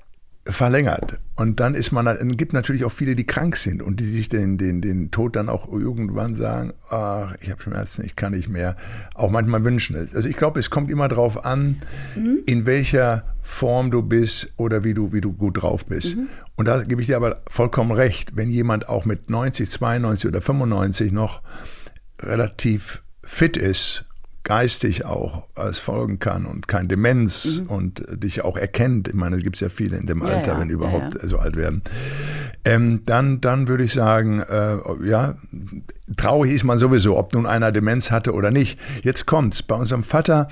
verlängert. 0.47 1.18
Und 1.36 1.61
dann 1.61 1.74
ist 1.74 1.93
man, 1.93 2.07
dann 2.07 2.36
gibt 2.36 2.53
natürlich 2.53 2.84
auch 2.84 2.93
viele, 2.93 3.14
die 3.14 3.26
krank 3.26 3.57
sind 3.57 3.82
und 3.82 4.01
die 4.01 4.05
sich 4.05 4.28
den, 4.28 4.57
den, 4.59 4.80
den 4.80 5.11
Tod 5.11 5.36
dann 5.36 5.49
auch 5.49 5.70
irgendwann 5.70 6.34
sagen, 6.34 6.72
ach, 6.88 7.34
ich 7.41 7.51
habe 7.51 7.62
Schmerzen, 7.62 8.05
ich 8.05 8.16
kann 8.16 8.32
nicht 8.32 8.49
mehr. 8.49 8.76
Auch 9.14 9.30
manchmal 9.30 9.64
wünschen 9.64 9.97
es. 9.97 10.14
Also 10.14 10.28
ich 10.28 10.36
glaube, 10.36 10.59
es 10.59 10.70
kommt 10.70 10.91
immer 10.91 11.09
darauf 11.09 11.45
an, 11.45 11.82
mhm. 12.16 12.41
in 12.47 12.66
welcher 12.66 13.24
Form 13.43 13.91
du 13.91 14.03
bist 14.03 14.53
oder 14.57 14.82
wie 14.82 14.95
du, 14.95 15.12
wie 15.12 15.20
du 15.20 15.32
gut 15.32 15.62
drauf 15.62 15.84
bist. 15.84 16.16
Mhm. 16.16 16.28
Und 16.57 16.66
da 16.66 16.82
gebe 16.84 17.01
ich 17.01 17.07
dir 17.07 17.16
aber 17.16 17.43
vollkommen 17.49 17.93
recht, 17.93 18.36
wenn 18.36 18.49
jemand 18.49 18.88
auch 18.88 19.05
mit 19.05 19.28
90, 19.28 19.70
92 19.70 20.28
oder 20.28 20.41
95 20.41 21.12
noch 21.12 21.43
relativ 22.22 23.03
fit 23.22 23.57
ist 23.57 24.05
geistig 24.51 25.05
auch 25.05 25.44
als 25.55 25.78
folgen 25.78 26.18
kann 26.18 26.44
und 26.44 26.66
kein 26.66 26.88
Demenz 26.88 27.61
mhm. 27.61 27.66
und 27.68 28.05
dich 28.11 28.42
auch 28.42 28.57
erkennt, 28.57 29.07
ich 29.07 29.14
meine, 29.14 29.36
es 29.36 29.44
gibt 29.44 29.61
ja 29.61 29.68
viele 29.68 29.96
in 29.96 30.07
dem 30.07 30.22
Alter, 30.22 30.48
ja, 30.48 30.55
ja, 30.55 30.61
wenn 30.61 30.70
überhaupt 30.70 31.14
ja, 31.14 31.28
so 31.28 31.38
alt 31.38 31.55
werden, 31.55 31.82
ähm, 32.64 33.03
dann, 33.07 33.40
dann 33.40 33.68
würde 33.68 33.84
ich 33.84 33.92
sagen, 33.92 34.40
äh, 34.40 34.76
ja, 35.05 35.36
traurig 36.16 36.53
ist 36.53 36.64
man 36.64 36.78
sowieso, 36.78 37.16
ob 37.16 37.32
nun 37.32 37.46
einer 37.46 37.70
Demenz 37.70 38.11
hatte 38.11 38.32
oder 38.32 38.51
nicht. 38.51 38.76
Jetzt 39.05 39.24
kommt's, 39.24 39.62
bei 39.62 39.76
unserem 39.76 40.03
Vater 40.03 40.48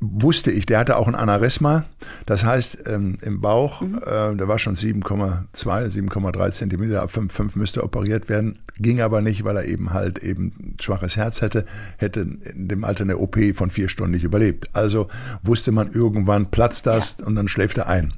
wusste 0.00 0.50
ich, 0.50 0.66
der 0.66 0.78
hatte 0.78 0.96
auch 0.96 1.08
ein 1.08 1.14
Aneurysma, 1.14 1.86
das 2.26 2.44
heißt 2.44 2.84
ähm, 2.86 3.18
im 3.22 3.40
Bauch, 3.40 3.80
mhm. 3.80 3.98
äh, 4.04 4.36
der 4.36 4.46
war 4.46 4.58
schon 4.58 4.74
7,2, 4.74 5.46
7,3 5.54 6.50
Zentimeter, 6.52 7.02
ab 7.02 7.10
5,5 7.14 7.52
müsste 7.54 7.82
operiert 7.82 8.28
werden, 8.28 8.58
ging 8.78 9.00
aber 9.00 9.22
nicht, 9.22 9.44
weil 9.44 9.56
er 9.56 9.64
eben 9.64 9.94
halt 9.94 10.18
eben 10.18 10.76
schwaches 10.80 11.16
Herz 11.16 11.40
hätte, 11.40 11.64
hätte 11.96 12.20
in 12.20 12.68
dem 12.68 12.84
Alter 12.84 13.04
eine 13.04 13.16
OP 13.18 13.38
von 13.54 13.70
vier 13.70 13.88
Stunden 13.88 14.12
nicht 14.12 14.24
überlebt. 14.24 14.68
Also 14.74 15.08
wusste 15.42 15.72
man 15.72 15.92
irgendwann 15.92 16.50
platzt 16.50 16.86
das 16.86 17.16
ja. 17.18 17.26
und 17.26 17.34
dann 17.36 17.48
schläft 17.48 17.78
er 17.78 17.88
ein. 17.88 18.12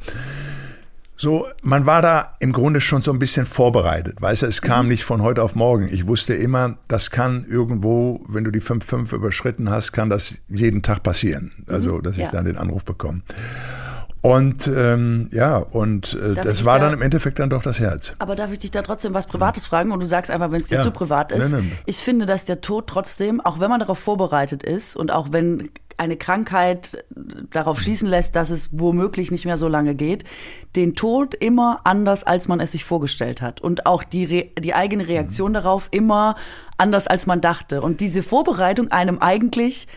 So, 1.20 1.48
man 1.62 1.84
war 1.84 2.00
da 2.00 2.36
im 2.38 2.52
Grunde 2.52 2.80
schon 2.80 3.02
so 3.02 3.12
ein 3.12 3.18
bisschen 3.18 3.44
vorbereitet. 3.44 4.22
Weißt 4.22 4.42
du, 4.42 4.46
es 4.46 4.62
kam 4.62 4.86
mhm. 4.86 4.92
nicht 4.92 5.04
von 5.04 5.20
heute 5.20 5.42
auf 5.42 5.56
morgen. 5.56 5.88
Ich 5.92 6.06
wusste 6.06 6.34
immer, 6.34 6.78
das 6.86 7.10
kann 7.10 7.44
irgendwo, 7.48 8.24
wenn 8.28 8.44
du 8.44 8.52
die 8.52 8.62
5-5 8.62 9.12
überschritten 9.12 9.68
hast, 9.68 9.90
kann 9.90 10.10
das 10.10 10.34
jeden 10.48 10.82
Tag 10.82 11.02
passieren. 11.02 11.64
Also, 11.66 11.96
mhm. 11.96 12.02
dass 12.02 12.14
ich 12.14 12.24
ja. 12.24 12.30
dann 12.30 12.44
den 12.44 12.56
Anruf 12.56 12.84
bekomme. 12.84 13.22
Und 14.28 14.66
ähm, 14.66 15.30
ja, 15.32 15.56
und 15.56 16.12
äh, 16.12 16.34
das 16.34 16.66
war 16.66 16.78
da, 16.78 16.84
dann 16.84 16.94
im 16.94 17.00
Endeffekt 17.00 17.38
dann 17.38 17.48
doch 17.48 17.62
das 17.62 17.80
Herz. 17.80 18.12
Aber 18.18 18.36
darf 18.36 18.52
ich 18.52 18.58
dich 18.58 18.70
da 18.70 18.82
trotzdem 18.82 19.14
was 19.14 19.26
Privates 19.26 19.62
mhm. 19.62 19.68
fragen? 19.68 19.92
Und 19.92 20.00
du 20.00 20.06
sagst 20.06 20.30
einfach, 20.30 20.50
wenn 20.50 20.60
es 20.60 20.66
dir 20.66 20.76
ja. 20.76 20.82
zu 20.82 20.90
privat 20.90 21.32
ist. 21.32 21.50
Nee, 21.50 21.62
nee. 21.62 21.72
Ich 21.86 21.96
finde, 21.96 22.26
dass 22.26 22.44
der 22.44 22.60
Tod 22.60 22.88
trotzdem, 22.88 23.40
auch 23.40 23.58
wenn 23.58 23.70
man 23.70 23.80
darauf 23.80 23.98
vorbereitet 23.98 24.62
ist 24.62 24.96
und 24.96 25.12
auch 25.12 25.32
wenn 25.32 25.70
eine 25.96 26.18
Krankheit 26.18 27.06
darauf 27.52 27.80
schließen 27.80 28.06
lässt, 28.06 28.36
dass 28.36 28.50
es 28.50 28.68
womöglich 28.70 29.30
nicht 29.30 29.46
mehr 29.46 29.56
so 29.56 29.66
lange 29.66 29.94
geht, 29.94 30.24
den 30.76 30.94
Tod 30.94 31.34
immer 31.34 31.80
anders, 31.84 32.22
als 32.22 32.48
man 32.48 32.60
es 32.60 32.72
sich 32.72 32.84
vorgestellt 32.84 33.40
hat. 33.40 33.62
Und 33.62 33.86
auch 33.86 34.04
die, 34.04 34.26
Re 34.26 34.50
die 34.60 34.74
eigene 34.74 35.08
Reaktion 35.08 35.52
mhm. 35.52 35.54
darauf 35.54 35.88
immer 35.90 36.36
anders, 36.76 37.06
als 37.06 37.26
man 37.26 37.40
dachte. 37.40 37.80
Und 37.80 38.00
diese 38.00 38.22
Vorbereitung 38.22 38.88
einem 38.88 39.20
eigentlich 39.20 39.88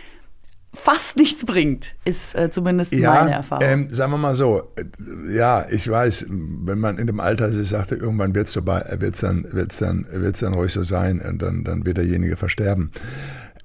fast 0.74 1.18
nichts 1.18 1.46
bringt, 1.46 1.96
ist 2.06 2.36
äh, 2.36 2.50
zumindest 2.50 2.94
ja, 2.94 3.14
meine 3.14 3.32
Erfahrung. 3.32 3.64
Ähm, 3.68 3.90
sagen 3.90 4.12
wir 4.12 4.18
mal 4.18 4.36
so, 4.36 4.72
äh, 4.76 5.36
ja, 5.36 5.66
ich 5.70 5.90
weiß, 5.90 6.28
wenn 6.30 6.80
man 6.80 6.98
in 6.98 7.08
dem 7.08 7.20
Alter 7.20 7.48
ist, 7.48 7.70
sagte, 7.70 7.96
irgendwann 7.96 8.34
wird 8.34 8.48
es 8.48 8.54
so, 8.54 8.66
wird's 8.66 9.20
dann, 9.20 9.46
wird's 9.52 9.78
dann, 9.80 10.06
wird's 10.12 10.40
dann 10.40 10.54
ruhig 10.54 10.72
so 10.72 10.84
sein 10.84 11.22
und 11.22 11.42
dann, 11.42 11.64
dann 11.64 11.86
wird 11.86 11.98
derjenige 11.98 12.38
versterben. 12.38 12.92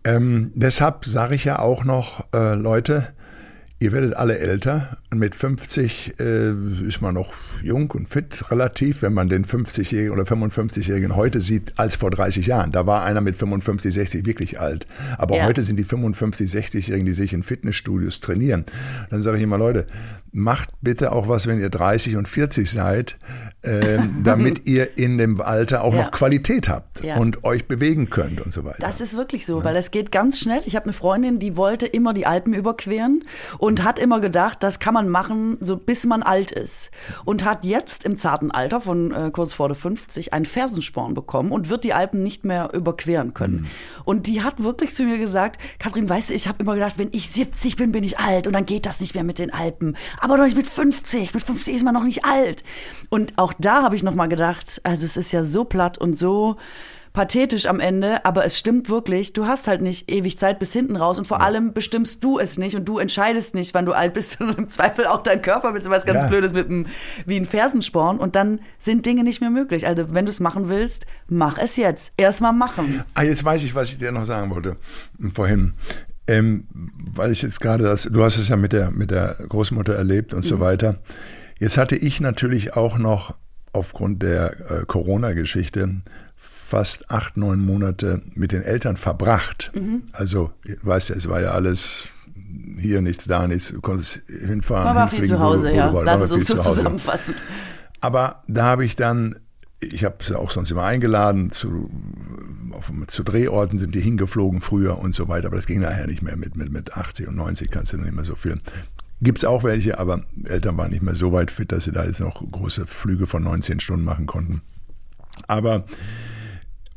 Ähm, 0.04 0.52
deshalb 0.54 1.04
sage 1.04 1.34
ich 1.34 1.44
ja 1.44 1.58
auch 1.58 1.84
noch, 1.84 2.24
äh, 2.34 2.54
Leute, 2.54 3.08
ihr 3.78 3.92
werdet 3.92 4.14
alle 4.14 4.38
älter. 4.38 4.98
Mit 5.14 5.34
50 5.34 6.18
äh, 6.18 6.52
ist 6.86 7.00
man 7.00 7.14
noch 7.14 7.32
jung 7.62 7.90
und 7.90 8.08
fit 8.08 8.50
relativ, 8.50 9.02
wenn 9.02 9.12
man 9.12 9.28
den 9.28 9.44
50-Jährigen 9.44 10.12
oder 10.12 10.24
55-Jährigen 10.24 11.14
heute 11.14 11.40
sieht, 11.40 11.78
als 11.78 11.96
vor 11.96 12.10
30 12.10 12.46
Jahren. 12.46 12.72
Da 12.72 12.86
war 12.86 13.04
einer 13.04 13.20
mit 13.20 13.36
55, 13.36 13.92
60 13.92 14.26
wirklich 14.26 14.60
alt. 14.60 14.86
Aber 15.18 15.36
ja. 15.36 15.44
heute 15.44 15.62
sind 15.62 15.76
die 15.76 15.84
55, 15.84 16.50
60-Jährigen, 16.50 17.06
die 17.06 17.12
sich 17.12 17.32
in 17.32 17.42
Fitnessstudios 17.42 18.20
trainieren. 18.20 18.64
Dann 19.10 19.22
sage 19.22 19.36
ich 19.36 19.42
immer, 19.42 19.58
Leute, 19.58 19.86
macht 20.36 20.68
bitte 20.82 21.12
auch 21.12 21.28
was, 21.28 21.46
wenn 21.46 21.58
ihr 21.58 21.70
30 21.70 22.16
und 22.16 22.28
40 22.28 22.70
seid, 22.70 23.18
äh, 23.62 23.98
damit 24.22 24.66
ihr 24.66 24.98
in 24.98 25.16
dem 25.16 25.40
Alter 25.40 25.82
auch 25.82 25.94
ja. 25.94 26.04
noch 26.04 26.10
Qualität 26.10 26.68
habt 26.68 27.02
ja. 27.02 27.16
und 27.16 27.44
euch 27.44 27.66
bewegen 27.66 28.10
könnt 28.10 28.40
und 28.42 28.52
so 28.52 28.64
weiter. 28.64 28.78
Das 28.80 29.00
ist 29.00 29.16
wirklich 29.16 29.46
so, 29.46 29.58
ja. 29.58 29.64
weil 29.64 29.76
es 29.76 29.90
geht 29.90 30.12
ganz 30.12 30.38
schnell. 30.38 30.60
Ich 30.66 30.76
habe 30.76 30.84
eine 30.84 30.92
Freundin, 30.92 31.38
die 31.38 31.56
wollte 31.56 31.86
immer 31.86 32.12
die 32.12 32.26
Alpen 32.26 32.52
überqueren 32.52 33.24
und 33.58 33.82
hat 33.82 33.98
immer 33.98 34.20
gedacht, 34.20 34.62
das 34.62 34.78
kann 34.78 34.92
man 34.92 35.08
machen, 35.08 35.56
so 35.60 35.76
bis 35.76 36.04
man 36.04 36.22
alt 36.22 36.52
ist. 36.52 36.90
Und 37.24 37.44
hat 37.44 37.64
jetzt 37.64 38.04
im 38.04 38.18
zarten 38.18 38.50
Alter 38.50 38.82
von 38.82 39.12
äh, 39.12 39.30
kurz 39.32 39.54
vor 39.54 39.68
der 39.68 39.76
50 39.76 40.34
einen 40.34 40.44
Fersensporn 40.44 41.14
bekommen 41.14 41.50
und 41.50 41.70
wird 41.70 41.84
die 41.84 41.94
Alpen 41.94 42.22
nicht 42.22 42.44
mehr 42.44 42.70
überqueren 42.74 43.32
können. 43.32 43.62
Mhm. 43.62 43.66
Und 44.04 44.26
die 44.26 44.42
hat 44.42 44.62
wirklich 44.62 44.94
zu 44.94 45.04
mir 45.04 45.18
gesagt, 45.18 45.60
Kathrin, 45.78 46.08
weißt 46.08 46.28
du, 46.28 46.34
ich 46.34 46.46
habe 46.46 46.62
immer 46.62 46.74
gedacht, 46.74 46.98
wenn 46.98 47.08
ich 47.12 47.30
70 47.30 47.76
bin, 47.76 47.92
bin 47.92 48.04
ich 48.04 48.18
alt 48.18 48.46
und 48.46 48.52
dann 48.52 48.66
geht 48.66 48.84
das 48.84 49.00
nicht 49.00 49.14
mehr 49.14 49.24
mit 49.24 49.38
den 49.38 49.52
Alpen 49.52 49.96
aber 50.26 50.38
doch 50.38 50.44
nicht 50.44 50.56
mit 50.56 50.66
50. 50.66 51.34
Mit 51.34 51.44
50 51.44 51.72
ist 51.72 51.84
man 51.84 51.94
noch 51.94 52.02
nicht 52.02 52.24
alt. 52.24 52.64
Und 53.10 53.38
auch 53.38 53.52
da 53.60 53.84
habe 53.84 53.94
ich 53.94 54.02
noch 54.02 54.16
mal 54.16 54.26
gedacht, 54.26 54.80
also 54.82 55.04
es 55.04 55.16
ist 55.16 55.30
ja 55.30 55.44
so 55.44 55.62
platt 55.62 55.98
und 55.98 56.18
so 56.18 56.56
pathetisch 57.12 57.66
am 57.66 57.78
Ende, 57.78 58.24
aber 58.24 58.44
es 58.44 58.58
stimmt 58.58 58.90
wirklich. 58.90 59.32
Du 59.34 59.46
hast 59.46 59.68
halt 59.68 59.82
nicht 59.82 60.10
ewig 60.10 60.36
Zeit 60.36 60.58
bis 60.58 60.72
hinten 60.72 60.96
raus 60.96 61.16
und 61.16 61.28
vor 61.28 61.38
ja. 61.38 61.44
allem 61.44 61.72
bestimmst 61.72 62.24
du 62.24 62.40
es 62.40 62.58
nicht 62.58 62.74
und 62.74 62.86
du 62.86 62.98
entscheidest 62.98 63.54
nicht, 63.54 63.72
wann 63.72 63.86
du 63.86 63.92
alt 63.92 64.14
bist 64.14 64.40
und 64.40 64.58
im 64.58 64.68
Zweifel 64.68 65.06
auch 65.06 65.22
dein 65.22 65.42
Körper 65.42 65.70
mit 65.70 65.84
so 65.84 65.90
was 65.90 66.04
ganz 66.04 66.24
ja. 66.24 66.28
Blödes 66.28 66.52
mit 66.52 66.66
einem, 66.66 66.86
wie 67.24 67.36
ein 67.36 67.46
Fersensporn 67.46 68.18
und 68.18 68.34
dann 68.34 68.58
sind 68.78 69.06
Dinge 69.06 69.22
nicht 69.22 69.40
mehr 69.40 69.50
möglich. 69.50 69.86
Also 69.86 70.12
wenn 70.12 70.26
du 70.26 70.30
es 70.30 70.40
machen 70.40 70.68
willst, 70.68 71.06
mach 71.28 71.56
es 71.56 71.76
jetzt. 71.76 72.12
Erstmal 72.16 72.52
machen. 72.52 73.04
Ah, 73.14 73.22
jetzt 73.22 73.44
weiß 73.44 73.62
ich, 73.62 73.76
was 73.76 73.90
ich 73.90 73.98
dir 73.98 74.10
noch 74.10 74.26
sagen 74.26 74.50
wollte 74.50 74.76
vorhin. 75.32 75.74
Ähm, 76.28 76.66
weil 77.14 77.32
ich 77.32 77.42
jetzt 77.42 77.60
gerade 77.60 77.84
das, 77.84 78.02
du 78.02 78.24
hast 78.24 78.36
es 78.36 78.48
ja 78.48 78.56
mit 78.56 78.72
der, 78.72 78.90
mit 78.90 79.10
der 79.10 79.36
Großmutter 79.48 79.94
erlebt 79.94 80.34
und 80.34 80.44
mhm. 80.44 80.48
so 80.48 80.60
weiter. 80.60 80.98
Jetzt 81.58 81.78
hatte 81.78 81.96
ich 81.96 82.20
natürlich 82.20 82.76
auch 82.76 82.98
noch 82.98 83.34
aufgrund 83.72 84.22
der 84.22 84.70
äh, 84.70 84.84
Corona-Geschichte 84.86 86.02
fast 86.36 87.10
acht, 87.10 87.36
neun 87.36 87.60
Monate 87.60 88.22
mit 88.34 88.50
den 88.50 88.62
Eltern 88.62 88.96
verbracht. 88.96 89.70
Mhm. 89.74 90.02
Also, 90.12 90.50
weißt 90.82 91.10
du, 91.10 91.14
es 91.14 91.28
war 91.28 91.40
ja 91.40 91.52
alles 91.52 92.08
hier 92.78 93.00
nichts, 93.00 93.24
da 93.26 93.46
nichts, 93.46 93.68
du 93.68 93.80
konntest 93.80 94.22
hinfahren. 94.26 94.84
Man 94.84 94.96
war 94.96 95.08
viel 95.08 95.24
zu 95.24 95.38
Hause, 95.38 95.72
ja. 95.72 95.90
Lass 96.02 96.20
es 96.20 96.32
uns 96.32 96.46
so 96.46 96.58
zusammenfassen. 96.58 97.34
Aber 98.00 98.42
da 98.48 98.64
habe 98.64 98.84
ich 98.84 98.96
dann 98.96 99.36
ich 99.80 100.04
habe 100.04 100.16
sie 100.22 100.38
auch 100.38 100.50
sonst 100.50 100.70
immer 100.70 100.84
eingeladen, 100.84 101.50
zu, 101.50 101.90
auf, 102.76 102.90
zu 103.06 103.22
Drehorten 103.22 103.78
sind 103.78 103.94
die 103.94 104.00
hingeflogen 104.00 104.60
früher 104.60 104.98
und 104.98 105.14
so 105.14 105.28
weiter, 105.28 105.48
aber 105.48 105.56
das 105.56 105.66
ging 105.66 105.80
nachher 105.80 106.06
nicht 106.06 106.22
mehr. 106.22 106.36
Mit, 106.36 106.56
mit, 106.56 106.70
mit 106.70 106.96
80 106.96 107.28
und 107.28 107.36
90 107.36 107.70
kannst 107.70 107.92
du 107.92 107.98
nicht 107.98 108.14
mehr 108.14 108.24
so 108.24 108.34
viel. 108.34 108.60
Gibt 109.22 109.38
es 109.38 109.44
auch 109.44 109.64
welche, 109.64 109.98
aber 109.98 110.22
Eltern 110.44 110.76
waren 110.76 110.90
nicht 110.90 111.02
mehr 111.02 111.14
so 111.14 111.32
weit 111.32 111.50
fit, 111.50 111.72
dass 111.72 111.84
sie 111.84 111.92
da 111.92 112.04
jetzt 112.04 112.20
noch 112.20 112.42
große 112.50 112.86
Flüge 112.86 113.26
von 113.26 113.42
19 113.42 113.80
Stunden 113.80 114.04
machen 114.04 114.26
konnten. 114.26 114.60
Aber 115.46 115.84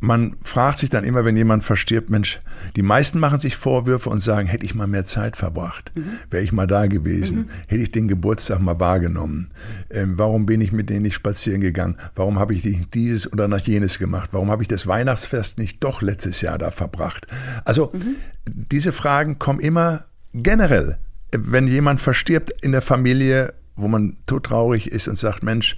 man 0.01 0.37
fragt 0.43 0.79
sich 0.79 0.89
dann 0.89 1.03
immer, 1.03 1.25
wenn 1.25 1.35
jemand 1.35 1.65
verstirbt, 1.65 2.09
Mensch, 2.09 2.39
die 2.75 2.81
meisten 2.81 3.19
machen 3.19 3.39
sich 3.39 3.57
Vorwürfe 3.57 4.09
und 4.09 4.21
sagen, 4.21 4.47
hätte 4.47 4.65
ich 4.65 4.73
mal 4.73 4.87
mehr 4.87 5.03
Zeit 5.03 5.35
verbracht, 5.35 5.91
mhm. 5.95 6.11
wäre 6.29 6.43
ich 6.43 6.53
mal 6.53 6.67
da 6.67 6.87
gewesen, 6.87 7.37
mhm. 7.37 7.49
hätte 7.67 7.83
ich 7.83 7.91
den 7.91 8.07
Geburtstag 8.07 8.61
mal 8.61 8.79
wahrgenommen, 8.79 9.51
ähm, 9.89 10.13
warum 10.17 10.45
bin 10.45 10.61
ich 10.61 10.71
mit 10.71 10.89
denen 10.89 11.01
nicht 11.01 11.15
spazieren 11.15 11.59
gegangen, 11.59 11.97
warum 12.15 12.39
habe 12.39 12.53
ich 12.53 12.89
dieses 12.93 13.31
oder 13.31 13.49
nach 13.49 13.59
jenes 13.59 13.99
gemacht, 13.99 14.29
warum 14.31 14.49
habe 14.49 14.63
ich 14.63 14.69
das 14.69 14.87
Weihnachtsfest 14.87 15.57
nicht 15.57 15.83
doch 15.83 16.01
letztes 16.01 16.39
Jahr 16.39 16.57
da 16.57 16.71
verbracht. 16.71 17.27
Also 17.65 17.91
mhm. 17.93 18.15
diese 18.45 18.93
Fragen 18.93 19.37
kommen 19.37 19.59
immer 19.59 20.05
generell, 20.33 20.97
wenn 21.31 21.67
jemand 21.67 21.99
verstirbt 21.99 22.53
in 22.61 22.71
der 22.71 22.81
Familie, 22.81 23.53
wo 23.75 23.87
man 23.89 24.15
todtraurig 24.27 24.91
ist 24.91 25.07
und 25.07 25.17
sagt, 25.17 25.43
Mensch, 25.43 25.75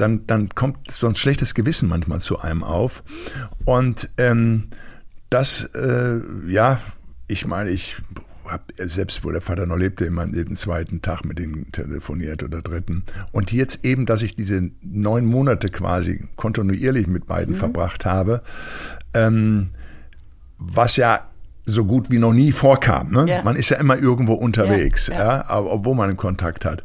dann, 0.00 0.26
dann 0.26 0.48
kommt 0.50 0.90
so 0.90 1.06
ein 1.06 1.16
schlechtes 1.16 1.54
Gewissen 1.54 1.88
manchmal 1.88 2.20
zu 2.20 2.38
einem 2.38 2.62
auf. 2.62 3.02
Und 3.64 4.08
ähm, 4.16 4.68
das, 5.28 5.64
äh, 5.74 6.20
ja, 6.48 6.80
ich 7.28 7.46
meine, 7.46 7.70
ich 7.70 7.96
habe 8.46 8.64
selbst, 8.76 9.24
wo 9.24 9.30
der 9.30 9.40
Vater 9.40 9.66
noch 9.66 9.76
lebte, 9.76 10.04
immer 10.04 10.26
jeden 10.26 10.56
zweiten 10.56 11.02
Tag 11.02 11.24
mit 11.24 11.38
ihm 11.38 11.70
telefoniert 11.70 12.42
oder 12.42 12.62
dritten. 12.62 13.04
Und 13.30 13.52
jetzt 13.52 13.84
eben, 13.84 14.06
dass 14.06 14.22
ich 14.22 14.34
diese 14.34 14.70
neun 14.82 15.26
Monate 15.26 15.68
quasi 15.68 16.24
kontinuierlich 16.36 17.06
mit 17.06 17.26
beiden 17.26 17.54
mhm. 17.54 17.58
verbracht 17.58 18.04
habe, 18.04 18.42
ähm, 19.14 19.68
was 20.58 20.96
ja 20.96 21.26
so 21.64 21.84
gut 21.84 22.10
wie 22.10 22.18
noch 22.18 22.32
nie 22.32 22.50
vorkam. 22.50 23.12
Ne? 23.12 23.26
Ja. 23.28 23.42
Man 23.44 23.54
ist 23.54 23.68
ja 23.68 23.76
immer 23.76 23.96
irgendwo 23.96 24.32
unterwegs, 24.32 25.06
ja, 25.06 25.44
ja. 25.44 25.44
obwohl 25.48 25.94
man 25.94 26.08
einen 26.08 26.16
Kontakt 26.16 26.64
hat 26.64 26.82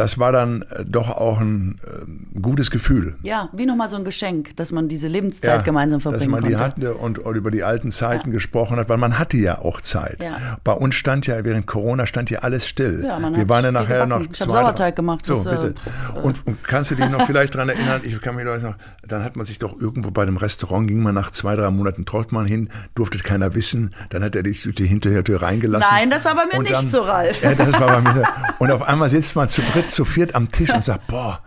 das 0.00 0.18
war 0.18 0.32
dann 0.32 0.62
äh, 0.62 0.84
doch 0.86 1.10
auch 1.10 1.40
ein 1.40 1.78
äh, 1.84 2.40
gutes 2.40 2.70
Gefühl. 2.70 3.16
Ja, 3.22 3.50
wie 3.52 3.66
nochmal 3.66 3.88
so 3.88 3.98
ein 3.98 4.04
Geschenk, 4.04 4.56
dass 4.56 4.72
man 4.72 4.88
diese 4.88 5.08
Lebenszeit 5.08 5.58
ja, 5.58 5.62
gemeinsam 5.62 6.00
verbringen 6.00 6.32
konnte. 6.32 6.50
Dass 6.50 6.60
man 6.60 6.74
die 6.74 6.88
hatte 6.88 6.94
und, 6.94 7.18
und, 7.18 7.36
über 7.36 7.50
die 7.50 7.62
alten 7.62 7.92
Zeiten 7.92 8.28
ja. 8.28 8.32
gesprochen 8.32 8.78
hat, 8.78 8.88
weil 8.88 8.96
man 8.96 9.18
hatte 9.18 9.36
ja 9.36 9.58
auch 9.58 9.82
Zeit. 9.82 10.22
Ja. 10.22 10.58
Bei 10.64 10.72
uns 10.72 10.94
stand 10.94 11.26
ja, 11.26 11.44
während 11.44 11.66
Corona 11.66 12.06
stand 12.06 12.30
ja 12.30 12.38
alles 12.38 12.66
still. 12.66 13.04
Ja, 13.04 13.18
man 13.18 13.36
Wir 13.36 13.46
waren 13.50 13.62
ja 13.62 13.72
nachher 13.72 14.06
noch 14.06 14.20
Ich 14.20 14.40
habe 14.40 14.50
Sauerteig 14.50 14.96
gemacht. 14.96 15.26
So, 15.26 15.34
das, 15.34 15.44
bitte. 15.44 15.74
Äh, 16.14 16.20
und, 16.20 16.46
und, 16.46 16.64
kannst 16.64 16.92
du 16.92 16.94
dich 16.94 17.10
noch 17.10 17.26
vielleicht 17.26 17.54
daran 17.54 17.68
erinnern, 17.68 18.00
ich 18.02 18.18
kann 18.22 18.36
mich 18.36 18.46
noch, 18.46 18.74
dann 19.06 19.22
hat 19.22 19.36
man 19.36 19.44
sich 19.44 19.58
doch 19.58 19.78
irgendwo 19.78 20.10
bei 20.10 20.24
dem 20.24 20.38
Restaurant, 20.38 20.88
ging 20.88 21.02
man 21.02 21.14
nach 21.14 21.30
zwei, 21.30 21.56
drei 21.56 21.70
Monaten 21.70 22.06
mal 22.30 22.46
hin, 22.46 22.70
durfte 22.94 23.18
keiner 23.18 23.54
wissen, 23.54 23.94
dann 24.08 24.24
hat 24.24 24.34
er 24.34 24.42
die 24.42 24.52
Tüte 24.52 24.84
hinterher 24.84 25.22
reingelassen. 25.42 25.88
Nein, 25.90 26.10
das 26.10 26.24
war 26.24 26.34
bei 26.34 26.46
mir 26.46 26.62
nicht 26.62 26.74
dann, 26.74 26.88
so, 26.88 27.02
Ralf. 27.02 27.42
Ja, 27.50 27.54
das 27.54 27.72
war 27.72 28.00
bei 28.00 28.12
mir. 28.12 28.24
Und 28.58 28.70
auf 28.70 28.82
einmal 28.82 29.08
sitzt 29.08 29.34
man 29.36 29.48
zu 29.48 29.62
dritt, 29.62 29.89
zu 29.90 30.04
viert 30.04 30.34
am 30.34 30.48
Tisch 30.48 30.72
und 30.72 30.84
sagt, 30.84 31.06
boah, 31.06 31.40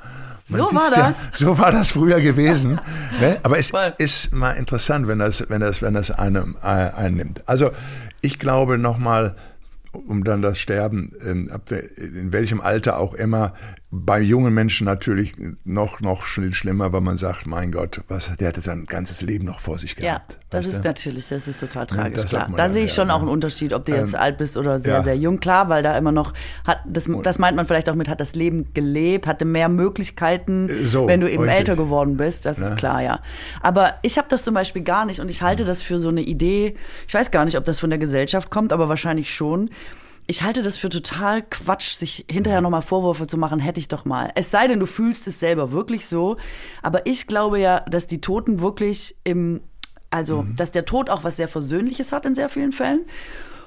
so 0.45 0.63
war 0.75 0.89
das. 0.89 0.95
Ja, 0.95 1.15
so 1.33 1.57
war 1.57 1.71
das 1.71 1.91
früher 1.91 2.19
gewesen. 2.19 2.79
ne? 3.19 3.39
Aber 3.43 3.57
es 3.57 3.69
Voll. 3.69 3.93
ist 3.97 4.33
mal 4.33 4.51
interessant, 4.51 5.07
wenn 5.07 5.19
das, 5.19 5.49
wenn 5.49 5.61
das, 5.61 5.81
wenn 5.81 5.93
das 5.93 6.11
einem 6.11 6.57
äh, 6.61 6.67
einnimmt. 6.67 7.41
Also 7.47 7.71
ich 8.21 8.39
glaube 8.39 8.77
nochmal, 8.77 9.35
um 9.91 10.23
dann 10.23 10.41
das 10.41 10.59
Sterben, 10.59 11.11
in, 11.21 11.51
in 11.97 12.33
welchem 12.33 12.61
Alter 12.61 12.97
auch 12.97 13.13
immer, 13.13 13.53
bei 13.95 14.19
jungen 14.19 14.55
Menschen 14.55 14.85
natürlich 14.85 15.35
noch, 15.65 16.01
noch 16.01 16.23
schlimmer, 16.23 16.91
weil 16.93 17.01
man 17.01 17.15
sagt, 17.15 17.45
mein 17.45 17.71
Gott, 17.71 18.01
was, 18.07 18.31
der 18.39 18.47
hatte 18.47 18.61
sein 18.61 18.87
ganzes 18.87 19.21
Leben 19.21 19.45
noch 19.45 19.59
vor 19.59 19.77
sich 19.77 19.95
gehabt. 19.95 20.33
Ja, 20.33 20.39
das 20.49 20.65
ist 20.65 20.83
du? 20.83 20.87
natürlich, 20.87 21.29
das 21.29 21.47
ist 21.47 21.59
total 21.59 21.85
tragisch, 21.85 22.23
ja, 22.31 22.45
klar. 22.45 22.57
Da 22.57 22.69
sehe 22.69 22.85
ich 22.85 22.93
schon 22.93 23.09
ja, 23.09 23.13
auch 23.13 23.19
einen 23.19 23.29
Unterschied, 23.29 23.71
ob 23.71 23.85
du 23.85 23.91
jetzt 23.91 24.15
ähm, 24.15 24.19
alt 24.19 24.39
bist 24.39 24.57
oder 24.57 24.79
sehr, 24.79 24.95
ja. 24.95 25.03
sehr 25.03 25.15
jung. 25.15 25.39
Klar, 25.39 25.69
weil 25.69 25.83
da 25.83 25.95
immer 25.95 26.11
noch, 26.11 26.33
hat, 26.65 26.79
das, 26.87 27.07
das 27.21 27.37
meint 27.37 27.55
man 27.55 27.67
vielleicht 27.67 27.87
auch 27.87 27.93
mit, 27.93 28.09
hat 28.09 28.19
das 28.19 28.33
Leben 28.33 28.73
gelebt, 28.73 29.27
hatte 29.27 29.45
mehr 29.45 29.69
Möglichkeiten, 29.69 30.69
äh, 30.69 30.85
so, 30.85 31.07
wenn 31.07 31.21
du 31.21 31.29
eben 31.29 31.43
richtig. 31.43 31.59
älter 31.59 31.75
geworden 31.75 32.17
bist, 32.17 32.47
das 32.47 32.57
ist 32.57 32.75
klar, 32.75 33.03
ja. 33.03 33.19
Aber 33.61 33.93
ich 34.01 34.17
habe 34.17 34.27
das 34.27 34.41
zum 34.41 34.55
Beispiel 34.55 34.81
gar 34.81 35.05
nicht 35.05 35.19
und 35.19 35.29
ich 35.29 35.43
halte 35.43 35.65
das 35.65 35.83
für 35.83 35.99
so 35.99 36.09
eine 36.09 36.21
Idee, 36.21 36.75
ich 37.07 37.13
weiß 37.13 37.29
gar 37.29 37.45
nicht, 37.45 37.57
ob 37.57 37.65
das 37.65 37.79
von 37.79 37.91
der 37.91 37.99
Gesellschaft 37.99 38.49
kommt, 38.49 38.73
aber 38.73 38.89
wahrscheinlich 38.89 39.35
schon, 39.35 39.69
ich 40.27 40.43
halte 40.43 40.61
das 40.61 40.77
für 40.77 40.89
total 40.89 41.41
Quatsch, 41.41 41.93
sich 41.93 42.25
hinterher 42.29 42.61
nochmal 42.61 42.81
Vorwürfe 42.81 43.27
zu 43.27 43.37
machen, 43.37 43.59
hätte 43.59 43.79
ich 43.79 43.87
doch 43.87 44.05
mal. 44.05 44.31
Es 44.35 44.51
sei 44.51 44.67
denn, 44.67 44.79
du 44.79 44.85
fühlst 44.85 45.27
es 45.27 45.39
selber 45.39 45.71
wirklich 45.71 46.05
so. 46.05 46.37
Aber 46.81 47.05
ich 47.05 47.27
glaube 47.27 47.59
ja, 47.59 47.81
dass 47.81 48.07
die 48.07 48.21
Toten 48.21 48.61
wirklich 48.61 49.15
im, 49.23 49.61
also, 50.09 50.43
mhm. 50.43 50.55
dass 50.55 50.71
der 50.71 50.85
Tod 50.85 51.09
auch 51.09 51.23
was 51.23 51.37
sehr 51.37 51.47
Versöhnliches 51.47 52.11
hat 52.11 52.25
in 52.25 52.35
sehr 52.35 52.49
vielen 52.49 52.71
Fällen. 52.71 53.05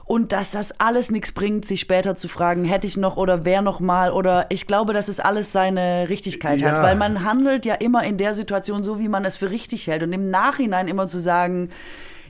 Und 0.05 0.31
dass 0.31 0.53
das 0.53 0.81
alles 0.81 1.11
nichts 1.11 1.33
bringt, 1.33 1.67
sich 1.67 1.81
später 1.81 2.15
zu 2.15 2.29
fragen, 2.29 2.65
hätte 2.65 2.87
ich 2.87 2.97
noch 2.97 3.17
oder 3.17 3.45
wer 3.45 3.61
noch 3.61 3.81
mal 3.81 4.13
oder 4.13 4.47
ich 4.51 4.69
glaube, 4.69 4.93
dass 4.93 5.09
es 5.09 5.19
alles 5.19 5.51
seine 5.51 6.09
Richtigkeit 6.09 6.61
ja. 6.61 6.71
hat, 6.71 6.83
weil 6.85 6.95
man 6.95 7.25
handelt 7.25 7.67
ja 7.67 7.75
immer 7.75 8.05
in 8.05 8.17
der 8.17 8.35
Situation 8.35 8.85
so, 8.85 9.01
wie 9.01 9.09
man 9.09 9.25
es 9.25 9.37
für 9.37 9.51
richtig 9.51 9.89
hält 9.89 10.05
und 10.05 10.13
im 10.13 10.31
Nachhinein 10.31 10.87
immer 10.87 11.09
zu 11.09 11.19
sagen, 11.19 11.71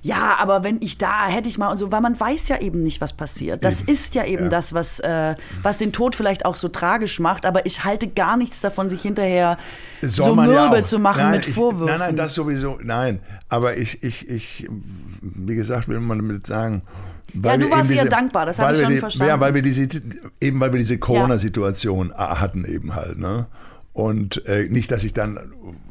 ja, 0.07 0.37
aber 0.39 0.63
wenn 0.63 0.81
ich 0.81 0.99
da 0.99 1.27
hätte 1.27 1.49
ich 1.49 1.59
mal 1.59 1.69
und 1.69 1.79
so, 1.79 1.91
weil 1.91 2.01
man 2.01 2.19
weiß 2.19 2.49
ja 2.49 2.61
eben 2.61 2.81
nicht, 2.81 3.01
was 3.01 3.13
passiert. 3.13 3.65
Das 3.65 3.83
eben. 3.83 3.91
ist 3.91 4.15
ja 4.15 4.25
eben 4.25 4.45
ja. 4.45 4.51
das, 4.51 4.73
was, 4.73 5.01
äh, 5.01 5.35
was 5.63 5.79
den 5.79 5.93
Tod 5.93 6.15
vielleicht 6.15 6.47
auch 6.47 6.55
so 6.55 6.69
tragisch 6.69 7.19
macht, 7.19 7.45
aber 7.45 7.67
ich 7.67 7.83
halte 7.83 8.07
gar 8.07 8.37
nichts 8.37 8.61
davon, 8.61 8.89
sich 8.89 9.03
hinterher 9.03 9.59
Soll 10.03 10.27
so 10.27 10.35
mürbe 10.37 10.77
ja 10.77 10.85
zu 10.85 11.01
machen 11.01 11.25
nein, 11.25 11.33
mit 11.33 11.47
Vorwürfen. 11.47 11.87
Ich, 11.87 11.99
nein, 11.99 12.09
nein, 12.11 12.17
das 12.17 12.35
sowieso, 12.35 12.79
nein. 12.85 13.19
Aber 13.49 13.77
ich, 13.77 14.05
ich, 14.05 14.29
ich, 14.29 14.69
wie 15.21 15.57
gesagt, 15.57 15.89
will 15.89 15.99
man 15.99 16.19
damit 16.19 16.47
sagen, 16.47 16.83
ja, 17.35 17.57
du 17.57 17.69
warst 17.69 17.91
ihr 17.91 18.05
dankbar, 18.05 18.47
das 18.47 18.61
habe 18.61 18.75
ich 18.75 18.81
schon 18.81 18.93
die, 18.93 18.99
verstanden. 18.99 19.29
Ja, 19.29 19.41
weil 19.41 19.55
wir 19.55 19.63
diese, 19.63 19.89
eben 20.41 20.61
weil 20.61 20.73
wir 20.73 20.79
diese 20.79 20.99
Corona-Situation 20.99 22.15
ja. 22.17 22.41
hatten 22.41 22.65
eben 22.65 22.95
halt, 22.95 23.19
ne? 23.19 23.47
Und 23.97 24.44
äh, 24.44 24.68
nicht, 24.68 24.90
dass 24.90 25.05
ich 25.05 25.14
dann, 25.14 25.38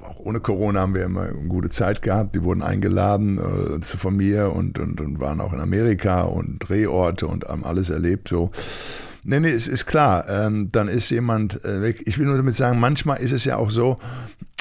auch 0.08 0.20
ohne 0.20 0.40
Corona 0.40 0.82
haben 0.82 0.94
wir 0.94 1.06
immer 1.06 1.24
eine 1.24 1.48
gute 1.48 1.70
Zeit 1.70 2.04
gehabt. 2.04 2.36
Die 2.36 2.44
wurden 2.44 2.62
eingeladen 2.62 3.40
äh, 3.40 3.84
von 3.84 4.16
mir 4.16 4.52
und, 4.54 4.78
und, 4.78 5.02
und 5.02 5.20
waren 5.20 5.42
auch 5.42 5.54
in 5.54 5.60
Amerika 5.60 6.22
und 6.22 6.60
Drehorte 6.60 7.26
und 7.26 7.46
haben 7.46 7.64
alles 7.64 7.90
erlebt 7.90 8.28
so. 8.28 8.52
Nee, 9.24 9.40
nee, 9.40 9.50
es 9.50 9.68
ist 9.68 9.88
klar. 9.88 10.30
Ähm, 10.30 10.72
dann 10.72 10.88
ist 10.88 11.10
jemand 11.10 11.66
äh, 11.66 11.82
weg. 11.82 12.04
Ich 12.06 12.20
will 12.20 12.28
nur 12.28 12.38
damit 12.38 12.56
sagen, 12.56 12.80
manchmal 12.80 13.18
ist 13.22 13.32
es 13.32 13.44
ja 13.44 13.58
auch 13.58 13.72
so, 13.72 13.98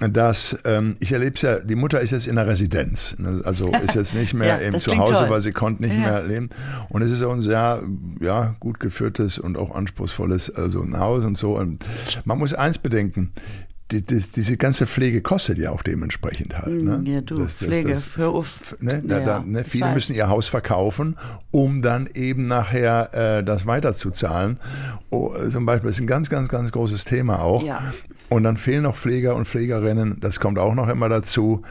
dass 0.01 0.59
ähm, 0.64 0.97
ich 0.99 1.12
erlebe 1.12 1.36
es 1.36 1.42
ja, 1.42 1.61
die 1.61 1.76
Mutter 1.76 2.01
ist 2.01 2.11
jetzt 2.11 2.26
in 2.26 2.34
der 2.34 2.49
Residenz. 2.49 3.16
Ne? 3.18 3.42
Also 3.45 3.70
ist 3.84 3.95
jetzt 3.95 4.14
nicht 4.14 4.34
mehr 4.34 4.61
ja, 4.61 4.66
eben 4.66 4.80
zu 4.80 4.97
Hause, 4.97 5.14
toll. 5.14 5.30
weil 5.30 5.40
sie 5.40 5.53
konnte 5.53 5.82
nicht 5.82 5.95
ja. 5.95 6.01
mehr 6.01 6.22
leben. 6.24 6.51
Und 6.88 7.03
es 7.03 7.12
ist 7.12 7.22
auch 7.22 7.32
ein 7.32 7.42
sehr 7.42 7.82
ja, 8.20 8.57
gut 8.59 8.80
geführtes 8.80 9.38
und 9.38 9.57
auch 9.57 9.74
anspruchsvolles 9.74 10.51
also 10.51 10.82
ein 10.82 10.99
Haus 10.99 11.24
und 11.24 11.38
so. 11.38 11.57
Und 11.57 11.84
man 12.24 12.38
muss 12.38 12.55
eins 12.55 12.78
bedenken, 12.78 13.32
die, 13.90 14.03
die, 14.03 14.24
diese 14.34 14.57
ganze 14.57 14.86
Pflege 14.86 15.20
kostet 15.20 15.59
ja 15.59 15.70
auch 15.70 15.82
dementsprechend 15.82 16.59
halt. 16.59 16.82
Ne? 16.82 17.01
Ja, 17.05 17.20
du, 17.20 17.36
das, 17.36 17.59
das, 17.59 17.68
Pflege, 17.68 17.90
das, 17.90 18.16
hör 18.16 18.30
auf. 18.30 18.76
Ne, 18.80 19.03
ja, 19.07 19.20
da, 19.20 19.45
ne, 19.47 19.62
viele 19.64 19.92
müssen 19.92 20.14
ihr 20.14 20.28
Haus 20.28 20.49
verkaufen, 20.49 21.16
um 21.51 21.82
dann 21.82 22.09
eben 22.14 22.49
nachher 22.49 23.38
äh, 23.38 23.45
das 23.45 23.66
weiterzuzahlen. 23.66 24.59
Oh, 25.11 25.34
zum 25.53 25.66
Beispiel 25.66 25.90
ist 25.90 26.01
ein 26.01 26.07
ganz, 26.07 26.30
ganz, 26.30 26.49
ganz 26.49 26.72
großes 26.72 27.05
Thema 27.05 27.40
auch. 27.40 27.62
Ja. 27.62 27.92
Und 28.31 28.43
dann 28.45 28.57
fehlen 28.57 28.83
noch 28.83 28.97
Pfleger 28.97 29.37
und 29.37 29.47
Pflegerinnen, 29.47 30.18
das 30.20 30.41
kommt 30.41 30.59
auch 30.59 30.75
noch 30.75 30.89
immer 30.89 31.09
dazu. 31.09 31.62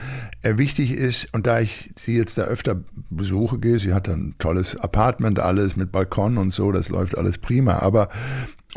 Äh, 0.43 0.57
wichtig 0.57 0.91
ist, 0.91 1.33
und 1.33 1.47
da 1.47 1.59
ich 1.59 1.91
sie 1.95 2.15
jetzt 2.15 2.37
da 2.37 2.43
öfter 2.43 2.81
besuche 3.09 3.57
gehe, 3.59 3.79
sie 3.79 3.93
hat 3.93 4.07
ein 4.07 4.35
tolles 4.37 4.75
Apartment, 4.75 5.39
alles 5.39 5.75
mit 5.75 5.91
Balkon 5.91 6.37
und 6.37 6.53
so, 6.53 6.71
das 6.71 6.89
läuft 6.89 7.17
alles 7.17 7.37
prima, 7.39 7.79
aber 7.79 8.09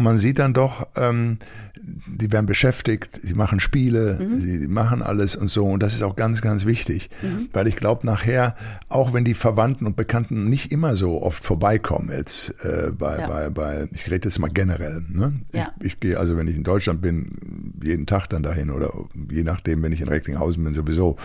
man 0.00 0.18
sieht 0.18 0.38
dann 0.38 0.52
doch, 0.52 0.86
ähm, 0.96 1.38
die 2.06 2.32
werden 2.32 2.46
beschäftigt, 2.46 3.20
sie 3.22 3.34
machen 3.34 3.60
Spiele, 3.60 4.18
mhm. 4.20 4.40
sie 4.40 4.68
machen 4.68 5.02
alles 5.02 5.36
und 5.36 5.48
so. 5.48 5.66
Und 5.66 5.82
das 5.82 5.94
ist 5.94 6.02
auch 6.02 6.16
ganz, 6.16 6.42
ganz 6.42 6.66
wichtig, 6.66 7.10
mhm. 7.22 7.48
weil 7.52 7.66
ich 7.66 7.76
glaube, 7.76 8.06
nachher, 8.06 8.56
auch 8.88 9.12
wenn 9.12 9.24
die 9.24 9.34
Verwandten 9.34 9.86
und 9.86 9.96
Bekannten 9.96 10.48
nicht 10.48 10.72
immer 10.72 10.96
so 10.96 11.22
oft 11.22 11.44
vorbeikommen, 11.44 12.10
jetzt 12.10 12.54
äh, 12.64 12.90
bei, 12.90 13.18
ja. 13.18 13.26
bei, 13.26 13.50
bei, 13.50 13.88
ich 13.92 14.10
rede 14.10 14.28
jetzt 14.28 14.38
mal 14.38 14.48
generell. 14.48 15.02
Ne? 15.08 15.34
Ja. 15.54 15.72
Ich, 15.80 15.86
ich 15.86 16.00
gehe 16.00 16.18
also, 16.18 16.36
wenn 16.36 16.48
ich 16.48 16.56
in 16.56 16.64
Deutschland 16.64 17.00
bin, 17.00 17.74
jeden 17.82 18.06
Tag 18.06 18.28
dann 18.28 18.42
dahin 18.42 18.70
oder 18.70 18.92
je 19.30 19.44
nachdem, 19.44 19.82
wenn 19.82 19.92
ich 19.92 20.00
in 20.00 20.08
Recklinghausen 20.08 20.62
bin, 20.64 20.74
sowieso 20.74 21.16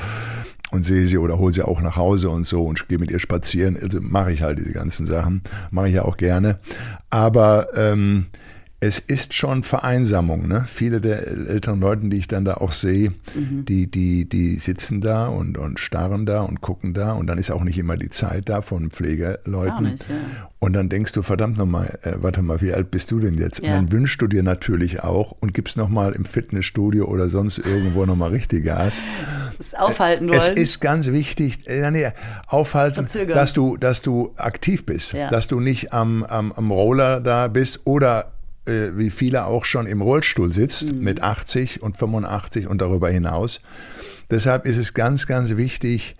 und 0.72 0.84
sehe 0.84 1.06
sie 1.06 1.18
oder 1.18 1.38
hole 1.38 1.54
sie 1.54 1.64
auch 1.64 1.82
nach 1.82 1.98
Hause 1.98 2.30
und 2.30 2.46
so 2.46 2.64
und 2.66 2.88
gehe 2.88 2.98
mit 2.98 3.12
ihr 3.12 3.20
spazieren. 3.20 3.78
Also 3.82 4.00
mache 4.02 4.32
ich 4.32 4.42
halt 4.42 4.60
diese 4.60 4.72
ganzen 4.72 5.06
Sachen, 5.06 5.42
mache 5.70 5.90
ich 5.90 5.96
ja 5.96 6.04
auch 6.04 6.18
gerne. 6.18 6.60
Aber 7.10 7.68
ähm, 7.76 8.28
es 8.84 8.98
ist 8.98 9.36
schon 9.36 9.64
Vereinsamung. 9.64 10.48
Ne? 10.48 10.66
Viele 10.68 11.02
der 11.02 11.28
älteren 11.28 11.80
Leute, 11.80 12.10
die 12.10 12.18
ich 12.18 12.28
dann 12.28 12.46
da 12.46 12.56
auch 12.56 12.74
sehe, 12.74 13.14
mhm. 13.36 13.64
die, 13.66 13.86
die, 13.86 14.28
die 14.28 14.56
sitzen 14.56 15.02
da 15.02 15.28
und, 15.28 15.56
und 15.56 15.80
starren 15.80 16.26
da 16.26 16.42
und 16.42 16.62
gucken 16.62 16.96
da 16.96 17.14
und 17.14 17.28
dann 17.28 17.38
ist 17.38 17.52
auch 17.52 17.64
nicht 17.64 17.78
immer 17.78 17.96
die 17.96 18.10
Zeit 18.10 18.50
da 18.50 18.62
von 18.62 18.90
Pflegeleuten. 18.90 19.92
Nicht, 19.92 20.10
ja. 20.10 20.16
Und 20.58 20.74
dann 20.74 20.90
denkst 20.90 21.12
du, 21.12 21.22
verdammt 21.22 21.58
nochmal, 21.58 22.00
äh, 22.02 22.14
warte 22.22 22.42
mal, 22.42 22.60
wie 22.62 22.74
alt 22.74 22.90
bist 22.90 23.12
du 23.12 23.20
denn 23.20 23.38
jetzt? 23.38 23.62
Ja. 23.62 23.70
Und 23.70 23.76
dann 23.76 23.92
wünschst 23.92 24.20
du 24.20 24.26
dir 24.26 24.42
natürlich 24.42 25.04
auch 25.04 25.36
und 25.40 25.54
gibst 25.54 25.78
nochmal 25.78 26.14
im 26.14 26.26
Fitnessstudio 26.26 27.06
oder 27.06 27.30
sonst 27.30 27.60
irgendwo 27.60 28.08
nochmal 28.08 28.32
richtig 28.32 28.66
Gas. 28.66 29.02
Das 29.58 29.76
aufhalten 29.76 30.28
wollen. 30.28 30.40
Es 30.40 30.50
ist 30.50 30.80
ganz 30.80 31.06
wichtig, 31.12 31.68
äh, 31.68 31.92
nee, 31.92 32.10
aufhalten, 32.48 33.06
dass 33.28 33.54
du, 33.54 33.78
dass 33.78 34.02
du 34.02 34.34
aktiv 34.36 34.88
bist, 34.88 35.14
ja. 35.14 35.30
dass 35.30 35.48
du 35.48 35.60
nicht 35.60 35.94
am, 35.94 36.24
am, 36.24 36.52
am 36.52 36.72
Roller 36.72 37.22
da 37.22 37.48
bist 37.48 37.82
oder 37.86 38.32
äh, 38.66 38.92
wie 38.96 39.10
viele 39.10 39.46
auch 39.46 39.66
schon 39.66 39.88
im 39.88 40.02
Rollstuhl 40.02 40.52
sitzt 40.52 40.92
mhm. 40.92 41.04
mit 41.04 41.22
80 41.22 41.82
und 41.82 41.98
85 41.98 42.68
und 42.68 42.82
darüber 42.82 43.10
hinaus. 43.10 43.62
Deshalb 44.30 44.66
ist 44.66 44.78
es 44.78 44.94
ganz, 44.94 45.28
ganz 45.28 45.56
wichtig, 45.58 46.16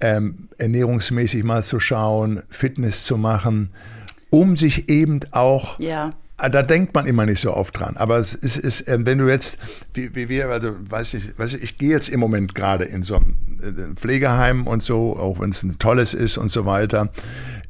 ähm, 0.00 0.48
ernährungsmäßig 0.58 1.42
mal 1.44 1.64
zu 1.64 1.80
schauen, 1.80 2.42
Fitness 2.50 3.04
zu 3.04 3.16
machen, 3.16 3.70
um 4.30 4.56
sich 4.56 4.88
eben 4.88 5.20
auch 5.32 5.78
Ja. 5.80 6.14
Ah, 6.40 6.48
Da 6.48 6.62
denkt 6.62 6.94
man 6.94 7.06
immer 7.06 7.26
nicht 7.26 7.40
so 7.40 7.52
oft 7.52 7.78
dran. 7.78 7.96
Aber 7.96 8.18
es 8.18 8.32
ist, 8.32 8.58
ist 8.58 8.86
äh, 8.86 8.96
wenn 9.00 9.18
du 9.18 9.28
jetzt, 9.28 9.58
wie, 9.92 10.14
wie 10.14 10.28
wir, 10.28 10.48
also 10.48 10.72
weiß 10.88 11.14
ich, 11.14 11.36
weiß 11.36 11.54
ich, 11.54 11.62
ich 11.64 11.78
gehe 11.78 11.90
jetzt 11.90 12.08
im 12.08 12.20
Moment 12.20 12.54
gerade 12.54 12.84
in 12.84 13.02
so 13.02 13.16
einem 13.16 13.36
äh, 13.60 13.96
Pflegeheim 13.96 14.68
und 14.68 14.80
so, 14.80 15.16
auch 15.16 15.40
wenn 15.40 15.50
es 15.50 15.64
ein 15.64 15.80
tolles 15.80 16.14
ist 16.14 16.38
und 16.38 16.48
so 16.48 16.64
weiter, 16.64 17.10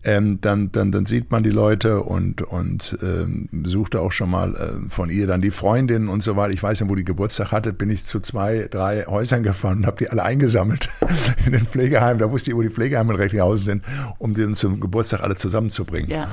ähm, 0.08 0.40
dann, 0.40 0.72
dann, 0.72 0.90
dann 0.90 1.04
sieht 1.04 1.30
man 1.30 1.42
die 1.42 1.50
Leute 1.50 2.00
und, 2.00 2.40
und 2.40 2.96
ähm, 3.02 3.46
suchte 3.64 4.00
auch 4.00 4.10
schon 4.10 4.30
mal 4.30 4.54
äh, 4.56 4.88
von 4.88 5.10
ihr 5.10 5.26
dann 5.26 5.42
die 5.42 5.50
Freundin 5.50 6.08
und 6.08 6.22
so 6.22 6.34
weiter. 6.34 6.54
Ich 6.54 6.62
weiß 6.62 6.80
nicht, 6.80 6.88
wo 6.88 6.94
die 6.94 7.04
Geburtstag 7.04 7.52
hatte, 7.52 7.74
bin 7.74 7.90
ich 7.90 8.06
zu 8.06 8.18
zwei, 8.20 8.68
drei 8.70 9.04
Häusern 9.04 9.42
gefahren 9.42 9.78
und 9.78 9.86
habe 9.86 9.98
die 9.98 10.08
alle 10.08 10.22
eingesammelt 10.22 10.88
in 11.44 11.52
den 11.52 11.66
Pflegeheimen. 11.66 12.18
Da 12.18 12.30
wusste 12.30 12.50
ich, 12.50 12.56
wo 12.56 12.62
die 12.62 12.70
Pflegeheime 12.70 13.12
in 13.12 13.20
Recklinghausen 13.20 13.66
sind, 13.66 13.84
um 14.16 14.32
die 14.32 14.40
dann 14.40 14.54
zum 14.54 14.80
Geburtstag 14.80 15.20
alle 15.20 15.36
zusammenzubringen. 15.36 16.10
Ja. 16.10 16.28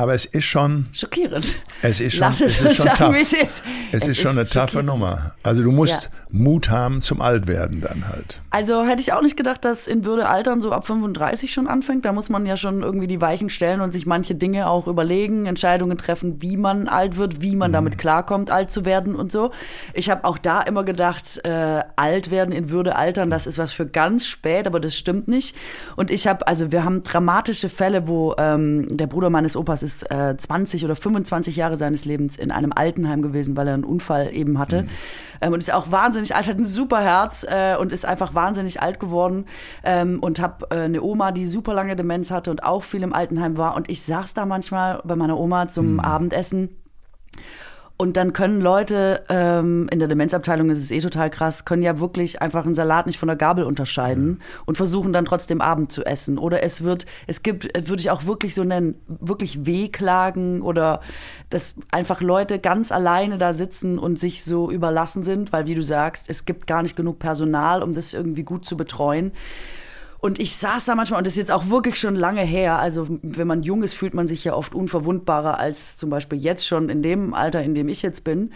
Aber 0.00 0.14
es 0.14 0.24
ist 0.24 0.46
schon, 0.46 0.86
Schockierend. 0.92 1.56
es 1.82 2.00
ist 2.00 2.14
schon, 2.14 2.20
Lass 2.20 2.40
es 2.40 2.58
es 2.58 2.70
ist 2.70 2.76
schon 2.76 2.86
sagen, 2.86 2.96
tough. 2.96 3.14
wie 3.14 3.20
es 3.20 3.32
ist. 3.34 3.62
Es, 3.92 4.06
ist 4.08 4.18
schon 4.18 4.38
eine 4.38 4.48
taffe. 4.48 4.82
Nummer. 4.82 5.34
Also 5.42 5.62
du 5.62 5.70
musst 5.70 6.04
Ja. 6.04 6.08
Mut 6.32 6.70
haben 6.70 7.02
zum 7.02 7.20
Altwerden 7.20 7.82
dann 7.82 8.08
halt. 8.08 8.40
Also 8.48 8.86
hätte 8.86 9.02
ich 9.02 9.12
auch 9.12 9.20
nicht 9.20 9.36
gedacht, 9.36 9.62
dass 9.64 9.86
in 9.86 10.06
Würde 10.06 10.28
altern 10.28 10.62
so 10.62 10.72
ab 10.72 10.86
35 10.86 11.52
schon 11.52 11.66
anfängt. 11.68 12.06
Da 12.06 12.12
muss 12.12 12.30
man 12.30 12.46
ja 12.46 12.56
schon 12.56 12.82
irgendwie 12.82 13.08
die 13.08 13.20
Weichen 13.20 13.50
stellen 13.50 13.82
und 13.82 13.92
sich 13.92 14.06
manche 14.06 14.34
Dinge 14.34 14.70
auch 14.70 14.86
überlegen, 14.86 15.44
Entscheidungen 15.44 15.98
treffen, 15.98 16.40
wie 16.40 16.56
man 16.56 16.88
alt 16.88 17.18
wird, 17.18 17.42
wie 17.42 17.56
man 17.56 17.72
damit 17.72 17.98
klarkommt, 17.98 18.50
alt 18.50 18.72
zu 18.72 18.86
werden 18.86 19.14
und 19.16 19.30
so. 19.30 19.50
Ich 19.92 20.08
habe 20.08 20.24
auch 20.24 20.38
da 20.38 20.62
immer 20.62 20.84
gedacht, 20.84 21.44
äh, 21.44 21.82
alt 21.96 22.30
werden 22.30 22.52
in 22.52 22.70
Würde 22.70 22.96
altern, 22.96 23.28
das 23.28 23.46
ist 23.46 23.58
was 23.58 23.72
für 23.72 23.86
ganz 23.86 24.26
spät, 24.26 24.66
aber 24.66 24.80
das 24.80 24.96
stimmt 24.96 25.28
nicht. 25.28 25.54
Und 25.96 26.10
ich 26.10 26.26
habe, 26.26 26.46
also 26.46 26.72
wir 26.72 26.84
haben 26.84 27.02
dramatische 27.02 27.68
Fälle, 27.68 28.06
wo 28.08 28.34
ähm, 28.38 28.86
der 28.96 29.08
Bruder 29.08 29.28
meines 29.30 29.56
Opas 29.56 29.82
ist 29.82 29.89
äh, 30.02 30.36
20 30.36 30.84
oder 30.84 30.96
25 30.96 31.56
Jahre 31.56 31.76
seines 31.76 32.04
Lebens 32.04 32.36
in 32.36 32.50
einem 32.50 32.72
Altenheim 32.72 33.22
gewesen, 33.22 33.56
weil 33.56 33.68
er 33.68 33.74
einen 33.74 33.84
Unfall 33.84 34.34
eben 34.34 34.58
hatte. 34.58 34.86
Ähm, 35.40 35.52
und 35.52 35.58
ist 35.60 35.72
auch 35.72 35.90
wahnsinnig 35.90 36.34
alt, 36.34 36.48
hat 36.48 36.58
ein 36.58 36.64
super 36.64 37.00
Herz 37.00 37.44
äh, 37.48 37.76
und 37.76 37.92
ist 37.92 38.04
einfach 38.04 38.34
wahnsinnig 38.34 38.80
alt 38.80 39.00
geworden. 39.00 39.46
Ähm, 39.84 40.18
und 40.20 40.40
habe 40.40 40.66
äh, 40.70 40.80
eine 40.80 41.02
Oma, 41.02 41.32
die 41.32 41.46
super 41.46 41.74
lange 41.74 41.96
Demenz 41.96 42.30
hatte 42.30 42.50
und 42.50 42.64
auch 42.64 42.82
viel 42.82 43.02
im 43.02 43.12
Altenheim 43.12 43.56
war. 43.56 43.76
Und 43.76 43.88
ich 43.88 44.02
saß 44.02 44.34
da 44.34 44.46
manchmal 44.46 45.00
bei 45.04 45.16
meiner 45.16 45.38
Oma 45.38 45.68
zum 45.68 46.00
Abendessen. 46.00 46.76
Und 48.00 48.16
dann 48.16 48.32
können 48.32 48.62
Leute, 48.62 49.24
ähm, 49.28 49.86
in 49.92 49.98
der 49.98 50.08
Demenzabteilung 50.08 50.70
ist 50.70 50.78
es 50.78 50.90
eh 50.90 51.00
total 51.00 51.28
krass, 51.28 51.66
können 51.66 51.82
ja 51.82 52.00
wirklich 52.00 52.40
einfach 52.40 52.64
einen 52.64 52.74
Salat 52.74 53.04
nicht 53.04 53.18
von 53.18 53.26
der 53.26 53.36
Gabel 53.36 53.62
unterscheiden 53.62 54.40
und 54.64 54.78
versuchen 54.78 55.12
dann 55.12 55.26
trotzdem 55.26 55.60
Abend 55.60 55.92
zu 55.92 56.06
essen. 56.06 56.38
Oder 56.38 56.62
es 56.62 56.82
wird, 56.82 57.04
es 57.26 57.42
gibt, 57.42 57.76
äh, 57.76 57.88
würde 57.88 58.00
ich 58.00 58.10
auch 58.10 58.24
wirklich 58.24 58.54
so 58.54 58.64
nennen, 58.64 58.94
wirklich 59.06 59.66
Wehklagen 59.66 60.62
oder 60.62 61.02
dass 61.50 61.74
einfach 61.90 62.22
Leute 62.22 62.58
ganz 62.58 62.90
alleine 62.90 63.36
da 63.36 63.52
sitzen 63.52 63.98
und 63.98 64.18
sich 64.18 64.44
so 64.44 64.70
überlassen 64.70 65.22
sind, 65.22 65.52
weil 65.52 65.66
wie 65.66 65.74
du 65.74 65.82
sagst, 65.82 66.30
es 66.30 66.46
gibt 66.46 66.66
gar 66.66 66.80
nicht 66.80 66.96
genug 66.96 67.18
Personal, 67.18 67.82
um 67.82 67.92
das 67.92 68.14
irgendwie 68.14 68.44
gut 68.44 68.64
zu 68.64 68.78
betreuen. 68.78 69.32
Und 70.20 70.38
ich 70.38 70.56
saß 70.56 70.84
da 70.84 70.94
manchmal, 70.94 71.18
und 71.18 71.26
das 71.26 71.34
ist 71.34 71.38
jetzt 71.38 71.52
auch 71.52 71.70
wirklich 71.70 71.98
schon 71.98 72.14
lange 72.14 72.42
her. 72.42 72.78
Also, 72.78 73.06
wenn 73.22 73.46
man 73.46 73.62
jung 73.62 73.82
ist, 73.82 73.94
fühlt 73.94 74.12
man 74.12 74.28
sich 74.28 74.44
ja 74.44 74.54
oft 74.54 74.74
unverwundbarer 74.74 75.58
als 75.58 75.96
zum 75.96 76.10
Beispiel 76.10 76.38
jetzt 76.38 76.66
schon 76.66 76.90
in 76.90 77.02
dem 77.02 77.32
Alter, 77.32 77.62
in 77.62 77.74
dem 77.74 77.88
ich 77.88 78.02
jetzt 78.02 78.22
bin. 78.22 78.52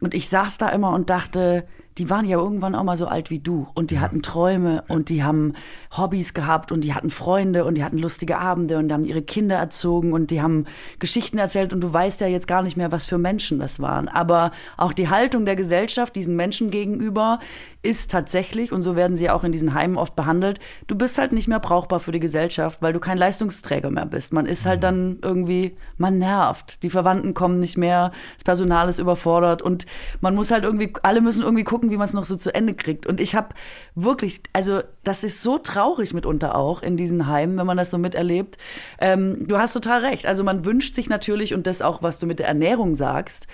Und 0.00 0.14
ich 0.14 0.28
saß 0.28 0.58
da 0.58 0.68
immer 0.68 0.92
und 0.92 1.10
dachte, 1.10 1.66
die 1.98 2.08
waren 2.08 2.24
ja 2.24 2.38
irgendwann 2.38 2.76
auch 2.76 2.84
mal 2.84 2.96
so 2.96 3.08
alt 3.08 3.28
wie 3.30 3.40
du. 3.40 3.66
Und 3.74 3.90
die 3.90 3.98
hatten 3.98 4.22
Träume 4.22 4.84
und 4.86 5.08
die 5.08 5.24
haben 5.24 5.54
Hobbys 5.96 6.32
gehabt 6.32 6.70
und 6.70 6.82
die 6.82 6.94
hatten 6.94 7.10
Freunde 7.10 7.64
und 7.64 7.74
die 7.74 7.82
hatten 7.82 7.98
lustige 7.98 8.38
Abende 8.38 8.78
und 8.78 8.88
die 8.88 8.94
haben 8.94 9.04
ihre 9.04 9.22
Kinder 9.22 9.56
erzogen 9.56 10.12
und 10.12 10.30
die 10.30 10.40
haben 10.40 10.66
Geschichten 11.00 11.38
erzählt 11.38 11.72
und 11.72 11.80
du 11.80 11.92
weißt 11.92 12.20
ja 12.20 12.28
jetzt 12.28 12.46
gar 12.46 12.62
nicht 12.62 12.76
mehr, 12.76 12.92
was 12.92 13.06
für 13.06 13.18
Menschen 13.18 13.58
das 13.58 13.80
waren. 13.80 14.08
Aber 14.08 14.52
auch 14.76 14.92
die 14.92 15.08
Haltung 15.08 15.44
der 15.44 15.56
Gesellschaft 15.56 16.14
diesen 16.14 16.36
Menschen 16.36 16.70
gegenüber 16.70 17.40
ist 17.82 18.10
tatsächlich, 18.10 18.72
und 18.72 18.82
so 18.82 18.96
werden 18.96 19.16
sie 19.16 19.30
auch 19.30 19.44
in 19.44 19.52
diesen 19.52 19.72
Heimen 19.72 19.96
oft 19.96 20.16
behandelt, 20.16 20.58
du 20.88 20.96
bist 20.96 21.16
halt 21.16 21.32
nicht 21.32 21.46
mehr 21.46 21.60
brauchbar 21.60 22.00
für 22.00 22.12
die 22.12 22.20
Gesellschaft, 22.20 22.82
weil 22.82 22.92
du 22.92 22.98
kein 22.98 23.18
Leistungsträger 23.18 23.90
mehr 23.90 24.06
bist. 24.06 24.32
Man 24.32 24.46
ist 24.46 24.66
halt 24.66 24.82
dann 24.82 25.18
irgendwie, 25.22 25.76
man 25.96 26.18
nervt. 26.18 26.82
Die 26.82 26.90
Verwandten 26.90 27.34
kommen 27.34 27.60
nicht 27.60 27.78
mehr, 27.78 28.10
das 28.34 28.44
Personal 28.44 28.88
ist 28.88 28.98
überfordert 28.98 29.62
und 29.62 29.86
man 30.20 30.34
muss 30.34 30.50
halt 30.50 30.64
irgendwie, 30.64 30.92
alle 31.02 31.20
müssen 31.20 31.44
irgendwie 31.44 31.64
gucken, 31.64 31.90
wie 31.90 31.96
man 31.96 32.06
es 32.06 32.14
noch 32.14 32.24
so 32.24 32.36
zu 32.36 32.52
Ende 32.54 32.74
kriegt. 32.74 33.06
Und 33.06 33.20
ich 33.20 33.34
habe 33.34 33.48
wirklich, 33.94 34.42
also 34.52 34.82
das 35.08 35.24
ist 35.24 35.42
so 35.42 35.58
traurig 35.58 36.12
mitunter 36.12 36.54
auch 36.54 36.82
in 36.82 36.96
diesen 36.96 37.26
Heimen, 37.26 37.56
wenn 37.56 37.66
man 37.66 37.78
das 37.78 37.90
so 37.90 37.98
miterlebt. 37.98 38.58
Ähm, 39.00 39.48
du 39.48 39.58
hast 39.58 39.72
total 39.72 40.04
recht. 40.04 40.26
Also 40.26 40.44
man 40.44 40.64
wünscht 40.64 40.94
sich 40.94 41.08
natürlich, 41.08 41.54
und 41.54 41.66
das 41.66 41.80
auch, 41.80 42.02
was 42.02 42.18
du 42.18 42.26
mit 42.26 42.38
der 42.38 42.46
Ernährung 42.46 42.94
sagst, 42.94 43.46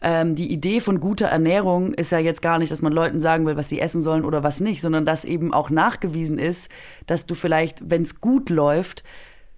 ähm, 0.00 0.34
die 0.34 0.50
Idee 0.50 0.80
von 0.80 1.00
guter 1.00 1.26
Ernährung 1.26 1.92
ist 1.92 2.12
ja 2.12 2.18
jetzt 2.18 2.40
gar 2.40 2.58
nicht, 2.58 2.72
dass 2.72 2.82
man 2.82 2.92
Leuten 2.92 3.20
sagen 3.20 3.46
will, 3.46 3.56
was 3.56 3.68
sie 3.68 3.78
essen 3.78 4.02
sollen 4.02 4.24
oder 4.24 4.42
was 4.42 4.60
nicht, 4.60 4.80
sondern 4.80 5.04
dass 5.04 5.24
eben 5.26 5.52
auch 5.52 5.68
nachgewiesen 5.68 6.38
ist, 6.38 6.70
dass 7.06 7.26
du 7.26 7.34
vielleicht, 7.34 7.90
wenn 7.90 8.02
es 8.02 8.20
gut 8.20 8.48
läuft, 8.48 9.04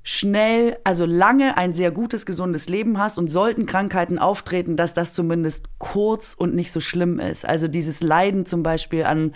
schnell, 0.02 0.76
also 0.84 1.06
lange 1.06 1.56
ein 1.56 1.72
sehr 1.72 1.92
gutes, 1.92 2.26
gesundes 2.26 2.68
Leben 2.68 2.98
hast 2.98 3.16
und 3.16 3.28
sollten 3.28 3.64
Krankheiten 3.64 4.18
auftreten, 4.18 4.76
dass 4.76 4.92
das 4.92 5.12
zumindest 5.12 5.70
kurz 5.78 6.34
und 6.36 6.54
nicht 6.54 6.72
so 6.72 6.80
schlimm 6.80 7.20
ist. 7.20 7.48
Also 7.48 7.68
dieses 7.68 8.02
Leiden 8.02 8.44
zum 8.44 8.62
Beispiel 8.62 9.04
an 9.04 9.32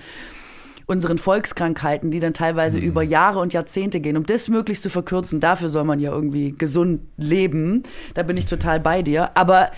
unseren 0.89 1.19
Volkskrankheiten, 1.19 2.11
die 2.11 2.19
dann 2.19 2.35
teilweise 2.35 2.79
über 2.79 3.03
Jahre 3.03 3.39
und 3.41 3.53
Jahrzehnte 3.53 4.01
gehen, 4.01 4.17
um 4.17 4.25
das 4.27 4.49
möglichst 4.49 4.83
zu 4.83 4.91
verkürzen, 4.91 5.39
dafür 5.39 5.69
soll 5.69 5.85
man 5.85 6.01
ja 6.01 6.11
irgendwie 6.11 6.53
gesund 6.53 7.03
leben. 7.19 7.83
Da 8.15 8.23
bin 8.23 8.37
ich 8.39 8.47
total 8.47 8.81
bei 8.81 9.03
dir. 9.03 9.31
Aber 9.37 9.71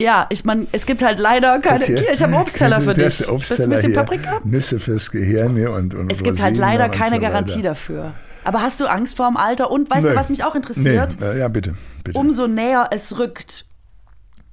ja, 0.00 0.26
ich 0.30 0.44
meine, 0.44 0.66
es 0.72 0.86
gibt 0.86 1.02
halt 1.02 1.18
leider 1.18 1.58
keine. 1.60 1.84
Okay. 1.84 1.98
Hier, 1.98 2.12
ich 2.12 2.22
habe 2.22 2.34
Obstteller 2.34 2.80
für 2.80 2.94
dich. 2.94 3.04
Das 3.04 3.18
Willst 3.18 3.28
du 3.28 3.32
ein 3.32 3.36
Obstteller 3.36 3.68
bisschen 3.68 3.90
hier, 3.90 4.00
Paprika? 4.00 4.40
Nüsse 4.44 4.80
fürs 4.80 5.10
Gehirn 5.10 5.54
hier 5.54 5.70
und, 5.72 5.94
und 5.94 6.10
Es 6.10 6.22
gibt 6.22 6.42
halt 6.42 6.56
leider 6.56 6.88
keine 6.88 7.16
so 7.16 7.20
Garantie 7.22 7.62
dafür. 7.62 8.14
Aber 8.44 8.62
hast 8.62 8.80
du 8.80 8.86
Angst 8.86 9.16
vor 9.16 9.28
dem 9.28 9.36
Alter? 9.36 9.70
Und 9.70 9.90
weißt 9.90 10.04
Nee. 10.04 10.10
du, 10.10 10.16
was 10.16 10.30
mich 10.30 10.44
auch 10.44 10.54
interessiert? 10.54 11.16
Nee, 11.20 11.26
äh, 11.26 11.38
ja, 11.40 11.48
bitte. 11.48 11.74
bitte. 12.04 12.18
Umso 12.18 12.46
näher 12.46 12.88
es 12.90 13.18
rückt, 13.18 13.66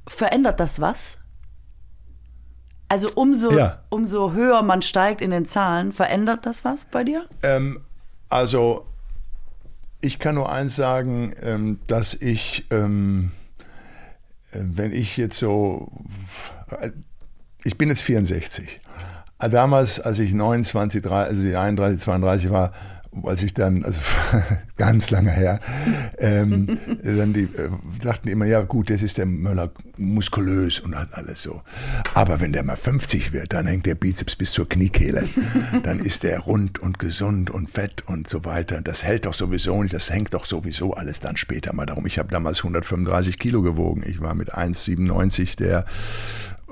verändert 0.07 0.59
das 0.59 0.81
was? 0.81 1.19
Also 2.88 3.09
umso, 3.15 3.51
Ja. 3.57 3.79
umso 3.89 4.33
höher 4.33 4.61
man 4.61 4.81
steigt 4.81 5.21
in 5.21 5.31
den 5.31 5.45
Zahlen, 5.45 5.91
verändert 5.91 6.45
das 6.45 6.63
was 6.63 6.86
bei 6.86 7.03
dir? 7.03 7.25
Ähm, 7.43 7.81
also, 8.29 8.86
ich 10.01 10.19
kann 10.19 10.36
nur 10.36 10.51
eins 10.51 10.75
sagen, 10.75 11.33
ähm, 11.41 11.79
dass 11.88 12.13
ich, 12.13 12.65
ähm, 12.71 13.31
äh, 14.51 14.59
wenn 14.61 14.91
ich 14.93 15.17
jetzt 15.17 15.39
so, 15.39 15.91
äh, 16.79 16.91
ich 17.63 17.77
bin 17.77 17.89
jetzt 17.89 18.03
64. 18.03 18.79
Äh, 19.39 19.49
Damals, 19.49 19.99
als 19.99 20.19
ich 20.19 20.33
29, 20.33 21.01
30, 21.01 21.38
also 21.45 21.57
31, 21.57 21.99
32 22.01 22.51
war, 22.51 22.71
als 23.24 23.41
ich 23.41 23.53
dann, 23.53 23.84
also 23.84 23.99
ganz 24.78 25.09
lange 25.09 25.32
her, 25.32 25.59
ähm, 26.18 26.78
dann 27.03 27.34
die, 27.34 27.43
äh, 27.43 27.70
sagten 28.01 28.28
die 28.28 28.34
immer, 28.34 28.45
ja 28.45 28.61
gut, 28.61 28.89
das 28.89 29.01
ist 29.01 29.18
der 29.18 29.26
Möller 29.26 29.72
muskulös 29.97 30.80
und 30.80 30.95
hat 30.95 31.13
alles 31.13 31.41
so. 31.41 31.61
Aber 32.13 32.39
wenn 32.39 32.51
der 32.51 32.63
mal 32.63 32.78
50 32.78 33.32
wird, 33.32 33.53
dann 33.53 33.68
hängt 33.68 33.86
der 33.86 33.95
Bizeps 33.95 34.36
bis 34.36 34.51
zur 34.51 34.68
Kniekehle. 34.68 35.28
Dann 35.84 35.99
ist 35.99 36.24
der 36.24 36.39
rund 36.39 36.80
und 36.80 36.99
gesund 36.99 37.49
und 37.49 37.70
fett 37.70 38.03
und 38.07 38.28
so 38.28 38.43
weiter. 38.45 38.82
Das 38.82 39.03
hält 39.03 39.26
doch 39.26 39.34
sowieso 39.34 39.82
nicht, 39.82 39.93
das 39.93 40.09
hängt 40.09 40.34
doch 40.34 40.45
sowieso 40.45 40.93
alles 40.93 41.20
dann 41.20 41.38
später 41.38 41.74
mal 41.74 41.86
darum. 41.86 42.05
Ich 42.05 42.20
habe 42.20 42.30
damals 42.30 42.59
135 42.59 43.39
Kilo 43.39 43.61
gewogen. 43.61 44.03
Ich 44.05 44.20
war 44.22 44.34
mit 44.34 44.53
1,97 44.53 45.57
der 45.57 45.86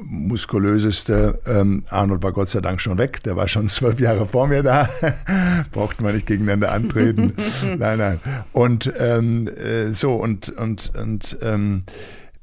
muskulöseste. 0.05 1.39
Ähm, 1.45 1.83
Arnold 1.89 2.23
war 2.23 2.31
Gott 2.31 2.49
sei 2.49 2.61
Dank 2.61 2.81
schon 2.81 2.97
weg. 2.97 3.23
Der 3.23 3.35
war 3.35 3.47
schon 3.47 3.67
zwölf 3.69 3.99
Jahre 3.99 4.27
vor 4.27 4.47
mir 4.47 4.63
da. 4.63 4.89
Brauchten 5.71 6.03
wir 6.05 6.13
nicht 6.13 6.27
gegeneinander 6.27 6.71
antreten. 6.71 7.33
nein, 7.77 7.97
nein. 7.97 8.19
Und 8.51 8.91
ähm, 8.97 9.47
äh, 9.47 9.87
so 9.87 10.15
und 10.15 10.49
und 10.49 10.91
und 11.01 11.37
ähm, 11.41 11.83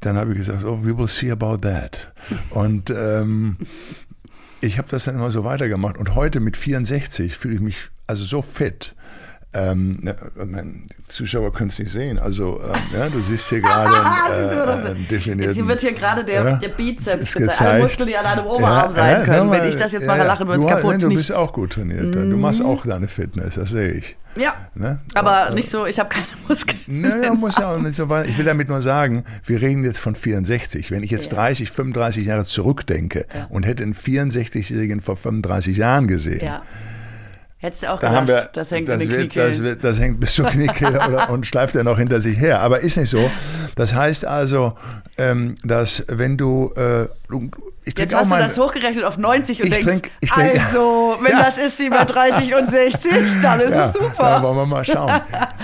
dann 0.00 0.16
habe 0.16 0.32
ich 0.32 0.38
gesagt, 0.38 0.64
oh, 0.64 0.80
we 0.82 0.96
will 0.96 1.08
see 1.08 1.30
about 1.30 1.58
that. 1.58 2.12
Und 2.50 2.90
ähm, 2.90 3.58
ich 4.60 4.78
habe 4.78 4.88
das 4.88 5.04
dann 5.04 5.14
immer 5.14 5.30
so 5.30 5.44
weitergemacht. 5.44 5.98
Und 5.98 6.14
heute 6.14 6.40
mit 6.40 6.56
64 6.56 7.36
fühle 7.36 7.54
ich 7.54 7.60
mich 7.60 7.76
also 8.06 8.24
so 8.24 8.42
fit. 8.42 8.94
Ähm, 9.52 9.98
ne, 10.00 10.14
mein, 10.46 10.86
die 10.96 11.08
Zuschauer 11.08 11.52
können 11.52 11.70
es 11.70 11.78
nicht 11.80 11.90
sehen. 11.90 12.20
Also, 12.20 12.60
ähm, 12.62 12.80
ja, 12.96 13.08
du 13.08 13.20
siehst 13.20 13.48
hier 13.48 13.60
gerade 13.60 13.90
einen, 14.04 14.84
äh, 14.84 14.86
einen 14.90 15.08
definierten. 15.08 15.56
Jetzt 15.56 15.66
wird 15.68 15.80
hier 15.80 15.92
gerade 15.92 16.22
der, 16.24 16.44
ja, 16.44 16.52
der 16.56 16.68
Bizeps 16.68 17.34
gezeigt. 17.34 17.60
Alle. 17.62 17.82
Muskeln, 17.82 18.06
die 18.08 18.16
an 18.16 18.26
einem 18.26 18.46
Oberarm 18.46 18.92
sein 18.92 19.24
können. 19.24 19.38
nochmal, 19.46 19.62
Wenn 19.62 19.68
ich 19.68 19.74
das 19.76 19.90
jetzt 19.90 20.06
mache, 20.06 20.22
lachen 20.22 20.46
wir 20.46 20.54
uns 20.54 20.66
kaputt. 20.66 20.92
Nee, 20.92 20.98
du 20.98 21.08
Nichts. 21.08 21.26
bist 21.26 21.36
auch 21.38 21.52
gut 21.52 21.72
trainiert. 21.72 22.14
Du 22.14 22.20
machst 22.36 22.62
auch 22.64 22.86
deine 22.86 23.08
Fitness, 23.08 23.56
das 23.56 23.70
sehe 23.70 23.90
ich. 23.90 24.16
Ja, 24.36 24.54
Ne? 24.76 25.00
aber 25.14 25.48
Äh, 25.50 25.54
nicht 25.54 25.68
so, 25.68 25.84
ich 25.86 25.98
habe 25.98 26.08
keine 26.08 26.26
Muskeln. 26.48 26.78
Naja, 26.86 27.34
muss 27.34 27.56
ja 27.58 27.74
auch 27.74 27.78
nicht 27.80 27.96
so 27.96 28.08
weit. 28.08 28.28
Ich 28.28 28.38
will 28.38 28.44
damit 28.44 28.68
nur 28.68 28.80
sagen, 28.82 29.24
wir 29.44 29.60
reden 29.60 29.82
jetzt 29.82 29.98
von 29.98 30.14
64. 30.14 30.92
Wenn 30.92 31.02
ich 31.02 31.10
jetzt 31.10 31.32
30, 31.32 31.72
35 31.72 32.24
Jahre 32.26 32.44
zurückdenke 32.44 33.26
und 33.48 33.66
hätte 33.66 33.82
einen 33.82 33.96
64-Jährigen 33.96 35.00
vor 35.00 35.16
35 35.16 35.76
Jahren 35.76 36.06
gesehen, 36.06 36.44
Ja. 36.46 36.62
Hättest 37.62 37.82
du 37.82 37.88
auch 37.92 38.00
da 38.00 38.08
gedacht, 38.08 38.16
haben 38.16 38.28
wir, 38.28 38.48
das 38.54 38.70
hängt 38.70 38.88
das, 38.88 38.94
in 38.94 39.00
den 39.00 39.08
wird, 39.10 39.18
Kniekehlen. 39.20 39.48
das, 39.50 39.62
wird, 39.62 39.84
das 39.84 39.98
hängt 39.98 40.18
bis 40.18 40.34
zur 40.34 40.46
Kniekehle 40.46 40.98
oder, 41.06 41.28
und 41.30 41.46
schleift 41.46 41.74
er 41.74 41.84
noch 41.84 41.98
hinter 41.98 42.20
sich 42.22 42.38
her. 42.38 42.60
Aber 42.62 42.80
ist 42.80 42.96
nicht 42.96 43.10
so. 43.10 43.30
Das 43.74 43.94
heißt 43.94 44.24
also, 44.24 44.78
ähm, 45.18 45.56
dass 45.62 46.02
wenn 46.08 46.38
du, 46.38 46.72
äh, 46.74 47.06
du- 47.28 47.50
Jetzt 47.84 48.14
hast 48.14 48.26
du 48.26 48.30
mal, 48.30 48.42
das 48.42 48.58
hochgerechnet 48.58 49.04
auf 49.04 49.18
90 49.18 49.62
und 49.62 49.68
Ich 49.68 49.74
denkst, 49.74 49.86
trink- 49.86 50.10
ich 50.20 50.30
trink- 50.30 50.64
also, 50.64 51.16
wenn 51.22 51.32
Ja. 51.32 51.42
das 51.44 51.58
ist 51.58 51.78
bei 51.90 52.04
30 52.04 52.54
und 52.54 52.70
60, 52.70 53.10
dann 53.42 53.60
ist 53.60 53.70
ja, 53.72 53.86
es 53.86 53.92
Da 53.92 53.92
super. 53.92 54.42
wollen 54.42 54.56
wir 54.56 54.66
mal 54.66 54.84
schauen. 54.84 55.10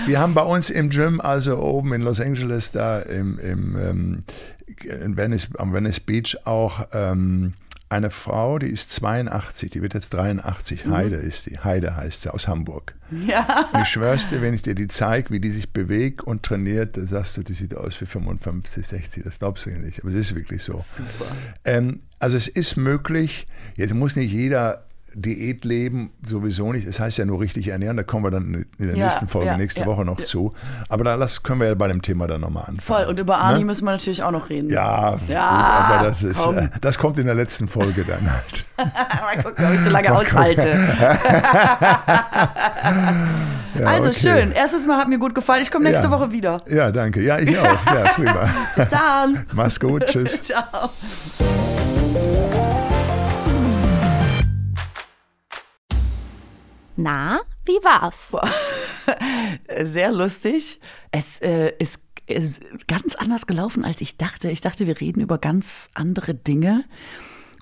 Wir 0.05 0.19
haben 0.19 0.33
bei 0.33 0.41
uns 0.41 0.69
im 0.69 0.89
Gym, 0.89 1.19
also 1.21 1.57
oben 1.57 1.93
in 1.93 2.01
Los 2.01 2.19
Angeles, 2.21 2.71
da 2.71 2.99
im, 2.99 3.39
im 3.39 3.75
ähm, 3.77 4.23
in 5.03 5.17
Venice, 5.17 5.47
am 5.57 5.73
Venice 5.73 5.99
Beach 5.99 6.37
auch 6.45 6.81
ähm, 6.93 7.53
eine 7.89 8.11
Frau, 8.11 8.59
die 8.59 8.67
ist 8.67 8.91
82, 8.91 9.71
die 9.71 9.81
wird 9.81 9.93
jetzt 9.93 10.13
83. 10.13 10.85
Mhm. 10.85 10.93
Heide 10.93 11.15
ist 11.15 11.45
die. 11.45 11.59
Heide 11.59 11.95
heißt 11.95 12.23
sie, 12.23 12.33
aus 12.33 12.47
Hamburg. 12.47 12.95
Ja. 13.25 13.69
Und 13.71 13.83
ich 13.83 13.87
schwör's 13.87 14.27
dir, 14.27 14.41
wenn 14.41 14.53
ich 14.53 14.61
dir 14.61 14.75
die 14.75 14.87
zeige, 14.87 15.29
wie 15.29 15.39
die 15.39 15.51
sich 15.51 15.71
bewegt 15.71 16.21
und 16.21 16.43
trainiert, 16.43 16.97
dann 16.97 17.07
sagst 17.07 17.37
du, 17.37 17.43
die 17.43 17.53
sieht 17.53 17.75
aus 17.75 17.99
wie 18.01 18.05
55, 18.05 18.85
60. 18.85 19.23
Das 19.23 19.39
glaubst 19.39 19.65
du 19.65 19.69
ja 19.69 19.77
nicht, 19.77 20.01
aber 20.01 20.09
es 20.09 20.15
ist 20.15 20.35
wirklich 20.35 20.63
so. 20.63 20.83
Super. 20.91 21.31
Ähm, 21.63 22.01
also 22.19 22.35
es 22.35 22.47
ist 22.47 22.75
möglich, 22.75 23.47
jetzt 23.75 23.93
muss 23.93 24.15
nicht 24.15 24.31
jeder 24.31 24.86
Diät 25.21 25.65
leben, 25.65 26.11
sowieso 26.25 26.71
nicht. 26.71 26.87
Es 26.87 26.99
heißt 26.99 27.17
ja 27.17 27.25
nur 27.25 27.39
richtig 27.41 27.67
ernähren, 27.69 27.97
da 27.97 28.03
kommen 28.03 28.23
wir 28.23 28.31
dann 28.31 28.65
in 28.77 28.87
der 28.87 28.95
Ja, 28.95 29.05
nächsten 29.05 29.27
Folge 29.27 29.47
ja, 29.47 29.57
nächste 29.57 29.81
ja, 29.81 29.85
Woche 29.87 30.05
noch 30.05 30.21
zu. 30.21 30.53
Aber 30.89 31.03
da 31.03 31.15
lass, 31.15 31.41
können 31.43 31.59
wir 31.59 31.67
ja 31.67 31.73
bei 31.75 31.87
dem 31.87 32.01
Thema 32.01 32.27
dann 32.27 32.41
nochmal 32.41 32.63
anfangen. 32.67 32.79
Voll. 32.81 33.05
Und 33.05 33.19
über 33.19 33.37
Arnie 33.39 33.59
Ne? 33.59 33.65
müssen 33.65 33.85
wir 33.85 33.91
natürlich 33.91 34.21
auch 34.23 34.31
noch 34.31 34.49
reden. 34.49 34.69
Ja, 34.69 35.17
Ja, 35.27 35.87
gut, 35.87 35.95
aber 35.97 36.07
das, 36.09 36.21
ist, 36.23 36.39
äh, 36.39 36.69
das 36.81 36.97
kommt 36.97 37.17
in 37.19 37.25
der 37.25 37.35
letzten 37.35 37.67
Folge 37.67 38.03
dann 38.05 38.31
halt. 38.31 38.65
Mal 38.77 39.43
gucken, 39.43 39.65
ob 39.65 39.73
ich 39.73 39.81
so 39.81 39.89
lange 39.89 40.11
aushalte. 40.15 40.77
Ja, 43.79 43.85
also 43.87 44.09
okay. 44.09 44.19
schön. 44.19 44.51
Erstes 44.53 44.87
Mal 44.87 44.97
hat 44.97 45.07
mir 45.07 45.19
gut 45.19 45.35
gefallen. 45.35 45.61
Ich 45.61 45.69
komme 45.69 45.89
nächste. 45.89 46.09
Woche 46.09 46.31
wieder. 46.31 46.61
Ja, 46.67 46.89
danke. 46.91 47.21
Ja, 47.21 47.37
ich 47.37 47.57
auch. 47.59 47.63
Ja, 47.85 48.11
prima. 48.15 48.49
Bis 48.75 48.89
dann. 48.89 49.45
Mach's 49.53 49.79
gut. 49.79 50.03
Tschüss. 50.07 50.41
Ciao. 50.41 50.89
Na, 56.97 57.39
wie 57.65 57.77
war's? 57.83 58.35
Sehr 59.83 60.11
lustig. 60.11 60.81
Es 61.11 61.39
äh, 61.41 61.73
ist, 61.77 61.99
ist 62.25 62.61
ganz 62.87 63.15
anders 63.15 63.45
gelaufen, 63.45 63.85
als 63.85 64.01
ich 64.01 64.17
dachte. 64.17 64.49
Ich 64.49 64.61
dachte, 64.61 64.87
wir 64.87 64.99
reden 64.99 65.21
über 65.21 65.37
ganz 65.37 65.89
andere 65.93 66.33
Dinge. 66.33 66.85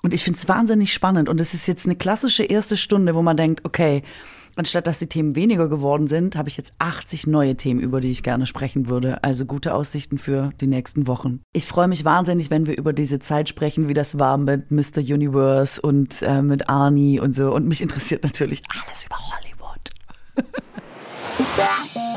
Und 0.02 0.14
ich 0.14 0.24
finde 0.24 0.38
es 0.38 0.48
wahnsinnig 0.48 0.92
spannend. 0.92 1.28
Und 1.28 1.40
es 1.40 1.52
ist 1.52 1.68
jetzt 1.68 1.84
eine 1.84 1.96
klassische 1.96 2.44
erste 2.44 2.78
Stunde, 2.78 3.14
wo 3.14 3.20
man 3.20 3.36
denkt, 3.36 3.64
okay, 3.64 4.02
anstatt 4.56 4.86
dass 4.86 4.98
die 4.98 5.06
Themen 5.06 5.36
weniger 5.36 5.68
geworden 5.68 6.08
sind, 6.08 6.36
habe 6.36 6.48
ich 6.48 6.56
jetzt 6.56 6.74
80 6.78 7.26
neue 7.26 7.56
Themen, 7.56 7.80
über 7.80 8.00
die 8.00 8.10
ich 8.10 8.22
gerne 8.22 8.46
sprechen 8.46 8.88
würde. 8.88 9.22
Also 9.22 9.44
gute 9.44 9.74
Aussichten 9.74 10.18
für 10.18 10.50
die 10.60 10.66
nächsten 10.66 11.06
Wochen. 11.06 11.40
Ich 11.52 11.66
freue 11.66 11.88
mich 11.88 12.04
wahnsinnig, 12.04 12.50
wenn 12.50 12.66
wir 12.66 12.76
über 12.76 12.92
diese 12.92 13.18
Zeit 13.18 13.48
sprechen, 13.48 13.88
wie 13.88 13.94
das 13.94 14.18
war 14.18 14.36
mit 14.38 14.70
Mr. 14.70 14.98
Universe 14.98 15.80
und 15.80 16.22
äh, 16.22 16.42
mit 16.42 16.68
Arnie 16.68 17.20
und 17.20 17.34
so. 17.34 17.54
Und 17.54 17.66
mich 17.68 17.80
interessiert 17.80 18.24
natürlich 18.24 18.62
alles 18.68 19.04
über 19.04 19.16
Hollywood. 19.16 19.90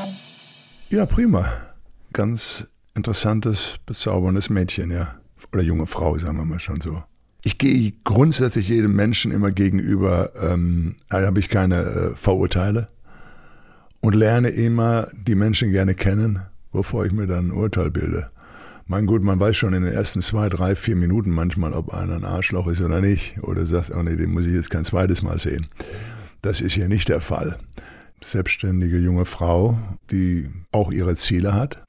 Ja, 0.90 1.06
prima. 1.06 1.52
Ganz 2.12 2.66
interessantes, 2.96 3.76
bezauberndes 3.86 4.50
Mädchen, 4.50 4.90
ja. 4.90 5.14
Oder 5.52 5.62
junge 5.62 5.86
Frau, 5.86 6.18
sagen 6.18 6.36
wir 6.36 6.44
mal 6.44 6.58
schon 6.58 6.80
so. 6.80 7.04
Ich 7.42 7.58
gehe 7.58 7.92
grundsätzlich 8.04 8.68
jedem 8.68 8.94
Menschen 8.94 9.32
immer 9.32 9.50
gegenüber, 9.50 10.32
ähm, 10.40 10.96
da 11.08 11.24
habe 11.24 11.38
ich 11.40 11.48
keine 11.48 11.82
äh, 11.82 12.16
Vorurteile 12.16 12.88
und 14.00 14.14
lerne 14.14 14.48
immer 14.48 15.08
die 15.14 15.34
Menschen 15.34 15.72
gerne 15.72 15.94
kennen, 15.94 16.40
bevor 16.72 17.06
ich 17.06 17.12
mir 17.12 17.26
dann 17.26 17.48
ein 17.48 17.52
Urteil 17.52 17.90
bilde. 17.90 18.30
Mein 18.90 19.06
gut, 19.06 19.22
man 19.22 19.38
weiß 19.38 19.56
schon 19.56 19.72
in 19.72 19.84
den 19.84 19.92
ersten 19.92 20.20
zwei, 20.20 20.48
drei, 20.48 20.74
vier 20.74 20.96
Minuten 20.96 21.30
manchmal, 21.30 21.74
ob 21.74 21.94
einer 21.94 22.16
ein 22.16 22.24
Arschloch 22.24 22.66
ist 22.66 22.80
oder 22.80 23.00
nicht. 23.00 23.38
Oder 23.42 23.64
sagt, 23.64 23.92
oh 23.94 24.02
nee, 24.02 24.16
den 24.16 24.32
muss 24.32 24.46
ich 24.46 24.52
jetzt 24.52 24.68
kein 24.68 24.84
zweites 24.84 25.22
Mal 25.22 25.38
sehen. 25.38 25.68
Das 26.42 26.60
ist 26.60 26.72
hier 26.72 26.88
nicht 26.88 27.08
der 27.08 27.20
Fall. 27.20 27.56
Selbstständige 28.20 28.98
junge 28.98 29.26
Frau, 29.26 29.78
die 30.10 30.50
auch 30.72 30.90
ihre 30.90 31.14
Ziele 31.14 31.54
hat. 31.54 31.84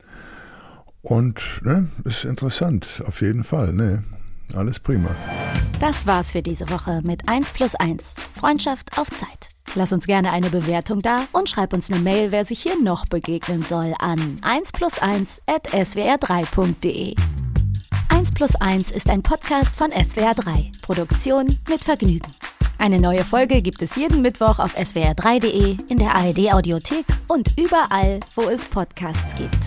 Und 1.01 1.41
ne, 1.63 1.89
ist 2.05 2.23
interessant, 2.23 3.01
auf 3.07 3.21
jeden 3.21 3.43
Fall. 3.43 3.73
Ne, 3.73 4.03
alles 4.55 4.79
prima. 4.79 5.15
Das 5.79 6.05
war's 6.05 6.31
für 6.31 6.41
diese 6.41 6.69
Woche 6.69 7.01
mit 7.03 7.27
1 7.27 7.51
plus 7.51 7.75
1. 7.75 8.15
Freundschaft 8.35 8.97
auf 8.97 9.09
Zeit. 9.09 9.49
Lass 9.75 9.93
uns 9.93 10.05
gerne 10.05 10.31
eine 10.31 10.49
Bewertung 10.49 10.99
da 10.99 11.25
und 11.31 11.49
schreib 11.49 11.73
uns 11.73 11.89
eine 11.89 12.01
Mail, 12.01 12.31
wer 12.31 12.45
sich 12.45 12.61
hier 12.61 12.79
noch 12.81 13.05
begegnen 13.05 13.61
soll, 13.61 13.93
an 13.99 14.35
1 14.41 14.71
plus 14.73 14.99
1 14.99 15.41
at 15.47 15.67
swr3.de. 15.69 17.15
1 18.09 18.31
plus 18.33 18.55
1 18.55 18.91
ist 18.91 19.09
ein 19.09 19.23
Podcast 19.23 19.75
von 19.75 19.91
SWR3. 19.91 20.81
Produktion 20.81 21.47
mit 21.69 21.81
Vergnügen. 21.81 22.27
Eine 22.77 22.99
neue 22.99 23.23
Folge 23.23 23.61
gibt 23.61 23.81
es 23.81 23.95
jeden 23.95 24.21
Mittwoch 24.21 24.59
auf 24.59 24.75
swr3.de, 24.75 25.77
in 25.87 25.97
der 25.97 26.15
ARD-Audiothek 26.15 27.05
und 27.27 27.57
überall, 27.57 28.19
wo 28.35 28.49
es 28.49 28.65
Podcasts 28.65 29.35
gibt. 29.35 29.57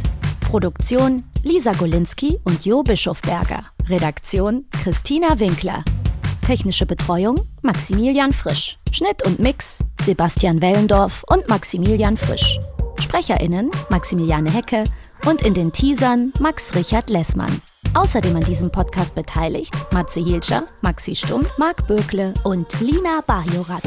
Produktion 0.41 1.22
Lisa 1.43 1.72
Golinski 1.72 2.39
und 2.45 2.64
Jo 2.64 2.82
Bischofberger. 2.82 3.74
Redaktion 3.89 4.64
Christina 4.82 5.39
Winkler. 5.39 5.85
Technische 6.47 6.87
Betreuung 6.87 7.39
Maximilian 7.61 8.32
Frisch. 8.32 8.78
Schnitt 8.93 9.22
und 9.26 9.39
Mix 9.39 9.85
Sebastian 10.01 10.62
Wellendorf 10.62 11.22
und 11.28 11.47
Maximilian 11.51 12.16
Frisch. 12.16 12.59
SprecherInnen 12.99 13.70
Maximiliane 13.91 14.51
Hecke 14.51 14.85
und 15.26 15.43
in 15.43 15.53
den 15.53 15.70
Teasern 15.70 16.32
Max 16.41 16.74
Richard 16.74 17.11
Lessmann. 17.11 17.61
Außerdem 17.93 18.35
an 18.37 18.45
diesem 18.45 18.72
Podcast 18.72 19.14
beteiligt 19.14 19.74
Matze 19.93 20.20
Hilscher, 20.20 20.64
Maxi 20.80 21.14
Stumm, 21.14 21.43
Marc 21.59 21.87
Bökle 21.87 22.32
und 22.45 22.80
Lina 22.80 23.20
Bajorat. 23.26 23.82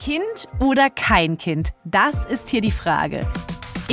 Kind 0.00 0.48
oder 0.58 0.88
kein 0.88 1.36
Kind? 1.36 1.74
Das 1.84 2.24
ist 2.24 2.48
hier 2.48 2.62
die 2.62 2.72
Frage. 2.72 3.26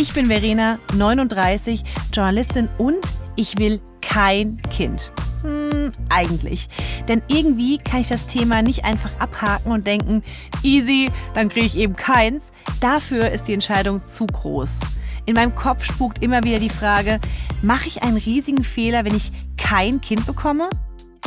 Ich 0.01 0.13
bin 0.13 0.27
Verena, 0.27 0.79
39, 0.95 1.83
Journalistin 2.13 2.69
und 2.77 3.05
ich 3.35 3.57
will 3.57 3.81
kein 3.99 4.57
Kind. 4.71 5.11
Hm, 5.41 5.91
eigentlich. 6.09 6.69
Denn 7.09 7.21
irgendwie 7.27 7.79
kann 7.79 7.99
ich 7.99 8.07
das 8.07 8.25
Thema 8.25 8.61
nicht 8.61 8.85
einfach 8.85 9.11
abhaken 9.19 9.73
und 9.73 9.85
denken, 9.85 10.23
easy, 10.63 11.11
dann 11.33 11.49
kriege 11.49 11.65
ich 11.65 11.77
eben 11.77 11.97
keins. 11.97 12.53
Dafür 12.79 13.29
ist 13.31 13.49
die 13.49 13.53
Entscheidung 13.53 14.01
zu 14.01 14.25
groß. 14.25 14.79
In 15.25 15.33
meinem 15.33 15.53
Kopf 15.53 15.83
spukt 15.83 16.23
immer 16.23 16.45
wieder 16.45 16.59
die 16.59 16.69
Frage, 16.69 17.19
mache 17.61 17.89
ich 17.89 18.01
einen 18.01 18.15
riesigen 18.15 18.63
Fehler, 18.63 19.03
wenn 19.03 19.15
ich 19.15 19.33
kein 19.57 19.99
Kind 19.99 20.25
bekomme? 20.25 20.69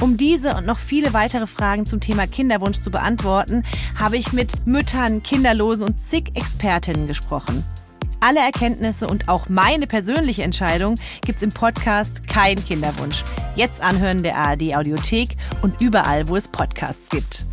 Um 0.00 0.16
diese 0.16 0.56
und 0.56 0.64
noch 0.64 0.78
viele 0.78 1.12
weitere 1.12 1.46
Fragen 1.46 1.84
zum 1.84 2.00
Thema 2.00 2.26
Kinderwunsch 2.26 2.80
zu 2.80 2.90
beantworten, 2.90 3.64
habe 4.00 4.16
ich 4.16 4.32
mit 4.32 4.66
Müttern, 4.66 5.22
Kinderlosen 5.22 5.86
und 5.86 6.00
zig 6.00 6.30
Expertinnen 6.34 7.06
gesprochen. 7.06 7.62
Alle 8.22 8.38
Erkenntnisse 8.38 9.08
und 9.08 9.28
auch 9.28 9.48
meine 9.48 9.88
persönliche 9.88 10.44
Entscheidung 10.44 10.94
gibt's 11.26 11.42
im 11.42 11.50
Podcast 11.50 12.28
Kein 12.28 12.64
Kinderwunsch. 12.64 13.24
Jetzt 13.56 13.80
anhören 13.80 14.22
der 14.22 14.36
ARD 14.36 14.76
Audiothek 14.76 15.36
und 15.60 15.80
überall, 15.80 16.28
wo 16.28 16.36
es 16.36 16.46
Podcasts 16.46 17.08
gibt. 17.08 17.51